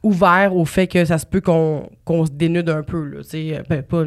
ouvert 0.03 0.55
au 0.55 0.67
fait 0.67 0.87
que 0.87 1.05
ça 1.07 1.17
se 1.17 1.25
peut 1.25 1.41
qu'on 1.41 1.89
se 2.27 2.31
dénude 2.31 2.69
un 2.69 2.83
peu, 2.83 3.03
là, 3.07 3.23
tu 3.23 3.31
sais. 3.31 3.63
Ben, 3.69 3.83
pas 3.83 4.05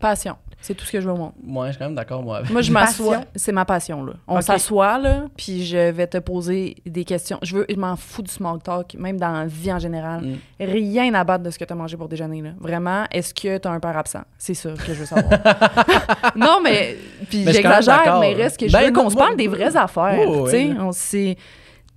Passion. 0.00 0.36
C'est 0.64 0.72
tout 0.74 0.86
ce 0.86 0.92
que 0.92 0.98
je 0.98 1.06
veux 1.06 1.12
au 1.12 1.16
monde. 1.18 1.32
Moi, 1.44 1.66
je 1.66 1.72
suis 1.72 1.78
quand 1.78 1.84
même 1.84 1.94
d'accord, 1.94 2.22
moi. 2.22 2.38
avec- 2.38 2.50
Moi, 2.50 2.62
je 2.62 2.72
m'assois. 2.72 3.20
C'est 3.36 3.52
ma 3.52 3.66
passion, 3.66 4.02
là. 4.02 4.14
On 4.26 4.40
s'assoit, 4.40 4.96
là, 4.98 5.24
puis 5.36 5.62
je 5.62 5.90
vais 5.90 6.06
te 6.06 6.16
poser 6.16 6.76
des 6.86 7.04
questions. 7.04 7.38
Je 7.42 7.58
veux, 7.58 7.66
je 7.68 7.76
m'en 7.76 7.96
fous 7.96 8.22
du 8.22 8.30
small 8.30 8.60
talk, 8.62 8.94
même 8.98 9.18
dans 9.20 9.30
la 9.30 9.44
vie 9.44 9.70
en 9.70 9.78
général. 9.78 10.22
Mm. 10.22 10.36
Rien 10.64 11.12
à 11.12 11.22
battre 11.22 11.44
de 11.44 11.50
ce 11.50 11.58
que 11.58 11.66
tu 11.66 11.72
as 11.74 11.76
mangé 11.76 11.98
pour 11.98 12.08
déjeuner, 12.08 12.40
là. 12.40 12.50
Vraiment, 12.58 13.04
est-ce 13.10 13.34
que 13.34 13.58
tu 13.58 13.68
as 13.68 13.70
un 13.72 13.78
père 13.78 13.98
absent? 13.98 14.22
C'est 14.38 14.54
ça 14.54 14.70
que 14.70 14.94
je 14.94 15.00
veux 15.00 15.04
savoir. 15.04 15.28
non, 16.34 16.60
mais. 16.64 16.96
Puis 17.28 17.44
j'exagère, 17.44 18.18
mais 18.20 18.32
reste 18.32 18.58
que 18.58 18.66
je 18.66 18.72
Ben, 18.72 18.86
veux 18.86 18.92
qu'on 18.92 19.10
se 19.10 19.16
parle 19.16 19.36
des 19.36 19.48
vraies 19.48 19.76
affaires. 19.76 20.18
Tu 20.18 20.50
sais, 20.50 20.64
ouais. 20.68 20.76
on 20.80 20.92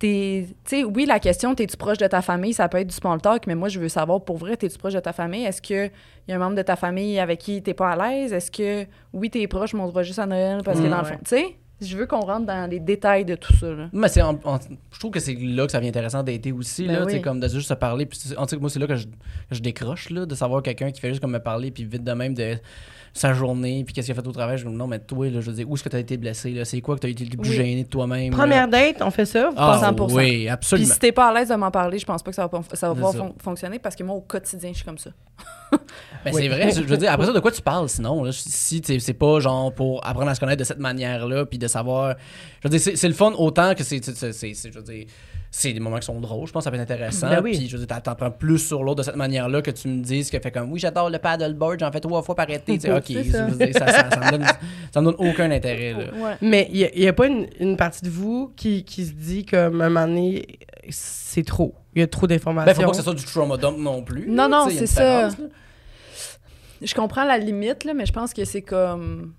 tu 0.00 0.46
sais, 0.64 0.84
oui, 0.84 1.06
la 1.06 1.18
question, 1.18 1.54
t'es-tu 1.54 1.76
proche 1.76 1.98
de 1.98 2.06
ta 2.06 2.22
famille? 2.22 2.52
Ça 2.52 2.68
peut 2.68 2.78
être 2.78 2.86
du 2.88 2.94
small 2.94 3.20
talk, 3.20 3.46
mais 3.46 3.54
moi, 3.54 3.68
je 3.68 3.80
veux 3.80 3.88
savoir, 3.88 4.20
pour 4.24 4.36
vrai, 4.36 4.56
t'es-tu 4.56 4.78
proche 4.78 4.94
de 4.94 5.00
ta 5.00 5.12
famille? 5.12 5.44
Est-ce 5.44 5.60
qu'il 5.60 5.90
y 6.28 6.32
a 6.32 6.36
un 6.36 6.38
membre 6.38 6.56
de 6.56 6.62
ta 6.62 6.76
famille 6.76 7.18
avec 7.18 7.40
qui 7.40 7.62
t'es 7.62 7.74
pas 7.74 7.90
à 7.90 7.96
l'aise? 8.10 8.32
Est-ce 8.32 8.50
que, 8.50 8.86
oui, 9.12 9.28
t'es 9.30 9.46
proche, 9.48 9.74
mais 9.74 9.80
on 9.80 9.88
se 9.88 9.92
voit 9.92 10.02
juste 10.04 10.18
à 10.20 10.26
Noël? 10.26 10.60
Parce 10.64 10.80
que 10.80 10.86
Mm. 10.86 10.90
dans 10.90 10.98
le 10.98 11.04
fond, 11.04 11.10
Ouais. 11.14 11.18
tu 11.24 11.36
sais, 11.36 11.56
je 11.80 11.96
veux 11.96 12.06
qu'on 12.06 12.20
rentre 12.20 12.46
dans 12.46 12.68
les 12.70 12.80
détails 12.80 13.24
de 13.24 13.34
tout 13.34 13.54
ça, 13.56 13.68
là. 13.70 13.88
Mais 13.92 14.08
c'est 14.08 14.20
je 14.20 14.98
trouve 14.98 15.10
que 15.12 15.20
c'est 15.20 15.34
là 15.34 15.66
que 15.66 15.72
ça 15.72 15.78
devient 15.78 15.90
intéressant 15.90 16.22
d'aider 16.22 16.52
aussi, 16.52 16.86
Ben 16.86 17.00
là, 17.00 17.04
oui. 17.06 17.20
comme 17.22 17.40
de 17.40 17.48
juste 17.48 17.68
se 17.68 17.74
parler. 17.74 18.06
Puis, 18.06 18.18
en 18.36 18.46
tout 18.46 18.56
cas, 18.56 18.60
moi, 18.60 18.70
c'est 18.70 18.78
là 18.80 18.86
que 18.86 18.96
je, 18.96 19.06
que 19.06 19.54
je 19.54 19.60
décroche, 19.62 20.10
là, 20.10 20.26
de 20.26 20.34
savoir 20.34 20.62
quelqu'un 20.62 20.90
qui 20.90 21.00
fait 21.00 21.10
juste 21.10 21.20
comme 21.20 21.32
me 21.32 21.38
parler, 21.40 21.70
puis 21.70 21.84
vite 21.84 22.04
de 22.04 22.12
même 22.12 22.34
de 22.34 22.56
sa 23.14 23.32
journée, 23.32 23.82
puis 23.84 23.94
qu'est-ce 23.94 24.06
qu'il 24.06 24.18
a 24.18 24.20
fait 24.22 24.28
au 24.28 24.32
travail. 24.32 24.58
Je 24.58 24.66
me 24.66 24.70
dis, 24.70 24.76
non, 24.76 24.86
mais 24.86 24.98
toi, 24.98 25.28
là, 25.30 25.40
je 25.40 25.50
dire, 25.50 25.68
où 25.68 25.74
est-ce 25.74 25.82
que 25.82 25.88
tu 25.88 25.96
as 25.96 26.00
été 26.00 26.16
blessé, 26.16 26.50
là? 26.52 26.64
C'est 26.64 26.80
quoi 26.80 26.94
que 26.96 27.00
tu 27.00 27.06
as 27.06 27.10
été 27.10 27.24
le 27.24 27.36
plus 27.36 27.50
Oui. 27.50 27.56
gêné 27.56 27.84
de 27.84 27.88
toi-même? 27.88 28.30
là? 28.32 28.36
Première 28.36 28.68
date, 28.68 28.96
on 29.00 29.10
fait 29.10 29.24
ça? 29.24 29.48
Vous 29.48 29.54
ah, 29.56 29.78
pensez- 29.80 29.84
100%. 30.12 30.14
Oui, 30.14 30.24
Puis 30.28 30.48
absolument. 30.48 30.92
si 30.92 30.98
t'es 31.00 31.12
pas 31.12 31.28
à 31.28 31.34
l'aise 31.34 31.48
de 31.48 31.54
m'en 31.54 31.70
parler, 31.70 31.98
je 31.98 32.04
pense 32.06 32.22
pas 32.22 32.30
que 32.30 32.34
ça 32.36 32.42
va, 32.42 32.48
pas- 32.48 32.62
ça 32.74 32.88
va 32.88 32.94
C'est 32.94 32.96
pouvoir 32.96 33.12
ça. 33.12 33.18
fon- 33.18 33.34
fonctionner 33.42 33.78
parce 33.78 33.96
que 33.96 34.02
moi, 34.04 34.14
au 34.16 34.20
quotidien, 34.20 34.70
je 34.70 34.76
suis 34.76 34.84
comme 34.84 34.98
ça. 34.98 35.10
Ben, 36.24 36.32
Oui. 36.34 36.42
C'est 36.42 36.48
vrai, 36.48 36.70
je 36.72 36.80
veux 36.80 36.96
dire, 36.96 37.12
après 37.12 37.26
ça, 37.26 37.32
de 37.32 37.38
quoi 37.38 37.52
tu 37.52 37.62
parles 37.62 37.88
sinon? 37.88 38.24
Là, 38.24 38.32
si 38.32 38.82
c'est 38.98 39.12
pas 39.12 39.38
genre 39.38 39.72
pour 39.72 40.04
apprendre 40.04 40.28
à 40.30 40.34
se 40.34 40.40
connaître 40.40 40.58
de 40.58 40.64
cette 40.64 40.80
manière-là, 40.80 41.46
puis 41.46 41.58
de 41.58 41.67
savoir. 41.68 42.16
Je 42.62 42.68
veux 42.68 42.76
dire, 42.76 42.92
c'est 42.96 43.08
le 43.08 43.14
fun 43.14 43.32
autant 43.36 43.74
que 43.74 43.84
c'est. 43.84 44.00
Je 44.04 44.68
veux 44.78 44.82
dire, 44.82 45.06
c'est 45.50 45.72
des 45.72 45.80
moments 45.80 45.98
qui 45.98 46.04
sont 46.04 46.20
drôles, 46.20 46.46
je 46.46 46.52
pense 46.52 46.60
que 46.60 46.64
ça 46.64 46.70
peut 46.70 46.76
être 46.76 46.82
intéressant. 46.90 47.30
Ben 47.30 47.40
oui. 47.42 47.56
Puis 47.56 47.68
je 47.68 47.76
veux 47.78 47.86
dire, 47.86 48.02
t'en- 48.02 48.14
prends 48.14 48.30
plus 48.30 48.58
sur 48.58 48.82
l'autre 48.82 48.98
de 48.98 49.02
cette 49.04 49.16
manière-là 49.16 49.62
que 49.62 49.70
tu 49.70 49.88
me 49.88 50.02
dises 50.02 50.30
que 50.30 50.38
fait 50.38 50.50
comme 50.50 50.70
oui, 50.70 50.78
j'adore 50.78 51.08
le 51.08 51.18
paddleboard, 51.18 51.80
j'en 51.80 51.90
fais 51.90 52.00
trois 52.00 52.20
fois 52.22 52.34
par 52.34 52.50
été. 52.50 52.76
Tu 52.78 52.80
sais, 52.80 52.92
ok, 52.96 53.06
ça. 53.32 53.46
dire, 53.46 53.68
ça, 53.72 53.86
ça, 53.86 54.10
ça 54.10 54.20
me 54.20 54.30
donne, 54.30 54.46
ça 54.92 55.00
me 55.00 55.06
donne 55.06 55.16
aucun 55.18 55.50
intérêt. 55.50 55.92
Là. 55.94 55.98
Ouais. 56.14 56.34
Mais 56.42 56.68
il 56.70 56.90
n'y 56.94 57.08
a, 57.08 57.12
pas 57.14 57.26
une, 57.28 57.46
une 57.60 57.78
partie 57.78 58.04
de 58.04 58.10
vous 58.10 58.52
qui, 58.56 58.84
qui 58.84 59.06
se 59.06 59.12
dit 59.12 59.46
comme 59.46 59.80
un 59.80 59.88
moment 59.88 60.06
donné, 60.06 60.58
c'est 60.90 61.46
trop. 61.46 61.74
Il 61.94 62.00
y 62.00 62.02
a 62.02 62.06
trop 62.06 62.26
Ben, 62.26 62.34
d'informations. 62.36 62.74
faut 62.74 62.82
pas 62.82 62.90
que 62.90 62.96
ce 62.98 63.02
soit 63.02 63.14
du 63.14 63.24
trauma 63.24 63.56
dump 63.56 63.78
non 63.78 64.02
plus. 64.02 64.26
Non, 64.28 64.42
là, 64.44 64.48
non, 64.48 64.66
a 64.66 64.70
c'est 64.70 64.86
ça. 64.86 65.28
là. 65.28 65.30
Je 66.82 66.94
comprends 66.94 67.24
la 67.24 67.38
limite, 67.38 67.84
là, 67.84 67.94
mais 67.94 68.06
je 68.06 68.12
pense 68.12 68.32
que 68.34 68.44
c'est 68.44 68.62
comme 68.62 69.32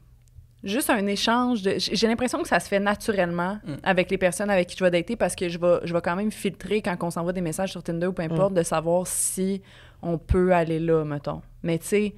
juste 0.64 0.90
un 0.90 1.06
échange. 1.08 1.62
De... 1.62 1.76
J'ai 1.78 2.08
l'impression 2.08 2.42
que 2.42 2.48
ça 2.48 2.60
se 2.60 2.68
fait 2.68 2.80
naturellement 2.80 3.60
Mm. 3.66 3.74
avec 3.84 4.12
les 4.12 4.18
personnes 4.18 4.50
avec 4.50 4.68
qui 4.68 4.78
je 4.78 4.84
vais 4.84 4.92
dater 4.92 5.16
parce 5.16 5.36
que 5.36 5.50
je 5.50 5.58
vais, 5.58 5.80
je 5.84 5.94
vais 5.94 6.02
quand 6.02 6.16
même 6.16 6.32
filtrer 6.32 6.82
quand 6.82 6.96
on 7.02 7.10
s'envoie 7.12 7.34
des 7.34 7.42
messages 7.42 7.72
sur 7.72 7.84
Tinder 7.84 8.08
ou 8.08 8.14
peu 8.14 8.22
importe 8.24 8.54
de 8.54 8.64
savoir 8.64 9.08
si 9.08 9.62
on 10.02 10.18
peut 10.18 10.54
aller 10.54 10.80
là, 10.80 11.04
mettons. 11.06 11.42
Mais 11.64 11.78
tu 11.80 11.86
sais, 11.88 12.16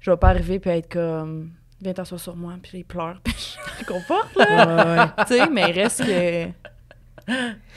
je 0.00 0.10
vais 0.10 0.16
pas 0.16 0.28
arriver 0.28 0.58
puis 0.58 0.70
être 0.70 0.92
comme 0.92 1.50
viens 1.82 1.92
t'asseoir 1.92 2.20
sur 2.20 2.36
moi 2.36 2.54
puis 2.62 2.78
il 2.78 2.84
pleure 2.84 3.20
puis 3.24 3.56
je 3.80 3.84
conforte 3.84 4.34
là. 4.36 4.46
Ouais, 4.96 5.00
ouais. 5.00 5.24
tu 5.26 5.34
sais, 5.34 5.48
mais 5.50 5.64
reste 5.66 6.04
que 6.04 6.48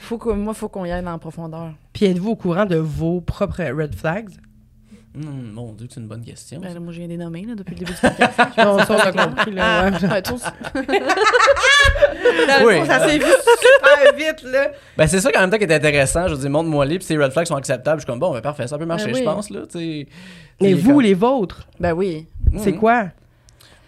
faut 0.00 0.18
que 0.18 0.30
moi 0.30 0.52
faut 0.54 0.68
qu'on 0.68 0.84
y 0.84 0.90
aille 0.92 1.06
en 1.06 1.18
profondeur. 1.18 1.72
Puis 1.92 2.06
êtes-vous 2.06 2.30
au 2.30 2.36
courant 2.36 2.66
de 2.66 2.76
vos 2.76 3.20
propres 3.20 3.62
red 3.64 3.94
flags? 3.94 4.30
Hum, 5.16 5.50
mon 5.52 5.72
Dieu, 5.72 5.88
c'est 5.90 6.00
une 6.00 6.06
bonne 6.06 6.24
question. 6.24 6.60
Ben, 6.60 6.78
moi 6.78 6.92
je 6.92 6.98
viens 6.98 7.08
des 7.08 7.16
nommer 7.16 7.44
là, 7.44 7.54
depuis 7.54 7.74
le 7.74 7.78
début 7.80 7.92
du 7.92 7.98
podcast. 8.00 8.38
Non, 8.58 8.78
ça, 8.78 8.86
on 8.90 8.98
a 8.98 9.12
compris, 9.26 9.50
là. 9.52 9.90
ouais. 9.90 9.90
Ouais, 12.64 12.80
Oui. 12.80 12.86
ça 12.86 13.06
s'est 13.06 13.18
vu 13.18 13.24
super 13.24 14.14
vite, 14.16 14.42
là. 14.44 14.70
Ben, 14.96 15.06
c'est 15.06 15.20
ça 15.20 15.32
qu'en 15.32 15.40
même 15.40 15.50
temps 15.50 15.56
qui 15.58 15.64
est 15.64 15.72
intéressant. 15.74 16.28
Je 16.28 16.34
veux 16.34 16.40
dire, 16.40 16.50
montre-moi 16.50 16.84
les, 16.84 16.98
puis 16.98 17.06
ces 17.06 17.16
red 17.16 17.32
flags 17.32 17.46
sont 17.46 17.56
acceptables. 17.56 18.00
Je 18.00 18.04
suis 18.04 18.10
comme, 18.10 18.18
bon, 18.20 18.32
ben, 18.32 18.40
parfait, 18.40 18.66
ça 18.66 18.78
peut 18.78 18.84
marcher, 18.86 19.06
Ben 19.06 19.12
oui. 19.14 19.18
je 19.20 19.24
pense, 19.24 19.50
là, 19.50 19.60
tu 19.70 19.78
sais. 19.78 20.06
Mais 20.60 20.74
vous, 20.74 20.92
quand- 20.94 21.00
les 21.00 21.14
vôtres, 21.14 21.66
Ben 21.80 21.92
oui. 21.92 22.26
c'est 22.58 22.72
Mhm. 22.72 22.78
quoi? 22.78 23.06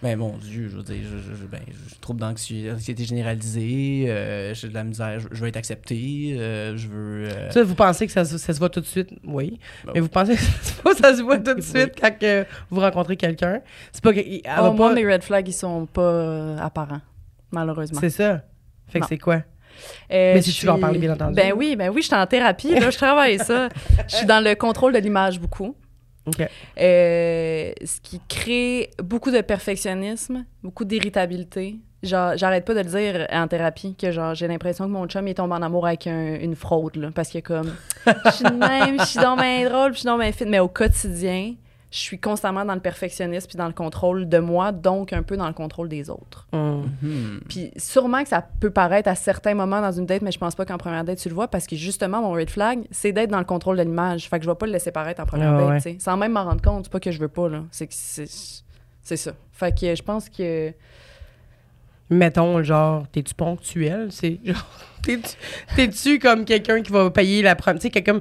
Ben, 0.03 0.17
mon 0.19 0.37
Dieu, 0.39 0.69
je 0.71 0.77
veux 0.79 0.83
dire, 0.83 0.97
je, 1.03 1.19
je, 1.19 1.35
je- 1.43 1.47
ben, 1.47 1.61
je 1.69 1.95
trouble 2.01 2.21
d'anxiété 2.21 2.73
anxiété 2.73 3.05
généralisée, 3.05 4.07
euh, 4.09 4.55
j'ai 4.55 4.69
de 4.69 4.75
la 4.75 4.83
misère, 4.85 5.21
je, 5.21 5.29
je 5.31 5.41
veux 5.43 5.49
être 5.49 5.59
accepté, 5.59 6.37
euh, 6.39 6.75
je 6.77 6.89
veux. 6.89 7.25
euh, 7.29 7.51
Ça, 7.51 7.63
vous 7.63 7.75
pensez 7.75 8.07
que 8.07 8.13
ça, 8.13 8.25
se- 8.25 8.39
ça 8.39 8.55
se 8.55 8.59
voit 8.59 8.71
tout 8.71 8.81
de 8.81 8.87
suite? 8.87 9.11
Oui. 9.27 9.59
Ben 9.85 9.93
Mais 9.95 10.01
oui. 10.01 10.01
vous 10.01 10.09
pensez 10.09 10.37
que 10.37 10.41
ça 10.63 10.63
se 10.63 10.83
voit, 10.83 10.95
ça 10.95 11.15
se 11.17 11.23
voit 11.23 11.37
tout 11.37 11.53
de 11.53 11.61
Oui. 11.61 11.63
suite 11.63 11.93
quand 12.01 12.45
vous 12.71 12.81
rencontrez 12.81 13.17
quelqu'un? 13.19 13.61
C'est 13.93 14.03
pas 14.03 14.15
que. 14.15 14.21
Oh, 14.21 14.73
moi, 14.73 14.89
pas- 14.89 14.95
mes 14.95 15.07
red 15.07 15.23
flags, 15.23 15.47
ils 15.49 15.53
sont 15.53 15.85
pas 15.85 16.57
apparents, 16.57 17.03
malheureusement. 17.51 18.01
C'est 18.01 18.09
ça. 18.11 18.43
Fait 18.89 19.01
que 19.01 19.07
c'est 19.07 19.19
quoi? 19.19 19.43
Euh, 20.11 20.35
Mais 20.35 20.43
si 20.43 20.51
je 20.51 20.61
tu 20.61 20.67
veux 20.67 20.73
en 20.73 20.79
parler, 20.81 20.99
bien 20.99 21.13
entendu. 21.13 21.35
Ben 21.35 21.53
oui, 21.57 21.77
ben 21.77 21.91
oui, 21.91 22.01
je 22.03 22.07
suis 22.09 22.17
en 22.17 22.27
thérapie, 22.27 22.75
là, 22.79 22.91
je 22.91 22.97
travaille 22.97 23.39
ça. 23.39 23.69
Je 24.09 24.17
suis 24.17 24.27
dans 24.27 24.43
le 24.43 24.55
contrôle 24.55 24.93
de 24.93 24.99
l'image 24.99 25.39
beaucoup. 25.41 25.77
Euh, 26.79 27.73
ce 27.85 28.01
qui 28.01 28.21
crée 28.29 28.91
beaucoup 29.03 29.31
de 29.31 29.41
perfectionnisme, 29.41 30.45
beaucoup 30.63 30.85
d'irritabilité. 30.85 31.77
J'arrête 32.03 32.65
pas 32.65 32.73
de 32.73 32.79
le 32.81 32.85
dire 32.87 33.27
en 33.31 33.47
thérapie 33.47 33.95
que 33.95 34.11
j'ai 34.11 34.49
l'impression 34.49 34.87
que 34.87 34.91
mon 34.91 35.07
chum 35.07 35.29
il 35.29 35.35
tombe 35.35 35.53
en 35.53 35.61
amour 35.61 35.87
avec 35.87 36.07
un- 36.07 36.41
une 36.41 36.57
fraude 36.57 37.13
parce 37.15 37.29
que 37.31 37.41
comme 37.41 37.75
je 38.07 38.31
suis 38.31 38.45
de 38.45 38.53
même, 38.55 38.99
je 39.01 39.05
suis 39.05 39.21
dans 39.21 39.37
drôle, 39.37 39.93
je 39.93 39.99
suis 39.99 40.07
dans 40.07 40.17
bien 40.17 40.33
fit, 40.33 40.47
mais 40.47 40.61
au 40.61 40.69
quotidien, 40.69 41.53
je 41.91 41.99
suis 41.99 42.19
constamment 42.19 42.65
dans 42.65 42.75
le 42.75 42.81
perfectionnisme 42.81 43.49
puis 43.49 43.57
dans 43.57 43.67
le 43.67 43.73
contrôle 43.73 44.29
de 44.29 44.39
moi, 44.39 44.71
donc 44.71 45.13
un 45.13 45.23
peu 45.23 45.37
dans 45.37 45.47
le 45.47 45.53
contrôle 45.53 45.89
des 45.89 46.09
autres. 46.09 46.47
Hum. 46.53 46.91
hmm. 47.03 47.41
Puis 47.49 47.73
sûrement 47.77 48.23
que 48.23 48.29
ça 48.29 48.47
peut 48.61 48.71
paraître 48.71 49.09
à 49.09 49.15
certains 49.15 49.55
moments 49.55 49.81
dans 49.81 49.93
une 49.93 50.07
date, 50.07 50.23
mais 50.23 50.33
je 50.33 50.39
pense 50.39 50.55
pas 50.55 50.65
qu'en 50.65 50.79
première 50.79 51.05
date 51.05 51.19
tu 51.19 51.29
le 51.29 51.35
vois 51.35 51.49
parce 51.49 51.67
que 51.67 51.77
justement 51.77 52.23
mon 52.23 52.33
red 52.33 52.51
flag, 52.51 52.81
c'est 52.91 53.13
d'être 53.13 53.31
dans 53.31 53.39
le 53.39 53.45
contrôle 53.45 53.77
de 53.77 53.83
l'image. 53.83 54.29
Fait 54.29 54.39
que 54.39 54.45
je 54.45 54.51
vais 54.51 54.57
pas 54.57 54.67
le 54.67 54.73
laisser 54.73 54.93
paraître 54.93 55.21
en 55.21 55.27
première 55.27 55.55
Ah 55.55 55.59
date, 55.59 55.69
ouais. 55.69 55.77
tu 55.77 55.83
sais. 55.83 55.97
Sans 55.99 56.17
même 56.17 56.33
m'en 56.33 56.45
rendre 56.45 56.63
compte, 56.63 56.85
c'est 56.85 56.93
pas 56.93 57.01
que 57.01 57.11
je 57.11 57.19
veux 57.19 57.29
pas 57.29 57.49
là, 57.49 57.63
c'est 57.71 57.87
que 57.87 57.95
c'est 57.95 58.27
c'est 59.03 59.17
ça. 59.17 59.33
Fait 59.53 59.77
que 59.77 59.95
je 59.95 60.03
pense 60.03 60.29
que 60.29 60.73
Mettons, 62.11 62.61
genre, 62.65 63.07
t'es-tu 63.13 63.35
ponctuel? 63.35 64.09
C'est 64.11 64.41
genre, 64.45 64.67
t'es-tu, 65.03 65.37
t'es-tu 65.77 66.19
comme 66.19 66.45
quelqu'un 66.45 66.83
qui 66.83 66.91
va 66.91 67.09
payer 67.09 67.41
la 67.41 67.55
première. 67.55 67.81
Tu 67.81 67.87
sais, 67.87 67.91
quelqu'un. 67.91 68.19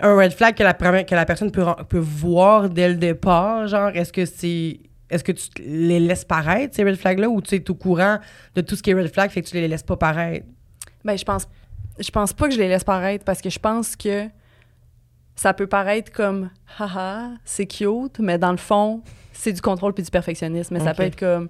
Un 0.00 0.16
red 0.16 0.32
flag 0.32 0.54
que 0.54 0.62
la, 0.62 0.74
première- 0.74 1.04
que 1.06 1.14
la 1.14 1.24
personne 1.24 1.50
peut, 1.50 1.64
peut 1.88 1.98
voir 1.98 2.68
dès 2.70 2.88
le 2.88 2.94
départ, 2.94 3.66
genre, 3.66 3.90
est-ce 3.94 4.12
que 4.12 4.24
c'est. 4.24 4.80
Est-ce 5.10 5.24
que 5.24 5.32
tu 5.32 5.48
les 5.64 6.00
laisses 6.00 6.24
paraître, 6.24 6.76
ces 6.76 6.84
red 6.84 6.96
flags-là, 6.96 7.28
ou 7.30 7.40
tu 7.40 7.54
es 7.54 7.70
au 7.70 7.74
courant 7.74 8.18
de 8.54 8.60
tout 8.60 8.76
ce 8.76 8.82
qui 8.82 8.90
est 8.90 8.94
red 8.94 9.12
flag, 9.12 9.30
fait 9.30 9.40
que 9.42 9.48
tu 9.48 9.56
les 9.56 9.66
laisses 9.66 9.82
pas 9.82 9.96
paraître? 9.96 10.46
ben 11.04 11.16
je 11.16 11.24
pense 11.24 11.48
je 11.98 12.10
pense 12.10 12.32
pas 12.32 12.48
que 12.48 12.54
je 12.54 12.58
les 12.58 12.68
laisse 12.68 12.84
paraître 12.84 13.24
parce 13.24 13.40
que 13.40 13.48
je 13.50 13.58
pense 13.58 13.96
que 13.96 14.28
ça 15.34 15.54
peut 15.54 15.66
paraître 15.66 16.12
comme 16.12 16.50
haha, 16.78 17.30
c'est 17.44 17.66
cute, 17.66 18.18
mais 18.18 18.38
dans 18.38 18.50
le 18.50 18.56
fond, 18.58 19.02
c'est 19.32 19.52
du 19.52 19.60
contrôle 19.60 19.94
puis 19.94 20.02
du 20.04 20.10
perfectionnisme, 20.10 20.74
mais 20.74 20.80
ça 20.80 20.94
peut 20.94 21.04
être 21.04 21.18
comme 21.18 21.48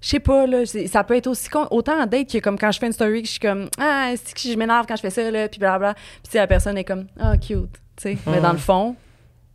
je 0.00 0.08
sais 0.08 0.20
pas 0.20 0.46
là, 0.46 0.64
ça 0.64 1.04
peut 1.04 1.16
être 1.16 1.26
aussi 1.26 1.48
con- 1.48 1.68
autant 1.70 2.00
en 2.02 2.06
date 2.06 2.30
que 2.32 2.38
comme 2.38 2.58
quand 2.58 2.70
je 2.72 2.78
fais 2.78 2.86
une 2.86 2.92
story 2.92 3.20
que 3.22 3.26
je 3.26 3.32
suis 3.32 3.40
comme 3.40 3.68
ah, 3.78 4.10
c'est 4.16 4.34
que 4.34 4.40
je 4.40 4.56
m'énerve 4.56 4.86
quand 4.86 4.96
je 4.96 5.02
fais 5.02 5.10
ça 5.10 5.30
là, 5.30 5.48
puis 5.48 5.58
blabla, 5.60 5.94
puis 6.28 6.38
la 6.38 6.46
personne 6.46 6.78
est 6.78 6.84
comme 6.84 7.06
ah 7.18 7.36
cute, 7.36 7.70
tu 7.96 8.02
sais, 8.02 8.18
mais 8.26 8.40
dans 8.40 8.52
le 8.52 8.58
fond, 8.58 8.96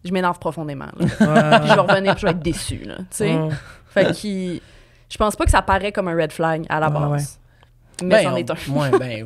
je 0.03 0.11
m'énerve 0.11 0.37
profondément 0.39 0.85
là. 0.97 1.05
Ouais. 1.05 1.59
puis 1.59 1.69
je 1.69 1.73
vais 1.73 1.79
revenir 1.81 2.13
puis 2.13 2.21
je 2.21 2.25
vais 2.27 2.31
être 2.31 2.39
déçue 2.43 2.83
là, 2.85 2.97
tu 2.97 3.05
sais. 3.11 3.39
Fait 3.89 4.05
que 4.05 4.61
je 5.09 5.17
pense 5.17 5.35
pas 5.35 5.45
que 5.45 5.51
ça 5.51 5.61
paraît 5.61 5.91
comme 5.91 6.07
un 6.09 6.15
red 6.15 6.31
flag 6.31 6.65
à 6.69 6.79
la 6.79 6.89
Ouais, 6.89 7.09
base. 7.09 7.39
Mais 8.03 8.09
Ben, 8.09 8.23
c'en 8.23 8.35
est 8.35 8.49
un. 8.51 8.55
ouais, 8.73 8.91
ben. 8.99 9.25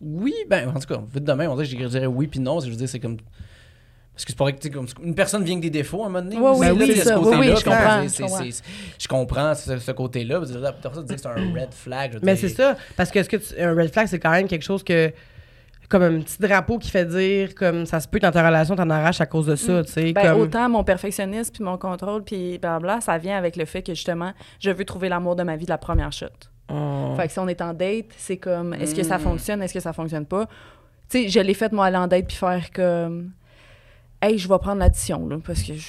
Oui, 0.00 0.34
ben, 0.48 0.68
en 0.68 0.72
tout 0.80 0.86
cas, 0.92 1.00
vite 1.14 1.24
demain, 1.24 1.48
on 1.48 1.54
dirait 1.56 1.68
que 1.76 1.82
je 1.84 1.88
dirais 1.88 2.06
oui 2.06 2.26
puis 2.26 2.40
non. 2.40 2.60
Je 2.60 2.68
veux 2.68 2.76
dire, 2.76 2.88
c'est 2.88 2.98
comme. 3.00 3.16
Parce 4.14 4.24
que 4.24 4.30
c'est 4.32 4.38
pas 4.38 4.44
vrai 4.44 4.52
que, 4.54 4.68
comme 4.68 4.86
une 5.02 5.14
personne 5.14 5.42
vient 5.44 5.54
avec 5.56 5.64
des 5.64 5.70
défauts 5.78 6.04
à 6.04 6.06
un 6.06 6.08
moment 6.08 6.22
donné. 6.24 6.36
Oui, 6.36 6.42
là, 6.44 6.54
c'est 6.54 6.74
tu 6.74 6.78
sais, 6.78 6.84
il 6.86 6.96
y 6.96 7.00
a 7.00 7.02
ce 7.02 7.08
ça. 7.08 7.18
Oui, 7.18 7.24
côté-là, 7.24 7.40
oui, 7.40 7.46
je 7.56 7.60
puis 7.62 7.68
on 7.68 7.72
comprends, 7.72 8.00
dit, 8.00 8.04
je 8.08 8.12
c'est- 8.14 8.22
comprends. 8.22 8.38
c'est- 8.44 8.62
Je 9.00 9.08
comprends 9.08 9.54
ce, 9.54 9.78
ce 9.78 9.90
côté-là. 9.92 10.38
Parce 10.38 10.52
que 10.52 10.58
là, 10.58 10.68
Après 10.68 10.88
ça, 10.94 11.00
tu 11.00 11.06
dis 11.06 11.14
que 11.16 11.20
c'est 11.20 11.28
un 11.28 11.34
red 11.60 11.72
flag. 11.74 12.12
je 12.14 12.18
Mais 12.22 12.36
c'est 12.36 12.48
ça, 12.48 12.76
parce 12.96 13.10
que, 13.10 13.22
ce 13.22 13.28
que 13.28 13.36
tu- 13.36 13.60
un 13.60 13.74
red 13.74 13.92
flag, 13.92 14.06
c'est 14.06 14.18
quand 14.20 14.30
même 14.30 14.46
quelque 14.48 14.62
chose 14.64 14.82
que. 14.84 15.12
Comme 15.88 16.02
un 16.02 16.20
petit 16.20 16.38
drapeau 16.40 16.78
qui 16.78 16.90
fait 16.90 17.04
dire, 17.04 17.54
comme 17.54 17.84
ça 17.84 18.00
se 18.00 18.08
peut 18.08 18.18
que 18.18 18.22
dans 18.24 18.30
ta 18.32 18.44
relation, 18.44 18.74
t'en 18.74 18.88
arraches 18.88 19.20
à 19.20 19.26
cause 19.26 19.46
de 19.46 19.54
ça, 19.54 19.84
tu 19.84 19.92
sais. 19.92 20.12
Ben, 20.14 20.22
comme... 20.32 20.40
autant 20.40 20.68
mon 20.70 20.82
perfectionnisme 20.82 21.52
puis 21.52 21.62
mon 21.62 21.76
contrôle 21.76 22.24
puis 22.24 22.56
blabla, 22.58 23.00
ça 23.02 23.18
vient 23.18 23.36
avec 23.36 23.54
le 23.56 23.66
fait 23.66 23.82
que 23.82 23.92
justement, 23.94 24.32
je 24.60 24.70
veux 24.70 24.84
trouver 24.86 25.10
l'amour 25.10 25.36
de 25.36 25.42
ma 25.42 25.56
vie 25.56 25.66
de 25.66 25.70
la 25.70 25.76
première 25.78 26.10
shot. 26.10 26.26
Hum. 26.70 27.14
Fait 27.16 27.26
que 27.26 27.32
si 27.34 27.38
on 27.38 27.46
est 27.48 27.60
en 27.60 27.74
date, 27.74 28.06
c'est 28.16 28.38
comme 28.38 28.72
est-ce 28.72 28.94
que 28.94 29.02
ça 29.02 29.18
Mm. 29.18 29.20
fonctionne, 29.20 29.62
est-ce 29.62 29.74
que 29.74 29.80
ça 29.80 29.92
fonctionne 29.92 30.24
pas? 30.24 30.46
Tu 31.10 31.24
sais, 31.24 31.28
je 31.28 31.38
l'ai 31.40 31.54
fait 31.54 31.70
moi 31.70 31.84
aller 31.86 31.98
en 31.98 32.06
date 32.06 32.28
puis 32.28 32.36
faire 32.36 32.70
comme 32.74 33.32
hey, 34.24 34.38
je 34.38 34.48
vais 34.48 34.58
prendre 34.58 34.78
l'addition 34.80 35.28
parce 35.46 35.62
que 35.62 35.74
je, 35.74 35.88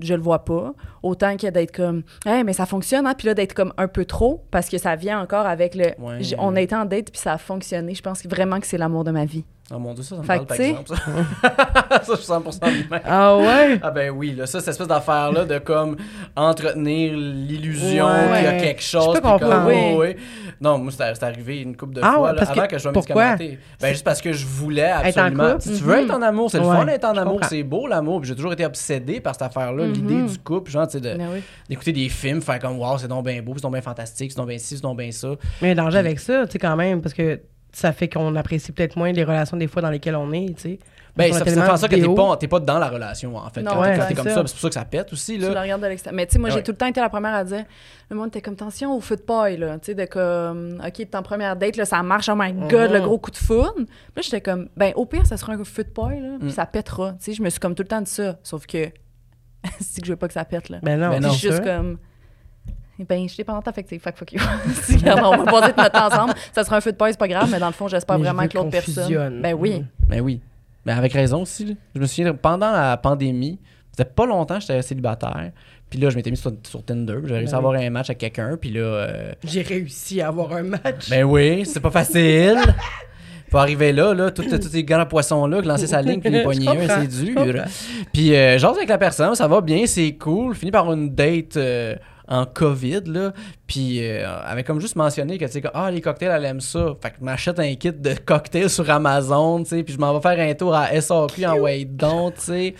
je 0.00 0.14
le 0.14 0.20
vois 0.20 0.44
pas. 0.44 0.74
Autant 1.02 1.36
que 1.36 1.48
d'être 1.48 1.74
comme 1.74 2.02
hey, 2.26 2.44
mais 2.44 2.52
ça 2.52 2.66
fonctionne 2.66 3.06
hein, 3.06 3.14
puis 3.16 3.26
là 3.28 3.34
d'être 3.34 3.54
comme 3.54 3.72
un 3.76 3.88
peu 3.88 4.04
trop 4.04 4.44
parce 4.50 4.68
que 4.68 4.78
ça 4.78 4.96
vient 4.96 5.20
encore 5.20 5.46
avec 5.46 5.74
le 5.74 5.86
Ouais. 5.98 6.18
on 6.38 6.54
a 6.56 6.60
été 6.60 6.74
en 6.74 6.84
date 6.84 7.10
puis 7.10 7.20
ça 7.20 7.32
a 7.34 7.38
fonctionné. 7.38 7.94
Je 7.94 8.02
pense 8.02 8.24
vraiment 8.26 8.60
que 8.60 8.66
c'est 8.66 8.78
l'amour 8.78 9.04
de 9.04 9.10
ma 9.10 9.24
vie. 9.24 9.44
Oh 9.74 9.80
mon 9.80 9.94
dieu, 9.94 10.04
ça, 10.04 10.10
ça 10.10 10.22
me 10.22 10.22
Fait 10.22 10.34
parle, 10.34 10.46
par 10.46 10.60
exemple. 10.60 10.88
Ça, 10.90 10.94
ça 12.04 12.12
je 12.14 12.20
suis 12.20 12.32
100% 12.32 12.60
de 12.60 12.88
même. 12.88 13.00
Ah 13.04 13.36
ouais? 13.36 13.80
Ah 13.82 13.90
ben 13.90 14.10
oui, 14.10 14.32
là, 14.36 14.46
ça, 14.46 14.60
cette 14.60 14.68
espèce 14.68 14.86
d'affaire-là 14.86 15.44
de 15.44 15.58
comme 15.58 15.96
entretenir 16.36 17.14
l'illusion 17.16 18.06
Ouais. 18.06 18.36
qu'il 18.36 18.44
y 18.44 18.46
a 18.46 18.52
quelque 18.60 18.82
chose. 18.82 19.16
Je 19.16 19.20
peux 19.20 19.38
comme, 19.44 19.66
Oui. 19.66 19.94
ouais. 19.96 20.16
Non, 20.60 20.78
moi, 20.78 20.92
c'est 20.92 21.22
arrivé 21.24 21.62
une 21.62 21.76
couple 21.76 21.94
de 21.94 22.00
Ah 22.04 22.12
fois 22.12 22.30
ouais, 22.30 22.34
là, 22.36 22.42
avant 22.42 22.62
que- 22.62 22.66
que, 22.68 22.76
je 22.76 22.82
sois 22.82 22.92
médicamenté. 22.92 23.58
Ben 23.80 23.88
juste 23.88 24.04
parce 24.04 24.20
que 24.22 24.32
je 24.32 24.46
voulais 24.46 24.92
en 24.92 24.98
absolument. 25.04 25.56
Si 25.58 25.72
tu 25.76 25.82
veux 25.82 25.96
Mhm. 25.96 26.04
être 26.04 26.14
en 26.14 26.22
amour, 26.22 26.50
c'est 26.50 26.58
le 26.58 26.64
fun 26.64 26.84
d'être 26.84 27.04
en 27.04 27.16
amour, 27.16 27.40
c'est 27.48 27.62
beau 27.64 27.86
l'amour. 27.88 28.22
J'ai 28.24 28.36
toujours 28.36 28.52
été 28.52 28.64
obsédé 28.64 29.20
par 29.20 29.34
cette 29.34 29.42
affaire-là, 29.42 29.84
Mhm. 29.86 29.92
l'idée 29.92 30.22
du 30.22 30.38
couple, 30.38 30.70
genre, 30.70 30.86
tu 30.86 30.92
sais, 30.92 31.00
de- 31.00 31.16
Ben 31.18 31.28
oui. 31.34 31.42
d'écouter 31.68 31.92
des 31.92 32.08
films, 32.08 32.40
faire 32.40 32.60
comme, 32.60 32.78
wow, 32.78 32.98
c'est 32.98 33.08
donc 33.08 33.24
bien 33.26 33.42
beau, 33.42 33.52
c'est 33.56 33.62
donc 33.62 33.72
bien 33.72 33.82
fantastique, 33.82 34.30
c'est 34.30 34.38
donc 34.38 34.48
bien 34.48 34.58
ci, 34.58 34.76
c'est 34.76 34.82
donc 34.82 34.96
bien 34.98 35.10
ça. 35.10 35.28
Mais 35.60 35.70
le 35.70 35.74
danger 35.74 35.98
avec 35.98 36.20
ça, 36.20 36.46
tu 36.46 36.52
sais, 36.52 36.58
quand 36.60 36.76
même, 36.76 37.02
parce 37.02 37.14
que 37.14 37.40
ça 37.72 37.92
fait 37.92 38.08
qu'on 38.08 38.34
apprécie 38.36 38.72
peut-être 38.72 38.96
moins 38.96 39.12
les 39.12 39.24
relations 39.24 39.56
des 39.56 39.66
fois 39.68 39.82
dans 39.82 39.90
lesquelles 39.90 40.16
on 40.16 40.32
est, 40.32 40.54
tu 40.56 40.62
sais. 40.62 40.78
Ben, 41.14 41.32
ça, 41.32 41.44
fait 41.46 41.58
en 41.58 41.76
sorte 41.78 41.90
que 41.90 41.96
t'es 41.96 42.14
pas, 42.14 42.36
t'es 42.36 42.46
pas 42.46 42.60
dans 42.60 42.78
la 42.78 42.88
relation, 42.88 43.36
en 43.38 43.48
fait. 43.48 43.62
Non, 43.62 43.70
quand 43.72 43.80
ouais, 43.80 44.06
t'es- 44.06 44.12
comme 44.14 44.28
ça. 44.28 44.34
ça, 44.34 44.42
c'est 44.46 44.52
pour 44.52 44.60
ça 44.60 44.68
que 44.68 44.74
ça 44.74 44.84
pète 44.84 45.10
aussi, 45.14 45.36
Tu 45.38 45.46
le 45.46 45.54
là. 45.54 45.62
regardes 45.62 45.80
de 45.80 45.86
l'extérieur. 45.86 46.14
Mais 46.14 46.26
tu 46.26 46.34
sais, 46.34 46.38
moi, 46.38 46.48
Ah 46.50 46.52
j'ai 46.52 46.56
ouais. 46.58 46.62
tout 46.62 46.72
le 46.72 46.76
temps 46.76 46.86
été 46.86 47.00
la 47.00 47.08
première 47.08 47.32
à 47.34 47.42
dire 47.42 47.64
le 48.10 48.16
monde 48.16 48.28
était 48.28 48.42
comme 48.42 48.54
tension 48.54 48.94
au 48.94 49.00
feu 49.00 49.16
de 49.16 49.22
paille, 49.22 49.56
là. 49.56 49.78
Tu 49.78 49.86
sais, 49.86 49.94
de 49.94 50.04
comme, 50.04 50.78
OK, 50.86 50.92
t'es 50.92 51.16
en 51.16 51.22
première 51.22 51.56
date, 51.56 51.78
là, 51.78 51.86
ça 51.86 52.02
marche, 52.02 52.28
oh 52.28 52.34
my 52.36 52.52
god, 52.52 52.90
Mhm. 52.90 52.96
le 52.96 53.00
gros 53.00 53.18
coup 53.18 53.30
de 53.30 53.36
foudre. 53.38 53.72
Puis 53.76 53.86
là, 54.14 54.22
j'étais 54.22 54.42
comme, 54.42 54.68
ben, 54.76 54.92
au 54.94 55.06
pire, 55.06 55.24
ça 55.26 55.38
sera 55.38 55.54
un 55.54 55.64
feu 55.64 55.84
de 55.84 55.88
paille, 55.88 56.20
là, 56.20 56.36
puis 56.38 56.48
Mm. 56.48 56.52
ça 56.52 56.66
pètera. 56.66 57.12
Tu 57.12 57.16
sais, 57.20 57.32
je 57.32 57.42
me 57.42 57.48
suis 57.48 57.60
comme 57.60 57.74
tout 57.74 57.82
le 57.82 57.88
temps 57.88 58.02
dit 58.02 58.10
ça. 58.10 58.36
Sauf 58.42 58.66
que, 58.66 58.90
c'est 59.80 60.02
que 60.02 60.06
je 60.06 60.12
veux 60.12 60.16
pas 60.18 60.28
que 60.28 60.34
ça 60.34 60.44
pète, 60.44 60.68
là. 60.68 60.80
Ben 60.82 61.00
non, 61.00 61.08
Ben 61.08 61.20
non. 61.22 61.30
je 61.30 61.38
suis 61.38 61.48
juste 61.48 61.64
comme, 61.64 61.96
ben, 63.04 63.22
je 63.22 63.28
suis 63.28 63.36
dépendante 63.38 63.68
affective, 63.68 64.00
fuck, 64.00 64.16
fuck 64.16 64.32
you. 64.32 64.40
Si, 64.82 64.96
on 65.04 65.36
va 65.36 65.44
passer 65.44 65.72
de 65.72 65.76
notre 65.80 65.90
temps 65.92 66.06
ensemble. 66.06 66.34
Ça 66.54 66.64
sera 66.64 66.76
un 66.76 66.80
feu 66.80 66.92
de 66.92 66.96
paille, 66.96 67.12
c'est 67.12 67.18
pas 67.18 67.28
grave, 67.28 67.48
mais 67.50 67.58
dans 67.58 67.66
le 67.66 67.72
fond, 67.72 67.88
j'espère 67.88 68.16
je 68.18 68.22
vraiment 68.22 68.46
que 68.48 68.56
l'autre 68.56 68.70
personne. 68.70 69.04
fusionne. 69.04 69.42
Ben 69.42 69.54
oui. 69.54 69.84
Ben 70.08 70.20
oui. 70.20 70.40
Mais 70.84 70.92
avec 70.92 71.12
raison 71.12 71.42
aussi. 71.42 71.76
Je 71.94 72.00
me 72.00 72.06
souviens, 72.06 72.32
pendant 72.34 72.70
la 72.70 72.96
pandémie, 72.96 73.58
c'était 73.90 74.08
pas 74.08 74.24
longtemps 74.26 74.54
que 74.56 74.60
j'étais 74.60 74.82
célibataire. 74.82 75.50
Puis 75.90 76.00
là, 76.00 76.10
je 76.10 76.16
m'étais 76.16 76.30
mis 76.30 76.36
sur, 76.36 76.52
sur 76.68 76.84
Tinder. 76.84 77.18
J'ai 77.24 77.34
réussi 77.34 77.52
Ben 77.52 77.54
à 77.54 77.58
avoir 77.58 77.74
un 77.74 77.90
match 77.90 78.10
avec 78.10 78.18
quelqu'un. 78.18 78.56
Puis 78.60 78.70
là, 78.70 78.80
euh, 78.80 79.32
J'ai 79.44 79.62
réussi 79.62 80.20
à 80.20 80.28
avoir 80.28 80.52
un 80.52 80.62
match. 80.64 81.08
ben 81.10 81.24
oui, 81.24 81.64
c'est 81.64 81.80
pas 81.80 81.90
facile. 81.90 82.58
Faut 83.50 83.58
arriver 83.58 83.92
là, 83.92 84.12
là, 84.12 84.32
tous 84.32 84.44
ces 84.60 84.82
grands 84.82 85.06
poissons-là, 85.06 85.60
lancer 85.60 85.86
sa 85.86 86.02
ligne, 86.02 86.20
puis 86.20 86.30
les 86.30 86.42
poignées, 86.44 86.64
Je 86.66 86.70
comprends, 86.70 87.00
c'est 87.00 87.10
je 87.10 87.24
dur. 87.32 87.64
Puis, 88.12 88.34
euh, 88.34 88.58
j'ose 88.58 88.76
avec 88.76 88.88
la 88.88 88.98
personne, 88.98 89.34
ça 89.36 89.46
va 89.46 89.60
bien, 89.60 89.86
c'est 89.86 90.12
cool. 90.14 90.56
Fini 90.56 90.72
par 90.72 90.92
une 90.92 91.14
date 91.14 91.56
euh, 91.56 91.94
en 92.28 92.46
COVID, 92.46 93.02
là. 93.06 93.32
Puis 93.66 94.00
euh, 94.00 94.18
elle 94.20 94.52
avait 94.52 94.64
comme 94.64 94.80
juste 94.80 94.96
mentionné 94.96 95.38
que, 95.38 95.44
tu 95.44 95.52
sais, 95.52 95.60
que, 95.60 95.68
ah, 95.74 95.90
les 95.90 96.00
cocktails, 96.00 96.30
elle 96.30 96.44
aime 96.44 96.60
ça. 96.60 96.96
Fait 97.02 97.10
que 97.10 97.16
je 97.20 97.24
m'achète 97.24 97.58
un 97.58 97.74
kit 97.74 97.92
de 97.92 98.14
cocktails 98.14 98.70
sur 98.70 98.88
Amazon, 98.90 99.62
tu 99.62 99.70
sais. 99.70 99.82
Puis 99.82 99.94
je 99.94 99.98
m'en 99.98 100.16
vais 100.16 100.20
faire 100.20 100.38
un 100.38 100.54
tour 100.54 100.74
à 100.74 100.88
SAQ 101.00 101.46
en 101.46 101.58
Wait 101.58 101.84
Don't, 101.84 102.32
tu 102.34 102.40
sais. 102.40 102.74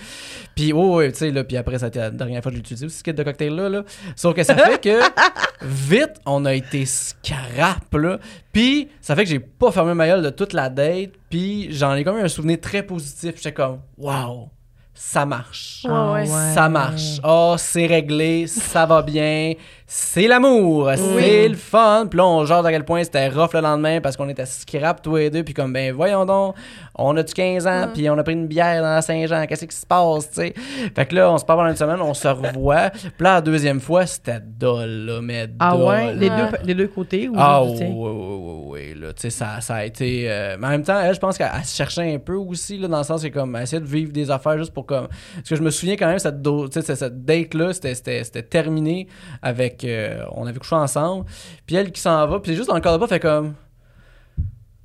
Puis, 0.55 0.73
oh, 0.73 0.97
ouais, 0.97 1.13
tu 1.13 1.19
sais, 1.19 1.31
là. 1.31 1.45
Puis 1.45 1.57
après, 1.57 1.79
ça 1.79 1.87
a 1.87 1.89
été 1.89 1.99
la 1.99 2.11
dernière 2.11 2.43
fois 2.43 2.51
que 2.51 2.57
j'ai 2.57 2.61
utilisé 2.61 2.89
ce 2.89 3.03
kit 3.03 3.13
de 3.13 3.23
cocktail-là, 3.23 3.69
là. 3.69 3.85
Sauf 4.15 4.35
que 4.35 4.43
ça 4.43 4.55
fait 4.57 4.81
que, 4.81 5.01
vite, 5.63 6.15
on 6.25 6.45
a 6.45 6.55
été 6.55 6.85
scrap, 6.87 7.93
là. 7.95 8.19
Puis, 8.53 8.89
ça 9.01 9.15
fait 9.17 9.25
que 9.25 9.31
j'ai 9.31 9.41
pas 9.41 9.71
fermé 9.71 9.95
ma 9.95 10.07
gueule 10.07 10.23
de 10.23 10.31
toute 10.31 10.53
la 10.53 10.69
date. 10.71 11.11
Puis, 11.31 11.69
j'en 11.73 11.95
ai 11.95 12.05
comme 12.05 12.19
eu 12.19 12.23
un 12.23 12.29
souvenir 12.29 12.61
très 12.61 12.83
positif. 12.83 13.35
J'étais 13.37 13.53
comme, 13.53 13.81
waouh, 13.99 14.49
ça 14.97 15.27
marche. 15.27 15.83
Ouais, 15.85 15.93
ouais. 15.93 16.55
Ça 16.55 16.69
marche. 16.69 17.21
Oh, 17.23 17.55
c'est 17.59 17.87
réglé, 17.87 18.47
ça 18.47 18.87
va 18.87 19.03
bien. 19.03 19.53
C'est 19.89 20.27
l'amour, 20.27 20.91
c'est 20.97 21.47
le 21.49 21.55
fun. 21.55 22.09
Puis 22.11 22.17
là, 22.19 22.27
on 22.27 22.45
jase 22.45 22.67
à 22.67 22.73
quel 22.73 22.85
point 22.85 23.05
c'était 23.05 23.29
rough 23.29 23.51
le 23.55 23.61
lendemain 23.61 24.01
parce 24.01 24.17
qu'on 24.17 24.29
était 24.29 24.45
scrap 24.45 25.01
tous 25.01 25.15
les 25.15 25.31
deux. 25.31 25.45
Puis 25.45 25.55
comme, 25.55 25.73
ben 25.73 25.93
voyons 25.95 26.25
donc, 26.27 26.57
on 26.97 27.17
a-tu 27.17 27.33
15 27.35 27.67
ans, 27.69 27.89
puis 27.95 28.11
on 28.11 28.19
a 28.19 28.25
pris 28.25 28.33
une 28.33 28.49
bière 28.49 28.83
dans 28.83 28.89
la 28.97 29.01
Saint-Jean, 29.03 29.47
qu'est-ce 29.47 29.65
qui 29.65 29.77
se 29.77 29.87
passe, 29.87 30.29
tu 30.31 30.41
sais? 30.41 30.55
Fait 30.93 31.07
que 31.07 31.15
là, 31.15 31.31
on 31.31 31.39
se 31.39 31.45
parle 31.45 31.61
pendant 31.61 31.71
une 31.71 31.77
semaine, 31.77 32.01
on 32.01 32.15
se 32.15 32.27
revoit. 32.27 32.91
Puis 32.91 33.11
là, 33.21 33.35
la 33.35 33.41
deuxième 33.41 33.79
fois, 33.79 34.07
c'était 34.07 34.41
dol, 34.41 34.89
là, 34.91 35.21
mais 35.23 35.47
Ah 35.61 35.77
ouais, 35.77 36.15
les 36.15 36.31
Ouais. 36.31 36.37
deux, 36.37 36.59
les 36.67 36.75
deux 36.75 36.89
côtés 36.89 37.29
ou 37.29 37.35
Ah 37.37 37.63
oui, 37.63 37.77
oui, 37.81 37.89
oui, 37.89 38.63
oui, 38.67 39.01
là, 39.01 39.13
tu 39.13 39.21
sais, 39.23 39.31
ça, 39.31 39.61
ça 39.61 39.77
a 39.77 39.85
été... 39.85 40.25
euh, 40.29 40.57
mais 40.59 40.67
en 40.67 40.71
même 40.71 40.83
temps, 40.83 40.99
elle, 41.01 41.15
je 41.15 41.21
pense 41.21 41.39
qu'elle 41.39 41.51
elle 41.57 41.65
se 41.65 41.77
cherchait 41.77 42.13
un 42.13 42.19
peu 42.19 42.35
aussi, 42.35 42.77
là, 42.79 42.89
dans 42.89 42.99
le 42.99 43.05
sens 43.05 43.23
que, 43.23 43.29
comme, 43.29 43.55
elle 43.55 43.63
essayait 43.63 43.81
de 43.81 43.87
vivre 43.87 44.11
des 44.11 44.33
affaires 44.33 44.59
juste 44.59 44.73
pour, 44.73 44.85
comme... 44.85 45.07
Parce 45.37 45.49
que 45.49 45.55
je 45.55 45.63
me 45.63 45.71
souviens 45.71 45.95
quand 45.95 46.09
même, 46.09 46.19
cette, 46.19 46.45
cette- 46.73 46.95
cette 46.97 47.25
date-là, 47.25 47.73
c'était- 47.73 47.95
c'était 47.95 48.25
c'était 48.25 48.43
terminé 48.43 49.07
avec... 49.43 49.76
euh, 49.85 50.25
on 50.33 50.47
avait 50.47 50.59
couché 50.59 50.75
ensemble, 50.75 51.27
puis 51.67 51.77
elle 51.77 51.93
qui 51.93 52.01
s'en 52.01 52.27
va, 52.27 52.41
puis 52.41 52.55
juste 52.55 52.69
dans 52.69 52.75
le 52.75 52.81
corps 52.81 52.95
de 52.95 52.99
pas, 52.99 53.07
fait 53.09 53.21
comme... 53.21 53.55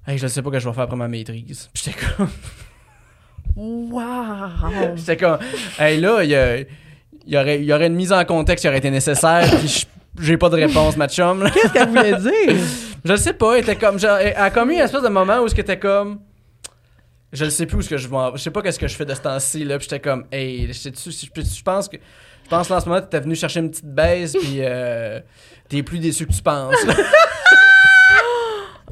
Hey, 0.07 0.17
je 0.17 0.27
sais 0.27 0.41
pas 0.41 0.49
ce 0.49 0.53
que 0.53 0.59
je 0.59 0.67
vais 0.67 0.73
faire 0.73 0.83
après 0.83 0.95
ma 0.97 1.07
maîtrise. 1.07 1.69
Puis 1.73 1.83
j'étais 1.85 1.97
comme... 2.17 2.29
Wow! 3.55 4.95
J'étais 4.95 5.17
comme... 5.17 5.37
Hey, 5.77 5.99
là, 5.99 6.23
il 6.23 6.29
y, 6.29 6.35
a- 6.35 6.57
il 6.59 6.65
y 7.27 7.37
aurait, 7.37 7.59
il 7.59 7.65
y 7.65 7.73
aurait 7.73 7.87
une 7.87 7.95
mise 7.95 8.11
en 8.13 8.23
contexte 8.25 8.63
qui 8.63 8.67
aurait 8.67 8.79
été 8.79 8.89
nécessaire, 8.89 9.47
puis 9.59 9.85
j'ai 10.19 10.37
pas 10.37 10.49
de 10.49 10.55
réponse, 10.55 10.97
ma 10.97 11.07
chum. 11.07 11.47
Qu'est-ce 11.53 11.73
qu'elle 11.73 11.89
voulait 11.89 12.17
dire? 12.17 12.55
Je 13.05 13.15
sais 13.15 13.33
pas, 13.33 13.55
elle 13.55 13.63
était 13.63 13.75
comme 13.75 13.97
genre, 13.99 14.17
elle 14.17 14.33
a 14.35 14.49
comme 14.51 14.69
eu 14.69 14.73
une 14.75 14.79
espèce 14.81 15.01
de 15.01 15.09
moment 15.09 15.39
où 15.39 15.47
ce 15.47 15.55
que 15.55 15.61
était 15.61 15.79
comme 15.79 16.19
je 17.33 17.45
le 17.45 17.49
sais 17.49 17.65
plus 17.65 17.77
où 17.77 17.81
ce 17.81 17.89
que 17.89 17.97
je 17.97 18.07
vais, 18.07 18.17
je 18.35 18.37
sais 18.41 18.51
pas 18.51 18.61
qu'est-ce 18.61 18.77
que 18.77 18.87
je 18.87 18.95
fais 18.95 19.05
de 19.05 19.13
ce 19.15 19.21
temps-ci 19.21 19.63
là, 19.63 19.79
puis 19.79 19.87
j'étais 19.89 20.01
comme 20.01 20.25
hey, 20.31 20.71
je 20.71 20.89
je, 20.89 21.41
je 21.41 21.63
pense 21.63 21.87
que 21.89 21.97
je 22.45 22.49
pense 22.49 22.69
là, 22.69 22.77
en 22.77 22.79
ce 22.79 22.89
moment 22.89 23.01
t'étais 23.01 23.19
venu 23.19 23.35
chercher 23.35 23.59
une 23.61 23.69
petite 23.71 23.85
baisse 23.85 24.33
puis 24.39 24.57
euh, 24.59 25.19
t'es 25.69 25.83
plus 25.83 25.99
déçu 25.99 26.25
que 26.25 26.33
tu 26.33 26.41
penses. 26.41 26.75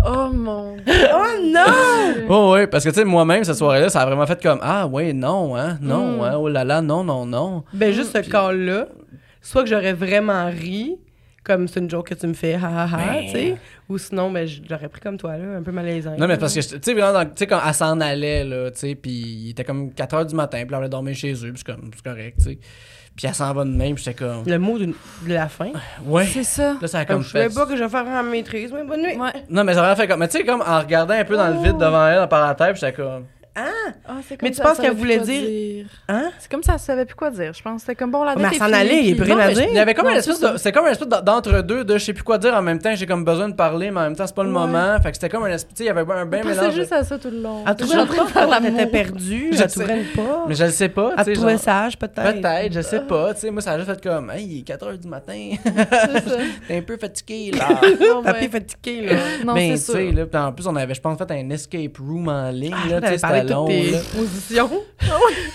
Oh 0.06 0.30
mon 0.32 0.78
dieu! 0.78 0.94
oh 1.14 1.26
non! 1.44 2.26
oh 2.30 2.54
ouais, 2.54 2.68
parce 2.68 2.86
que 2.86 2.90
tu 2.90 2.96
sais 2.96 3.04
moi-même 3.04 3.44
cette 3.44 3.58
soirée-là, 3.58 3.90
ça 3.90 4.00
a 4.02 4.06
vraiment 4.06 4.26
fait 4.26 4.42
comme 4.42 4.60
ah 4.62 4.88
ouais, 4.88 5.12
non 5.12 5.58
hein, 5.58 5.78
non 5.82 6.20
Mm. 6.20 6.22
hein, 6.22 6.34
oh 6.38 6.48
là 6.48 6.64
là, 6.64 6.82
non 6.82 7.04
non 7.04 7.26
non. 7.26 7.66
Ben, 7.74 7.92
juste 7.94 8.14
ce 8.16 8.20
Puis- 8.20 8.30
call-là, 8.32 8.88
soit 9.42 9.64
que 9.64 9.70
j'aurais 9.70 9.92
vraiment 9.92 10.46
ri, 10.50 10.98
comme 11.44 11.68
c'est 11.68 11.82
une 11.82 11.90
joke 11.90 12.08
que 12.08 12.14
tu 12.14 12.28
me 12.28 12.34
fais, 12.34 12.54
ha 12.54 12.60
ha 12.66 12.84
ha, 12.86 12.98
Ben. 12.98 13.26
tu 13.26 13.32
sais, 13.32 13.58
ou 13.90 13.98
sinon, 13.98 14.32
ben, 14.32 14.48
je 14.48 14.62
l'aurais 14.70 14.88
pris 14.88 15.02
comme 15.02 15.18
toi, 15.18 15.36
là, 15.36 15.58
un 15.58 15.64
peu 15.64 15.72
malaisant. 15.74 16.16
Non 16.18 16.28
mais 16.28 16.38
parce 16.38 16.56
que 16.56 16.62
tu 16.62 16.80
sais 16.82 16.94
vraiment 16.94 17.12
dans- 17.12 17.26
tu 17.26 17.32
sais 17.36 17.48
quand 17.48 17.60
elle 17.68 17.74
s'en 17.74 18.00
allait 18.00 18.46
là, 18.46 18.72
tu 18.72 18.78
sais 18.80 18.96
puis 18.96 19.12
il 19.12 19.50
était 19.50 19.66
comme 19.66 19.90
4h 19.92 20.26
du 20.28 20.34
matin, 20.36 20.60
puis 20.60 20.68
elle 20.70 20.76
allait 20.76 20.90
dormir 20.90 21.14
chez 21.14 21.34
eux, 21.34 21.52
puis 21.52 21.58
c'est 21.66 21.66
comme 21.74 21.92
c'est 21.94 22.04
correct, 22.10 22.38
tu 22.38 22.44
sais. 22.52 22.60
Puis 23.16 23.28
elle 23.28 23.34
s'en 23.36 23.54
va 23.54 23.66
de 23.66 23.70
même, 23.70 23.96
puis 23.96 24.04
j'étais 24.04 24.24
comme 24.24 24.44
Le 24.46 24.58
mot 24.58 24.78
de 24.80 24.94
la 25.28 25.50
fin? 25.50 25.72
ouais. 26.06 26.26
C'est 26.26 26.44
ça. 26.44 26.76
Là 26.82 26.88
ça 26.88 27.00
a 27.00 27.06
Comme 27.06 27.18
comme 27.18 27.26
je 27.26 27.30
savais 27.32 27.50
fait 27.50 27.56
pas 27.56 27.66
que 27.66 27.76
je 27.76 27.84
vais 27.84 27.90
faire 27.90 28.06
en 28.06 28.24
maîtrise, 28.24 28.72
mais 28.74 28.84
bonne 28.86 29.02
nuit. 29.02 29.18
Ouais. 29.18 29.44
Non, 29.50 29.64
mais 29.64 29.74
ça 29.74 29.82
m'a 29.82 29.96
fait 29.96 30.08
comme. 30.08 30.20
Mais 30.20 30.28
tu 30.30 30.38
sais, 30.38 30.46
comme 30.46 30.62
en 30.62 30.80
regardant 30.80 31.14
un 31.16 31.26
peu 31.26 31.36
dans 31.36 31.48
le 31.50 31.62
vide 31.62 31.78
devant 31.78 32.08
elle, 32.08 32.28
par 32.30 32.48
la 32.48 32.56
tête, 32.56 32.72
puis 32.74 32.80
j'étais 32.82 32.94
comme. 32.94 33.26
Ah, 33.56 34.14
c'est 34.28 34.42
Mais 34.42 34.52
tu 34.52 34.56
ça, 34.58 34.64
penses 34.64 34.80
elle 34.80 34.86
qu'elle 34.86 34.94
voulait 34.98 35.20
dire- 35.20 35.86
Hein? 36.08 36.30
C'est 36.40 36.50
comme 36.50 36.64
ça, 36.64 36.74
elle 36.74 36.80
savait 36.80 37.06
plus 37.06 37.16
quoi 37.16 37.30
dire. 37.30 37.52
Je 37.54 37.62
pense 37.62 37.76
que 37.76 37.82
c'était 37.82 37.96
comme 37.96 38.12
bon, 38.12 38.24
la 38.24 38.36
Mais 38.36 38.44
date 38.44 38.52
elle 38.54 38.56
est 38.56 38.60
s'en 38.60 38.74
allait, 38.74 39.00
il 39.00 39.06
y 39.10 39.12
a 39.12 39.16
puis- 39.16 39.24
plus 39.24 39.34
rien 39.34 39.40
à 39.40 39.48
mais 39.48 39.54
dire. 39.54 39.66
Il 39.70 39.76
y 39.76 39.80
avait 39.80 39.94
comme 39.94 40.06
Non, 40.06 40.12
une 40.12 40.18
espèce 40.18 40.36
c'est 40.38 40.42
ça. 40.46 40.54
de. 40.54 40.58
C'est 40.58 40.72
comme 40.72 40.86
une 40.86 40.92
espèce 40.92 41.08
de- 41.10 41.22
d'entre-deux 41.26 41.84
de 41.84 41.98
je 41.98 42.06
sais 42.06 42.14
plus 42.14 42.24
quoi 42.24 42.38
dire 42.38 42.54
en 42.54 42.62
même 42.62 42.80
temps, 42.80 42.96
j'ai 42.96 43.06
comme 43.06 43.26
besoin 43.26 43.50
de 43.50 43.56
parler, 43.56 43.92
mais 43.92 44.00
en 44.00 44.04
même 44.04 44.16
temps, 44.16 44.28
c'est 44.28 44.36
pas 44.36 44.44
le 44.44 44.50
Ouais. 44.50 44.54
moment. 44.60 44.98
Fait 45.02 45.10
que 45.12 45.16
c'était 45.18 45.30
comme 45.30 45.44
un 45.44 45.48
espèce. 45.48 45.74
Tu 45.74 45.78
sais, 45.80 45.84
il 45.84 45.88
y 45.88 45.90
avait 45.90 46.02
un 46.02 46.26
bien 46.26 46.40
Elle 46.42 46.48
mélange. 46.48 46.68
de- 46.76 46.80
juste 46.80 46.94
à 46.94 47.04
ça 47.04 47.18
tout 47.18 47.30
le 47.30 47.42
long. 47.42 47.64
Elle 47.68 47.76
trouvait 47.76 48.02
était 48.04 48.48
l'amour. 48.48 48.92
perdue, 48.92 49.50
Je 49.52 49.62
elle 49.64 49.70
sais. 49.70 49.80
trouvait 49.84 50.04
pas. 50.16 50.46
Mais 50.48 50.56
je 50.56 50.64
le 50.64 50.72
sais 50.72 50.90
pas, 50.90 51.14
Elle 51.18 51.34
trouvait 51.36 51.58
sage, 51.58 51.98
peut-être. 52.00 52.42
Peut-être, 52.42 52.74
je 52.74 52.82
sais 52.82 53.02
pas. 53.02 53.34
Tu 53.34 53.42
sais, 53.42 53.52
moi, 53.52 53.62
ça 53.62 53.72
a 53.74 53.78
juste 53.80 53.90
fait 53.92 54.02
comme. 54.02 54.32
Hey, 54.32 54.46
il 54.46 54.60
est 54.60 54.64
4 54.64 54.90
h 54.92 54.98
du 54.98 55.08
matin. 55.08 55.50
C'est 55.66 56.30
ça. 56.30 56.36
T'es 56.68 56.78
un 56.78 56.82
peu 56.82 56.98
fatigué, 56.98 57.52
là. 57.52 57.68
Ouais. 58.32 58.48
fatigué, 58.48 59.02
là. 59.08 59.16
Non, 59.46 59.56
c'est 59.56 59.70
tu 59.72 59.78
sais, 59.78 59.92
sûr. 60.10 60.14
là. 60.14 60.26
Puis 60.26 60.40
en 60.42 60.52
plus, 60.54 60.68
on 60.68 60.76
avait, 60.76 60.94
je 60.94 61.02
pense, 61.02 61.18
fait 61.18 61.32
un 61.32 61.50
escape 61.50 61.98
room 61.98 62.28
en 62.30 62.50
ligne, 62.52 62.74
Ah, 62.74 63.00
là. 63.00 63.49
Toutes 63.56 63.68
tes 63.68 63.92
là. 63.92 64.00
positions. 64.16 64.70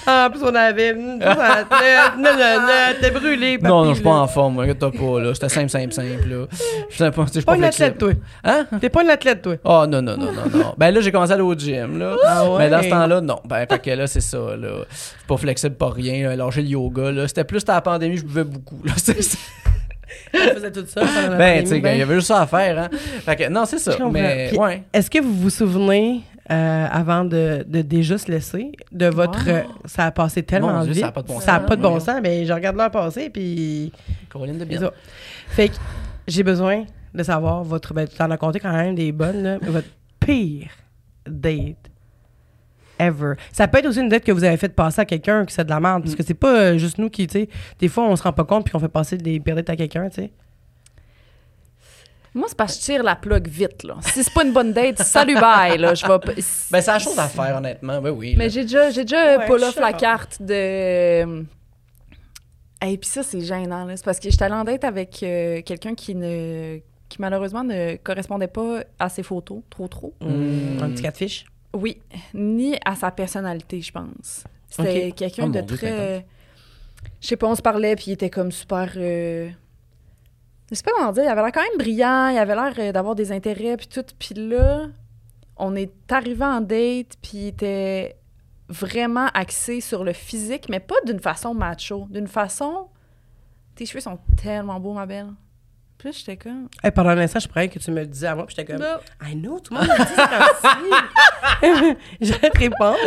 en 0.06 0.30
plus, 0.30 0.42
on 0.42 0.54
avait... 0.54 0.94
Non, 0.94 1.18
non, 1.18 2.34
non, 2.36 2.68
t'es 3.00 3.10
brûlé, 3.10 3.58
Non, 3.62 3.84
non, 3.84 3.90
je 3.90 3.94
suis 3.94 4.02
pas 4.04 4.10
en 4.10 4.26
forme, 4.28 4.58
regarde-toi 4.58 4.92
pas, 4.92 5.20
là. 5.20 5.34
C'était 5.34 5.48
simple, 5.48 5.70
simple, 5.70 5.92
simple, 5.92 6.28
là. 6.28 6.46
Je 6.90 6.94
suis 6.94 7.10
pas, 7.10 7.52
Pas 7.52 7.56
une 7.56 7.64
athlète, 7.64 7.98
toi. 7.98 8.12
Hein? 8.44 8.66
T'es 8.80 8.88
pas 8.88 9.02
une 9.02 9.10
athlète, 9.10 9.42
toi. 9.42 9.56
Oh 9.64 9.84
non, 9.86 10.02
non, 10.02 10.16
non, 10.16 10.32
non, 10.32 10.58
non. 10.58 10.74
ben 10.76 10.90
là, 10.90 11.00
j'ai 11.00 11.12
commencé 11.12 11.32
à 11.32 11.34
aller 11.34 11.42
au 11.44 11.54
gym, 11.54 11.98
là. 11.98 12.16
Ah 12.24 12.50
ouais? 12.50 12.58
Mais 12.58 12.70
dans 12.70 12.82
ce 12.82 12.88
temps-là, 12.88 13.20
non. 13.20 13.40
Ben, 13.44 13.66
fait 13.68 13.78
que 13.80 13.90
là, 13.90 14.06
c'est 14.06 14.20
ça, 14.20 14.38
là. 14.56 14.84
Pas 15.26 15.36
flexible, 15.36 15.76
pas 15.76 15.90
rien. 15.90 16.28
là. 16.28 16.36
Lâcher 16.36 16.62
le 16.62 16.68
yoga, 16.68 17.10
là. 17.10 17.28
C'était 17.28 17.44
plus 17.44 17.62
à 17.68 17.74
la 17.74 17.80
pandémie, 17.80 18.16
je 18.16 18.24
buvais 18.24 18.44
beaucoup, 18.44 18.80
là. 18.84 18.92
C'est 18.96 19.22
ça. 19.22 19.38
Faisait 20.54 20.72
tout 20.72 20.84
ça 20.86 21.00
Ben, 21.38 21.62
tu 21.62 21.68
sais, 21.70 21.76
pandémie. 21.76 21.94
il 21.96 21.98
y 21.98 22.02
avait 22.02 22.14
juste 22.16 22.28
ça 22.28 22.40
à 22.42 22.46
faire, 22.46 22.78
hein. 22.78 22.88
Fait 23.24 23.36
que, 23.36 23.48
non, 23.48 23.64
c'est 23.66 23.78
ça. 23.78 23.96
Mais, 24.10 24.56
ouais. 24.56 24.82
Est-ce 24.92 25.10
que 25.10 25.20
vous 25.20 25.34
vous 25.34 25.50
souvenez, 25.50 26.22
euh, 26.50 26.86
avant 26.90 27.24
de, 27.24 27.64
de 27.66 27.82
déjà 27.82 28.18
se 28.18 28.30
laisser, 28.30 28.72
de 28.92 29.06
votre... 29.06 29.44
Wow. 29.46 29.54
euh, 29.54 29.62
ça 29.86 30.04
a 30.06 30.10
passé 30.10 30.42
tellement 30.42 30.82
Dieu, 30.82 30.92
vite. 30.92 31.02
ça 31.02 31.08
a 31.08 31.12
pas 31.12 31.22
de 31.22 31.28
bon 31.28 31.40
Ça 31.40 31.54
a 31.54 31.60
sens. 31.60 31.68
pas 31.68 31.76
de 31.76 31.82
bon 31.82 32.00
sens, 32.00 32.20
mais 32.22 32.44
je 32.44 32.52
regarde 32.52 32.76
l'heure 32.76 32.90
passer, 32.90 33.30
puis... 33.30 33.92
Caroline 34.30 34.58
de 34.58 34.64
bien. 34.64 34.90
Fait 35.48 35.68
que 35.68 35.74
j'ai 36.26 36.42
besoin 36.42 36.84
de 37.14 37.22
savoir 37.22 37.64
votre... 37.64 37.94
Ben, 37.94 38.06
tu 38.06 38.22
en 38.22 38.30
as 38.30 38.36
compté 38.36 38.60
quand 38.60 38.72
même 38.72 38.94
des 38.94 39.10
bonnes, 39.12 39.42
là, 39.42 39.58
mais 39.62 39.68
votre 39.68 39.88
pire 40.20 40.68
date 41.26 41.90
ever. 42.98 43.34
Ça 43.52 43.66
peut 43.66 43.78
être 43.78 43.86
aussi 43.86 44.00
une 44.00 44.08
date 44.08 44.24
que 44.24 44.32
vous 44.32 44.44
avez 44.44 44.56
fait 44.56 44.68
passer 44.68 45.00
à 45.00 45.04
quelqu'un 45.04 45.44
qui 45.44 45.54
c'est 45.54 45.64
de 45.64 45.70
la 45.70 45.80
merde, 45.80 46.02
parce 46.02 46.14
que 46.14 46.22
c'est 46.22 46.34
pas 46.34 46.54
euh, 46.54 46.78
juste 46.78 46.98
nous 46.98 47.10
qui, 47.10 47.26
tu 47.26 47.40
sais, 47.40 47.48
des 47.78 47.88
fois, 47.88 48.04
on 48.04 48.16
se 48.16 48.22
rend 48.22 48.32
pas 48.32 48.44
compte 48.44 48.64
puis 48.64 48.72
qu'on 48.72 48.78
fait 48.78 48.88
passer 48.88 49.16
des 49.16 49.40
pires 49.40 49.56
dates 49.56 49.70
à 49.70 49.76
quelqu'un, 49.76 50.08
tu 50.08 50.16
sais. 50.22 50.30
Moi, 52.34 52.46
c'est 52.48 52.56
parce 52.56 52.74
que 52.74 52.80
je 52.80 52.84
tire 52.86 53.02
la 53.04 53.14
plug 53.14 53.46
vite, 53.46 53.84
là. 53.84 53.94
Si 54.02 54.24
c'est 54.24 54.32
pas 54.34 54.44
une 54.44 54.52
bonne 54.52 54.72
date, 54.72 54.98
salut, 55.02 55.34
bye, 55.40 55.78
là. 55.78 55.94
Je 55.94 56.02
vais 56.04 56.18
pas- 56.18 56.32
Ben, 56.34 56.80
c'est 56.80 56.86
la 56.86 56.98
chose 56.98 57.18
à 57.18 57.28
faire, 57.28 57.56
honnêtement. 57.56 58.00
Ben 58.02 58.10
oui. 58.10 58.34
Mais 58.36 58.50
j'ai 58.50 58.62
déjà, 58.62 58.90
j'ai 58.90 59.02
déjà 59.04 59.38
Ouais, 59.38 59.46
pull 59.46 59.62
off 59.62 59.76
la 59.76 59.92
carte 59.92 60.42
de. 60.42 61.44
Et 62.86 62.98
puis 62.98 63.08
ça, 63.08 63.22
c'est 63.22 63.40
gênant. 63.40 63.84
là. 63.84 63.96
C'est 63.96 64.04
parce 64.04 64.18
que 64.18 64.28
j'étais 64.30 64.44
allée 64.44 64.54
en 64.54 64.64
date 64.64 64.84
avec 64.84 65.22
euh, 65.22 65.62
quelqu'un 65.62 65.94
qui 65.94 66.14
ne 66.14 66.78
qui 67.08 67.20
malheureusement 67.20 67.62
ne 67.62 67.94
correspondait 67.96 68.48
pas 68.48 68.80
à 68.98 69.08
ses 69.08 69.22
photos, 69.22 69.60
trop 69.70 69.86
trop. 69.86 70.14
Mm. 70.20 70.82
Un 70.82 70.90
petit 70.90 71.02
catfish. 71.02 71.44
Oui, 71.72 72.00
ni 72.34 72.76
à 72.84 72.96
sa 72.96 73.10
personnalité, 73.12 73.80
je 73.80 73.92
pense. 73.92 74.44
C'était 74.68 75.12
quelqu'un 75.12 75.44
Oh, 75.46 75.50
de 75.50 75.60
très. 75.60 76.26
Je 77.20 77.26
sais 77.28 77.36
pas, 77.36 77.46
on 77.46 77.54
se 77.54 77.62
parlait, 77.62 77.94
puis 77.94 78.06
il 78.08 78.12
était 78.14 78.30
comme 78.30 78.50
super. 78.50 78.90
euh, 78.96 79.48
Je 80.74 80.78
sais 80.78 80.82
pas 80.82 80.90
comment 80.96 81.12
dire, 81.12 81.22
il 81.22 81.28
avait 81.28 81.40
l'air 81.40 81.52
quand 81.52 81.62
même 81.62 81.78
brillant, 81.78 82.28
il 82.30 82.38
avait 82.38 82.56
l'air 82.56 82.72
euh, 82.76 82.90
d'avoir 82.90 83.14
des 83.14 83.30
intérêts, 83.30 83.76
puis 83.76 83.86
tout. 83.86 84.04
Puis 84.18 84.34
là, 84.34 84.86
on 85.56 85.76
est 85.76 85.92
arrivé 86.10 86.44
en 86.44 86.60
date, 86.60 87.16
puis 87.22 87.32
il 87.34 87.46
était 87.46 88.16
vraiment 88.68 89.28
axé 89.34 89.80
sur 89.80 90.02
le 90.02 90.12
physique, 90.12 90.68
mais 90.68 90.80
pas 90.80 90.96
d'une 91.06 91.20
façon 91.20 91.54
macho, 91.54 92.08
d'une 92.10 92.26
façon. 92.26 92.88
Tes 93.76 93.86
cheveux 93.86 94.00
sont 94.00 94.18
tellement 94.42 94.80
beaux, 94.80 94.94
ma 94.94 95.06
belle. 95.06 95.28
Puis 95.96 96.08
là, 96.08 96.12
j'étais 96.18 96.36
comme. 96.36 96.68
Hey, 96.82 96.90
pendant 96.90 97.10
un 97.10 97.18
instant, 97.18 97.38
je 97.38 97.46
croyais 97.46 97.68
que 97.68 97.78
tu 97.78 97.92
me 97.92 98.00
le 98.00 98.06
disais 98.08 98.26
à 98.26 98.34
moi, 98.34 98.44
puis 98.44 98.56
j'étais 98.56 98.72
comme, 98.72 98.82
Non. 98.82 98.96
I 99.24 99.36
know, 99.36 99.60
tout 99.60 99.74
le 99.74 99.78
monde 99.78 99.88
me 99.90 99.96
dit 99.96 100.10
ce 100.10 100.16
temps-ci. 100.16 101.94
J'allais 102.20 102.50
te 102.50 102.58
répondre. 102.58 102.98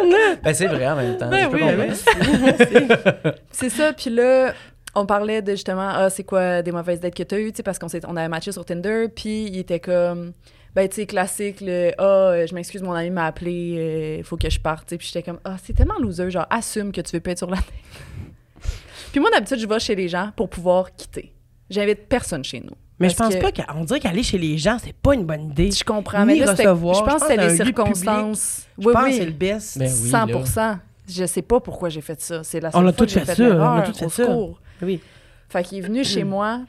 Ben, 0.42 0.54
c'est 0.54 0.68
vrai 0.68 0.88
en 0.88 0.96
même 0.96 1.18
temps. 1.18 1.30
Ben 1.30 1.50
oui, 1.52 1.60
ben. 1.64 1.94
C'est 3.52 3.70
ça, 3.70 3.92
puis 3.92 4.10
là, 4.10 4.54
on 4.96 5.06
parlait 5.06 5.42
de 5.42 5.52
justement, 5.52 5.90
ah, 5.90 6.10
c'est 6.10 6.24
quoi 6.24 6.62
des 6.62 6.72
mauvaises 6.72 7.00
dates 7.00 7.14
que 7.16 7.24
t'as 7.24 7.38
eues, 7.40 7.52
tu 7.52 7.58
sais, 7.58 7.64
parce 7.64 7.78
qu'on 7.80 7.88
s'est- 7.88 8.02
on 8.08 8.16
avait 8.18 8.28
matché 8.30 8.52
sur 8.52 8.66
Tinder, 8.66 9.08
puis 9.16 9.46
il 9.46 9.60
était 9.60 9.80
comme, 9.80 10.34
ben, 10.76 10.88
tu 10.90 10.96
sais, 10.96 11.06
classique, 11.06 11.58
le, 11.62 11.92
ah, 11.98 12.04
euh, 12.04 12.48
je 12.48 12.56
m'excuse, 12.56 12.82
mon 12.82 12.94
ami 12.94 13.10
m'a 13.12 13.26
appelé, 13.26 14.18
il 14.20 14.24
faut 14.24 14.38
que 14.38 14.50
je 14.50 14.60
parte, 14.60 14.88
tu 14.88 14.96
sais, 14.96 14.98
puis 14.98 15.08
j'étais 15.08 15.24
comme, 15.24 15.40
ah, 15.46 15.56
c'est 15.64 15.74
tellement 15.74 15.98
loser, 16.00 16.32
genre, 16.32 16.48
assume 16.50 16.92
que 16.92 17.02
tu 17.02 17.16
veux 17.16 17.20
pas 17.22 17.32
être 17.32 17.38
sur 17.40 17.50
la 17.50 17.58
date. 17.58 17.66
puis 19.12 19.20
moi, 19.20 19.30
d'habitude, 19.32 19.60
je 19.60 19.68
vais 19.68 19.80
chez 19.80 19.96
les 19.96 20.08
gens 20.08 20.32
pour 20.36 20.50
pouvoir 20.50 20.94
quitter. 20.96 21.34
J'invite 21.70 22.08
personne 22.08 22.44
chez 22.44 22.60
nous. 22.60 22.76
Mais 23.00 23.10
je 23.10 23.16
pense 23.16 23.36
que- 23.36 23.40
pas 23.42 23.52
qu'on 23.52 23.84
dirait 23.84 24.00
qu'aller 24.00 24.24
chez 24.24 24.40
les 24.40 24.58
gens, 24.58 24.78
c'est 24.84 24.96
pas 24.96 25.14
une 25.14 25.26
bonne 25.26 25.52
idée. 25.52 25.70
Je 25.70 25.84
comprends, 25.84 26.26
mais 26.26 26.36
là, 26.40 26.48
c'était- 26.56 26.66
recevoir. 26.68 26.96
je 26.96 27.04
pense 27.12 27.24
que 27.24 27.34
Je 27.36 27.40
les 27.40 27.50
c'est 27.58 27.64
lieu 27.64 27.74
circonstances. 27.76 28.62
Je 28.80 28.88
oui, 28.88 28.94
pense 28.94 29.04
oui. 29.04 29.10
que 29.12 29.16
c'est 29.18 29.26
le 29.26 29.32
best. 29.32 29.78
Ben 29.78 29.92
oui, 30.04 30.12
là. 30.12 30.46
100 30.46 30.80
Je 31.08 31.26
sais 31.26 31.42
pas 31.44 31.60
pourquoi 31.60 31.90
j'ai 31.90 32.02
fait 32.02 32.20
ça. 32.20 32.44
C'est 32.44 32.60
la 32.60 32.70
On 32.70 32.80
seule 32.80 32.88
a 32.88 32.94
fois 32.94 33.06
que 33.06 33.12
j'ai 33.12 33.20
fait 33.20 33.36
fait 33.36 33.50
ça, 33.50 33.56
on 33.56 33.78
a 33.78 33.84
fait 33.84 33.94
ça. 33.94 34.10
secours. 34.10 34.60
Oui. 34.82 35.02
Fait 35.50 35.64
qu'il 35.64 35.78
est 35.80 35.82
venu 35.82 36.04
chez 36.04 36.24
moi, 36.24 36.62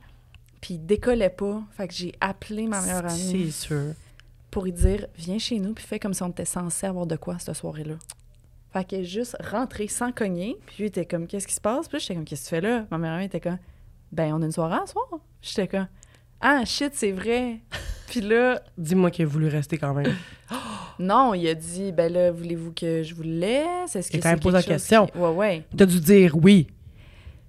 Puis 0.60 0.74
il 0.74 0.86
décollait 0.86 1.30
pas. 1.30 1.62
Fait 1.72 1.86
que 1.88 1.94
j'ai 1.94 2.12
appelé 2.20 2.66
ma 2.66 2.80
meilleure 2.80 3.06
amie 3.06 3.50
C'est 3.52 3.66
sûr. 3.68 3.92
pour 4.50 4.64
lui 4.64 4.72
dire 4.72 5.06
Viens 5.16 5.38
chez 5.38 5.58
nous, 5.58 5.72
puis 5.74 5.84
fais 5.84 5.98
comme 5.98 6.14
si 6.14 6.22
on 6.22 6.28
était 6.30 6.44
censé 6.44 6.86
avoir 6.86 7.06
de 7.06 7.16
quoi 7.16 7.38
cette 7.38 7.54
soirée-là. 7.54 7.94
Fait 8.72 8.84
qu'elle 8.84 9.00
est 9.00 9.04
juste 9.04 9.36
rentrée 9.40 9.88
sans 9.88 10.12
cogner. 10.12 10.56
Puis 10.66 10.76
lui 10.80 10.86
était 10.86 11.06
comme 11.06 11.26
Qu'est-ce 11.26 11.46
qui 11.46 11.54
se 11.54 11.60
passe? 11.60 11.88
Puis 11.88 12.00
j'étais 12.00 12.14
comme 12.14 12.24
Qu'est-ce 12.24 12.42
que 12.44 12.48
tu 12.48 12.54
fais 12.56 12.60
là? 12.60 12.86
Ma 12.90 12.98
meilleure 12.98 13.16
amie 13.16 13.26
était 13.26 13.40
comme 13.40 13.58
Ben, 14.12 14.32
on 14.34 14.42
a 14.42 14.46
une 14.46 14.52
soirée 14.52 14.78
ce 14.86 14.92
soir. 14.92 15.06
J'étais 15.42 15.68
comme 15.68 15.86
Ah, 16.40 16.64
shit, 16.64 16.90
c'est 16.94 17.12
vrai. 17.12 17.60
puis 18.08 18.20
là, 18.20 18.60
Dis-moi 18.76 19.10
qu'il 19.10 19.24
a 19.24 19.28
voulu 19.28 19.48
rester 19.48 19.78
quand 19.78 19.94
même. 19.94 20.12
non, 20.98 21.34
il 21.34 21.46
a 21.48 21.54
dit 21.54 21.92
Ben 21.92 22.12
là, 22.12 22.30
voulez-vous 22.32 22.72
que 22.72 23.02
je 23.02 23.14
vous 23.14 23.22
laisse? 23.22 23.94
Est-ce 23.96 24.10
que 24.10 24.16
Il 24.16 24.20
a 24.20 24.22
quand 24.22 24.28
même 24.30 24.38
c'est 24.38 24.42
posé 24.42 24.56
la 24.56 24.62
question. 24.62 25.06
qui- 25.06 25.18
Ouais, 25.18 25.30
ouais. 25.30 25.64
T'as 25.76 25.86
dû 25.86 26.00
dire 26.00 26.36
oui. 26.36 26.66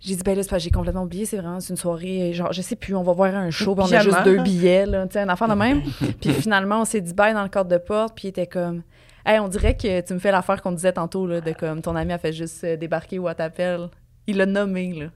J'ai 0.02 0.16
dit, 0.16 0.24
ben 0.24 0.36
là, 0.38 0.58
j'ai 0.58 0.72
complètement 0.72 1.04
oublié, 1.04 1.26
c'est 1.26 1.36
vraiment 1.38 1.60
c'est 1.60 1.72
une 1.72 1.78
soirée, 1.78 2.32
genre, 2.34 2.54
je 2.54 2.62
sais 2.62 2.78
plus, 2.78 2.96
on 2.96 3.04
va 3.04 3.12
voir 3.12 3.36
un 3.36 3.50
show, 3.50 3.76
puis 3.76 3.84
on 3.86 3.92
a 3.92 4.00
juste 4.00 4.24
deux 4.24 4.42
billets, 4.42 4.86
là, 4.86 5.06
tu 5.08 5.14
sais, 5.14 5.20
un 5.20 5.30
enfant 5.30 5.48
de 5.48 5.56
même. 5.56 5.82
puis 6.22 6.32
finalement, 6.32 6.82
on 6.82 6.86
s'est 6.86 7.02
dit 7.02 7.14
bye 7.14 7.34
dans 7.34 7.44
le 7.44 7.50
cadre 7.50 7.70
de 7.70 7.78
porte, 7.78 8.16
puis 8.16 8.28
il 8.28 8.30
était 8.30 8.48
comme, 8.48 8.84
hey, 9.26 9.40
on 9.40 9.50
dirait 9.50 9.76
que 9.76 10.00
tu 10.00 10.14
me 10.14 10.20
fais 10.20 10.32
l'affaire 10.32 10.62
qu'on 10.62 10.72
disait 10.72 10.94
tantôt, 10.94 11.28
là, 11.28 11.42
de 11.42 11.52
comme, 11.52 11.82
ton 11.82 11.98
ami 11.98 12.14
a 12.14 12.18
fait 12.18 12.32
juste 12.32 12.64
euh, 12.64 12.78
débarquer 12.78 13.20
ou 13.20 13.32
t'appelle. 13.34 13.90
Il 14.26 14.38
l'a 14.38 14.46
nommé, 14.46 14.94
là. 14.94 15.08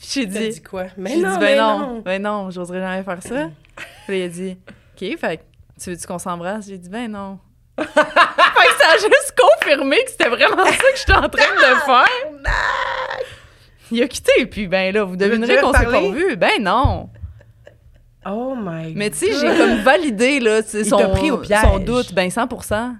J'ai 0.00 0.26
dit, 0.26 0.50
dit 0.50 0.62
quoi? 0.62 0.86
j'ai 0.88 0.92
Mais 0.98 1.14
dit, 1.16 1.22
non, 1.22 1.38
ben 1.38 1.40
mais 1.40 1.56
non, 1.56 1.78
non. 1.78 2.00
ben 2.00 2.22
non, 2.22 2.50
j'oserais 2.50 2.80
jamais 2.80 3.02
faire 3.02 3.22
ça. 3.22 3.50
puis 4.06 4.20
il 4.20 4.22
a 4.24 4.28
dit, 4.28 4.56
OK, 4.94 5.18
fait 5.18 5.36
que 5.38 5.42
tu 5.82 5.90
veux-tu 5.90 6.06
qu'on 6.06 6.18
s'embrasse? 6.18 6.66
J'ai 6.68 6.78
dit, 6.78 6.88
ben 6.88 7.10
non. 7.10 7.38
fait 7.78 7.84
que 7.84 7.90
ça 7.94 8.90
a 8.92 8.96
juste 8.96 9.34
confirmé 9.36 9.96
que 10.04 10.10
c'était 10.10 10.28
vraiment 10.28 10.64
ça 10.64 10.72
que 10.72 10.98
j'étais 10.98 11.12
en 11.14 11.28
train 11.28 11.54
de 11.54 11.80
faire. 11.86 12.06
Il 13.92 14.02
a 14.02 14.08
quitté, 14.08 14.46
puis 14.46 14.66
ben 14.66 14.92
là, 14.94 15.04
vous 15.04 15.16
devinerez 15.16 15.56
qu'on 15.58 15.72
s'est 15.72 15.84
pas 15.84 16.00
revu. 16.00 16.36
Ben 16.36 16.62
non. 16.62 17.08
Oh 18.26 18.54
my 18.60 18.92
Mais 18.94 19.10
tu 19.10 19.18
sais, 19.18 19.32
j'ai 19.32 19.56
comme 19.56 19.76
validé 19.82 20.40
là, 20.40 20.60
Il 20.74 20.84
son, 20.84 20.98
pris 21.10 21.30
au 21.30 21.38
piège. 21.38 21.60
son 21.62 21.78
doute, 21.78 22.12
ben 22.12 22.28
100% 22.28 22.92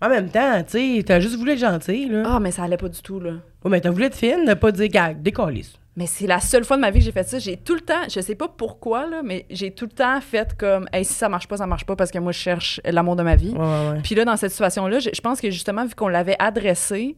En 0.00 0.08
même 0.08 0.28
temps, 0.28 0.62
tu 0.64 0.96
sais, 0.96 1.02
t'as 1.04 1.20
juste 1.20 1.36
voulu 1.36 1.52
être 1.52 1.58
gentil, 1.58 2.08
là. 2.08 2.22
Ah, 2.26 2.40
mais 2.40 2.50
ça 2.50 2.64
allait 2.64 2.76
pas 2.76 2.88
du 2.88 3.00
tout, 3.00 3.20
là. 3.20 3.32
Ouais, 3.64 3.70
mais 3.70 3.80
t'as 3.80 3.90
voulu 3.90 4.04
être 4.06 4.16
fine, 4.16 4.44
ne 4.44 4.54
pas 4.54 4.72
dire, 4.72 4.88
gag, 4.88 5.22
décalisse. 5.22 5.74
Mais 5.96 6.06
c'est 6.06 6.26
la 6.26 6.40
seule 6.40 6.64
fois 6.64 6.76
de 6.76 6.82
ma 6.82 6.90
vie 6.90 6.98
que 6.98 7.04
j'ai 7.06 7.12
fait 7.12 7.26
ça. 7.26 7.38
J'ai 7.38 7.56
tout 7.56 7.74
le 7.74 7.80
temps, 7.80 8.02
je 8.08 8.20
sais 8.20 8.34
pas 8.34 8.48
pourquoi, 8.48 9.06
là, 9.06 9.22
mais 9.24 9.46
j'ai 9.50 9.70
tout 9.70 9.86
le 9.86 9.92
temps 9.92 10.20
fait 10.20 10.54
comme, 10.58 10.88
hey, 10.92 11.04
si 11.04 11.14
ça 11.14 11.28
marche 11.28 11.48
pas, 11.48 11.56
ça 11.56 11.66
marche 11.66 11.86
pas 11.86 11.96
parce 11.96 12.10
que 12.10 12.18
moi, 12.18 12.32
je 12.32 12.38
cherche 12.38 12.80
l'amour 12.84 13.16
de 13.16 13.22
ma 13.22 13.34
vie. 13.34 13.52
Ouais, 13.52 13.58
ouais, 13.58 13.90
ouais. 13.92 14.00
Puis 14.02 14.14
là, 14.14 14.24
dans 14.26 14.36
cette 14.36 14.50
situation-là, 14.50 14.98
je, 14.98 15.10
je 15.14 15.20
pense 15.22 15.40
que 15.40 15.50
justement, 15.50 15.86
vu 15.86 15.94
qu'on 15.94 16.08
l'avait 16.08 16.36
adressé, 16.38 17.16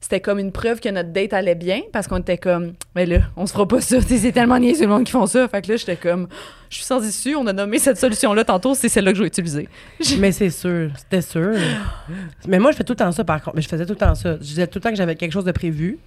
c'était 0.00 0.20
comme 0.20 0.38
une 0.38 0.52
preuve 0.52 0.78
que 0.80 0.88
notre 0.88 1.10
date 1.12 1.32
allait 1.32 1.54
bien 1.56 1.80
parce 1.92 2.06
qu'on 2.06 2.18
était 2.18 2.38
comme, 2.38 2.74
mais 2.94 3.04
là, 3.04 3.18
on 3.36 3.46
se 3.46 3.52
fera 3.52 3.66
pas 3.66 3.80
ça. 3.80 4.00
C'est 4.06 4.32
tellement 4.32 4.58
niaiseux 4.58 4.84
le 4.84 4.90
monde 4.90 5.04
qui 5.04 5.12
font 5.12 5.26
ça. 5.26 5.48
Fait 5.48 5.60
que 5.60 5.70
là, 5.72 5.76
j'étais 5.76 5.96
comme, 5.96 6.28
je 6.70 6.76
suis 6.76 6.84
sans 6.84 7.04
issue. 7.04 7.34
On 7.34 7.46
a 7.48 7.52
nommé 7.52 7.78
cette 7.78 7.98
solution-là 7.98 8.44
tantôt, 8.44 8.74
c'est 8.74 8.88
celle-là 8.88 9.10
que 9.12 9.16
je 9.18 9.22
vais 9.22 9.28
utiliser. 9.28 9.68
Mais 10.18 10.30
c'est 10.32 10.50
sûr, 10.50 10.90
c'était 10.96 11.20
sûr. 11.22 11.52
mais 12.46 12.58
moi, 12.58 12.70
je 12.72 12.76
fais 12.76 12.84
tout 12.84 12.92
le 12.92 12.96
temps 12.98 13.10
ça, 13.12 13.24
par 13.24 13.42
contre. 13.42 13.56
Mais 13.56 13.62
je 13.62 13.68
faisais 13.68 13.84
tout 13.86 13.92
le 13.94 13.98
temps 13.98 14.14
ça. 14.14 14.34
Je 14.34 14.38
disais 14.44 14.66
tout 14.68 14.78
le 14.78 14.82
temps 14.82 14.90
que 14.90 14.96
j'avais 14.96 15.16
quelque 15.16 15.32
chose 15.32 15.44
de 15.44 15.52
prévu. 15.52 15.98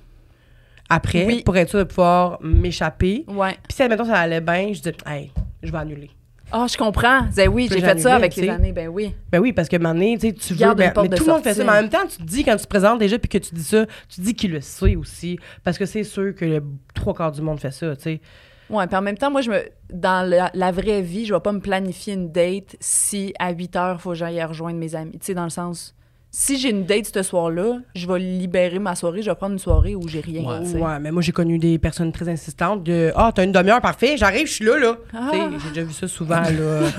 Après, 0.89 1.26
Oui. 1.26 1.42
pour 1.44 1.56
être 1.56 1.70
sûr 1.70 1.80
de 1.80 1.84
pouvoir 1.86 2.38
m'échapper. 2.42 3.24
Ouais. 3.28 3.54
Puis 3.68 3.76
si, 3.76 3.84
admettons, 3.84 4.06
ça 4.06 4.16
allait 4.20 4.42
bien, 4.42 4.68
je 4.74 4.80
disais, 4.80 4.96
hey, 5.06 5.32
je 5.64 5.72
vais 5.72 5.78
annuler. 5.78 6.10
Ah, 6.52 6.66
je 6.70 6.78
comprends. 6.78 7.22
Disais, 7.28 7.47
oui, 7.47 7.70
j'ai 7.72 7.82
fait 7.82 7.99
ça 7.99 8.16
avec 8.16 8.36
les 8.36 8.49
années. 8.49 8.72
Ben 8.72 8.88
oui. 8.88 9.16
Ben 9.32 9.39
oui, 9.39 9.54
parce 9.54 9.70
que 9.70 9.78
maintenant, 9.78 10.14
tu 10.16 10.20
sais, 10.20 10.34
tu 10.34 10.54
veux. 10.54 10.74
Ben, 10.74 10.93
mais 11.02 11.10
tout 11.10 11.26
le 11.26 11.32
monde 11.32 11.43
fait 11.43 11.54
ça. 11.54 11.64
Mais 11.64 11.70
en 11.70 11.74
même 11.74 11.89
temps, 11.89 12.06
tu 12.10 12.18
te 12.18 12.24
dis, 12.24 12.43
quand 12.43 12.56
tu 12.56 12.64
te 12.64 12.70
présentes 12.70 12.99
déjà 12.99 13.18
puis 13.18 13.30
que 13.30 13.38
tu 13.38 13.56
dis 13.56 13.64
ça, 13.64 13.86
tu 14.10 14.18
te 14.18 14.22
dis 14.22 14.34
qu'il 14.34 14.52
le 14.52 14.62
sait 14.62 14.95
aussi. 14.95 15.39
Parce 15.64 15.78
que 15.78 15.86
c'est 15.86 16.04
sûr 16.04 16.36
que 16.36 16.45
le 16.45 16.64
trois 16.93 17.14
quarts 17.14 17.32
du 17.32 17.41
monde 17.41 17.60
fait 17.60 17.72
ça, 17.72 17.95
tu 17.95 18.04
sais. 18.04 18.22
Ouais, 18.70 18.88
puis 18.88 18.95
en 18.95 19.02
même 19.02 19.18
temps, 19.18 19.30
moi, 19.30 19.41
je 19.41 19.52
me, 19.52 19.64
dans 19.91 20.28
la, 20.28 20.49
la 20.54 20.72
vraie 20.72 21.02
vie, 21.02 21.26
je 21.26 21.34
vais 21.34 21.39
pas 21.41 21.52
me 21.52 21.60
planifier 21.60 22.14
une 22.14 22.32
date 22.32 22.78
si 22.80 23.34
à 23.38 23.52
8 23.52 23.76
heures, 23.76 23.95
il 23.99 24.02
faut 24.02 24.10
que 24.12 24.16
j'aille 24.16 24.41
rejoindre 24.43 24.80
mes 24.80 24.95
amis. 24.95 25.20
Tu 25.20 25.26
sais, 25.28 25.34
dans 25.34 25.43
le 25.43 25.49
sens, 25.49 25.93
si 26.34 26.58
j'ai 26.58 26.70
une 26.70 26.86
date 26.86 27.12
ce 27.14 27.24
soir-là, 27.24 27.80
je 27.94 28.08
vais 28.08 28.20
libérer 28.20 28.80
ma 28.80 28.96
soirée, 28.96 29.22
je 29.22 29.30
vais 29.30 29.36
prendre 29.36 29.54
une 29.54 29.60
soirée 29.60 29.96
où 29.96 30.08
j'ai 30.08 30.22
rien. 30.22 30.62
tu 30.64 30.72
sais. 30.72 30.78
Ouais, 30.78 30.98
mais 31.00 31.12
moi, 31.12 31.22
j'ai 31.22 31.34
connu 31.34 31.60
des 31.60 31.78
personnes 31.78 32.14
très 32.14 32.30
insistantes 32.30 32.84
de 32.84 33.12
Ah, 33.16 33.32
t'as 33.36 33.44
une 33.44 33.52
demi-heure, 33.52 33.82
parfait, 33.82 34.16
j'arrive, 34.16 34.48
je 34.48 34.54
suis 34.54 34.66
là, 34.66 34.78
là. 34.80 34.98
Ah. 35.14 35.30
Tu 35.32 35.38
sais, 35.38 35.46
j'ai 35.64 35.70
déjà 35.70 35.84
vu 35.84 35.94
ça 35.94 36.08
souvent, 36.08 36.42
là. 36.42 36.50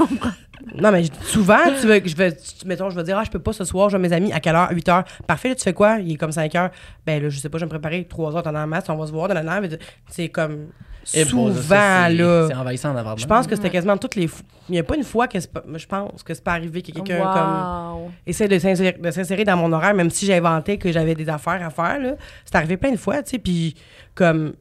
non, 0.80 0.90
mais 0.92 1.04
souvent, 1.22 1.58
tu 1.80 1.86
veux 1.86 1.98
que 2.00 2.08
je 2.08 2.16
vais, 2.16 2.32
tu- 2.36 2.66
mettons, 2.66 2.90
je 2.90 2.96
vais 2.96 3.02
dire 3.04 3.18
Ah, 3.18 3.24
je 3.24 3.30
peux 3.30 3.38
pas 3.38 3.52
ce 3.52 3.64
soir, 3.64 3.88
je 3.90 3.96
vais 3.96 4.02
mes 4.08 4.12
amis, 4.12 4.32
à 4.32 4.40
quelle 4.40 4.54
heure? 4.54 4.68
8 4.70 4.88
heures. 4.88 5.04
Parfait, 5.26 5.50
là, 5.50 5.54
tu 5.54 5.62
fais 5.62 5.72
quoi? 5.72 5.98
Il 5.98 6.12
est 6.12 6.16
comme 6.16 6.32
5 6.32 6.54
heures. 6.54 6.70
Ben 7.06 7.22
là, 7.22 7.28
je 7.28 7.38
sais 7.38 7.48
pas, 7.48 7.58
je 7.58 7.62
vais 7.64 7.66
me 7.66 7.70
préparer 7.70 8.04
3 8.04 8.36
heures, 8.36 8.42
t'en 8.42 8.54
as 8.54 8.64
en 8.64 8.66
masse, 8.66 8.84
on 8.88 8.96
va 8.96 9.06
se 9.06 9.12
voir, 9.12 9.28
nanana, 9.28 9.60
mais 9.60 9.68
C'est 10.08 10.28
comme 10.28 10.68
Et 11.14 11.24
bon, 11.24 11.48
souvent, 11.52 11.62
ça, 11.76 12.08
là. 12.08 12.46
C'est 12.48 12.54
envahissant 12.54 12.94
d'avoir 12.94 13.16
Je 13.18 13.26
pense 13.26 13.46
que 13.46 13.56
c'était 13.56 13.70
quasiment 13.70 13.96
toutes 13.96 14.14
les 14.14 14.28
fois. 14.28 14.44
Il 14.68 14.72
n'y 14.72 14.78
a 14.78 14.84
pas 14.84 14.94
une 14.96 15.02
fois 15.02 15.26
que 15.26 15.40
c'est 15.40 15.52
pas- 15.52 15.64
je 15.74 15.86
pense 15.86 16.22
que 16.22 16.32
c'est 16.32 16.44
pas 16.44 16.52
arrivé 16.52 16.80
que 16.80 16.92
quelqu'un 16.92 17.18
comme 17.18 18.10
essaie 18.26 18.46
de 18.48 18.58
s'insérer, 18.58 18.92
de 18.98 19.10
s'insérer 19.10 19.44
dans 19.44 19.56
mon 19.56 19.72
horaire, 19.72 19.94
même 19.94 20.10
si 20.10 20.26
j'inventais 20.26 20.78
que 20.78 20.92
j'avais 20.92 21.14
des 21.16 21.28
affaires 21.28 21.60
à 21.66 21.70
faire. 21.70 21.98
Là. 22.00 22.12
C'est 22.44 22.54
arrivé 22.54 22.76
plein 22.76 22.92
de 22.92 22.96
fois, 22.96 23.22
tu 23.22 23.30
sais, 23.30 23.38
puis 23.38 23.74
comme... 24.14 24.52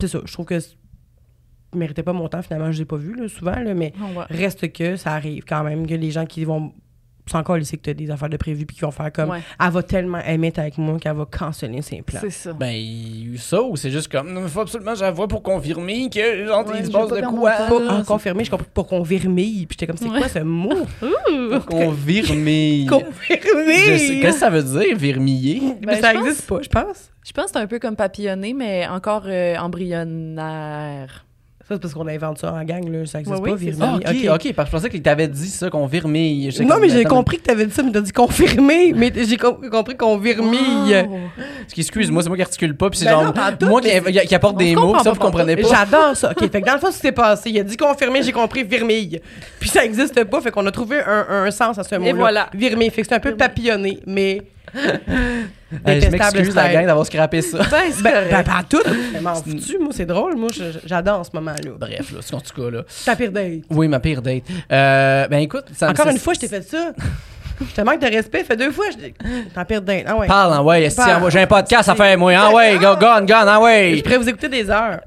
C'est 0.00 0.08
ça, 0.08 0.20
je 0.24 0.32
trouve 0.32 0.46
que... 0.46 0.58
méritais 1.74 2.02
pas 2.02 2.12
mon 2.12 2.28
temps, 2.28 2.42
finalement, 2.42 2.72
je 2.72 2.78
l'ai 2.78 2.84
pas 2.84 2.96
vu, 2.96 3.14
là, 3.14 3.28
souvent, 3.28 3.56
là, 3.58 3.74
mais 3.74 3.92
Ouais. 4.16 4.24
reste 4.30 4.72
que 4.72 4.96
ça 4.96 5.12
arrive 5.12 5.44
quand 5.46 5.62
même, 5.64 5.86
que 5.86 5.94
les 5.94 6.10
gens 6.10 6.24
qui 6.26 6.44
vont... 6.44 6.72
C'est 7.30 7.36
encore 7.36 7.58
ici 7.58 7.76
que 7.76 7.82
tu 7.82 7.90
as 7.90 7.94
des 7.94 8.10
affaires 8.10 8.30
de 8.30 8.38
prévues, 8.38 8.64
puis 8.64 8.74
qui 8.74 8.80
vont 8.80 8.90
faire 8.90 9.12
comme... 9.12 9.28
Ouais. 9.28 9.40
Elle 9.62 9.70
va 9.70 9.82
tellement 9.82 10.16
aimer 10.20 10.46
être 10.46 10.60
avec 10.60 10.78
moi 10.78 10.98
qu'elle 10.98 11.14
va 11.14 11.26
canceller 11.26 11.82
ses 11.82 12.00
plans. 12.00 12.20
C'est 12.22 12.30
ça. 12.30 12.54
Ben, 12.54 12.70
il 12.70 13.18
y 13.26 13.28
a 13.30 13.34
eu 13.34 13.36
ça 13.36 13.60
ou 13.60 13.76
c'est 13.76 13.90
juste 13.90 14.10
comme, 14.10 14.30
il 14.42 14.48
faut 14.48 14.60
absolument 14.60 14.92
que 14.94 14.98
j'avoue 15.00 15.26
pour 15.28 15.42
confirmer 15.42 16.08
que, 16.08 16.46
genre, 16.46 16.66
Ouais, 16.66 16.76
il 16.80 16.86
se 16.86 16.90
passe 16.90 17.06
pas 17.10 17.20
de 17.20 17.26
quoi. 17.26 17.50
Pour 17.68 17.82
en 17.92 18.02
confirmer, 18.02 18.44
je 18.44 18.50
comprends 18.50 18.66
pour 18.72 18.86
qu'on 18.86 19.02
virmille. 19.02 19.66
Puis 19.66 19.76
j'étais 19.78 19.86
comme, 19.86 19.98
c'est 19.98 20.08
Ouais. 20.08 20.20
quoi 20.20 20.28
ce 20.28 20.38
mot? 20.38 20.72
Pour 21.50 21.66
confirmer. 21.66 22.86
Je 22.88 22.94
sais- 22.94 23.04
Confirmer! 23.04 24.20
Qu'est-ce 24.22 24.34
que 24.34 24.38
ça 24.38 24.48
veut 24.48 24.62
dire, 24.62 24.96
vermiller? 24.96 25.60
Mais 25.82 25.96
Ben, 25.96 26.00
ça 26.00 26.12
je 26.12 26.16
pense- 26.18 26.26
existe 26.28 26.46
pas, 26.48 26.62
je 26.62 26.68
pense. 26.70 27.10
Je 27.26 27.32
pense 27.34 27.44
que 27.44 27.50
c'est 27.52 27.58
un 27.58 27.66
peu 27.66 27.78
comme 27.78 27.94
papillonner, 27.96 28.54
mais 28.54 28.86
encore 28.88 29.24
euh, 29.26 29.54
embryonnaire. 29.58 31.26
Ça, 31.68 31.74
c'est 31.74 31.80
parce 31.82 31.92
qu'on 31.92 32.08
invente 32.08 32.38
ça 32.38 32.50
en 32.54 32.64
gang, 32.64 32.88
là. 32.90 33.04
Ça 33.04 33.20
existe 33.20 33.42
pas, 33.44 33.50
oui. 33.50 33.74
Ah, 33.78 33.96
ok, 33.96 34.06
ok, 34.46 34.54
parce 34.54 34.70
que 34.70 34.76
je 34.76 34.80
pensais 34.80 34.88
qu'il 34.90 35.02
t'avait 35.02 35.28
dit 35.28 35.48
ça, 35.50 35.68
qu'on 35.68 35.86
vermille. 35.86 36.48
Non, 36.60 36.66
comme, 36.68 36.80
mais 36.80 36.88
j'ai 36.88 37.04
compris 37.04 37.36
que 37.36 37.42
t'avais 37.42 37.66
dit 37.66 37.74
ça, 37.74 37.82
mais 37.82 37.92
t'as 37.92 38.00
dit 38.00 38.10
confirmer. 38.12 38.94
Mais 38.96 39.12
j'ai 39.14 39.36
com- 39.36 39.58
compris 39.70 39.94
qu'on 39.94 40.16
virmille. 40.16 41.04
Wow. 41.06 41.18
Excuse-moi, 41.76 42.22
c'est 42.22 42.28
moi 42.28 42.36
qui 42.36 42.42
articule 42.42 42.74
pas, 42.74 42.88
puis 42.88 42.98
c'est 42.98 43.04
Ben 43.04 43.10
genre, 43.10 43.34
moi 43.68 43.82
qui, 43.82 44.34
apporte 44.34 44.56
des 44.56 44.74
mots, 44.74 44.98
ça 45.02 45.10
vous 45.12 45.20
comprenez 45.20 45.56
pas. 45.56 45.68
J'adore 45.68 46.16
ça. 46.16 46.30
OK, 46.30 46.50
fait 46.50 46.62
que 46.62 46.66
dans 46.66 46.72
le 46.72 46.80
fond, 46.80 46.90
ce 46.90 46.96
qui 46.96 47.02
s'est 47.02 47.12
passé, 47.12 47.50
il 47.50 47.60
a 47.60 47.64
dit 47.64 47.76
confirmer, 47.76 48.22
j'ai 48.22 48.32
compris 48.32 48.62
virmille. 48.64 49.20
Puis 49.60 49.68
ça 49.68 49.84
existe 49.84 50.24
pas, 50.24 50.40
fait 50.40 50.50
qu'on 50.50 50.64
a 50.66 50.70
trouvé 50.70 51.00
un, 51.06 51.26
un 51.44 51.50
sens 51.50 51.78
à 51.78 51.84
ce 51.84 51.96
mot-là. 51.96 52.12
voilà. 52.14 52.48
Virmille. 52.54 52.90
Fait 52.90 53.02
que 53.02 53.08
c'est 53.08 53.14
un 53.14 53.20
peu 53.20 53.36
papillonné, 53.36 53.98
mais. 54.06 54.40
Hey, 55.86 56.00
je 56.00 56.08
m'excuse, 56.10 56.54
la 56.54 56.72
gang, 56.72 56.86
d'avoir 56.86 57.06
scrappé 57.06 57.42
ça. 57.42 57.58
Ben, 57.70 57.82
c'est 57.92 58.02
Ben, 58.02 58.24
ben, 58.30 58.42
pas 58.44 58.62
tout. 58.68 58.80
M'en 59.20 59.34
foutu, 59.34 59.78
moi, 59.78 59.90
c'est 59.92 60.06
drôle. 60.06 60.36
Moi, 60.36 60.48
je- 60.52 60.72
je- 60.72 60.78
j'adore 60.86 61.20
en 61.20 61.24
ce 61.24 61.30
moment-là. 61.34 61.70
Bref, 61.78 62.12
là, 62.12 62.18
c'est 62.20 62.34
en 62.34 62.40
tout 62.40 62.54
cas, 62.62 62.70
là. 62.70 62.82
Ta 63.04 63.16
pire 63.16 63.32
date. 63.32 63.62
Oui, 63.70 63.88
ma 63.88 64.00
pire 64.00 64.22
date. 64.22 64.42
Euh, 64.72 65.28
ben 65.28 65.38
écoute, 65.38 65.64
ça 65.74 65.90
Encore 65.90 66.08
une 66.08 66.18
fois, 66.18 66.34
je 66.34 66.40
t'ai 66.40 66.48
fait 66.48 66.62
ça. 66.62 66.92
Je 67.60 67.74
te 67.74 67.80
manque 67.80 68.00
de 68.00 68.06
respect. 68.06 68.44
Fait 68.44 68.56
deux 68.56 68.70
fois, 68.70 68.86
je 68.90 69.08
ta 69.52 69.64
pire 69.64 69.82
date. 69.82 70.04
Ah 70.06 70.16
ouais. 70.16 70.26
Parle, 70.28 70.64
ouais, 70.64 70.88
Parle. 70.90 71.22
ah, 71.24 71.28
j'ai 71.30 71.40
un 71.40 71.46
podcast 71.46 71.88
à 71.88 71.94
faire, 71.96 72.16
moi. 72.16 72.32
Ah 72.36 72.52
ouais, 72.54 72.74
go, 72.80 72.94
gone, 72.96 73.26
gone, 73.26 73.48
ah 73.48 73.56
Je 73.58 73.62
ouais. 73.64 74.02
pourrais 74.02 74.18
vous 74.18 74.28
écouter 74.28 74.48
des 74.48 74.70
heures. 74.70 75.00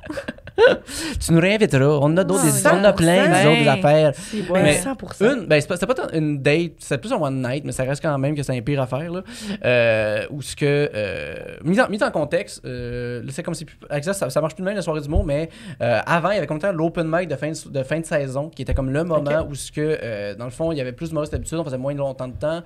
Tu 1.19 1.33
nous 1.33 1.39
réinviteras. 1.39 1.99
On 2.01 2.15
a 2.17 2.23
d'autres, 2.23 2.41
Ah, 2.65 2.77
on 2.79 2.83
a 2.83 2.93
plein 2.93 3.25
100%. 3.31 3.43
d'autres 3.43 3.69
affaires. 3.69 4.11
Si, 4.15 4.41
Ouais, 4.49 4.63
Mais 4.63 4.79
100%. 4.79 5.33
Une, 5.33 5.45
ben, 5.45 5.61
c'est 5.61 5.67
pas, 5.67 5.75
c'était 5.77 5.93
pas 5.93 6.07
une 6.13 6.41
date, 6.41 6.73
c'est 6.79 6.97
plus 6.97 7.11
un 7.13 7.17
one 7.17 7.41
night, 7.41 7.63
mais 7.63 7.71
ça 7.71 7.83
reste 7.83 8.01
quand 8.01 8.17
même 8.17 8.35
que 8.35 8.43
c'est 8.43 8.55
un 8.57 8.61
pire 8.61 8.81
affaire, 8.81 9.11
là. 9.11 9.21
Euh, 9.63 10.25
où 10.29 10.41
ce 10.41 10.55
que, 10.55 10.89
euh, 10.93 11.35
mis, 11.63 11.79
en, 11.79 11.89
mis 11.89 12.03
en 12.03 12.11
contexte, 12.11 12.65
euh, 12.65 13.23
c'est 13.29 13.43
comme 13.43 13.53
si, 13.53 13.65
ça, 14.01 14.29
ça, 14.29 14.41
marche 14.41 14.55
plus 14.55 14.61
de 14.61 14.67
même 14.67 14.75
la 14.75 14.81
soirée 14.81 15.01
du 15.01 15.09
mot, 15.09 15.23
mais 15.23 15.49
euh, 15.81 15.99
avant, 16.05 16.31
il 16.31 16.35
y 16.35 16.37
avait 16.37 16.47
comme 16.47 16.59
l'open 16.73 17.07
mic 17.07 17.27
de 17.27 17.35
fin 17.35 17.51
de, 17.51 17.69
de 17.69 17.83
fin 17.83 17.99
de 17.99 18.05
saison, 18.05 18.49
qui 18.49 18.61
était 18.63 18.73
comme 18.73 18.91
le 18.91 19.03
moment 19.03 19.45
où 19.49 19.55
ce 19.55 19.71
que, 19.71 20.33
dans 20.35 20.45
le 20.45 20.51
fond, 20.51 20.71
il 20.71 20.77
y 20.77 20.81
avait 20.81 20.91
plus 20.91 21.09
de 21.09 21.15
mauvaise 21.15 21.29
d'habitude, 21.29 21.57
on 21.57 21.63
faisait 21.63 21.77
moins 21.77 21.93
longtemps 21.93 22.27
de 22.27 22.35
temps, 22.37 22.61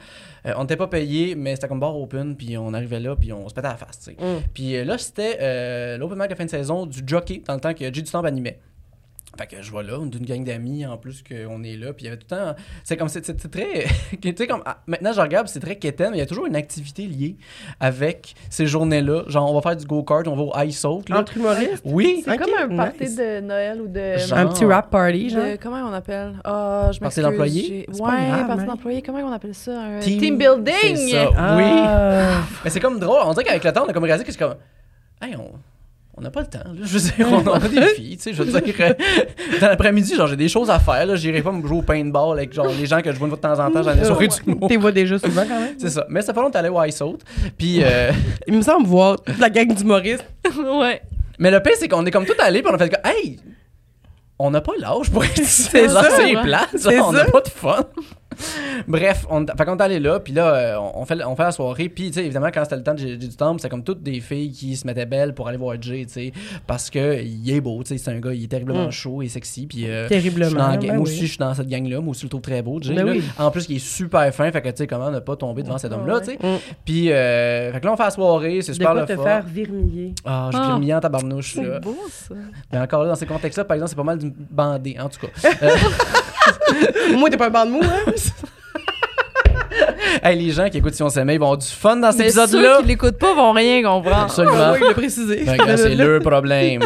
on 0.46 0.62
n'était 0.62 0.78
pas 0.78 0.88
payé, 0.88 1.36
mais 1.36 1.56
c'était 1.56 1.68
comme 1.68 1.80
bar 1.80 1.96
open, 2.00 2.36
puis 2.36 2.58
on 2.58 2.74
arrivait 2.74 3.00
là, 3.00 3.16
puis 3.16 3.32
on 3.34 3.48
se 3.50 3.54
pétait 3.54 3.68
à 3.68 3.72
la 3.72 3.78
face. 3.78 4.10
Mm. 4.10 4.24
Puis 4.54 4.84
là, 4.84 4.98
c'était 4.98 5.98
l'open 5.98 6.18
mic 6.18 6.30
de 6.30 6.36
fin 6.36 6.46
de 6.46 6.50
saison 6.50 6.86
du 6.86 7.02
jockey, 7.06 7.42
dans 7.46 7.54
le 7.54 7.60
temps 7.60 7.74
que 7.76 7.86
J 7.86 7.92
du 7.92 8.04
temps 8.04 8.24
animait. 8.24 8.60
Fait 9.38 9.48
que 9.48 9.62
je 9.62 9.70
vois 9.70 9.84
là, 9.84 9.98
on 10.00 10.06
est 10.06 10.16
une 10.16 10.26
gang 10.26 10.46
d'amis 10.46 10.86
en 10.86 10.96
plus 10.98 11.22
qu'on 11.22 11.62
est 11.62 11.76
là. 11.76 11.92
Puis 11.92 12.04
il 12.04 12.06
y 12.06 12.08
avait 12.08 12.16
tout 12.18 12.28
le 12.32 12.38
temps. 12.38 12.56
C'est 12.86 12.96
comme. 12.96 13.10
C'est 13.10 13.22
très. 13.52 13.84
tu 14.22 14.34
sais, 14.34 14.48
comme. 14.48 14.62
ah, 14.66 14.78
maintenant, 14.88 15.12
je 15.12 15.20
regarde, 15.20 15.50
c'est 15.50 15.60
très 15.60 15.76
quétaine, 15.76 16.12
mais 16.12 16.18
il 16.18 16.20
y 16.22 16.24
a 16.24 16.26
toujours 16.26 16.46
une 16.46 16.56
activité 16.56 17.06
liée 17.06 17.36
avec 17.82 18.34
ces 18.50 18.66
journées-là. 18.66 19.24
Genre, 19.28 19.52
on 19.52 19.54
va 19.54 19.62
faire 19.62 19.76
du 19.76 19.86
go-kart, 19.86 20.26
on 20.30 20.38
va 20.38 20.42
au 20.44 20.66
ice 20.66 20.80
salt. 20.80 21.12
Entre 21.12 21.36
humoristes? 21.36 21.82
Oui. 21.84 22.22
C'est 22.24 22.38
comme 22.38 22.54
un 22.58 22.78
party 22.78 23.04
nice. 23.04 23.16
de 23.18 23.40
Noël 23.42 23.82
ou 23.82 23.88
de. 23.90 24.18
Genre. 24.20 24.38
Un 24.38 24.48
petit 24.48 24.64
rap 24.64 24.90
party, 24.90 25.30
genre. 25.30 25.44
de- 25.44 25.58
comment 25.62 25.82
on 25.84 25.92
appelle? 25.94 26.40
Ah, 26.46 26.92
je 26.94 27.00
Party 27.00 27.22
pas 27.22 27.30
Ouais, 27.30 27.86
grave, 27.90 28.48
party 28.48 28.62
hein. 28.62 28.66
d'employés. 28.68 29.02
Comment 29.02 29.20
on 29.20 29.34
appelle 29.34 29.54
ça? 29.56 29.78
Un 29.82 30.00
Team- 30.00 30.18
team, 30.20 30.38
building! 30.38 30.96
C'est 30.96 31.12
ça. 31.12 31.30
Ah. 31.36 31.58
Oui. 31.58 32.50
Mais 32.64 32.70
c'est 32.70 32.80
comme 32.80 33.00
drôle. 33.00 33.20
On 33.26 33.34
dirait 33.34 33.44
qu'avec 33.44 33.66
le 33.66 33.74
temps, 33.74 33.84
on 33.86 33.90
a 33.90 33.94
comme 33.94 34.06
réalisé 34.06 34.24
que 34.26 34.32
c'est 34.32 34.40
comme. 34.40 34.56
Hey, 35.22 35.36
on. 35.36 35.52
On 36.18 36.22
n'a 36.22 36.30
pas 36.32 36.42
le 36.42 36.48
temps. 36.48 36.60
là. 36.66 36.72
Je 36.82 36.98
veux 36.98 37.12
dire, 37.12 37.28
on 37.46 37.52
a 37.52 37.60
des 37.60 37.88
filles, 37.96 38.18
tu 38.18 38.24
sais. 38.24 38.34
Je 38.34 38.42
veux 38.44 38.62
dire, 38.62 38.74
euh, 38.80 38.94
dans 39.62 39.68
l'après-midi, 39.68 40.16
genre, 40.16 40.28
j'ai 40.28 40.36
des 40.38 40.48
choses 40.48 40.70
à 40.70 40.80
faire. 40.80 41.06
là. 41.06 41.16
J'irai 41.16 41.42
pas 41.42 41.52
me 41.52 41.66
jouer 41.68 41.78
au 41.78 41.82
paintball 41.82 42.38
avec 42.38 42.54
genre 42.54 42.68
les 42.68 42.86
gens 42.86 43.02
que 43.02 43.12
je 43.12 43.18
vois 43.18 43.28
une 43.28 43.36
fois 43.38 43.52
de 43.52 43.56
temps 43.58 43.66
en 43.66 43.72
temps 43.72 43.82
dans 43.82 43.94
les 43.94 44.04
soirées 44.06 44.28
du 44.30 44.36
mot. 44.56 44.68
T'es 44.68 44.78
vois 44.78 44.92
déjà 44.92 45.20
souvent 45.20 45.44
quand 45.48 45.60
même. 45.60 45.76
C'est 45.78 45.90
ça. 45.90 46.06
Mais 46.10 46.22
ça 46.22 46.34
fait 46.34 46.40
longtemps 46.40 46.62
d'aller 46.62 46.70
au 46.70 46.82
Ice 46.84 47.02
Out. 47.02 47.22
Puis, 47.58 47.80
euh, 47.84 48.12
Il 48.48 48.54
me 48.56 48.62
semble 48.62 48.88
voir 48.88 49.22
toute 49.22 49.40
la 49.40 49.50
gang 49.50 49.74
d'humoristes. 49.74 50.26
ouais. 50.80 51.02
mais 51.40 51.52
le 51.52 51.60
pire, 51.62 51.74
c'est 51.78 51.88
qu'on 51.90 52.06
est 52.06 52.12
comme 52.12 52.26
tout 52.26 52.34
allés, 52.40 52.62
puis 52.62 52.72
on 52.72 52.76
a 52.76 52.78
fait 52.78 52.90
comme, 52.90 53.12
hey, 53.12 53.38
on 54.40 54.52
n'a 54.52 54.62
pas 54.62 54.74
l'âge 54.80 55.10
pour 55.12 55.24
être 55.24 55.38
ici. 55.40 55.64
C'est 55.72 55.88
ça, 55.90 56.04
C'est 56.16 56.34
plat, 56.42 56.66
C'est 56.76 57.00
on 57.00 57.12
n'a 57.12 57.26
ça. 57.26 57.32
pas 57.32 57.42
de 57.42 57.48
fun. 57.50 57.86
Bref, 58.88 59.26
on, 59.30 59.46
fait 59.46 59.66
qu'on 59.66 59.78
est 59.78 59.82
allé 59.82 60.00
là, 60.00 60.20
puis 60.20 60.34
là, 60.34 60.54
euh, 60.54 60.76
on, 60.78 61.02
on 61.02 61.06
fait, 61.06 61.24
on 61.24 61.36
fait 61.36 61.44
la 61.44 61.52
soirée, 61.52 61.90
puis 61.90 62.08
tu 62.08 62.14
sais, 62.16 62.26
évidemment, 62.26 62.50
quand 62.54 62.64
c'était 62.64 62.76
le 62.78 62.84
temps 62.84 62.94
de 62.94 63.00
J'ai 63.00 63.18
du 63.18 63.30
temps, 63.30 63.58
c'était 63.58 63.70
comme 63.70 63.84
toutes 63.84 64.04
des 64.04 64.20
filles 64.20 64.52
qui 64.52 64.76
se 64.76 64.86
mettaient 64.86 65.06
belles 65.06 65.34
pour 65.34 65.48
aller 65.48 65.58
voir 65.58 65.76
Jay, 65.82 66.06
tu 66.06 66.14
sais, 66.14 66.34
parce 66.68 66.90
que 66.90 67.22
il 67.22 67.50
est 67.52 67.62
beau, 67.62 67.82
tu 67.84 67.90
sais, 67.90 67.98
c'est 67.98 68.12
un 68.12 68.20
gars, 68.20 68.34
il 68.34 68.44
est 68.44 68.48
terriblement 68.48 68.88
Mm. 68.88 68.92
chaud 68.92 69.22
et 69.22 69.28
sexy, 69.30 69.66
puis 69.68 69.90
euh, 69.90 70.08
Terriblement, 70.08 70.50
je 70.50 70.56
dans 70.56 70.78
ben 70.78 70.88
moi 70.88 70.96
oui. 70.98 71.02
aussi, 71.04 71.22
je 71.22 71.26
suis 71.32 71.38
dans 71.38 71.54
cette 71.54 71.68
gang-là, 71.70 72.00
moi 72.02 72.12
aussi, 72.12 72.22
je 72.22 72.26
le 72.26 72.30
trouve 72.30 72.42
très 72.42 72.62
beau, 72.62 72.80
Jay. 72.82 72.94
Ben 72.94 73.08
oui. 73.10 73.24
En 73.38 73.50
plus, 73.52 73.66
il 73.70 73.78
est 73.78 73.80
super 73.80 74.34
fin, 74.34 74.52
fait 74.52 74.62
que 74.62 74.70
tu 74.70 74.76
sais, 74.78 74.88
comment 74.88 75.10
ne 75.12 75.20
pas 75.20 75.36
tomber 75.36 75.64
devant 75.64 75.78
cet 75.78 75.92
homme-là, 75.94 76.20
tu 76.20 76.26
sais. 76.32 76.38
Mm. 76.42 76.58
Puis, 76.84 77.12
euh, 77.12 77.72
fait 77.72 77.80
que 77.80 77.86
là, 77.86 77.94
on 77.94 77.98
fait 77.98 78.04
la 78.04 78.12
soirée, 78.12 78.62
c'est 78.62 78.74
super 78.74 78.94
le 78.94 79.06
te 79.06 79.16
fun. 79.16 79.24
faire 79.24 79.44
vermiller? 79.48 80.14
Ah, 80.26 80.50
j'ai 80.52 80.60
Ah. 80.62 80.78
mis 80.80 80.94
en 80.94 81.00
tabarnouche, 81.00 81.56
là. 81.56 81.64
C'est 81.76 81.84
beau, 81.84 81.98
ça. 82.10 82.36
Mais 82.72 82.80
encore 82.80 83.04
là, 83.04 83.10
dans 83.10 83.16
ces 83.16 83.26
contextes-là, 83.26 83.64
par 83.66 83.76
exemple, 83.76 83.90
c'est 83.90 83.96
pas 83.96 84.04
mal 84.04 84.18
du 84.18 84.32
bandé, 84.52 84.98
en 85.00 85.10
tout 85.10 85.20
cas. 85.26 85.28
Euh, 85.64 85.70
Moi, 87.16 87.30
t'es 87.30 87.38
pas 87.38 87.48
un 87.48 87.50
banc 87.50 87.66
de 87.66 87.72
mou, 87.72 87.82
hein? 87.84 88.12
Hey, 90.24 90.38
les 90.38 90.52
gens 90.52 90.70
qui 90.70 90.78
écoutent 90.78 90.94
Si 90.94 91.04
on 91.04 91.10
s'aimait, 91.10 91.36
ils 91.36 91.40
vont 91.40 91.46
avoir 91.46 91.58
du 91.58 91.68
fun 91.68 91.96
dans 91.98 92.12
cet 92.12 92.20
Mais 92.22 92.30
ceux 92.30 92.42
épisode-là. 92.44 92.78
qui 92.82 92.88
l'écoutent 92.88 93.18
pas 93.18 93.34
vont 93.34 93.52
rien 93.52 93.84
comprendre. 93.84 94.24
Absolument. 94.24 94.72
Oui, 94.74 94.80
il 94.82 94.88
l'a 94.88 94.94
précisé. 94.94 95.44
Ben, 95.46 95.78
c'est 95.78 95.96
leur 95.96 96.22
problème. 96.22 96.82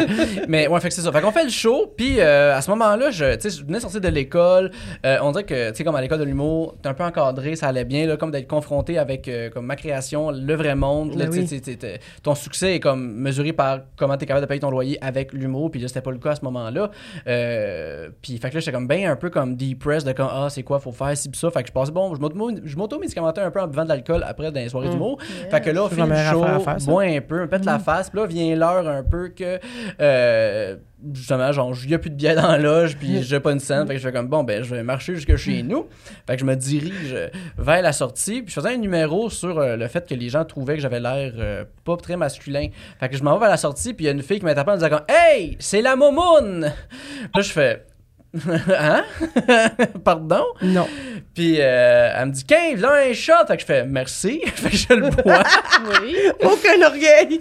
Mais 0.47 0.67
ouais, 0.67 0.79
fait 0.79 0.89
que 0.89 0.93
c'est 0.93 1.01
ça. 1.01 1.11
Fait 1.11 1.21
qu'on 1.21 1.31
fait 1.31 1.43
le 1.43 1.49
show, 1.49 1.93
puis 1.95 2.19
euh, 2.19 2.55
à 2.55 2.61
ce 2.61 2.69
moment-là, 2.71 3.11
je, 3.11 3.25
je 3.41 3.63
venais 3.65 3.79
sortir 3.79 4.01
de 4.01 4.07
l'école. 4.07 4.71
Euh, 5.05 5.17
on 5.21 5.31
dirait 5.31 5.43
que, 5.45 5.69
tu 5.71 5.75
sais, 5.77 5.83
comme 5.83 5.95
à 5.95 6.01
l'école 6.01 6.19
de 6.19 6.23
l'humour, 6.23 6.75
t'es 6.81 6.89
un 6.89 6.93
peu 6.93 7.03
encadré, 7.03 7.55
ça 7.55 7.67
allait 7.67 7.85
bien, 7.85 8.05
là, 8.07 8.17
comme 8.17 8.31
d'être 8.31 8.47
confronté 8.47 8.97
avec 8.97 9.27
euh, 9.27 9.49
comme 9.49 9.65
ma 9.65 9.75
création, 9.75 10.31
le 10.31 10.55
vrai 10.55 10.75
monde. 10.75 11.15
Là, 11.17 11.25
Ben 11.25 11.31
oui. 11.49 11.87
ton 12.23 12.35
succès 12.35 12.75
est 12.75 12.79
comme 12.79 13.13
mesuré 13.13 13.53
par 13.53 13.79
comment 13.97 14.17
t'es 14.17 14.25
capable 14.25 14.45
de 14.45 14.49
payer 14.49 14.59
ton 14.61 14.69
loyer 14.71 14.97
avec 15.01 15.33
l'humour, 15.33 15.71
puis 15.71 15.79
là, 15.81 15.87
c'était 15.87 16.01
pas 16.01 16.11
le 16.11 16.17
cas 16.17 16.31
à 16.31 16.35
ce 16.35 16.45
moment-là. 16.45 16.91
Puis 18.21 18.37
fait 18.37 18.49
que 18.49 18.55
là, 18.55 18.59
j'étais 18.59 18.71
comme 18.71 18.87
bien 18.87 19.11
un 19.11 19.15
peu 19.15 19.29
comme 19.29 19.55
depressed 19.55 20.07
de 20.07 20.13
comme, 20.13 20.29
ah, 20.31 20.47
c'est 20.49 20.63
quoi, 20.63 20.79
faut 20.79 20.91
faire 20.91 21.15
ci, 21.15 21.29
pis 21.29 21.37
ça. 21.39 21.49
Fait 21.51 21.61
que 21.63 21.67
je 21.67 21.73
pensais, 21.73 21.91
bon, 21.91 22.13
je 22.15 22.19
m'auto- 22.19 22.99
m'auto-médicamentais 23.15 23.41
un 23.41 23.51
peu 23.51 23.61
en 23.61 23.67
buvant 23.67 23.83
de 23.83 23.89
l'alcool 23.89 24.23
après 24.27 24.51
dans 24.51 24.59
les 24.59 24.69
soirées 24.69 24.87
Mm. 24.87 24.91
d'humour. 24.91 25.17
Fait 25.49 25.61
que 25.61 25.69
là, 25.69 25.87
la 25.97 26.03
du 26.05 26.09
meilleure 26.09 26.31
show, 26.33 26.85
bois 26.85 27.03
un 27.03 27.21
peu, 27.21 27.41
me 27.41 27.47
pète 27.47 27.65
la 27.65 27.79
face. 27.79 28.09
Puis 28.09 28.19
là, 28.19 28.25
vient 28.27 28.55
l'heure 28.55 28.87
un 28.87 29.03
peu 29.03 29.29
que, 29.29 29.59
euh, 30.01 30.75
justement, 31.13 31.51
genre, 31.51 31.73
il 31.83 31.87
n'y 31.89 31.93
a 31.93 31.99
plus 31.99 32.09
de 32.09 32.15
billets 32.15 32.35
dans 32.35 32.47
la 32.47 32.57
loge, 32.57 32.97
puis 32.97 33.21
j'ai 33.23 33.39
pas 33.39 33.51
une 33.51 33.59
scène. 33.59 33.85
Fait 33.87 33.93
que 33.93 33.99
je 33.99 34.07
fais 34.07 34.13
comme, 34.13 34.27
bon, 34.27 34.43
ben, 34.43 34.63
je 34.63 34.73
vais 34.75 34.83
marcher 34.83 35.15
jusque 35.15 35.35
chez 35.37 35.63
nous. 35.63 35.87
Fait 36.27 36.35
que 36.35 36.39
je 36.41 36.45
me 36.45 36.55
dirige 36.55 37.15
vers 37.57 37.81
la 37.81 37.91
sortie, 37.93 38.41
puis 38.41 38.49
je 38.53 38.59
faisais 38.59 38.73
un 38.73 38.77
numéro 38.77 39.29
sur 39.29 39.59
euh, 39.59 39.75
le 39.75 39.87
fait 39.87 40.07
que 40.07 40.13
les 40.15 40.29
gens 40.29 40.45
trouvaient 40.45 40.75
que 40.75 40.81
j'avais 40.81 40.99
l'air 40.99 41.33
euh, 41.37 41.63
pas 41.85 41.97
très 41.97 42.17
masculin. 42.17 42.67
Fait 42.99 43.09
que 43.09 43.17
je 43.17 43.23
m'en 43.23 43.33
vais 43.33 43.39
vers 43.41 43.49
la 43.49 43.57
sortie, 43.57 43.93
puis 43.93 44.05
il 44.05 44.07
y 44.07 44.09
a 44.09 44.13
une 44.13 44.21
fille 44.23 44.39
qui 44.39 44.45
m'interpelle 44.45 44.73
en 44.75 44.77
disant 44.77 44.89
comme, 44.89 45.05
Hey, 45.09 45.55
c'est 45.59 45.81
la 45.81 45.95
momoune! 45.95 46.61
Là, 46.61 47.41
je 47.41 47.49
fais, 47.51 47.85
hein? 48.77 49.03
Pardon? 50.03 50.43
Non. 50.61 50.87
Puis 51.33 51.57
euh, 51.59 52.13
elle 52.15 52.27
me 52.27 52.31
dit 52.31 52.43
15, 52.43 52.79
là 52.81 52.93
un 53.09 53.13
shot. 53.13 53.33
Fait 53.47 53.55
que 53.55 53.61
je 53.61 53.65
fais 53.65 53.85
merci. 53.85 54.41
fait 54.53 54.69
que 54.69 54.77
je 54.77 54.93
le 54.93 55.09
bois. 55.09 55.43
Oui. 56.01 56.15
Aucun 56.43 56.85
orgueil. 56.85 57.39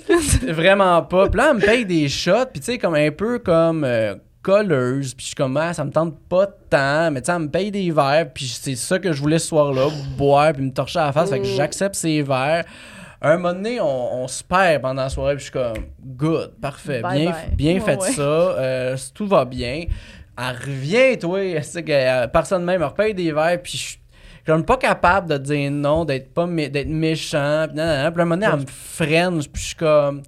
Vraiment 0.49 1.03
pas. 1.03 1.28
Puis 1.28 1.39
là, 1.39 1.49
elle 1.51 1.57
me 1.57 1.61
paye 1.61 1.84
des 1.84 2.09
shots. 2.09 2.47
Puis 2.53 2.61
tu 2.61 2.72
sais, 2.72 2.78
comme 2.78 2.95
un 2.95 3.11
peu 3.11 3.39
comme 3.39 3.84
euh, 3.84 4.14
colleuse. 4.43 5.12
Puis 5.14 5.24
je 5.24 5.26
suis 5.28 5.34
comme, 5.36 5.57
ah, 5.59 5.74
ça 5.74 5.84
me 5.84 5.91
tente 5.91 6.18
pas 6.28 6.47
tant. 6.47 7.11
Mais 7.11 7.20
tu 7.20 7.26
sais, 7.26 7.32
elle 7.32 7.43
me 7.43 7.51
paye 7.51 7.70
des 7.70 7.91
verres. 7.91 8.30
Puis 8.32 8.47
c'est 8.47 8.76
ça 8.76 8.99
que 8.99 9.12
je 9.12 9.20
voulais 9.20 9.39
ce 9.39 9.49
soir-là, 9.49 9.89
boire. 10.16 10.53
Puis 10.55 10.62
me 10.62 10.72
torcher 10.72 11.01
à 11.01 11.07
la 11.07 11.12
face. 11.12 11.28
Fait 11.28 11.39
que 11.41 11.45
j'accepte 11.45 11.97
ces 11.97 12.22
verres. 12.22 12.64
Un 13.20 13.36
moment 13.36 13.53
donné, 13.53 13.80
on, 13.80 14.22
on 14.22 14.28
se 14.28 14.45
perd 14.45 14.80
pendant 14.80 15.03
la 15.03 15.09
soirée. 15.09 15.34
Puis 15.34 15.47
je 15.47 15.51
suis 15.51 15.53
comme, 15.53 15.84
good, 16.01 16.53
parfait. 16.62 17.01
Bye 17.03 17.20
bien 17.22 17.30
bye. 17.32 17.57
bien 17.57 17.80
fait 17.80 18.01
ouais. 18.01 18.12
ça. 18.12 18.22
euh, 18.22 18.97
tout 19.12 19.26
va 19.26 19.45
bien. 19.45 19.84
Elle 20.39 20.57
revient, 20.57 21.18
toi. 21.18 21.41
Que, 21.41 21.91
euh, 21.91 22.26
personne 22.28 22.64
même 22.64 22.80
me 22.80 22.86
repaye 22.86 23.12
des 23.12 23.32
verres. 23.32 23.61
Puis 23.62 23.72
je 23.72 23.82
suis 23.82 23.99
comme 24.47 24.64
pas 24.64 24.76
capable 24.76 25.28
de 25.28 25.39
dire 25.39 25.70
non, 25.70 26.05
d'être 26.05 26.32
pas 26.32 26.47
d'être 26.47 26.89
méchant. 26.89 27.66
Puis, 27.66 27.76
nan, 27.76 27.86
nan, 27.86 28.03
nan. 28.05 28.12
Puis 28.12 28.20
à 28.20 28.22
un 28.22 28.24
moment 28.24 28.36
donné, 28.36 28.47
elle 28.53 28.61
me 28.61 28.66
freine. 28.66 29.39
Puis 29.39 29.62
je 29.62 29.66
suis 29.68 29.76
comme. 29.76 30.22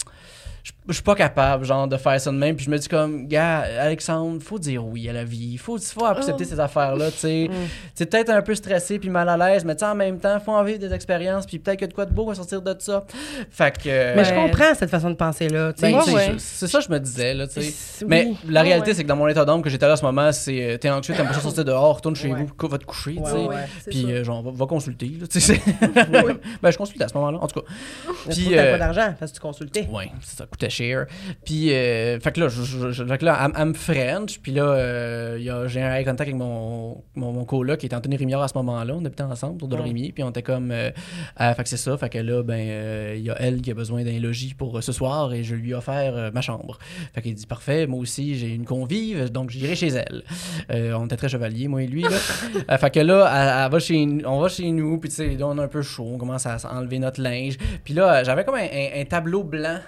Je 0.65 0.73
je 0.91 0.95
suis 0.95 1.03
pas 1.03 1.15
capable, 1.15 1.65
genre, 1.65 1.87
de 1.89 1.97
faire 1.97 2.21
ça 2.21 2.31
de 2.31 2.37
même. 2.37 2.57
Puis 2.57 2.65
je 2.67 2.71
me 2.71 2.79
dis 2.79 2.89
comme, 2.89 3.27
gars, 3.27 3.65
Alexandre, 3.81 4.43
faut 4.43 4.59
dire 4.59 4.85
oui 4.87 5.09
à 5.09 5.13
la 5.13 5.25
vie. 5.25 5.57
Faut, 5.59 5.79
faut 5.79 6.05
accepter 6.05 6.45
Oh. 6.47 6.51
ces 6.51 6.61
affaires-là, 6.61 7.11
tu 7.11 7.19
sais. 7.19 7.49
Mm. 7.51 8.05
Peut-être 8.07 8.31
un 8.31 8.43
peu 8.43 8.55
stressé 8.55 8.99
puis 8.99 9.11
mal 9.11 9.29
à 9.29 9.37
l'aise, 9.37 9.65
mais 9.65 9.75
tu 9.75 9.81
sais, 9.81 9.87
en 9.91 9.95
même 9.95 10.19
temps, 10.19 10.39
faut 10.41 10.53
en 10.53 10.63
vivre 10.65 10.79
des 10.79 10.93
expériences. 10.93 11.47
Puis 11.47 11.59
peut-être 11.59 11.81
que 11.81 11.85
de 11.87 11.93
quoi 11.93 12.07
de 12.07 12.13
beau 12.13 12.27
va 12.27 12.35
sortir 12.35 12.63
de 12.63 12.75
ça. 12.79 13.05
Fait 13.51 13.77
que. 13.77 14.17
Mais 14.17 14.25
je 14.25 14.35
comprends 14.35 14.75
cette 14.75 14.91
façon 14.91 15.11
de 15.11 15.15
penser-là. 15.17 15.73
tu 15.73 15.81
sais. 15.81 15.93
Ben, 15.93 16.01
Ouais, 16.15 16.35
C'est 16.39 16.67
ça 16.67 16.79
que 16.79 16.85
je 16.85 16.91
me 16.91 16.99
disais, 16.99 17.35
là, 17.35 17.47
tu 17.47 17.63
sais. 17.63 18.05
Mais 18.07 18.27
oui. 18.29 18.37
la 18.49 18.63
réalité, 18.63 18.91
ouais. 18.91 18.95
c'est 18.97 19.03
que 19.03 19.09
dans 19.09 19.17
mon 19.17 19.29
état 19.29 19.45
d'âme 19.45 19.63
que 19.63 19.71
j'étais 19.71 19.87
là 19.87 19.93
à 19.93 19.97
ce 19.97 20.05
moment, 20.05 20.33
c'est 20.33 20.63
euh, 20.75 20.77
t'es 20.79 20.91
anxieux, 20.91 21.15
t'aimes 21.15 21.27
pas 21.27 21.35
ça 21.35 21.41
sortir 21.41 21.65
dehors, 21.65 21.97
retourne 21.97 22.17
chez 22.17 22.33
Ouais. 22.33 22.45
vous, 22.59 22.69
va 22.69 22.79
te 22.79 22.85
coucher, 22.85 23.17
tu 23.17 23.31
sais. 23.31 23.91
Puis 23.91 24.13
euh, 24.13 24.25
genre, 24.25 24.43
va, 24.43 24.51
va 24.53 24.67
consulter, 24.67 25.11
là, 25.21 25.27
tu 25.27 25.41
sais. 25.41 25.55
c'est- 25.61 26.61
ben, 26.63 26.71
je 26.71 26.77
consultais 26.77 27.05
à 27.05 27.09
ce 27.09 27.15
moment-là, 27.15 27.39
en 27.41 27.47
tout 27.47 27.61
cas. 27.61 27.67
Puis, 28.31 28.57
euh, 28.59 28.73
pas 28.73 28.79
d'argent 28.79 29.15
parce 29.19 29.31
que 29.33 29.37
tu 29.37 29.41
consultais. 29.41 29.89
Ouais, 29.93 30.11
ça 30.23 30.47
coûtait 30.47 30.71
Puis, 31.45 31.73
euh, 31.73 32.19
fait 32.21 32.33
que 32.33 32.41
là, 32.41 32.49
je, 32.49 32.91
je- 32.91 33.05
fait 33.05 33.19
que 33.19 33.25
là 33.25 33.51
elle 33.57 33.65
me 33.67 33.75
French. 33.75 34.41
Puis 34.41 34.53
là, 34.53 34.65
euh, 34.65 35.65
a- 35.65 35.67
j'ai 35.69 35.83
un 35.83 35.95
eye 35.95 36.05
contact 36.05 36.23
avec 36.23 36.35
mon, 36.35 37.03
mon, 37.15 37.33
mon 37.33 37.45
coloc 37.45 37.79
qui 37.79 37.87
était 37.87 37.97
Anthony 37.97 38.17
Rémillard 38.17 38.43
à 38.43 38.49
ce 38.49 38.57
moment-là. 38.59 38.95
On 38.95 39.05
habitait 39.05 39.23
ensemble 39.23 39.57
autour 39.57 39.69
de. 39.69 39.77
Rémi. 39.83 40.13
Puis 40.13 40.23
on 40.23 40.31
était 40.31 40.43
comme. 40.43 40.71
euh, 40.71 40.91
fait 41.39 41.63
que 41.63 41.69
c'est 41.69 41.77
ça. 41.77 41.97
Fait 41.97 42.09
que 42.09 42.19
là, 42.19 42.43
ben, 42.43 43.15
il 43.17 43.23
y 43.23 43.31
a 43.31 43.37
elle 43.41 43.61
qui 43.61 43.71
a 43.71 43.75
besoin 43.75 44.03
d'un 44.05 44.19
logis 44.19 44.55
pour 44.55 44.83
ce 44.83 44.93
soir 44.93 45.33
et 45.33 45.43
je 45.45 45.55
lui 45.55 45.71
ai 45.71 45.75
offert 45.75 46.31
ma 46.33 46.41
chambre. 46.41 46.79
Fait 47.15 47.23
qu'il 47.23 47.35
dit 47.35 47.47
parfait, 47.47 47.87
moi 47.87 48.01
aussi, 48.01 48.35
j'ai 48.37 48.55
une 48.55 48.65
convive, 48.65 49.31
donc 49.31 49.51
j'irai 49.51 49.75
chez 49.77 49.89
elle. 49.89 50.23
On 50.97 51.07
était 51.07 51.17
très 51.17 51.29
chevaliers, 51.29 51.69
moi 51.69 51.83
et 51.83 51.87
lui. 51.87 52.03
Là. 52.03 52.79
Fait 52.79 52.91
que 52.91 53.01
là, 53.01 53.31
elle, 53.33 53.65
elle 53.67 53.71
va 53.73 53.79
chez, 53.79 54.05
nous- 54.07 54.25
on 54.27 54.41
va 54.41 54.49
chez 54.49 54.71
nous. 54.71 54.99
Puis 54.99 55.11
tu 55.11 55.17
sais, 55.17 55.29
là, 55.37 55.47
on 55.49 55.59
est 55.59 55.63
un 55.63 55.69
peu 55.69 55.83
chaud. 55.83 56.11
On 56.15 56.19
commence 56.19 56.47
à 56.47 56.57
enlever 56.73 56.99
notre 56.99 57.21
linge. 57.21 57.57
Puis 57.85 57.95
là, 57.95 58.25
j'avais 58.25 58.45
comme 58.45 58.55
un, 58.55 58.59
un- 58.65 59.01
un 59.01 59.05
tableau 59.05 59.45
blanc 59.45 59.79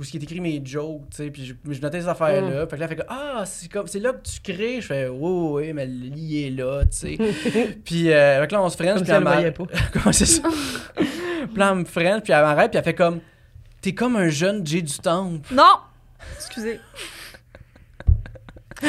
où 0.00 0.02
ce 0.02 0.10
qui 0.12 0.16
est 0.16 0.22
écrit 0.22 0.40
mes 0.40 0.62
jokes, 0.64 1.10
tu 1.10 1.16
sais, 1.18 1.30
puis 1.30 1.44
je, 1.44 1.54
je 1.70 1.80
notais 1.82 2.00
ces 2.00 2.08
affaires-là. 2.08 2.66
Fait 2.66 2.76
que 2.76 2.80
là, 2.80 2.86
elle 2.86 2.88
fait 2.88 2.96
que, 2.96 3.06
ah, 3.06 3.44
c'est 3.44 3.70
comme, 3.70 3.86
c'est 3.86 3.98
là 3.98 4.14
que 4.14 4.26
tu 4.26 4.40
crées. 4.40 4.80
Je 4.80 4.86
fais, 4.86 5.08
oui, 5.08 5.64
oui, 5.66 5.72
mais 5.74 5.84
le 5.84 5.92
lit 5.92 6.46
est 6.46 6.50
là, 6.50 6.84
tu 6.86 6.96
sais. 6.96 7.18
puis 7.84 8.10
euh, 8.10 8.40
fait 8.40 8.48
que 8.48 8.52
là, 8.54 8.62
on 8.62 8.70
se 8.70 8.76
freine, 8.78 8.94
Comme 8.94 9.02
puis 9.02 9.10
si 9.10 9.16
elle 9.16 9.22
voyait 9.22 9.50
pas. 9.50 9.64
Comment 9.92 10.12
c'est 10.12 10.24
ça? 10.24 10.48
puis 10.96 11.56
là, 11.56 11.68
elle 11.72 11.78
me 11.78 11.84
freine, 11.84 12.22
puis 12.22 12.32
elle 12.32 12.40
m'arrête, 12.40 12.70
puis 12.70 12.78
elle 12.78 12.84
fait 12.84 12.94
comme, 12.94 13.20
t'es 13.82 13.92
comme 13.92 14.16
un 14.16 14.30
jeune 14.30 14.66
Jay 14.66 14.80
du 14.80 14.96
Temple. 14.96 15.52
Non! 15.52 15.76
Excusez. 16.36 16.80
Oh, 18.82 18.86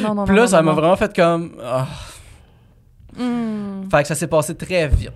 non, 0.00 0.14
non, 0.14 0.24
Puis 0.26 0.34
non, 0.34 0.42
là, 0.42 0.46
ça 0.46 0.60
m'a 0.60 0.72
vraiment 0.72 0.96
fait 0.96 1.16
comme, 1.16 1.56
ah. 1.64 1.86
Hmm. 3.16 3.88
Fait 3.90 4.02
que 4.02 4.08
ça 4.08 4.14
s'est 4.14 4.26
passé 4.26 4.54
très 4.54 4.86
vite. 4.86 5.12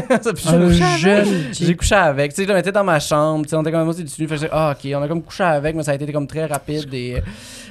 Puis 0.34 0.44
j'ai 0.44 0.56
couché 0.58 0.82
avec. 0.82 0.98
jeune 0.98 1.44
J'ai 1.52 1.76
couché 1.76 1.94
avec. 1.94 2.34
Tu 2.34 2.44
sais, 2.44 2.52
on 2.52 2.56
était 2.56 2.72
dans 2.72 2.84
ma 2.84 3.00
chambre. 3.00 3.44
Tu 3.44 3.50
sais, 3.50 3.56
on 3.56 3.62
était 3.62 3.72
comme 3.72 3.88
dessus. 3.88 4.26
Fait 4.26 4.34
que 4.34 4.40
j'ai 4.40 4.48
ah, 4.50 4.74
ok, 4.76 4.90
on 4.94 5.02
a 5.02 5.08
comme 5.08 5.22
couché 5.22 5.44
avec, 5.44 5.74
mais 5.74 5.82
ça 5.82 5.92
a 5.92 5.94
été 5.94 6.12
comme 6.12 6.26
très 6.26 6.46
rapide. 6.46 6.92
Et... 6.92 7.22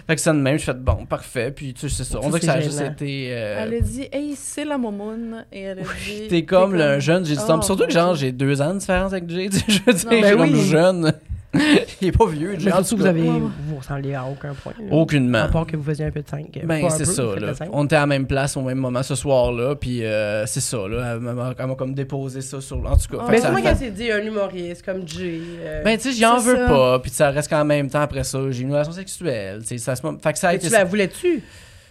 Fait 0.08 0.16
que 0.16 0.22
ça 0.22 0.34
de 0.34 0.38
même, 0.38 0.60
je 0.60 0.66
fais 0.66 0.74
bon, 0.74 1.06
parfait. 1.06 1.52
Puis 1.52 1.74
tu 1.74 1.90
sais, 1.90 1.96
c'est 1.96 2.04
ça. 2.04 2.20
On 2.22 2.28
dirait 2.28 2.40
que 2.40 2.46
c'est 2.46 2.52
ça 2.52 2.58
a 2.58 2.62
juste 2.62 2.82
été. 2.82 3.30
euh, 3.32 3.64
Elle 3.64 3.74
a 3.74 3.80
dit, 3.80 4.08
hey, 4.12 4.36
c'est 4.36 4.66
la 4.66 4.78
momoune. 4.78 5.46
Et 5.52 5.62
elle 5.62 5.80
a 5.80 5.84
dit. 5.84 6.28
T'es 6.30 6.44
comme 6.44 6.76
le 6.76 7.00
jeune 7.00 7.24
Jay 7.24 7.36
du 7.36 7.36
Oh. 7.60 7.62
Surtout 7.62 7.86
que 7.86 7.92
genre, 7.92 8.16
j'ai 8.16 8.32
deux 8.32 8.62
ans 8.62 8.74
de 8.74 8.80
différence 8.80 9.14
avec 9.14 9.30
Jay. 9.30 9.50
tu 9.50 9.58
sais, 9.60 9.66
Je 9.68 9.80
veux 9.86 9.94
dire, 9.94 10.46
je 10.48 10.56
suis 10.56 10.70
jeune. 10.70 11.14
Il 12.01 12.08
est 12.10 12.12
pas 12.12 12.28
vieux, 12.28 12.56
en 12.56 12.84
surtout 12.84 12.97
vous 12.97 13.06
avez. 13.06 13.22
Ouais. 13.22 13.39
Vous 13.68 13.76
ressemblez 13.78 14.14
à 14.14 14.26
aucun 14.26 14.53
point. 14.53 14.74
Aucunement. 14.91 15.43
À 15.43 15.47
part 15.47 15.66
que 15.66 15.76
vous 15.78 15.84
faisiez 15.84 16.06
un 16.06 16.12
peu 16.12 16.22
de 16.22 16.28
5. 16.28 16.62
Ben, 16.64 16.89
c'est 16.89 17.06
ça, 17.06 17.24
là. 17.39 17.53
On 17.72 17.86
était 17.86 17.95
à 17.95 18.01
la 18.01 18.06
même 18.08 18.28
place 18.28 18.58
au 18.58 18.62
même 18.62 18.78
moment 18.78 19.03
ce 19.03 19.16
soir-là, 19.16 19.76
puis 19.76 20.03
euh, 20.03 20.45
c'est 20.45 20.62
ça, 20.62 20.78
là. 20.88 21.14
Elle 21.16 21.68
m'a 21.68 21.76
comme 21.76 21.93
déposé 21.93 22.41
ça 22.41 22.62
sur. 22.62 22.78
En 22.78 22.95
tout 22.97 23.16
cas, 23.18 23.24
Oh. 23.26 23.28
Mais 23.30 23.39
comment 23.39 23.56
fait- 23.58 23.62
qu'elle 23.64 23.78
s'est 23.78 23.91
dit 23.91 24.12
un 24.12 24.20
humoriste 24.24 24.84
comme 24.86 25.08
Jay 25.08 25.39
euh, 25.62 25.84
Ben, 25.84 25.97
tu 25.97 26.12
sais, 26.12 26.20
j'en 26.20 26.39
C'est 26.39 26.49
veux 26.51 26.58
ça. 26.58 26.68
pas, 26.68 26.99
puis 26.99 27.12
ça 27.12 27.30
reste 27.32 27.49
quand 27.49 27.66
même 27.66 27.89
temps 27.89 28.01
après 28.01 28.24
ça. 28.24 28.39
J'ai 28.51 28.64
une 28.64 28.72
relation 28.72 28.93
sexuelle, 28.93 29.62
ça 29.78 29.96
se. 29.96 30.01
Fait 30.01 30.34
que 30.34 30.39
ça 30.39 30.50
a 30.50 30.51
mais 30.51 30.58
été. 30.58 30.67
tu 30.67 30.74
la 30.74 30.84
voulais-tu? 30.84 31.42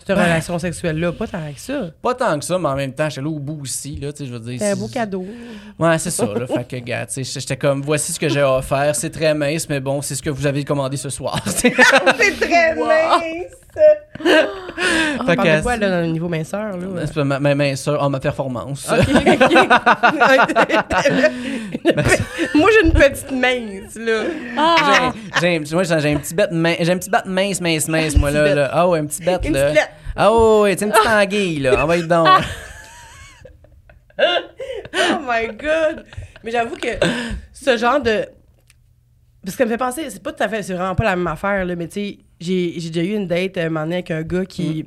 Cette 0.06 0.16
relation 0.16 0.59
sexuelle-là. 0.59 1.12
Pas 1.12 1.26
tant 1.26 1.52
que 1.52 1.60
ça. 1.60 1.90
Pas 2.02 2.14
tant 2.14 2.39
que 2.39 2.44
ça, 2.44 2.59
mais 2.59 2.68
en 2.68 2.76
même 2.76 2.93
temps, 2.93 3.09
j'étais 3.09 3.22
là 3.22 3.28
au 3.28 3.39
bout 3.39 3.60
aussi, 3.62 3.97
là, 3.97 4.12
tu 4.12 4.18
sais, 4.18 4.26
je 4.26 4.32
veux 4.32 4.40
dire. 4.40 4.59
C'est 4.59 4.72
un 4.72 4.76
beau 4.76 4.89
cadeau. 4.89 5.26
Ouais, 5.78 5.98
c'est 5.98 6.10
ça, 6.10 6.26
là. 6.26 6.47
fait 6.47 6.64
que, 6.64 6.76
gars, 6.76 7.06
j'étais 7.16 7.56
comme, 7.56 7.82
voici 7.82 8.12
ce 8.12 8.20
que 8.20 8.28
j'ai 8.28 8.40
à 8.40 8.59
offrir. 8.59 8.94
C'est 8.94 9.10
très 9.10 9.35
mince, 9.35 9.68
mais 9.68 9.81
bon, 9.81 10.02
c'est 10.02 10.14
ce 10.14 10.22
que 10.22 10.31
vous 10.31 10.47
avez 10.47 10.64
commandé 10.64 10.97
ce 10.97 11.09
soir. 11.09 11.43
C'est 11.47 11.70
très 11.70 12.74
mince! 12.74 13.64
Fait 13.74 14.48
On 15.20 15.24
parle 15.24 15.56
de 15.56 15.62
quoi, 15.62 15.76
là, 15.76 15.90
dans 15.90 16.01
le 16.01 16.06
niveau 16.06 16.28
minceur, 16.28 16.76
là? 16.76 16.86
C'est 17.06 17.14
pas 17.14 17.24
ma, 17.24 17.40
ma 17.40 17.55
minceur, 17.55 17.98
oh, 18.02 18.09
ma 18.09 18.20
performance. 18.20 18.86
Ok, 18.90 18.98
ok. 19.01 19.52
Moi, 22.55 22.70
j'ai 22.72 22.86
une 22.86 22.92
petite 22.92 23.30
mince, 23.32 23.96
là. 23.96 24.22
Ah! 24.56 25.12
J'ai, 25.40 25.60
j'ai, 25.64 25.74
moi, 25.74 25.82
j'ai 25.84 25.92
un 26.14 26.16
petit 26.18 26.34
bête 26.34 26.51
min- 26.52 26.76
j'ai 26.80 26.92
un 26.92 26.98
petit 26.98 27.10
bête 27.10 27.26
mince, 27.26 27.60
mince, 27.60 27.88
mince, 27.88 28.16
moi, 28.16 28.30
là, 28.30 28.44
bête. 28.44 28.55
là. 28.56 28.70
Ah 28.72 28.88
ouais, 28.88 29.01
un 29.01 29.06
petit 29.06 29.22
bête, 29.22 29.44
Une 29.44 29.52
là. 29.55 29.70
petite 29.72 29.88
Ah 30.16 30.32
ouais, 30.32 30.60
ouais, 30.62 30.76
c'est 30.78 30.84
une 30.84 30.92
petite 30.92 31.06
anguille, 31.09 31.59
là. 31.60 31.82
On 31.82 31.86
va 31.86 31.96
être 31.98 32.09
donc. 32.09 32.28
Oh 34.96 35.18
my 35.26 35.48
god! 35.56 36.05
Mais 36.44 36.52
j'avoue 36.52 36.76
que 36.76 36.86
ce 37.52 37.76
genre 37.76 38.01
de. 38.01 38.26
Parce 39.44 39.56
que 39.56 39.58
ça 39.58 39.64
me 39.66 39.70
fait 39.70 39.76
penser, 39.78 40.08
c'est 40.10 40.22
pas 40.22 40.32
tout 40.32 40.42
à 40.42 40.48
fait, 40.48 40.62
c'est 40.62 40.74
vraiment 40.74 40.94
pas 40.94 41.04
la 41.04 41.16
même 41.16 41.26
affaire, 41.26 41.64
là, 41.64 41.76
mais 41.76 41.86
tu 41.88 41.94
sais, 41.94 42.18
j'ai 42.40 42.74
j'ai 42.78 42.90
déjà 42.90 43.06
eu 43.06 43.14
une 43.14 43.26
date 43.26 43.56
euh, 43.58 43.66
un 43.66 43.68
moment 43.68 43.82
donné 43.84 43.96
avec 43.96 44.10
un 44.10 44.22
gars 44.22 44.44
qui. 44.46 44.86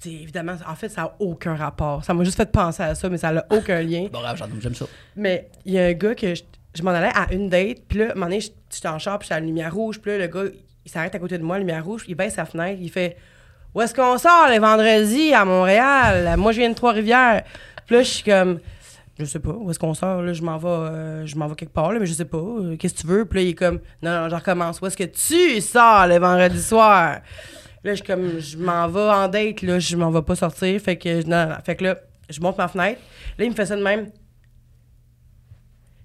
Tu 0.00 0.10
sais, 0.10 0.14
évidemment, 0.22 0.54
en 0.68 0.74
fait, 0.74 0.88
ça 0.88 1.02
n'a 1.02 1.14
aucun 1.18 1.54
rapport. 1.54 2.04
Ça 2.04 2.12
m'a 2.14 2.24
juste 2.24 2.36
fait 2.36 2.50
penser 2.50 2.82
à 2.82 2.94
ça, 2.94 3.08
mais 3.08 3.18
ça 3.18 3.32
n'a 3.32 3.44
aucun 3.50 3.80
lien. 3.82 4.06
Bon, 4.12 4.20
grave, 4.20 4.42
j'aime- 4.60 4.74
ça. 4.74 4.86
Mais 5.16 5.48
il 5.64 5.72
y 5.74 5.78
a 5.78 5.84
un 5.86 5.92
gars 5.92 6.14
que 6.14 6.34
je, 6.34 6.42
je 6.74 6.82
m'en 6.82 6.90
allais 6.90 7.12
à 7.14 7.32
une 7.32 7.48
date, 7.48 7.78
puis 7.88 7.98
là, 7.98 8.06
à 8.08 8.10
un 8.10 8.14
moment 8.14 8.26
donné, 8.26 8.40
je- 8.40 8.50
j'étais 8.72 8.88
en 8.88 8.98
char, 8.98 9.18
puis 9.18 9.26
j'étais 9.26 9.34
à 9.36 9.40
la 9.40 9.46
lumière 9.46 9.74
rouge, 9.74 10.00
puis 10.00 10.10
là, 10.12 10.18
le 10.18 10.26
gars, 10.26 10.50
il 10.84 10.90
s'arrête 10.90 11.14
à 11.14 11.18
côté 11.18 11.38
de 11.38 11.42
moi, 11.42 11.58
lumière 11.58 11.84
rouge, 11.84 12.02
puis 12.02 12.12
il 12.12 12.14
baisse 12.14 12.34
sa 12.34 12.44
fenêtre, 12.44 12.78
il 12.80 12.90
fait 12.90 13.16
Où 13.74 13.80
est-ce 13.82 13.92
qu'on 13.94 14.16
sort 14.18 14.46
les 14.50 14.58
vendredis 14.60 15.34
à 15.34 15.44
Montréal? 15.44 16.36
Moi, 16.38 16.52
je 16.52 16.58
viens 16.60 16.70
de 16.70 16.74
Trois-Rivières. 16.76 17.42
Puis 17.86 17.96
là, 17.96 18.02
je 18.02 18.08
suis 18.08 18.22
comme 18.24 18.60
Je 19.18 19.24
sais 19.26 19.38
pas, 19.38 19.52
où 19.52 19.70
est-ce 19.70 19.78
qu'on 19.78 19.94
sort 19.94 20.22
là, 20.22 20.32
Je 20.32 20.42
m'en 20.42 20.58
vais, 20.58 20.68
euh, 20.68 21.26
je 21.26 21.36
m'en 21.36 21.46
vais 21.46 21.54
quelque 21.54 21.72
part, 21.72 21.92
là, 21.92 22.00
mais 22.00 22.06
je 22.06 22.12
sais 22.14 22.24
pas, 22.24 22.36
euh, 22.38 22.76
qu'est-ce 22.76 22.94
que 22.94 23.00
tu 23.02 23.06
veux? 23.06 23.24
Puis 23.24 23.38
là, 23.38 23.44
il 23.44 23.48
est 23.50 23.54
comme 23.54 23.78
Non, 24.02 24.22
non, 24.22 24.28
je 24.28 24.34
recommence. 24.34 24.80
Où 24.80 24.86
est-ce 24.86 24.96
que 24.96 25.04
tu 25.04 25.60
sors 25.60 26.06
les 26.08 26.18
vendredis 26.18 26.60
soirs 26.62 27.20
Là, 27.84 27.94
je 27.94 28.02
comme, 28.02 28.40
je 28.40 28.56
m'en 28.56 28.88
vais 28.88 29.00
en 29.00 29.28
date, 29.28 29.62
là, 29.62 29.78
je 29.78 29.94
m'en 29.96 30.10
vais 30.10 30.22
pas 30.22 30.34
sortir. 30.34 30.80
Fait 30.80 30.96
que, 30.96 31.22
non, 31.28 31.50
non. 31.50 31.56
Fait 31.64 31.76
que 31.76 31.84
là, 31.84 31.96
je 32.30 32.40
monte 32.40 32.56
ma 32.58 32.66
fenêtre. 32.66 33.00
Là, 33.38 33.44
il 33.44 33.50
me 33.50 33.54
fait 33.54 33.66
ça 33.66 33.76
de 33.76 33.82
même. 33.82 34.06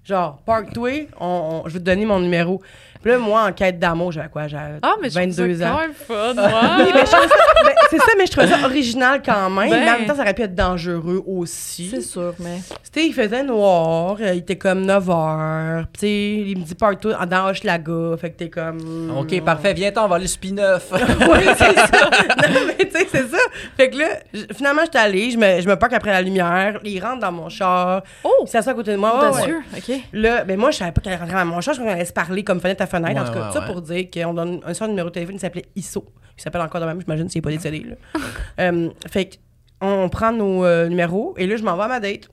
Genre, 0.04 0.40
park-toi, 0.44 1.08
on- 1.20 1.62
je 1.66 1.72
vais 1.74 1.78
te 1.78 1.84
donner 1.84 2.04
mon 2.06 2.20
numéro. 2.20 2.62
Puis 3.02 3.10
là, 3.12 3.18
moi, 3.18 3.44
en 3.48 3.52
quête 3.52 3.78
d'amour, 3.78 4.12
j'avais 4.12 4.28
quoi? 4.28 4.46
J'avais 4.46 4.78
Ah, 4.82 4.94
mais 5.00 5.08
je 5.08 5.14
trouve 5.18 5.28
22 5.30 5.54
ça 5.58 5.70
ans. 5.72 5.76
quand 5.76 5.80
même 5.80 5.94
fun, 5.94 6.34
Oui, 6.36 6.50
moi. 6.50 6.86
mais 6.94 7.06
ça- 7.06 7.18
ben, 7.64 7.72
c'est 7.90 7.98
ça, 7.98 8.12
mais 8.18 8.26
je 8.26 8.30
trouvais 8.32 8.46
ça 8.48 8.58
original 8.64 9.22
quand 9.24 9.48
même. 9.50 9.70
Ben. 9.70 9.80
Mais 9.84 9.90
en 9.90 9.98
même 9.98 10.06
temps, 10.06 10.14
ça 10.16 10.22
aurait 10.22 10.34
pu 10.34 10.42
être 10.42 10.54
dangereux 10.54 11.22
aussi. 11.26 11.88
C'est 11.90 12.00
sûr, 12.02 12.34
mais... 12.38 12.58
C'était, 12.82 13.06
il 13.06 13.14
faisait 13.14 13.42
noir, 13.42 14.16
euh, 14.20 14.34
il 14.34 14.38
était 14.38 14.56
comme 14.56 14.82
9 14.84 15.06
h. 15.06 15.84
Puis, 15.84 15.86
tu 15.94 16.00
sais, 16.00 16.50
il 16.50 16.58
me 16.58 16.64
dit 16.64 16.74
park-toi 16.74 17.14
dans 17.26 17.48
Hochelaga. 17.50 18.16
Fait 18.20 18.30
que 18.30 18.36
t'es 18.36 18.48
comme. 18.50 19.14
Ok, 19.18 19.40
parfait, 19.44 19.72
viens-t'en, 19.74 20.04
on 20.06 20.08
va 20.08 20.16
aller 20.16 20.26
P9. 20.26 20.80
Oui, 20.92 21.38
c'est 21.56 21.74
ça. 21.74 22.10
Non, 22.50 22.60
mais 22.66 22.84
tu 22.86 22.90
sais, 22.90 23.06
c'est 23.10 23.28
ça. 23.30 23.38
Fait 23.76 23.90
que 23.90 23.98
là, 23.98 24.06
j- 24.34 24.46
finalement, 24.56 24.82
j'étais 24.84 24.98
allée, 24.98 25.30
je 25.30 25.38
me, 25.38 25.60
je 25.60 25.68
me 25.68 25.76
parque 25.76 25.92
après 25.92 26.10
la 26.10 26.20
lumière, 26.22 26.78
il 26.84 27.00
rentre 27.02 27.20
dans 27.20 27.32
mon 27.32 27.48
char, 27.48 28.02
Oh! 28.24 28.30
il 28.44 28.48
s'assoit 28.48 28.72
à 28.72 28.74
côté 28.74 28.92
de 28.92 28.96
moi. 28.96 29.30
ouais, 29.32 29.46
ouais. 29.46 29.54
OK. 29.76 30.00
Là, 30.12 30.44
ben 30.44 30.58
moi, 30.58 30.70
je 30.70 30.78
savais 30.78 30.92
pas 30.92 31.00
qu'elle 31.00 31.18
rentrait 31.18 31.34
dans 31.34 31.44
mon 31.46 31.60
char, 31.60 31.74
je 31.74 31.78
croyais 31.80 31.92
qu'on 31.94 31.98
allait 32.00 32.08
se 32.08 32.12
parler 32.12 32.42
comme 32.44 32.60
fenêtre 32.60 32.82
à 32.82 32.86
fenêtre. 32.90 33.20
en 33.20 33.24
Ouais, 33.24 33.28
tout 33.28 33.34
cas, 33.34 33.46
ouais, 33.46 33.52
ça 33.52 33.60
ouais. 33.60 33.66
pour 33.72 33.82
dire 33.82 34.10
qu'on 34.10 34.34
donne 34.34 34.60
un 34.64 34.74
seul 34.74 34.88
numéro 34.90 35.08
de 35.08 35.14
téléphone, 35.14 35.36
il 35.36 35.40
s'appelait 35.40 35.66
ISO. 35.76 36.04
Il 36.36 36.42
s'appelle 36.42 36.60
encore 36.62 36.80
de 36.80 36.86
même, 36.86 37.00
j'imagine, 37.00 37.28
s'il 37.28 37.38
n'est 37.38 37.42
pas 37.42 37.50
décédé. 37.50 37.80
Là. 37.84 37.96
Euh, 38.60 38.90
fait 39.10 39.26
que, 39.26 39.36
on 39.80 40.08
prend 40.10 40.32
nos 40.32 40.64
euh, 40.64 40.88
numéros 40.88 41.34
et 41.38 41.46
là, 41.46 41.56
je 41.56 41.62
m'en 41.62 41.76
vais 41.76 41.84
à 41.84 41.88
ma 41.88 42.00
date. 42.00 42.28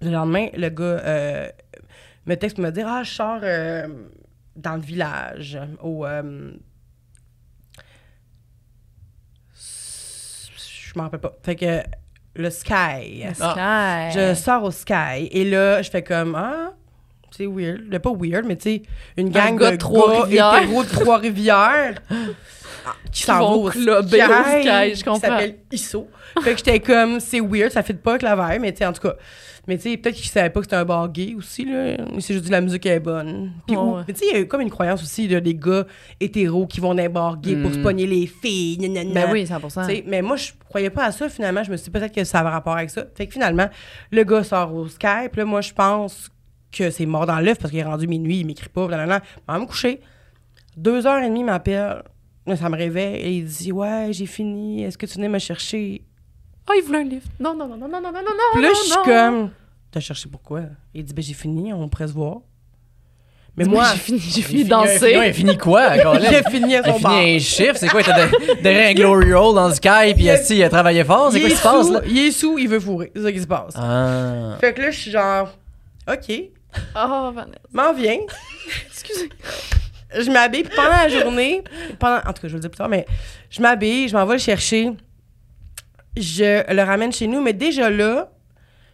Le 0.00 0.10
lendemain, 0.10 0.48
le 0.56 0.68
gars 0.70 0.82
euh, 0.84 1.48
me 2.26 2.34
texte 2.36 2.56
pour 2.56 2.64
me 2.64 2.70
dire 2.70 2.86
Ah, 2.88 3.02
je 3.02 3.10
sors 3.12 3.40
euh, 3.42 3.86
dans 4.56 4.76
le 4.76 4.80
village, 4.82 5.58
au. 5.82 6.06
euh, 6.06 6.52
je 9.54 10.92
m'en 10.96 11.04
rappelle 11.04 11.20
pas. 11.20 11.32
Fait 11.42 11.56
que 11.56 11.80
le 12.36 12.50
Sky. 12.50 13.24
Ah. 13.40 14.10
Sky. 14.12 14.18
Je 14.18 14.34
sors 14.34 14.62
au 14.64 14.70
Sky 14.70 15.28
et 15.30 15.44
là, 15.44 15.82
je 15.82 15.90
fais 15.90 16.02
comme 16.02 16.34
Ah, 16.34 16.72
c'est 17.36 17.46
weird. 17.46 17.82
Le 17.90 17.98
pas 17.98 18.10
weird, 18.12 18.44
mais 18.46 18.56
tu 18.56 18.62
sais, 18.70 18.82
une 19.16 19.30
gang 19.30 19.58
de 19.58 19.76
Trois-Rivières. 19.76 20.60
de 20.68 20.88
Trois-Rivières 20.88 21.94
qui 23.12 23.22
s'en 23.22 23.38
vont 23.38 23.64
au 23.64 23.70
clubber 23.70 24.22
au 24.24 24.60
Sky, 24.60 24.94
je 24.94 25.04
qui 25.04 25.20
s'appelle 25.20 25.56
ISO. 25.72 26.08
fait 26.42 26.52
que 26.52 26.58
j'étais 26.58 26.80
comme 26.80 27.20
C'est 27.20 27.40
weird, 27.40 27.70
ça 27.70 27.82
fait 27.82 27.94
pas 27.94 28.12
avec 28.12 28.22
la 28.22 28.34
vibe, 28.36 28.62
mais 28.62 28.72
tu 28.72 28.78
sais, 28.78 28.86
en 28.86 28.92
tout 28.92 29.02
cas. 29.02 29.14
Mais 29.66 29.78
tu 29.78 29.84
sais, 29.90 29.96
peut-être 29.96 30.14
qu'ils 30.16 30.26
savaient 30.28 30.50
pas 30.50 30.60
que 30.60 30.66
c'était 30.66 30.76
un 30.76 30.84
bar 30.84 31.08
gay 31.08 31.34
aussi, 31.38 31.64
là. 31.64 31.96
Il 32.14 32.20
s'est 32.20 32.34
juste 32.34 32.44
dit 32.44 32.50
la 32.50 32.60
musique 32.60 32.84
est 32.84 33.00
bonne. 33.00 33.50
Puis, 33.66 33.74
ouais. 33.74 34.02
mais 34.06 34.12
tu 34.12 34.20
sais, 34.20 34.26
il 34.30 34.34
y 34.34 34.36
a 34.36 34.40
eu 34.42 34.46
comme 34.46 34.60
une 34.60 34.68
croyance 34.68 35.02
aussi, 35.02 35.26
là, 35.26 35.40
des 35.40 35.54
gars 35.54 35.86
hétéros 36.20 36.66
qui 36.66 36.80
vont 36.80 36.88
dans 36.94 37.00
les 37.02 37.08
bars 37.08 37.38
gays 37.38 37.56
pour 37.56 37.70
Mm. 37.70 37.74
se 37.74 37.78
pogner 37.78 38.06
les 38.06 38.26
filles. 38.26 38.76
nanana. 38.86 39.24
Ben 39.26 39.32
oui, 39.32 39.46
100 39.46 39.60
Tu 39.62 39.70
sais, 39.70 40.04
mais 40.06 40.20
moi, 40.20 40.36
je 40.36 40.50
croyais 40.68 40.90
pas 40.90 41.04
à 41.06 41.12
ça, 41.12 41.30
finalement. 41.30 41.64
Je 41.64 41.70
me 41.70 41.78
suis 41.78 41.84
dit 41.84 41.90
peut-être 41.98 42.14
que 42.14 42.24
ça 42.24 42.40
avait 42.40 42.50
rapport 42.50 42.76
avec 42.76 42.90
ça. 42.90 43.04
Fait 43.16 43.26
que 43.26 43.32
finalement, 43.32 43.70
le 44.10 44.22
gars 44.24 44.44
sort 44.44 44.74
au 44.74 44.86
Skype. 44.86 45.34
Là, 45.34 45.46
moi, 45.46 45.62
je 45.62 45.72
pense 45.72 46.28
que 46.76 46.90
c'est 46.90 47.06
mort 47.06 47.26
dans 47.26 47.38
l'œuf 47.40 47.58
parce 47.58 47.70
qu'il 47.70 47.80
est 47.80 47.84
rendu 47.84 48.06
minuit, 48.06 48.40
il 48.40 48.46
m'écrit 48.46 48.68
pas. 48.68 48.86
Blablabla. 48.86 49.22
On 49.48 49.52
va 49.54 49.58
me 49.58 49.66
coucher. 49.66 50.00
Deux 50.76 51.06
heures 51.06 51.22
et 51.22 51.28
demie, 51.28 51.40
il 51.40 51.46
m'appelle. 51.46 52.02
Ça 52.56 52.68
me 52.68 52.76
réveille 52.76 53.16
et 53.16 53.30
il 53.38 53.44
dit 53.44 53.72
Ouais, 53.72 54.08
j'ai 54.10 54.26
fini. 54.26 54.82
Est-ce 54.84 54.98
que 54.98 55.06
tu 55.06 55.14
venais 55.14 55.28
me 55.28 55.38
chercher? 55.38 56.02
Oh, 56.68 56.72
il 56.76 56.82
voulait 56.82 57.00
un 57.00 57.04
lift. 57.04 57.26
Non, 57.40 57.54
non, 57.54 57.66
non, 57.68 57.76
non, 57.76 57.88
non, 57.88 58.00
non, 58.00 58.12
non, 58.12 58.20
non, 58.22 58.30
Puis 58.52 58.62
là, 58.62 58.68
non, 58.68 58.74
je 58.74 58.80
suis 58.80 58.90
non. 58.96 59.04
comme 59.04 59.50
T'as 59.90 60.00
cherché 60.00 60.28
pourquoi? 60.28 60.62
Il 60.92 61.04
dit 61.04 61.14
Ben, 61.14 61.22
j'ai 61.22 61.34
fini, 61.34 61.72
on 61.72 61.88
pourrait 61.88 62.08
se 62.08 62.12
voir. 62.12 62.38
Mais 63.56 63.64
moi, 63.66 63.84
J'ai 63.92 63.98
fini, 63.98 64.18
j'ai 64.18 64.42
fini 64.42 64.64
danser. 64.64 65.12
Il 65.12 65.16
a 65.16 65.32
fini 65.32 65.56
quoi, 65.56 65.92
j'ai 66.20 66.42
fini 66.50 66.74
à 66.74 66.80
Il 66.80 66.90
a 66.90 66.92
son 66.94 66.98
bar. 67.00 67.12
fini 67.20 67.36
un 67.36 67.38
chiffre, 67.38 67.76
c'est 67.76 67.86
quoi? 67.88 68.00
Il 68.02 68.10
était 68.10 68.56
de- 68.56 68.62
derrière 68.62 68.88
un 68.90 68.94
glory 68.94 69.32
roll 69.32 69.54
dans 69.54 69.68
le 69.68 69.74
sky, 69.74 70.12
puis 70.16 70.24
il 70.24 70.62
a 70.64 70.68
travaillé 70.68 71.04
fort, 71.04 71.30
c'est 71.30 71.38
quoi 71.40 71.48
qui 71.48 71.54
se 71.54 71.62
passe, 71.62 71.88
là? 71.88 72.00
Il 72.08 72.18
est 72.18 72.30
sous, 72.32 72.58
il 72.58 72.68
veut 72.68 72.80
fourrer. 72.80 73.12
C'est 73.14 73.22
ça 73.22 73.30
qui 73.30 73.40
se 73.40 73.46
passe. 73.46 73.74
Ah. 73.76 74.56
Fait 74.60 74.74
que 74.74 74.82
là, 74.82 74.90
je 74.90 74.98
suis 74.98 75.10
genre 75.12 75.56
OK, 76.10 76.32
Oh, 76.96 77.30
Vanessa. 77.34 77.58
m'en 77.72 77.92
viens. 77.92 78.18
Excusez. 78.86 79.28
je 80.18 80.30
m'habille, 80.30 80.62
puis 80.64 80.74
pendant 80.76 80.90
la 80.90 81.08
journée, 81.08 81.62
pendant, 81.98 82.18
en 82.18 82.32
tout 82.32 82.42
cas, 82.42 82.48
je 82.48 82.48
vais 82.48 82.54
le 82.54 82.60
dire 82.60 82.70
plus 82.70 82.78
tard, 82.78 82.88
mais 82.88 83.06
je 83.50 83.60
m'habille, 83.60 84.08
je 84.08 84.16
m'en 84.16 84.24
vais 84.26 84.34
le 84.34 84.38
chercher, 84.40 84.92
je 86.16 86.72
le 86.72 86.82
ramène 86.82 87.12
chez 87.12 87.26
nous, 87.26 87.40
mais 87.42 87.52
déjà 87.52 87.90
là, 87.90 88.28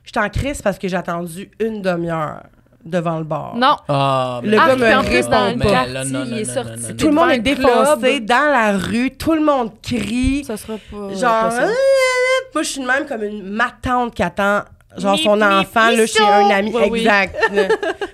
je 0.05 0.11
suis 0.11 0.19
en 0.27 0.29
crise 0.31 0.63
parce 0.63 0.79
que 0.79 0.89
j'ai 0.89 0.97
attendu 0.97 1.51
une 1.61 1.83
demi-heure 1.83 2.43
devant 2.85 3.19
le 3.19 3.25
bar. 3.25 3.55
Non. 3.57 3.77
Ah, 3.89 4.41
Le 4.43 4.57
gars 4.57 4.75
me 4.75 5.07
plus, 5.07 5.29
dans 5.29 5.41
le 5.45 5.47
répond 5.53 5.69
quartier, 5.71 5.93
là, 5.93 6.05
non, 6.05 6.25
il 6.25 6.31
non, 6.31 6.37
est 6.39 6.45
non, 6.47 6.55
sorti. 6.55 6.71
non, 6.83 6.89
non, 6.89 6.97
Tout 6.97 7.07
le 7.09 7.13
monde 7.15 7.31
est 7.31 7.39
défoncé 7.41 8.21
dans 8.21 8.51
la 8.51 8.79
rue, 8.79 9.11
tout 9.11 9.35
le 9.35 9.43
monde 9.45 9.71
crie, 9.83 10.45
Ça 10.47 10.57
sera 10.57 10.79
pas. 10.91 10.97
genre, 11.15 11.43
pas 11.43 11.51
ça. 11.51 11.67
Ah, 11.69 12.49
moi 12.55 12.63
je 12.63 12.69
suis 12.69 12.81
de 12.81 12.87
même 12.87 13.07
comme 13.07 13.23
une 13.23 13.43
ma 13.51 13.71
tante 13.83 14.15
qui 14.15 14.23
attend 14.23 14.63
genre 14.97 15.19
son 15.19 15.41
enfant 15.41 15.91
là, 15.91 16.07
chez 16.07 16.23
un 16.23 16.51
ami. 16.51 16.73
Oui. 16.75 17.01
exact 17.01 17.37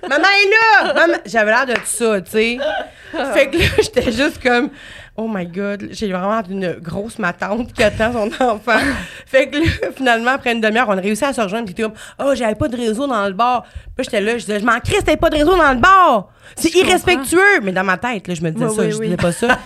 maman 0.07 0.27
est 0.27 0.83
là! 0.85 0.93
Maman- 0.93 1.17
j'avais 1.25 1.51
l'air 1.51 1.65
de 1.65 1.73
ça 1.83 2.21
tu 2.21 2.31
sais. 2.31 2.57
Fait 3.33 3.49
que 3.49 3.57
là 3.57 3.65
j'étais 3.77 4.11
juste 4.11 4.41
comme 4.43 4.69
oh 5.19 5.27
my 5.27 5.45
god 5.47 5.87
j'ai 5.91 6.11
vraiment 6.11 6.41
une 6.49 6.73
grosse 6.81 7.17
ma 7.19 7.33
tante 7.33 7.73
qui 7.73 7.83
attend 7.83 8.13
son 8.13 8.43
enfant 8.43 8.79
fait 9.25 9.49
que 9.49 9.57
là 9.57 9.63
finalement 9.95 10.31
après 10.31 10.53
une 10.53 10.61
demi-heure 10.61 10.87
on 10.89 10.97
a 10.97 11.01
réussi 11.01 11.25
à 11.25 11.33
se 11.33 11.41
rejoindre 11.41 11.65
puis 11.65 11.75
comme 11.83 11.93
oh 12.19 12.33
j'avais 12.35 12.55
pas 12.55 12.67
de 12.67 12.77
réseau 12.77 13.07
dans 13.07 13.25
le 13.27 13.33
bar 13.33 13.63
puis 13.95 14.05
j'étais 14.05 14.21
là 14.21 14.33
je 14.37 14.45
disais 14.45 14.59
je 14.59 14.65
m'en 14.65 14.79
crisse 14.79 15.03
t'avais 15.03 15.17
pas 15.17 15.29
de 15.29 15.35
réseau 15.35 15.55
dans 15.57 15.73
le 15.73 15.79
bar 15.79 16.29
c'est 16.55 16.71
comprends. 16.71 16.87
irrespectueux 16.87 17.59
mais 17.63 17.71
dans 17.71 17.83
ma 17.83 17.97
tête 17.97 18.27
là 18.27 18.33
je 18.35 18.41
me 18.41 18.51
disais 18.51 18.65
Oui, 18.65 18.75
ça 18.75 18.81
oui, 18.83 18.91
je 18.91 18.97
oui. 18.97 19.05
disais 19.07 19.17
pas 19.17 19.31
ça 19.31 19.57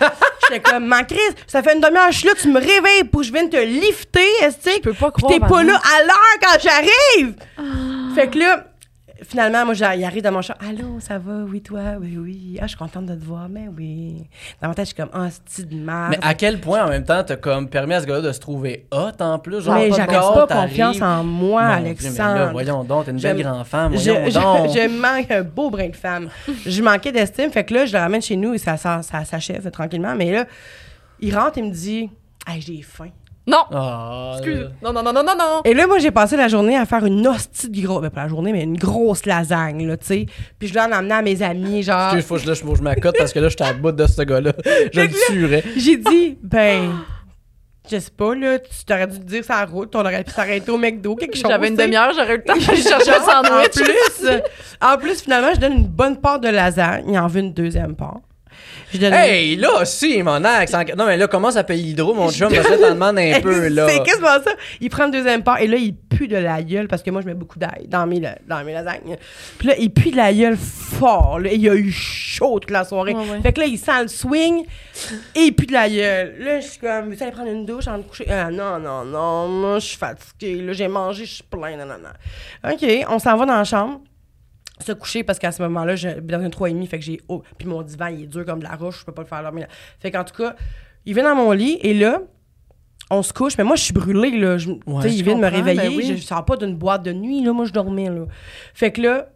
j'étais 0.48 0.60
comme 0.60 0.86
m'en 0.86 1.04
crisse 1.04 1.34
ça 1.46 1.62
fait 1.62 1.74
une 1.74 1.80
demi-heure 1.80 2.10
je 2.10 2.18
suis 2.18 2.28
là 2.28 2.34
tu 2.40 2.48
me 2.48 2.58
réveilles 2.58 3.04
pour 3.10 3.20
que 3.20 3.26
je 3.26 3.32
vienne 3.32 3.50
te 3.50 3.56
lifter 3.56 4.20
est-ce 4.42 4.56
que 4.56 4.70
Je 4.76 4.80
peux 4.80 4.94
pas 4.94 5.10
croire. 5.10 5.32
t'es 5.32 5.40
pas 5.40 5.62
là 5.62 5.74
à 5.98 6.02
l'heure 6.02 6.38
quand 6.42 6.58
j'arrive! 6.62 7.34
Fait 8.14 8.28
que 8.28 8.38
là, 8.38 8.64
finalement, 9.24 9.64
moi, 9.64 9.74
il 9.94 10.04
arrive 10.04 10.22
dans 10.22 10.32
mon 10.32 10.42
chat. 10.42 10.56
Allô, 10.68 10.98
ça 11.00 11.18
va? 11.18 11.32
Oui, 11.48 11.60
toi? 11.62 11.80
Oui, 12.00 12.16
oui. 12.18 12.58
Ah, 12.60 12.64
je 12.64 12.68
suis 12.68 12.76
contente 12.78 13.06
de 13.06 13.14
te 13.14 13.24
voir, 13.24 13.48
mais 13.48 13.68
oui. 13.76 14.24
Dans 14.60 14.68
ma 14.68 14.74
tête, 14.74 14.84
je 14.86 14.94
suis 14.94 14.96
comme, 14.96 15.10
ah, 15.12 15.28
c'est 15.46 15.68
de 15.68 15.74
merde. 15.74 16.10
Mais 16.10 16.18
à 16.22 16.34
quel 16.34 16.60
point, 16.60 16.84
en 16.84 16.88
même 16.88 17.04
temps, 17.04 17.22
t'as 17.24 17.36
comme 17.36 17.68
permis 17.68 17.94
à 17.94 18.00
ce 18.00 18.06
gars-là 18.06 18.20
de 18.20 18.32
se 18.32 18.40
trouver 18.40 18.86
hot 18.92 19.10
en 19.20 19.38
plus? 19.38 19.62
Genre, 19.62 19.74
mais 19.74 19.88
pas 19.90 19.96
j'avais 19.96 20.12
pas 20.12 20.46
t'arrives. 20.46 20.70
confiance 20.70 21.02
en 21.02 21.24
moi, 21.24 21.62
Mon 21.62 21.68
Dieu, 21.68 21.96
mais 22.10 22.18
là, 22.18 22.26
Alexandre. 22.26 22.52
voyons 22.52 22.84
donc, 22.84 23.04
t'es 23.04 23.10
une 23.12 23.18
belle 23.20 23.36
J'aime- 23.36 23.46
grand-femme, 23.46 23.96
je, 23.96 24.10
voyons 24.10 24.30
je- 24.30 24.34
donc. 24.34 24.70
je 24.74 25.00
manque 25.00 25.30
un 25.30 25.42
beau 25.42 25.70
brin 25.70 25.88
de 25.88 25.96
femme. 25.96 26.28
je 26.66 26.82
manquais 26.82 27.12
d'estime. 27.12 27.50
Fait 27.50 27.64
que 27.64 27.74
là, 27.74 27.86
je 27.86 27.92
le 27.92 27.98
ramène 27.98 28.22
chez 28.22 28.36
nous 28.36 28.54
et 28.54 28.58
ça, 28.58 28.76
ça, 28.76 29.02
ça 29.02 29.24
s'achève 29.24 29.70
tranquillement. 29.70 30.14
Mais 30.14 30.32
là, 30.32 30.46
il 31.20 31.36
rentre 31.36 31.58
et 31.58 31.62
me 31.62 31.70
dit, 31.70 32.10
ah, 32.46 32.52
j'ai 32.58 32.82
faim. 32.82 33.10
Non. 33.46 33.64
Ah, 33.72 34.34
Excuse. 34.36 34.70
Non, 34.82 34.92
non, 34.92 35.02
non, 35.02 35.12
non, 35.12 35.24
non, 35.24 35.34
non. 35.36 35.60
Et 35.64 35.74
là, 35.74 35.86
moi, 35.86 35.98
j'ai 35.98 36.12
passé 36.12 36.36
la 36.36 36.46
journée 36.46 36.76
à 36.76 36.86
faire 36.86 37.04
une 37.04 37.26
hostie 37.26 37.68
de 37.68 37.80
gros. 37.82 38.00
Ben, 38.00 38.10
pas 38.10 38.22
la 38.22 38.28
journée, 38.28 38.52
mais 38.52 38.62
une 38.62 38.78
grosse 38.78 39.26
lasagne, 39.26 39.86
là, 39.86 39.96
tu 39.96 40.06
sais. 40.06 40.26
Puis 40.58 40.68
je 40.68 40.74
dois 40.74 40.84
en 40.84 40.92
emmener 40.92 41.14
à 41.14 41.22
mes 41.22 41.42
amis, 41.42 41.82
genre. 41.82 42.14
Excuse, 42.14 42.24
faut 42.24 42.34
que 42.36 42.42
je, 42.42 42.46
là, 42.46 42.54
je, 42.54 42.82
m'accote 42.82 43.16
parce 43.18 43.32
que 43.32 43.40
là, 43.40 43.48
je 43.48 43.56
suis 43.56 43.64
à 43.68 43.72
bout 43.72 43.90
de 43.92 44.06
ce 44.06 44.22
gars-là. 44.22 44.52
Je 44.92 45.00
le 45.00 45.08
tuerais. 45.26 45.64
J'ai 45.76 45.96
dit, 45.96 46.38
ben, 46.40 46.92
je 47.90 47.98
sais 47.98 48.10
pas, 48.16 48.34
là, 48.34 48.60
tu 48.60 48.84
t'aurais 48.86 49.08
dû 49.08 49.18
te 49.18 49.24
dire 49.24 49.44
sa 49.44 49.64
route, 49.64 49.94
on 49.96 50.00
aurait 50.00 50.22
pu 50.22 50.30
s'arrêter 50.30 50.70
au 50.70 50.78
McDo, 50.78 51.16
quelque 51.16 51.36
chose. 51.36 51.50
J'avais 51.50 51.68
une 51.68 51.76
demi-heure, 51.76 52.12
j'aurais 52.14 52.34
eu 52.34 52.38
le 52.38 52.44
temps 52.44 52.56
d'aller 52.66 52.80
chercher 52.80 53.10
un 53.10 53.40
en 53.40 53.44
sandwich. 53.44 53.72
plus, 53.72 54.28
euh, 54.28 54.40
en 54.80 54.96
plus, 54.98 55.20
finalement, 55.20 55.52
je 55.52 55.60
donne 55.60 55.72
une 55.72 55.88
bonne 55.88 56.16
part 56.16 56.38
de 56.38 56.48
lasagne. 56.48 57.06
Il 57.08 57.18
en 57.18 57.26
veut 57.26 57.40
une 57.40 57.52
deuxième 57.52 57.96
part. 57.96 58.20
Je 58.92 58.98
donne 58.98 59.12
Hey, 59.14 59.56
là, 59.56 59.84
si, 59.84 60.22
mon 60.22 60.44
axe. 60.44 60.74
en- 60.74 60.84
Non, 60.96 61.06
mais 61.06 61.16
là, 61.16 61.26
commence 61.26 61.56
à 61.56 61.64
payer 61.64 61.82
l'hydro, 61.82 62.12
mon 62.14 62.30
chum, 62.30 62.52
va 62.52 62.62
t'en 62.62 62.90
demande 62.94 63.18
un 63.18 63.40
peu, 63.42 63.68
là. 63.68 63.86
C'est 63.88 64.02
quasiment 64.02 64.42
ça? 64.44 64.52
Il 64.80 64.90
prend 64.90 65.04
une 65.06 65.10
deuxième 65.12 65.42
part 65.42 65.58
et 65.60 65.66
là, 65.66 65.76
il 65.76 65.94
pue 65.96 66.28
de 66.28 66.36
la 66.36 66.62
gueule 66.62 66.88
parce 66.88 67.02
que 67.02 67.10
moi, 67.10 67.20
je 67.22 67.26
mets 67.26 67.34
beaucoup 67.34 67.58
d'ail 67.58 67.86
dans 67.88 68.06
mes, 68.06 68.20
dans 68.46 68.64
mes 68.64 68.72
lasagnes. 68.72 69.16
Puis 69.58 69.68
là, 69.68 69.74
il 69.78 69.90
pue 69.90 70.10
de 70.10 70.16
la 70.16 70.32
gueule 70.32 70.56
fort. 70.58 71.38
Là, 71.40 71.50
il 71.52 71.68
a 71.68 71.74
eu 71.74 71.90
chaud 71.90 72.58
toute 72.60 72.70
la 72.70 72.84
soirée. 72.84 73.14
Ouais, 73.14 73.20
ouais. 73.30 73.40
Fait 73.42 73.52
que 73.52 73.60
là, 73.60 73.66
il 73.66 73.78
sent 73.78 74.02
le 74.02 74.08
swing 74.08 74.64
et 75.34 75.40
il 75.40 75.52
pue 75.52 75.66
de 75.66 75.72
la 75.72 75.88
gueule. 75.88 76.34
Là, 76.38 76.60
je 76.60 76.66
suis 76.66 76.78
comme, 76.78 77.10
veux-tu 77.10 77.22
aller 77.22 77.32
prendre 77.32 77.50
une 77.50 77.64
douche 77.66 77.88
avant 77.88 77.98
de 77.98 78.02
coucher? 78.04 78.26
Ah, 78.30 78.50
non, 78.50 78.78
non, 78.78 79.04
non, 79.04 79.48
moi, 79.48 79.78
je 79.78 79.86
suis 79.86 79.96
fatiguée. 79.96 80.60
Là, 80.62 80.72
j'ai 80.74 80.88
mangé, 80.88 81.24
je 81.24 81.34
suis 81.34 81.44
plein, 81.44 81.76
non, 81.76 81.86
non, 81.86 81.94
non. 82.02 82.70
OK, 82.72 83.06
on 83.08 83.18
s'en 83.18 83.36
va 83.36 83.46
dans 83.46 83.56
la 83.56 83.64
chambre 83.64 84.00
se 84.82 84.92
coucher 84.92 85.22
parce 85.24 85.38
qu'à 85.38 85.50
ce 85.52 85.62
moment-là, 85.62 85.94
dans 86.20 86.40
un 86.40 86.48
3,5, 86.48 86.86
fait 86.86 86.98
que 86.98 87.04
j'ai. 87.04 87.20
Oh, 87.28 87.42
puis 87.58 87.66
mon 87.68 87.82
divan, 87.82 88.08
il 88.08 88.24
est 88.24 88.26
dur 88.26 88.44
comme 88.44 88.58
de 88.58 88.64
la 88.64 88.76
roche, 88.76 89.00
je 89.00 89.04
peux 89.06 89.12
pas 89.12 89.22
le 89.22 89.28
faire 89.28 89.42
dormir. 89.42 89.66
Fait 90.00 90.10
qu'en 90.10 90.24
tout 90.24 90.34
cas, 90.34 90.54
il 91.06 91.14
vient 91.14 91.24
dans 91.24 91.34
mon 91.34 91.52
lit 91.52 91.78
et 91.82 91.94
là, 91.94 92.20
on 93.10 93.22
se 93.22 93.32
couche, 93.32 93.58
mais 93.58 93.64
moi, 93.64 93.76
je 93.76 93.82
suis 93.84 93.92
brûlée, 93.92 94.30
là. 94.38 94.58
Je- 94.58 94.70
je 94.70 95.08
il 95.08 95.22
vient 95.22 95.34
de 95.36 95.40
me 95.40 95.48
réveiller, 95.48 95.88
ben 95.88 95.96
oui. 95.96 96.04
je, 96.06 96.14
je 96.16 96.22
sors 96.22 96.44
pas 96.44 96.56
d'une 96.56 96.76
boîte 96.76 97.02
de 97.02 97.12
nuit, 97.12 97.42
là. 97.44 97.52
Moi, 97.52 97.64
je 97.66 97.72
dormais, 97.72 98.08
là. 98.08 98.24
Fait 98.74 98.90
que 98.92 99.00
là, 99.02 99.28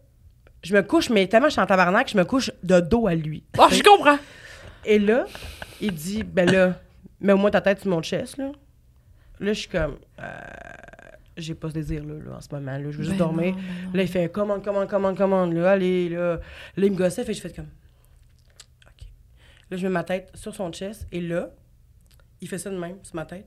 je 0.62 0.74
me 0.74 0.82
couche, 0.82 1.10
mais 1.10 1.26
tellement 1.26 1.46
je 1.48 1.52
suis 1.52 1.60
en 1.60 1.66
tabarnak, 1.66 2.08
je 2.10 2.16
me 2.16 2.24
couche 2.24 2.50
de 2.62 2.80
dos 2.80 3.06
à 3.06 3.14
lui. 3.14 3.44
Oh, 3.58 3.66
je 3.70 3.82
comprends. 3.82 4.18
Et 4.84 4.98
là, 4.98 5.26
il 5.80 5.92
dit, 5.92 6.22
ben 6.22 6.50
là, 6.50 6.74
mets-moi 7.20 7.50
ta 7.50 7.60
tête 7.60 7.80
sur 7.80 7.90
mon 7.90 8.02
chest, 8.02 8.36
là. 8.38 8.50
Là, 9.40 9.52
je 9.52 9.58
suis 9.60 9.68
comme, 9.68 9.96
euh, 10.20 10.22
j'ai 11.36 11.54
pas 11.54 11.68
ce 11.68 11.74
désir-là, 11.74 12.14
là, 12.24 12.36
en 12.36 12.40
ce 12.40 12.48
moment, 12.52 12.72
là. 12.72 12.90
Je 12.90 12.96
veux 12.96 13.04
juste 13.04 13.10
Ben 13.10 13.16
dormir. 13.18 13.52
non, 13.54 13.56
ben 13.56 13.62
non. 13.86 13.90
Là, 13.94 14.02
il 14.02 14.08
fait 14.08 14.28
commande, 14.30 14.64
commande, 14.64 14.88
commande, 14.88 15.16
commande, 15.16 15.52
là, 15.52 15.72
allez, 15.72 16.08
là. 16.08 16.34
Là, 16.76 16.86
il 16.86 16.92
me 16.92 16.96
gossait, 16.96 17.24
fait 17.24 17.32
que 17.32 17.36
je 17.36 17.42
fais 17.42 17.52
comme, 17.52 17.66
OK. 18.86 19.06
Là, 19.70 19.76
je 19.76 19.86
mets 19.86 19.92
ma 19.92 20.04
tête 20.04 20.30
sur 20.34 20.54
son 20.54 20.72
chest, 20.72 21.06
et 21.12 21.20
là, 21.20 21.50
il 22.40 22.48
fait 22.48 22.58
ça 22.58 22.70
de 22.70 22.78
même, 22.78 22.96
sur 23.02 23.14
ma 23.16 23.24
tête. 23.26 23.46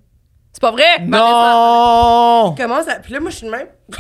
C'est 0.52 0.62
pas 0.62 0.72
vrai? 0.72 1.00
Non! 1.06 2.56
Il 2.58 2.62
commence 2.62 2.88
à. 2.88 2.96
Puis 2.96 3.14
là, 3.14 3.20
moi, 3.20 3.30
je 3.30 3.36
suis 3.38 3.46
de 3.46 3.52
même. 3.52 3.68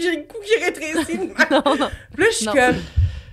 j'ai 0.00 0.16
le 0.16 0.22
cou 0.22 0.36
qui 0.44 0.64
rétrécit. 0.64 1.18
de 1.18 1.24
même. 1.24 1.34
Puis 2.14 2.24
là, 2.24 2.30
je 2.30 2.36
suis 2.36 2.46
Non. 2.46 2.52
comme, 2.52 2.76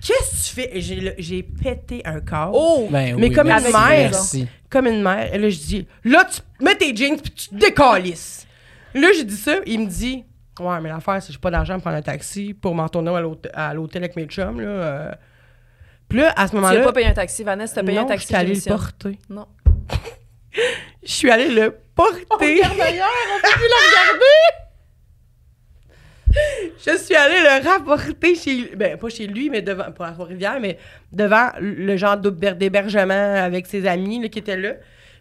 qu'est-ce 0.06 0.32
que 0.32 0.48
tu 0.48 0.82
fais? 0.82 1.16
J'ai 1.18 1.44
pété 1.44 2.02
un 2.06 2.20
corps. 2.20 2.52
Oh! 2.54 2.88
Ben 2.92 3.16
Mais 3.16 3.28
oui, 3.30 3.32
comme 3.34 3.48
une 3.50 3.64
mère. 3.64 3.72
Merci. 4.12 4.46
comme 4.70 4.88
une 4.88 5.02
mère. 5.02 5.34
Et 5.34 5.38
là, 5.38 5.50
je 5.50 5.58
dis, 5.58 5.88
là, 6.04 6.26
tu 6.26 6.42
mets 6.64 6.76
tes 6.76 6.94
jeans 6.94 7.18
puis 7.20 7.32
tu 7.32 7.48
te 7.50 7.56
décalisses. 7.56 8.46
Là, 8.94 9.08
j'ai 9.16 9.24
dit 9.24 9.36
ça. 9.38 9.56
Il 9.66 9.82
me 9.82 9.86
dit, 9.88 10.24
ouais, 10.60 10.82
mais 10.82 10.90
l'affaire, 10.90 11.22
c'est 11.22 11.28
que 11.28 11.34
j'ai 11.34 11.40
pas 11.40 11.52
d'argent 11.52 11.74
pour 11.76 11.84
prendre 11.84 11.98
un 11.98 12.02
taxi 12.02 12.54
pour 12.54 12.74
m'en 12.76 12.84
retourner 12.84 13.16
à 13.16 13.22
l'hôte- 13.22 13.50
à 13.54 13.74
l'hôtel 13.74 14.04
avec 14.04 14.16
mes 14.16 14.26
chums, 14.26 14.60
là. 14.62 14.68
euh. 14.68 15.12
Puis 16.08 16.20
là, 16.20 16.34
à 16.36 16.48
ce 16.48 16.52
Tu 16.52 16.56
n'as 16.56 16.62
moment-là. 16.64 16.84
pas 16.84 16.94
payé 16.94 17.08
un 17.08 17.14
taxi, 17.14 17.44
Vanessa, 17.44 17.76
t'as 17.76 17.84
payé 17.84 17.98
non, 18.00 18.06
un 18.06 18.08
taxi. 18.08 18.24
je 18.24 18.28
suis 18.28 18.36
allée 18.36 18.56
le 18.56 18.62
porter. 18.68 19.20
Non. 19.30 19.46
Je 21.04 21.12
suis 21.12 21.30
allée 21.32 21.50
le 21.50 21.78
porter. 21.96 22.62
Je 26.86 26.96
suis 26.98 27.16
allée 27.16 27.40
le 27.42 27.68
rapporter 27.68 28.36
chez 28.36 28.76
ben 28.76 28.98
pas 28.98 29.10
chez 29.10 29.26
lui 29.26 29.50
mais 29.50 29.64
devant 29.64 29.92
pour 29.92 30.06
la 30.06 30.12
rivière 30.12 30.60
mais 30.62 30.78
devant 31.12 31.50
le 31.60 31.98
genre 31.98 32.18
d'héber- 32.18 32.54
d'hébergement 32.56 33.36
avec 33.36 33.66
ses 33.66 33.88
amis 33.88 34.22
là, 34.22 34.30
qui 34.30 34.40
étaient 34.40 34.56
là. 34.58 34.74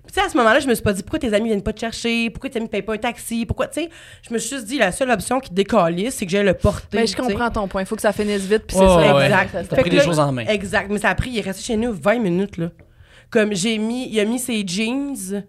Tu 0.08 0.14
sais 0.14 0.20
à 0.26 0.28
ce 0.28 0.36
moment-là, 0.38 0.58
je 0.60 0.66
me 0.66 0.74
suis 0.74 0.82
pas 0.82 0.92
dit 0.92 1.02
pourquoi 1.02 1.18
tes 1.18 1.32
amis 1.34 1.48
viennent 1.48 1.62
pas 1.62 1.72
te 1.72 1.80
chercher, 1.80 2.30
pourquoi 2.30 2.48
tes 2.50 2.58
amis 2.58 2.68
payent 2.68 2.82
pas 2.82 2.94
un 2.94 2.98
taxi, 2.98 3.44
pourquoi 3.46 3.68
tu 3.68 3.82
sais, 3.82 3.90
je 4.26 4.32
me 4.32 4.38
suis 4.38 4.56
juste 4.56 4.66
dit 4.66 4.78
la 4.78 4.90
seule 4.90 5.10
option 5.10 5.38
qui 5.38 5.52
décalisse, 5.52 6.14
c'est 6.16 6.24
que 6.24 6.32
j'aille 6.32 6.46
le 6.46 6.54
porter. 6.54 6.96
Mais 6.98 7.06
je 7.06 7.14
comprends 7.16 7.50
ton 7.50 7.68
point. 7.68 7.82
Il 7.82 7.86
faut 7.86 7.94
que 7.96 8.02
ça 8.02 8.12
finisse 8.12 8.42
vite, 8.42 8.64
puis 8.66 8.76
c'est 8.76 8.82
Ouais, 8.82 8.88
ça. 9.06 9.16
ouais. 9.16 9.24
Exact. 9.26 9.50
T'as 9.52 9.62
Fait 9.64 9.80
pris 9.82 9.84
que 9.84 9.90
les 9.90 9.96
là- 9.98 10.04
choses 10.04 10.18
en 10.20 10.32
main. 10.32 10.44
Exact, 10.46 10.90
mais 10.90 10.98
ça 10.98 11.10
a 11.10 11.14
pris, 11.14 11.30
il 11.30 11.38
est 11.38 11.42
resté 11.42 11.62
chez 11.62 11.76
nous 11.76 11.92
20 11.92 12.18
minutes 12.20 12.56
là. 12.56 12.70
Comme 13.30 13.54
j'ai 13.54 13.76
mis, 13.78 14.08
il 14.10 14.18
a 14.20 14.24
mis 14.24 14.38
ses 14.38 14.66
jeans. 14.66 15.44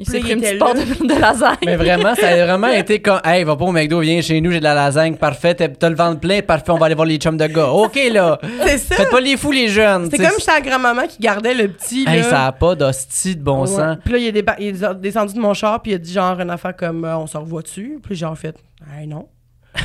Il 0.00 0.08
s'est 0.08 0.20
pris 0.20 0.32
une 0.34 0.40
petite 0.40 0.58
part 0.60 0.74
là. 0.74 0.82
de, 0.84 1.06
de 1.06 1.20
lasagne. 1.20 1.56
Mais 1.66 1.74
vraiment, 1.76 2.14
ça 2.14 2.28
a 2.28 2.44
vraiment 2.46 2.68
été 2.68 3.00
comme, 3.02 3.20
hey, 3.24 3.42
va 3.42 3.56
pas 3.56 3.64
au 3.64 3.72
McDo, 3.72 3.98
viens 4.00 4.20
chez 4.20 4.40
nous, 4.40 4.52
j'ai 4.52 4.60
de 4.60 4.64
la 4.64 4.74
lasagne, 4.74 5.16
parfait, 5.16 5.54
t'as 5.54 5.88
le 5.88 5.96
ventre 5.96 6.20
plein, 6.20 6.40
parfait, 6.40 6.70
on 6.70 6.78
va 6.78 6.86
aller 6.86 6.94
voir 6.94 7.06
les 7.06 7.16
chums 7.16 7.36
de 7.36 7.46
gars. 7.48 7.68
OK, 7.68 7.98
là. 8.12 8.38
C'est 8.64 8.78
ça. 8.78 8.94
Faites 8.94 9.10
pas 9.10 9.20
les 9.20 9.36
fous, 9.36 9.50
les 9.50 9.68
jeunes. 9.68 10.08
C'est 10.10 10.18
comme 10.18 10.38
chez 10.38 10.50
la 10.52 10.60
grand-maman 10.60 11.06
qui 11.08 11.18
gardait 11.18 11.54
le 11.54 11.68
petit 11.68 12.04
là. 12.04 12.14
Hey, 12.16 12.22
ça 12.22 12.46
a 12.46 12.52
pas 12.52 12.74
d'hostie 12.76 13.34
de 13.34 13.42
bon 13.42 13.62
Ouais. 13.62 13.66
sens. 13.66 13.96
Puis 14.04 14.12
là, 14.12 14.18
il 14.20 14.26
est, 14.28 14.32
déba- 14.42 14.56
il 14.60 14.66
est 14.68 14.94
descendu 15.00 15.34
de 15.34 15.40
mon 15.40 15.52
char, 15.54 15.82
puis 15.82 15.90
il 15.92 15.94
a 15.96 15.98
dit 15.98 16.12
genre 16.12 16.38
une 16.40 16.50
affaire 16.50 16.76
comme 16.76 17.04
euh, 17.04 17.16
on 17.18 17.26
se 17.26 17.36
revoit-tu? 17.36 17.98
Puis 18.02 18.14
j'ai 18.14 18.26
en 18.26 18.34
fait, 18.36 18.54
hey, 18.96 19.06
non. 19.08 19.26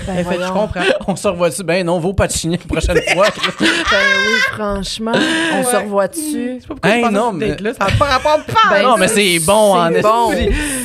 Ben 0.07 0.17
a 0.17 0.23
fait, 0.23 0.35
je 0.43 0.51
comprends. 0.51 0.81
On 1.07 1.15
se 1.15 1.27
revoit-tu? 1.27 1.63
Ben 1.63 1.85
non, 1.85 1.99
va 1.99 2.13
patiner 2.13 2.57
la 2.57 2.65
prochaine 2.65 3.01
fois. 3.13 3.27
Ben 3.59 3.65
oui, 3.67 4.39
franchement. 4.53 5.11
On 5.15 5.63
se 5.63 5.69
Ouais. 5.75 5.83
revoit 5.83 6.07
dessus. 6.07 6.55
Je 6.57 6.61
sais 6.61 6.67
pas 6.67 6.73
pourquoi 6.75 6.89
Hey, 6.91 7.01
je 7.01 7.05
pense 7.07 7.13
non, 7.13 7.33
mais- 7.33 7.47
date-là, 7.49 7.73
ça 7.73 7.85
n'a 7.85 7.91
pas 7.97 8.05
rapport. 8.05 8.39
Ben, 8.69 8.83
non, 8.83 8.97
mais 8.97 9.07
c'est 9.07 9.39
bon 9.39 9.75
en 9.77 9.89
C'est 9.91 10.01
bon. 10.01 10.31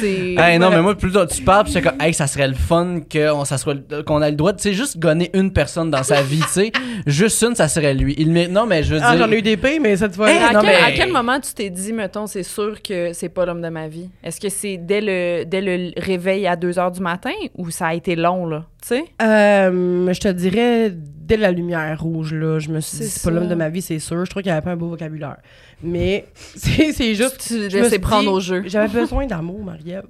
C'est. 0.01 0.07
Hey, 0.09 0.59
non, 0.59 0.67
Voilà. 0.67 0.77
mais 0.77 0.83
moi, 0.83 0.95
plus 0.97 1.13
tard, 1.13 1.27
tu 1.27 1.43
parles, 1.43 1.67
c'est 1.69 1.83
comme, 1.83 2.01
hey, 2.01 2.15
ça 2.15 2.27
serait 2.27 2.49
le 2.49 2.55
fun 2.55 3.01
qu'on 3.11 3.45
ça 3.45 3.59
soit, 3.59 3.75
qu'on 4.05 4.23
ait 4.23 4.31
le 4.31 4.37
droit 4.37 4.53
de, 4.53 4.59
tu 4.59 4.65
sais, 4.65 4.73
juste 4.75 4.99
gonner 4.99 5.31
une 5.35 5.53
personne 5.53 5.91
dans 5.91 6.03
sa 6.03 6.23
vie, 6.23 6.41
tu 6.41 6.49
sais. 6.49 6.73
Juste 7.07 7.43
une, 7.43 7.55
ça 7.55 7.69
serait 7.69 7.95
lui. 7.95 8.15
Il 8.19 8.33
Non, 8.53 8.67
mais 8.67 8.83
je 8.83 8.95
veux 8.95 9.01
Ah, 9.03 9.17
dire. 9.17 9.27
j'en 9.27 9.33
ai 9.33 9.39
eu 9.39 9.43
des 9.43 9.57
pays, 9.57 9.79
mais 9.81 9.97
cette 9.97 10.15
fois 10.15 10.31
Hey, 10.31 10.39
à, 10.39 10.53
non, 10.53 10.61
quel, 10.61 10.71
mais- 10.71 10.77
à 10.77 10.93
quel 10.93 11.13
moment 11.13 11.41
tu 11.41 11.53
t'es 11.55 11.71
dit, 11.71 11.93
mettons, 11.93 12.27
c'est 12.27 12.43
sûr 12.43 12.81
que 12.83 13.13
c'est 13.13 13.29
pas 13.29 13.45
l'homme 13.47 13.63
de 13.63 13.69
ma 13.69 13.89
vie? 13.89 14.09
Est-ce 14.23 14.41
que 14.41 14.49
c'est 14.49 14.77
dès 14.77 15.01
le, 15.01 15.45
dès 15.45 15.61
le 15.61 15.93
réveil 15.97 16.47
à 16.47 16.57
2 16.57 16.73
h 16.73 16.93
du 16.93 17.01
matin 17.01 17.31
ou 17.57 17.71
ça 17.71 17.89
a 17.89 17.95
été 17.95 18.15
long, 18.17 18.47
là? 18.47 18.65
Tu 18.83 18.89
sais? 18.89 18.98
Euh, 19.23 20.13
je 20.13 20.21
te 20.21 20.29
dirais, 20.29 20.93
dès 20.95 21.37
la 21.37 21.51
lumière 21.51 22.01
rouge, 22.01 22.33
là, 22.35 22.59
je 22.59 22.69
me 22.71 22.81
suis 22.81 22.99
dit, 22.99 23.07
C'est 23.09 23.23
pas 23.23 23.31
l'homme 23.31 23.49
de 23.49 23.55
ma 23.55 23.69
vie, 23.69 23.83
c'est 23.83 23.99
sûr. 23.99 24.25
Je 24.25 24.31
trouve 24.31 24.43
qu'il 24.43 24.53
avait 24.53 24.61
pas 24.63 24.71
un 24.73 24.77
beau 24.77 24.89
vocabulaire. 24.89 25.37
Mais 25.83 26.27
c'est 26.57 26.93
c'est 26.93 27.15
juste. 27.15 27.39
Tu 27.47 27.55
je 27.71 27.77
me 27.77 27.83
laissais 27.83 27.91
suis 27.91 27.99
prendre 27.99 28.23
dit, 28.23 28.29
au 28.29 28.41
jeu. 28.41 28.63
J'avais 28.67 28.89
besoin 28.89 29.27
d'amour, 29.27 29.63
Marie-Ève. 29.65 30.05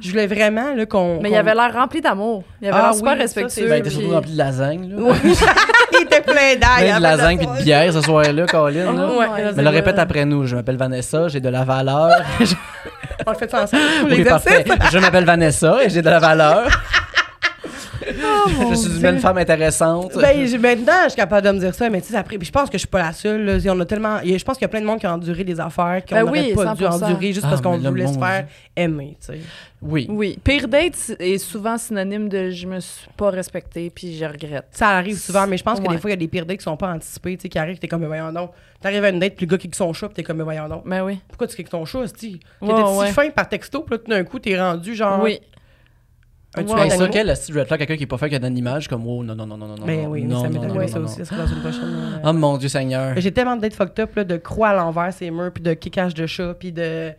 Je 0.00 0.10
voulais 0.10 0.26
vraiment 0.26 0.74
qu'on. 0.90 1.20
Mais 1.22 1.28
il 1.28 1.32
qu'on- 1.32 1.38
avait 1.38 1.54
l'air 1.54 1.72
rempli 1.72 2.00
d'amour. 2.00 2.42
Il 2.60 2.68
avait 2.68 2.76
Ah 2.76 2.82
l'air 2.86 2.94
super 2.94 3.12
oui, 3.12 3.18
ça, 3.18 3.22
respectueux. 3.22 3.68
Ben, 3.68 3.76
t'es 3.82 3.88
puis- 3.88 3.98
surtout 3.98 4.14
rempli 4.14 4.32
de 4.32 4.38
lasagne, 4.38 4.90
là. 4.90 4.96
Oui. 4.98 5.14
il 5.92 6.02
était 6.02 6.20
plein 6.20 6.56
d'ail. 6.60 6.92
De 6.96 7.00
lasagne 7.02 7.40
soirée. 7.42 7.58
de 7.60 7.64
bière 7.64 7.92
ce 7.92 8.00
soir-là, 8.02 8.46
Colin. 8.46 8.92
là. 8.92 9.08
Oh 9.10 9.18
Ouais, 9.20 9.26
Mais 9.56 9.62
le 9.62 9.68
répète 9.68 9.98
après 9.98 10.24
nous. 10.24 10.44
Je 10.44 10.56
m'appelle 10.56 10.76
Vanessa, 10.76 11.28
j'ai 11.28 11.40
de 11.40 11.48
la 11.48 11.64
valeur. 11.64 12.10
On 13.26 13.30
le 13.30 13.36
fait 13.38 13.50
ça 13.50 13.62
ensemble. 13.62 13.82
oui, 14.10 14.24
parfait. 14.24 14.64
Je 14.92 14.98
m'appelle 14.98 15.24
Vanessa 15.24 15.84
et 15.84 15.88
j'ai 15.88 16.02
de 16.02 16.10
la 16.10 16.18
valeur. 16.18 16.68
Mon 18.58 18.70
je 18.70 18.74
suis 18.76 18.90
Dieu. 18.90 19.08
une 19.08 19.18
femme 19.18 19.38
intéressante. 19.38 20.12
Ben, 20.14 20.36
maintenant, 20.60 20.92
je 21.04 21.08
suis 21.10 21.16
capable 21.16 21.46
de 21.46 21.52
me 21.52 21.58
dire 21.58 21.74
ça, 21.74 21.88
mais 21.90 22.00
tu 22.00 22.08
sais, 22.08 22.16
après, 22.16 22.38
je 22.40 22.50
pense 22.50 22.68
que 22.68 22.74
je 22.74 22.80
suis 22.80 22.88
pas 22.88 23.00
la 23.02 23.12
seule. 23.12 23.44
là. 23.44 23.58
On 23.72 23.80
a 23.80 23.84
tellement, 23.84 24.18
je 24.24 24.42
pense 24.44 24.56
qu'il 24.56 24.62
y 24.62 24.66
a 24.66 24.68
plein 24.68 24.80
de 24.80 24.86
monde 24.86 25.00
qui 25.00 25.06
a 25.06 25.14
enduré 25.14 25.44
des 25.44 25.58
affaires 25.60 26.02
qu'on 26.08 26.14
Ben 26.14 26.24
n'aurait 26.24 26.40
oui, 26.48 26.54
pas 26.54 26.74
dû 26.74 26.84
100%. 26.84 27.04
endurer 27.04 27.32
juste 27.32 27.44
Ah, 27.46 27.50
parce 27.50 27.60
qu'on 27.60 27.76
mais 27.76 27.82
là, 27.84 27.90
voulait 27.90 28.06
se 28.06 28.18
faire 28.18 28.46
aimer, 28.76 29.16
tu 29.20 29.26
sais. 29.34 29.40
Oui. 29.82 30.06
Oui. 30.10 30.38
Pire 30.42 30.68
date 30.68 31.12
est 31.18 31.38
souvent 31.38 31.76
synonyme 31.76 32.28
de 32.28 32.50
je 32.50 32.66
me 32.66 32.80
suis 32.80 33.06
pas 33.16 33.28
respectée 33.30 33.90
puis 33.94 34.16
je 34.16 34.24
regrette. 34.24 34.64
Ça 34.70 34.88
arrive 34.88 35.18
souvent, 35.18 35.46
mais 35.46 35.58
je 35.58 35.62
pense 35.62 35.78
que 35.80 35.86
Ouais. 35.86 35.94
des 35.94 36.00
fois, 36.00 36.10
il 36.10 36.12
y 36.12 36.14
a 36.14 36.16
des 36.16 36.28
pires 36.28 36.46
dates 36.46 36.56
qui 36.58 36.64
sont 36.64 36.76
pas 36.78 36.88
anticipés, 36.92 37.36
tu 37.36 37.42
sais, 37.42 37.48
qui 37.48 37.58
arrivent, 37.58 37.78
t'es 37.78 37.86
comme, 37.86 38.00
mais 38.00 38.06
voyons 38.06 38.32
donc. 38.32 38.50
T'arrives 38.80 39.04
à 39.04 39.10
une 39.10 39.18
date, 39.18 39.34
puis 39.36 39.46
le 39.46 39.50
gars 39.50 39.58
kick 39.58 39.74
son 39.74 39.92
chat, 39.92 40.06
puis 40.08 40.14
t'es 40.16 40.22
comme, 40.22 40.38
mais 40.38 40.44
voyons 40.44 40.68
donc. 40.68 40.82
Ben 40.88 41.02
oui. 41.04 41.18
Pourquoi 41.28 41.46
tu 41.46 41.56
kicks 41.56 41.68
ton 41.68 41.84
chat? 41.84 41.98
Ouais, 42.00 42.06
T'étais 42.08 42.72
ouais. 42.82 43.06
si 43.08 43.12
fin 43.12 43.30
par 43.30 43.48
texto, 43.48 43.82
puis 43.82 43.92
là, 43.94 43.98
tout 43.98 44.10
d'un 44.10 44.24
coup, 44.24 44.38
t'es 44.38 44.58
rendu 44.58 44.94
genre. 44.94 45.22
Oui. 45.22 45.40
Un 46.56 46.62
Ouais, 46.62 46.66
tueur 46.66 46.76
Ben, 46.76 46.82
ouais. 46.84 46.90
ça, 46.96 47.08
quel 47.08 47.36
style 47.36 47.58
red 47.58 47.66
flag, 47.66 47.78
quelqu'un 47.80 47.96
qui 47.96 48.02
est 48.04 48.06
pas 48.06 48.18
fait 48.18 48.28
qu'il 48.30 48.40
y 48.40 48.44
a 48.44 48.48
une 48.48 48.56
image 48.58 48.88
comme 48.88 49.06
oh 49.06 49.22
non 49.22 49.34
non 49.34 49.46
non 49.46 49.56
non 49.56 49.66
non 49.68 49.76
non. 49.76 49.86
Ben 49.86 50.06
oui, 50.08 50.24
non, 50.24 50.42
ça 50.42 50.48
non, 50.48 50.60
m'est 50.60 50.66
arrivé 50.68 50.88
ça 50.88 51.00
aussi, 51.00 51.24
ça 51.24 51.36
dans 51.36 51.46
une 51.46 51.60
prochaine. 51.60 52.20
Oh 52.24 52.32
mon 52.32 52.56
Dieu 52.56 52.68
Seigneur. 52.68 53.14
J'ai 53.18 53.32
tellement 53.32 53.56
de 53.56 53.60
dates 53.62 53.74
fucked 53.74 54.00
up, 54.00 54.16
là, 54.16 54.24
de 54.24 54.36
croix 54.36 54.68
à 54.70 54.74
l'envers, 54.74 55.12
ces 55.12 55.30
murs, 55.30 55.52
puis 55.52 55.62
de 55.62 55.74
kickage 55.74 56.14
de 56.14 56.26
chat, 56.26 56.54
puis 56.58 56.72
de. 56.72 57.12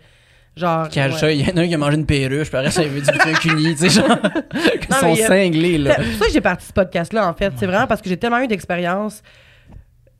Genre. 0.55 0.89
Qui 0.89 0.99
le 0.99 1.05
ouais. 1.05 1.11
chat, 1.19 1.31
il 1.31 1.47
y 1.47 1.51
en 1.51 1.55
a 1.57 1.61
un 1.61 1.67
qui 1.67 1.75
a 1.75 1.77
mangé 1.77 1.97
une 1.97 2.05
perruche, 2.07 2.49
puis 2.49 2.57
après 2.57 2.71
ça, 2.71 2.81
il 2.81 2.89
veut 2.89 2.99
du 3.01 3.11
butin 3.11 3.33
cugni, 3.33 3.75
tu 3.75 3.89
sais, 3.89 4.01
genre. 4.01 4.07
Non, 4.89 4.97
sont 4.97 5.13
mais 5.13 5.27
cinglés, 5.27 5.77
là. 5.77 5.95
C'est 5.97 6.03
pour 6.03 6.13
ça 6.19 6.25
que 6.25 6.31
j'ai 6.33 6.41
parti 6.41 6.65
ce 6.65 6.73
podcast-là, 6.73 7.29
en 7.29 7.33
fait. 7.33 7.53
C'est 7.57 7.67
vraiment 7.67 7.85
parce 7.85 8.01
que 8.01 8.09
j'ai 8.09 8.17
tellement 8.17 8.39
eu 8.39 8.47
d'expérience 8.47 9.21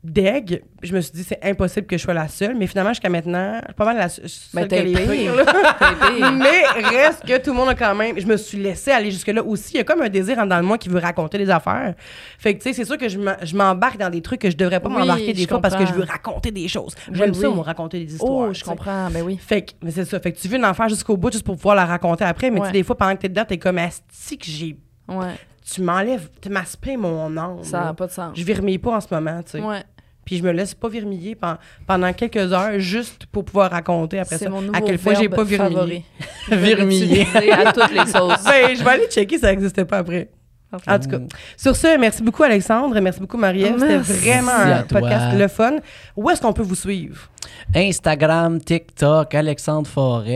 d'aigle. 0.08 0.62
Je 0.82 0.94
me 0.94 1.00
suis 1.00 1.12
dit, 1.12 1.24
c'est 1.24 1.38
impossible 1.44 1.86
que 1.86 1.96
je 1.96 2.02
sois 2.02 2.14
la 2.14 2.28
seule. 2.28 2.56
Mais 2.56 2.66
finalement, 2.66 2.90
jusqu'à 2.90 3.08
maintenant, 3.08 3.58
je 3.60 3.66
suis 3.66 3.74
pas 3.74 3.84
mal 3.84 3.96
la 3.96 4.08
seule 4.08 4.24
Ben, 4.54 4.62
que 4.64 4.68
t'es 4.68 4.82
les 4.82 4.92
pire. 4.94 5.10
pires. 5.10 5.44
Mais 6.34 6.62
reste 6.88 7.24
que 7.26 7.38
tout 7.38 7.50
le 7.50 7.56
monde 7.56 7.68
a 7.70 7.74
quand 7.74 7.94
même. 7.94 8.18
Je 8.18 8.26
me 8.26 8.36
suis 8.36 8.58
laissée 8.58 8.90
aller 8.90 9.10
jusque-là 9.10 9.42
aussi. 9.42 9.74
Il 9.74 9.76
y 9.78 9.80
a 9.80 9.84
comme 9.84 10.02
un 10.02 10.08
désir 10.08 10.38
en 10.38 10.44
dedans 10.44 10.58
de 10.60 10.64
moi 10.66 10.78
qui 10.78 10.88
veut 10.88 10.98
raconter 10.98 11.38
des 11.38 11.50
affaires. 11.50 11.94
Fait 12.38 12.54
que, 12.54 12.62
tu 12.62 12.68
sais, 12.68 12.72
c'est 12.74 12.84
sûr 12.84 12.96
que 12.98 13.08
je 13.08 13.56
m'embarque 13.56 13.98
dans 13.98 14.10
des 14.10 14.22
trucs 14.22 14.40
que 14.40 14.50
je 14.50 14.56
devrais 14.56 14.80
pas 14.80 14.88
Oui, 14.88 14.96
m'embarquer 14.98 15.32
des 15.32 15.46
fois 15.46 15.60
parce 15.60 15.76
que 15.76 15.86
je 15.86 15.92
veux 15.92 16.04
raconter 16.04 16.50
des 16.50 16.68
choses. 16.68 16.94
Oui, 17.08 17.18
J'aime 17.18 17.34
ça, 17.34 17.48
oui. 17.48 17.54
moi, 17.54 17.64
raconter 17.64 18.04
des 18.04 18.12
histoires. 18.14 18.48
Oh, 18.48 18.52
je 18.52 18.60
tu 18.60 18.64
comprends. 18.64 19.08
Ben 19.10 19.22
oui. 19.22 19.38
Fait 19.40 19.62
que, 19.62 19.72
mais 19.82 19.90
c'est 19.90 20.04
ça. 20.04 20.18
Fait 20.20 20.32
que 20.32 20.38
tu 20.38 20.48
veux 20.48 20.56
une 20.56 20.64
affaire 20.64 20.88
jusqu'au 20.88 21.16
bout 21.16 21.32
juste 21.32 21.44
pour 21.44 21.56
pouvoir 21.56 21.74
la 21.76 21.84
raconter 21.86 22.24
après. 22.24 22.50
Mais 22.50 22.56
tu 22.56 22.62
Ouais. 22.62 22.66
sais, 22.68 22.72
des 22.72 22.82
fois, 22.82 22.96
pendant 22.96 23.14
que 23.16 23.22
t'es 23.22 23.28
dedans, 23.28 23.44
t'es 23.46 23.58
comme 23.58 23.78
asti 23.78 24.38
que 24.38 24.46
j'ai. 24.46 24.76
Ouais. 25.08 25.34
Tu 25.70 25.82
m'enlèves, 25.82 26.30
tu 26.40 26.48
m'aspectes 26.48 26.96
mon 26.98 27.36
âme. 27.36 27.58
Ça 27.62 27.80
n'a 27.84 27.94
pas 27.94 28.06
de 28.06 28.12
sens. 28.12 28.32
Je 28.38 28.62
mes 28.62 28.78
pas 28.78 28.96
en 28.96 29.00
ce 29.00 29.12
moment, 29.12 29.42
tu 29.42 29.52
sais. 29.52 29.60
Ouais. 29.60 29.82
Puis 30.28 30.36
je 30.36 30.42
me 30.42 30.50
laisse 30.52 30.74
pas 30.74 30.90
vermiller 30.90 31.34
pen- 31.34 31.56
pendant 31.86 32.12
quelques 32.12 32.52
heures 32.52 32.78
juste 32.78 33.24
pour 33.32 33.46
pouvoir 33.46 33.70
raconter 33.70 34.18
après 34.18 34.36
ça 34.36 34.50
mon 34.50 34.70
à 34.74 34.82
quelle 34.82 34.98
fois 34.98 35.14
j'ai 35.14 35.26
pas 35.30 35.42
vermillé. 35.42 36.04
Vermillé. 36.50 37.26
À 37.50 37.72
toutes 37.72 37.92
les 37.92 38.04
sauces. 38.04 38.44
Ben, 38.44 38.76
je 38.76 38.84
vais 38.84 38.90
aller 38.90 39.06
checker 39.08 39.36
si 39.36 39.40
ça 39.40 39.46
n'existait 39.50 39.86
pas 39.86 39.98
après. 39.98 40.28
En 40.70 40.98
tout 40.98 41.08
cas, 41.08 41.18
sur 41.56 41.74
ce, 41.74 41.96
merci 41.98 42.22
beaucoup 42.22 42.42
Alexandre, 42.42 43.00
merci 43.00 43.20
beaucoup 43.20 43.38
Marie-Ève. 43.38 43.78
C'était 43.78 43.96
vraiment 43.96 44.52
un 44.52 44.82
podcast 44.82 45.34
le 45.38 45.48
fun. 45.48 45.76
Où 46.14 46.28
est-ce 46.28 46.42
qu'on 46.42 46.52
peut 46.52 46.62
vous 46.62 46.74
suivre? 46.74 47.30
Instagram, 47.74 48.60
TikTok, 48.60 49.34
Alexandre 49.34 49.86
Forêt, 49.86 50.28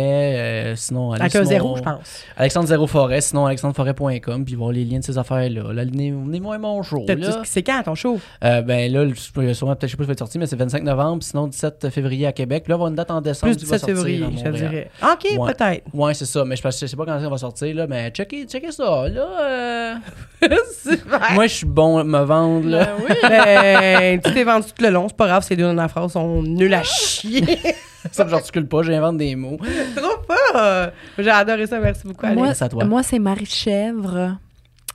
euh, 0.73 0.77
sinon... 0.77 1.13
Avec 1.13 1.35
un 1.35 1.45
zéro, 1.45 1.77
je 1.77 1.83
pense. 1.83 2.25
Alexandre 2.37 2.69
Zéro 2.69 2.87
Forêt, 2.87 3.21
sinon 3.21 3.47
alexandreforêt.com, 3.47 4.45
puis 4.45 4.55
voir 4.55 4.73
les 4.73 4.85
liens 4.85 4.99
de 4.99 5.05
ces 5.05 5.19
affaires-là. 5.19 5.73
Là, 5.73 5.85
venez, 5.85 6.11
venez 6.11 6.41
moi 6.41 6.59
mon 6.59 6.83
show. 6.83 7.05
C'est 7.45 7.63
quand 7.63 7.83
ton 7.85 7.95
show? 7.95 8.19
Euh, 8.45 8.63
ben 8.63 8.91
là, 8.93 9.05
le- 9.05 9.15
sûrement, 9.15 9.75
peut-être, 9.77 9.91
je 9.91 9.93
sais 9.93 9.97
pas 9.97 10.03
si 10.03 10.05
ça 10.05 10.07
va 10.07 10.13
être 10.13 10.19
sorti, 10.19 10.39
mais 10.39 10.47
c'est 10.47 10.57
25 10.57 10.83
novembre, 10.83 11.23
sinon 11.23 11.47
17 11.47 11.89
février 11.91 12.27
à 12.27 12.33
Québec. 12.33 12.65
Puis 12.65 12.71
là, 12.73 12.77
on 12.79 12.83
va 12.83 12.89
une 12.89 12.95
date 12.95 13.11
en 13.11 13.21
décembre 13.21 13.53
Plus 13.53 13.59
qui 13.65 13.67
va 13.71 13.77
17 13.77 13.81
sortir 13.97 13.97
février, 13.97 14.27
je 14.45 14.51
dirais. 14.51 14.91
OK, 15.03 15.39
Ouais. 15.39 15.53
peut-être. 15.55 15.85
Ouais, 15.95 16.15
c'est 16.15 16.27
ça, 16.27 16.45
mais 16.45 16.57
je, 16.57 16.63
je 16.63 16.87
sais 16.87 16.97
pas 16.97 17.05
quand 17.07 17.19
ça 17.21 17.29
va 17.29 17.39
sortir, 17.39 17.75
là, 17.75 17.87
mais 17.87 18.11
checkez, 18.11 18.45
checkez 18.45 18.73
ça, 18.73 19.09
là. 19.09 19.27
euh. 19.41 19.95
Moi, 21.35 21.47
je 21.47 21.53
suis 21.55 21.67
bon 21.67 21.99
à 21.99 22.05
me 22.05 22.19
vendre, 22.21 22.69
là. 22.69 22.85
Ben 22.85 22.93
oui. 23.09 23.15
Ben, 23.23 24.21
tu 24.21 24.33
t'es 24.35 24.45
vendu 24.45 24.67
tout 24.77 24.83
le 24.85 24.91
long, 24.91 25.07
c'est 25.09 25.17
pas 25.17 25.27
grave, 25.27 25.43
ces 25.45 25.55
deux 25.57 25.63
dernières 25.65 25.91
phrases 25.91 26.13
sont 26.13 26.43
nulles 26.43 26.75
à 26.75 26.83
chier. 26.93 27.59
ça, 28.13 28.27
j'articule 28.29 28.67
pas, 28.67 28.83
j'invente 28.83 29.19
des 29.19 29.35
mots. 29.37 29.59
Trop 29.97 30.19
pas! 30.27 30.93
J'ai 31.19 31.31
adoré 31.31 31.67
ça, 31.67 31.79
merci 31.81 32.03
beaucoup. 32.07 32.27
Moi, 32.27 32.47
Merci 32.47 32.65
à 32.65 32.69
toi. 32.69 32.85
moi 32.85 33.03
c'est 33.03 33.19
Marie 33.19 33.47
Chèvre. 33.47 34.39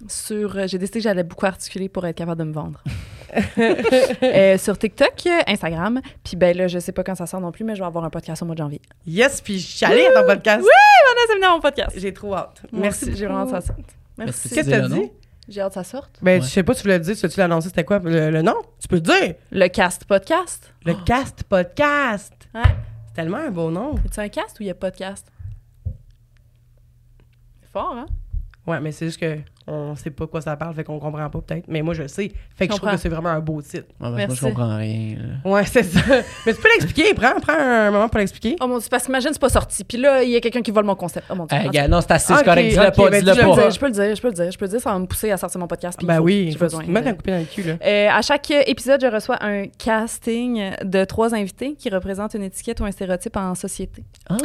Sur, 0.08 0.56
euh, 0.58 0.68
j'ai 0.68 0.78
décidé 0.78 1.00
que 1.00 1.04
j'allais 1.04 1.24
beaucoup 1.24 1.48
articuler 1.48 1.90
pour 1.90 2.06
être 2.06 2.16
capable 2.16 2.40
de 2.40 2.46
me 2.46 2.54
vendre. 2.54 2.82
Euh, 4.24 4.58
sur 4.58 4.78
TikTok, 4.80 5.28
Instagram, 5.46 6.00
puis 6.24 6.38
ben 6.38 6.56
là, 6.56 6.68
je 6.68 6.80
sais 6.80 6.94
pas 6.94 7.04
quand 7.04 7.14
ça 7.14 7.26
sort 7.26 7.42
non 7.42 7.52
plus, 7.52 7.66
mais 7.66 7.76
je 7.76 7.82
vais 7.82 7.86
avoir 7.86 8.06
un 8.06 8.10
podcast 8.10 8.42
au 8.42 8.46
mois 8.46 8.56
de 8.56 8.60
janvier. 8.60 8.82
Yes, 9.06 9.42
puis 9.42 9.80
allée 9.82 10.06
à 10.08 10.14
ton 10.14 10.26
podcast. 10.26 10.66
Vanessa, 10.66 11.34
venez 11.36 11.46
à 11.46 11.52
mon 11.52 11.60
podcast. 11.60 11.92
J'ai 11.98 12.14
trop 12.14 12.34
hâte. 12.36 12.62
Merci, 12.72 13.16
j'ai 13.16 13.26
vraiment 13.26 13.54
hâte. 13.54 13.72
Merci. 14.18 14.50
Qu'est-ce 14.50 14.70
que 14.70 14.72
t'as 14.72 14.88
dit? 14.88 15.12
J'ai 15.48 15.62
hâte 15.62 15.70
que 15.70 15.74
ça 15.76 15.84
sorte. 15.84 16.20
Ben, 16.22 16.40
Ouais. 16.42 16.46
je 16.46 16.52
sais 16.52 16.64
pas 16.64 16.74
si 16.74 16.82
tu 16.82 16.88
l'as 16.90 17.00
dit, 17.00 17.16
si 17.16 17.28
tu 17.30 17.38
l'as 17.40 17.46
annoncé, 17.46 17.70
c'était 17.70 17.86
quoi? 17.86 18.00
Le, 18.00 18.30
le 18.32 18.42
nom? 18.42 18.56
Tu 18.80 18.88
peux 18.88 18.96
le 18.98 19.02
dire. 19.02 19.36
Le 19.52 19.68
cast 19.70 20.04
podcast. 20.06 20.74
Le 20.86 20.94
Cast 21.06 21.44
Podcast. 21.44 22.34
Ouais. 22.54 22.62
C'est 23.08 23.14
tellement 23.14 23.38
un 23.38 23.50
beau 23.52 23.72
nom. 23.72 23.96
C'est 24.12 24.22
un 24.22 24.30
cast 24.30 24.60
ou 24.60 24.64
il 24.64 24.68
y 24.68 24.70
a 24.70 24.76
pas 24.76 24.92
de 24.92 24.98
cast? 24.98 25.32
C'est 27.62 27.70
fort, 27.72 27.96
hein? 27.96 28.06
Ouais, 28.66 28.80
mais 28.82 28.92
c'est 28.92 29.06
juste 29.06 29.20
que 29.20 29.40
on 29.68 29.96
sait 29.96 30.10
pas 30.12 30.28
quoi 30.28 30.42
ça 30.42 30.56
parle, 30.56 30.74
fait 30.76 30.84
qu'on 30.84 31.00
comprend 31.00 31.30
pas 31.30 31.42
peut-être. 31.42 31.66
Mais 31.68 31.82
moi, 31.82 31.94
je 31.94 32.04
le 32.04 32.08
sais. 32.08 32.32
Fait 32.56 32.68
que 32.68 32.74
Je 32.74 32.78
je 32.78 32.82
trouve 32.82 32.92
que 32.92 32.98
c'est 32.98 33.10
vraiment 33.10 33.30
un 33.30 33.40
beau 33.40 33.62
titre. 33.62 33.86
Ouais, 34.00 34.10
parce 34.10 34.12
que 34.14 34.18
moi, 34.18 34.18
Merci. 34.18 34.36
je 34.38 34.46
comprends 34.46 34.78
rien. 34.78 35.16
là. 35.44 35.52
Ouais, 35.52 35.66
c'est 35.66 35.84
ça. 35.84 36.00
mais 36.46 36.54
tu 36.54 36.62
peux 36.62 36.70
l'expliquer. 36.76 37.14
Prends, 37.14 37.40
prends 37.42 37.54
un 37.60 37.92
moment 37.92 38.08
pour 38.10 38.20
l'expliquer. 38.20 38.56
Oh 38.62 38.68
mon 38.68 38.78
dieu, 38.80 38.88
parce 38.90 39.06
qu'imagine, 39.06 39.30
c'est 39.34 39.42
pas 39.42 39.50
sorti. 39.50 39.84
Puis 39.84 39.98
là, 39.98 40.24
il 40.24 40.30
y 40.30 40.36
a 40.36 40.40
quelqu'un 40.40 40.62
qui 40.62 40.72
vole 40.72 40.86
mon 40.86 40.96
concept. 40.96 41.26
Oh 41.30 41.36
mon 41.36 41.46
dieu. 41.46 41.58
Hey, 41.58 41.68
En 41.68 41.72
gars, 41.72 41.88
non, 41.88 42.00
c'est 42.02 42.12
assez, 42.12 42.32
Ok, 42.34 42.40
c'est 42.40 42.46
correct. 42.46 42.70
Dis-le 42.70 42.92
pas, 42.92 43.10
ben, 43.10 43.24
dis-le 43.24 43.56
pas. 43.56 43.70
je 43.70 43.80
peux 43.80 43.86
le 43.88 43.92
dire, 43.92 44.16
je 44.16 44.22
peux 44.22 44.28
le 44.30 44.34
dire, 44.34 44.52
je 44.52 44.58
peux 44.58 44.66
le 44.66 44.72
dire, 44.72 44.82
ça 44.82 44.92
va 44.94 45.00
me 45.00 45.06
pousser 45.06 45.32
à 45.32 45.38
sortir 45.38 45.60
mon 45.60 45.68
podcast. 45.68 46.00
Ben 46.04 46.18
faut- 46.18 46.24
oui, 46.24 46.50
j'ai 46.52 46.58
besoin. 46.58 46.84
te 46.84 46.90
mettre 46.90 47.06
de- 47.06 47.10
un 47.12 47.14
coup 47.14 47.18
de 47.20 47.24
pied 47.24 47.34
dans 47.34 47.40
le 47.40 47.46
cul, 47.46 47.64
là? 47.64 47.74
Euh, 47.86 48.10
à 48.10 48.22
chaque 48.22 48.50
épisode, 48.52 49.02
je 49.02 49.08
reçois 49.08 49.38
un 49.44 49.66
casting 49.68 50.72
de 50.84 51.04
trois 51.06 51.34
invités 51.36 51.74
qui 51.76 51.90
représentent 51.90 52.34
une 52.36 52.44
étiquette 52.44 52.80
ou 52.80 52.86
un 52.86 52.92
stéréotype 52.92 53.36
en 53.36 53.56
société. 53.56 54.04
Ah. 54.30 54.38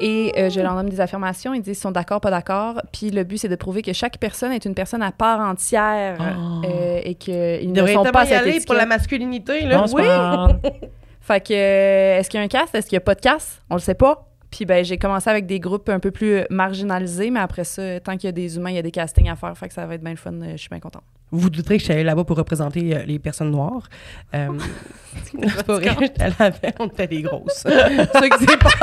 Et 0.00 0.32
euh, 0.38 0.48
je 0.50 0.60
leur 0.60 0.74
donne 0.74 0.88
des 0.88 1.00
affirmations. 1.00 1.52
Ils 1.54 1.60
disent 1.62 1.74
s'ils 1.76 1.82
sont 1.82 1.90
d'accord, 1.90 2.20
pas 2.20 2.30
d'accord. 2.30 2.80
Puis 2.92 3.10
le 3.10 3.24
but, 3.24 3.38
c'est 3.38 3.48
de 3.48 3.56
prouver 3.56 3.82
que 3.82 3.92
chaque 3.92 4.18
personne 4.18 4.52
est 4.52 4.61
une 4.64 4.74
personne 4.74 5.02
à 5.02 5.12
part 5.12 5.40
entière 5.40 6.16
Ah. 6.20 6.60
euh, 6.64 7.00
et 7.04 7.14
qu'ils 7.14 7.60
Il 7.62 7.72
ne 7.72 7.86
sont 7.86 8.04
pas 8.04 8.24
y 8.24 8.34
aller 8.34 8.60
pour 8.64 8.74
la 8.74 8.86
masculinité, 8.86 9.62
là. 9.62 9.84
Oui. 9.92 10.02
Fait 11.20 11.40
que, 11.40 11.52
euh, 11.54 12.18
est-ce 12.18 12.28
qu'il 12.28 12.38
y 12.38 12.42
a 12.42 12.44
un 12.44 12.48
cast? 12.48 12.74
Est-ce 12.74 12.86
qu'il 12.88 12.96
n'y 12.96 13.02
a 13.02 13.04
pas 13.04 13.14
de 13.14 13.20
cast? 13.20 13.62
On 13.70 13.74
le 13.74 13.80
sait 13.80 13.94
pas. 13.94 14.28
Puis 14.50 14.66
ben, 14.66 14.84
j'ai 14.84 14.98
commencé 14.98 15.30
avec 15.30 15.46
des 15.46 15.60
groupes 15.60 15.88
un 15.88 15.98
peu 15.98 16.10
plus 16.10 16.42
marginalisés, 16.50 17.30
mais 17.30 17.40
après 17.40 17.64
ça, 17.64 18.00
tant 18.00 18.12
qu'il 18.18 18.24
y 18.24 18.28
a 18.28 18.32
des 18.32 18.56
humains, 18.56 18.68
il 18.70 18.76
y 18.76 18.78
a 18.78 18.82
des 18.82 18.90
castings 18.90 19.30
à 19.30 19.36
faire. 19.36 19.56
Fait 19.56 19.68
que 19.68 19.72
ça 19.72 19.86
va 19.86 19.94
être 19.94 20.02
bien 20.02 20.10
le 20.10 20.18
fun. 20.18 20.32
euh, 20.34 20.50
Je 20.52 20.56
suis 20.58 20.68
bien 20.68 20.80
contente. 20.80 21.04
Vous 21.30 21.38
vous 21.38 21.48
douterez 21.50 21.76
que 21.76 21.80
je 21.80 21.84
suis 21.84 21.92
allée 21.94 22.02
là-bas 22.04 22.24
pour 22.24 22.36
représenter 22.36 22.94
euh, 22.94 23.04
les 23.06 23.18
personnes 23.18 23.50
noires. 23.52 23.88
Euh, 24.34 24.48
c'est 25.24 25.64
pas 25.64 25.72
vrai, 25.78 25.96
j'étais 26.00 26.22
allée 26.24 26.34
avec, 26.38 26.74
on 26.80 26.86
était 26.88 27.06
des 27.06 27.22
grosses. 27.22 27.62
Ceux 27.64 28.28
qui 28.28 28.44
s'est 28.44 28.56
passé. 28.58 28.76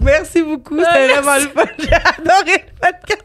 Merci 0.00 0.42
beaucoup, 0.42 0.78
c'était. 0.78 1.14
Ah, 1.16 1.38
J'ai 1.78 1.94
adoré 1.94 2.64
le 2.66 2.74
podcast. 2.80 3.24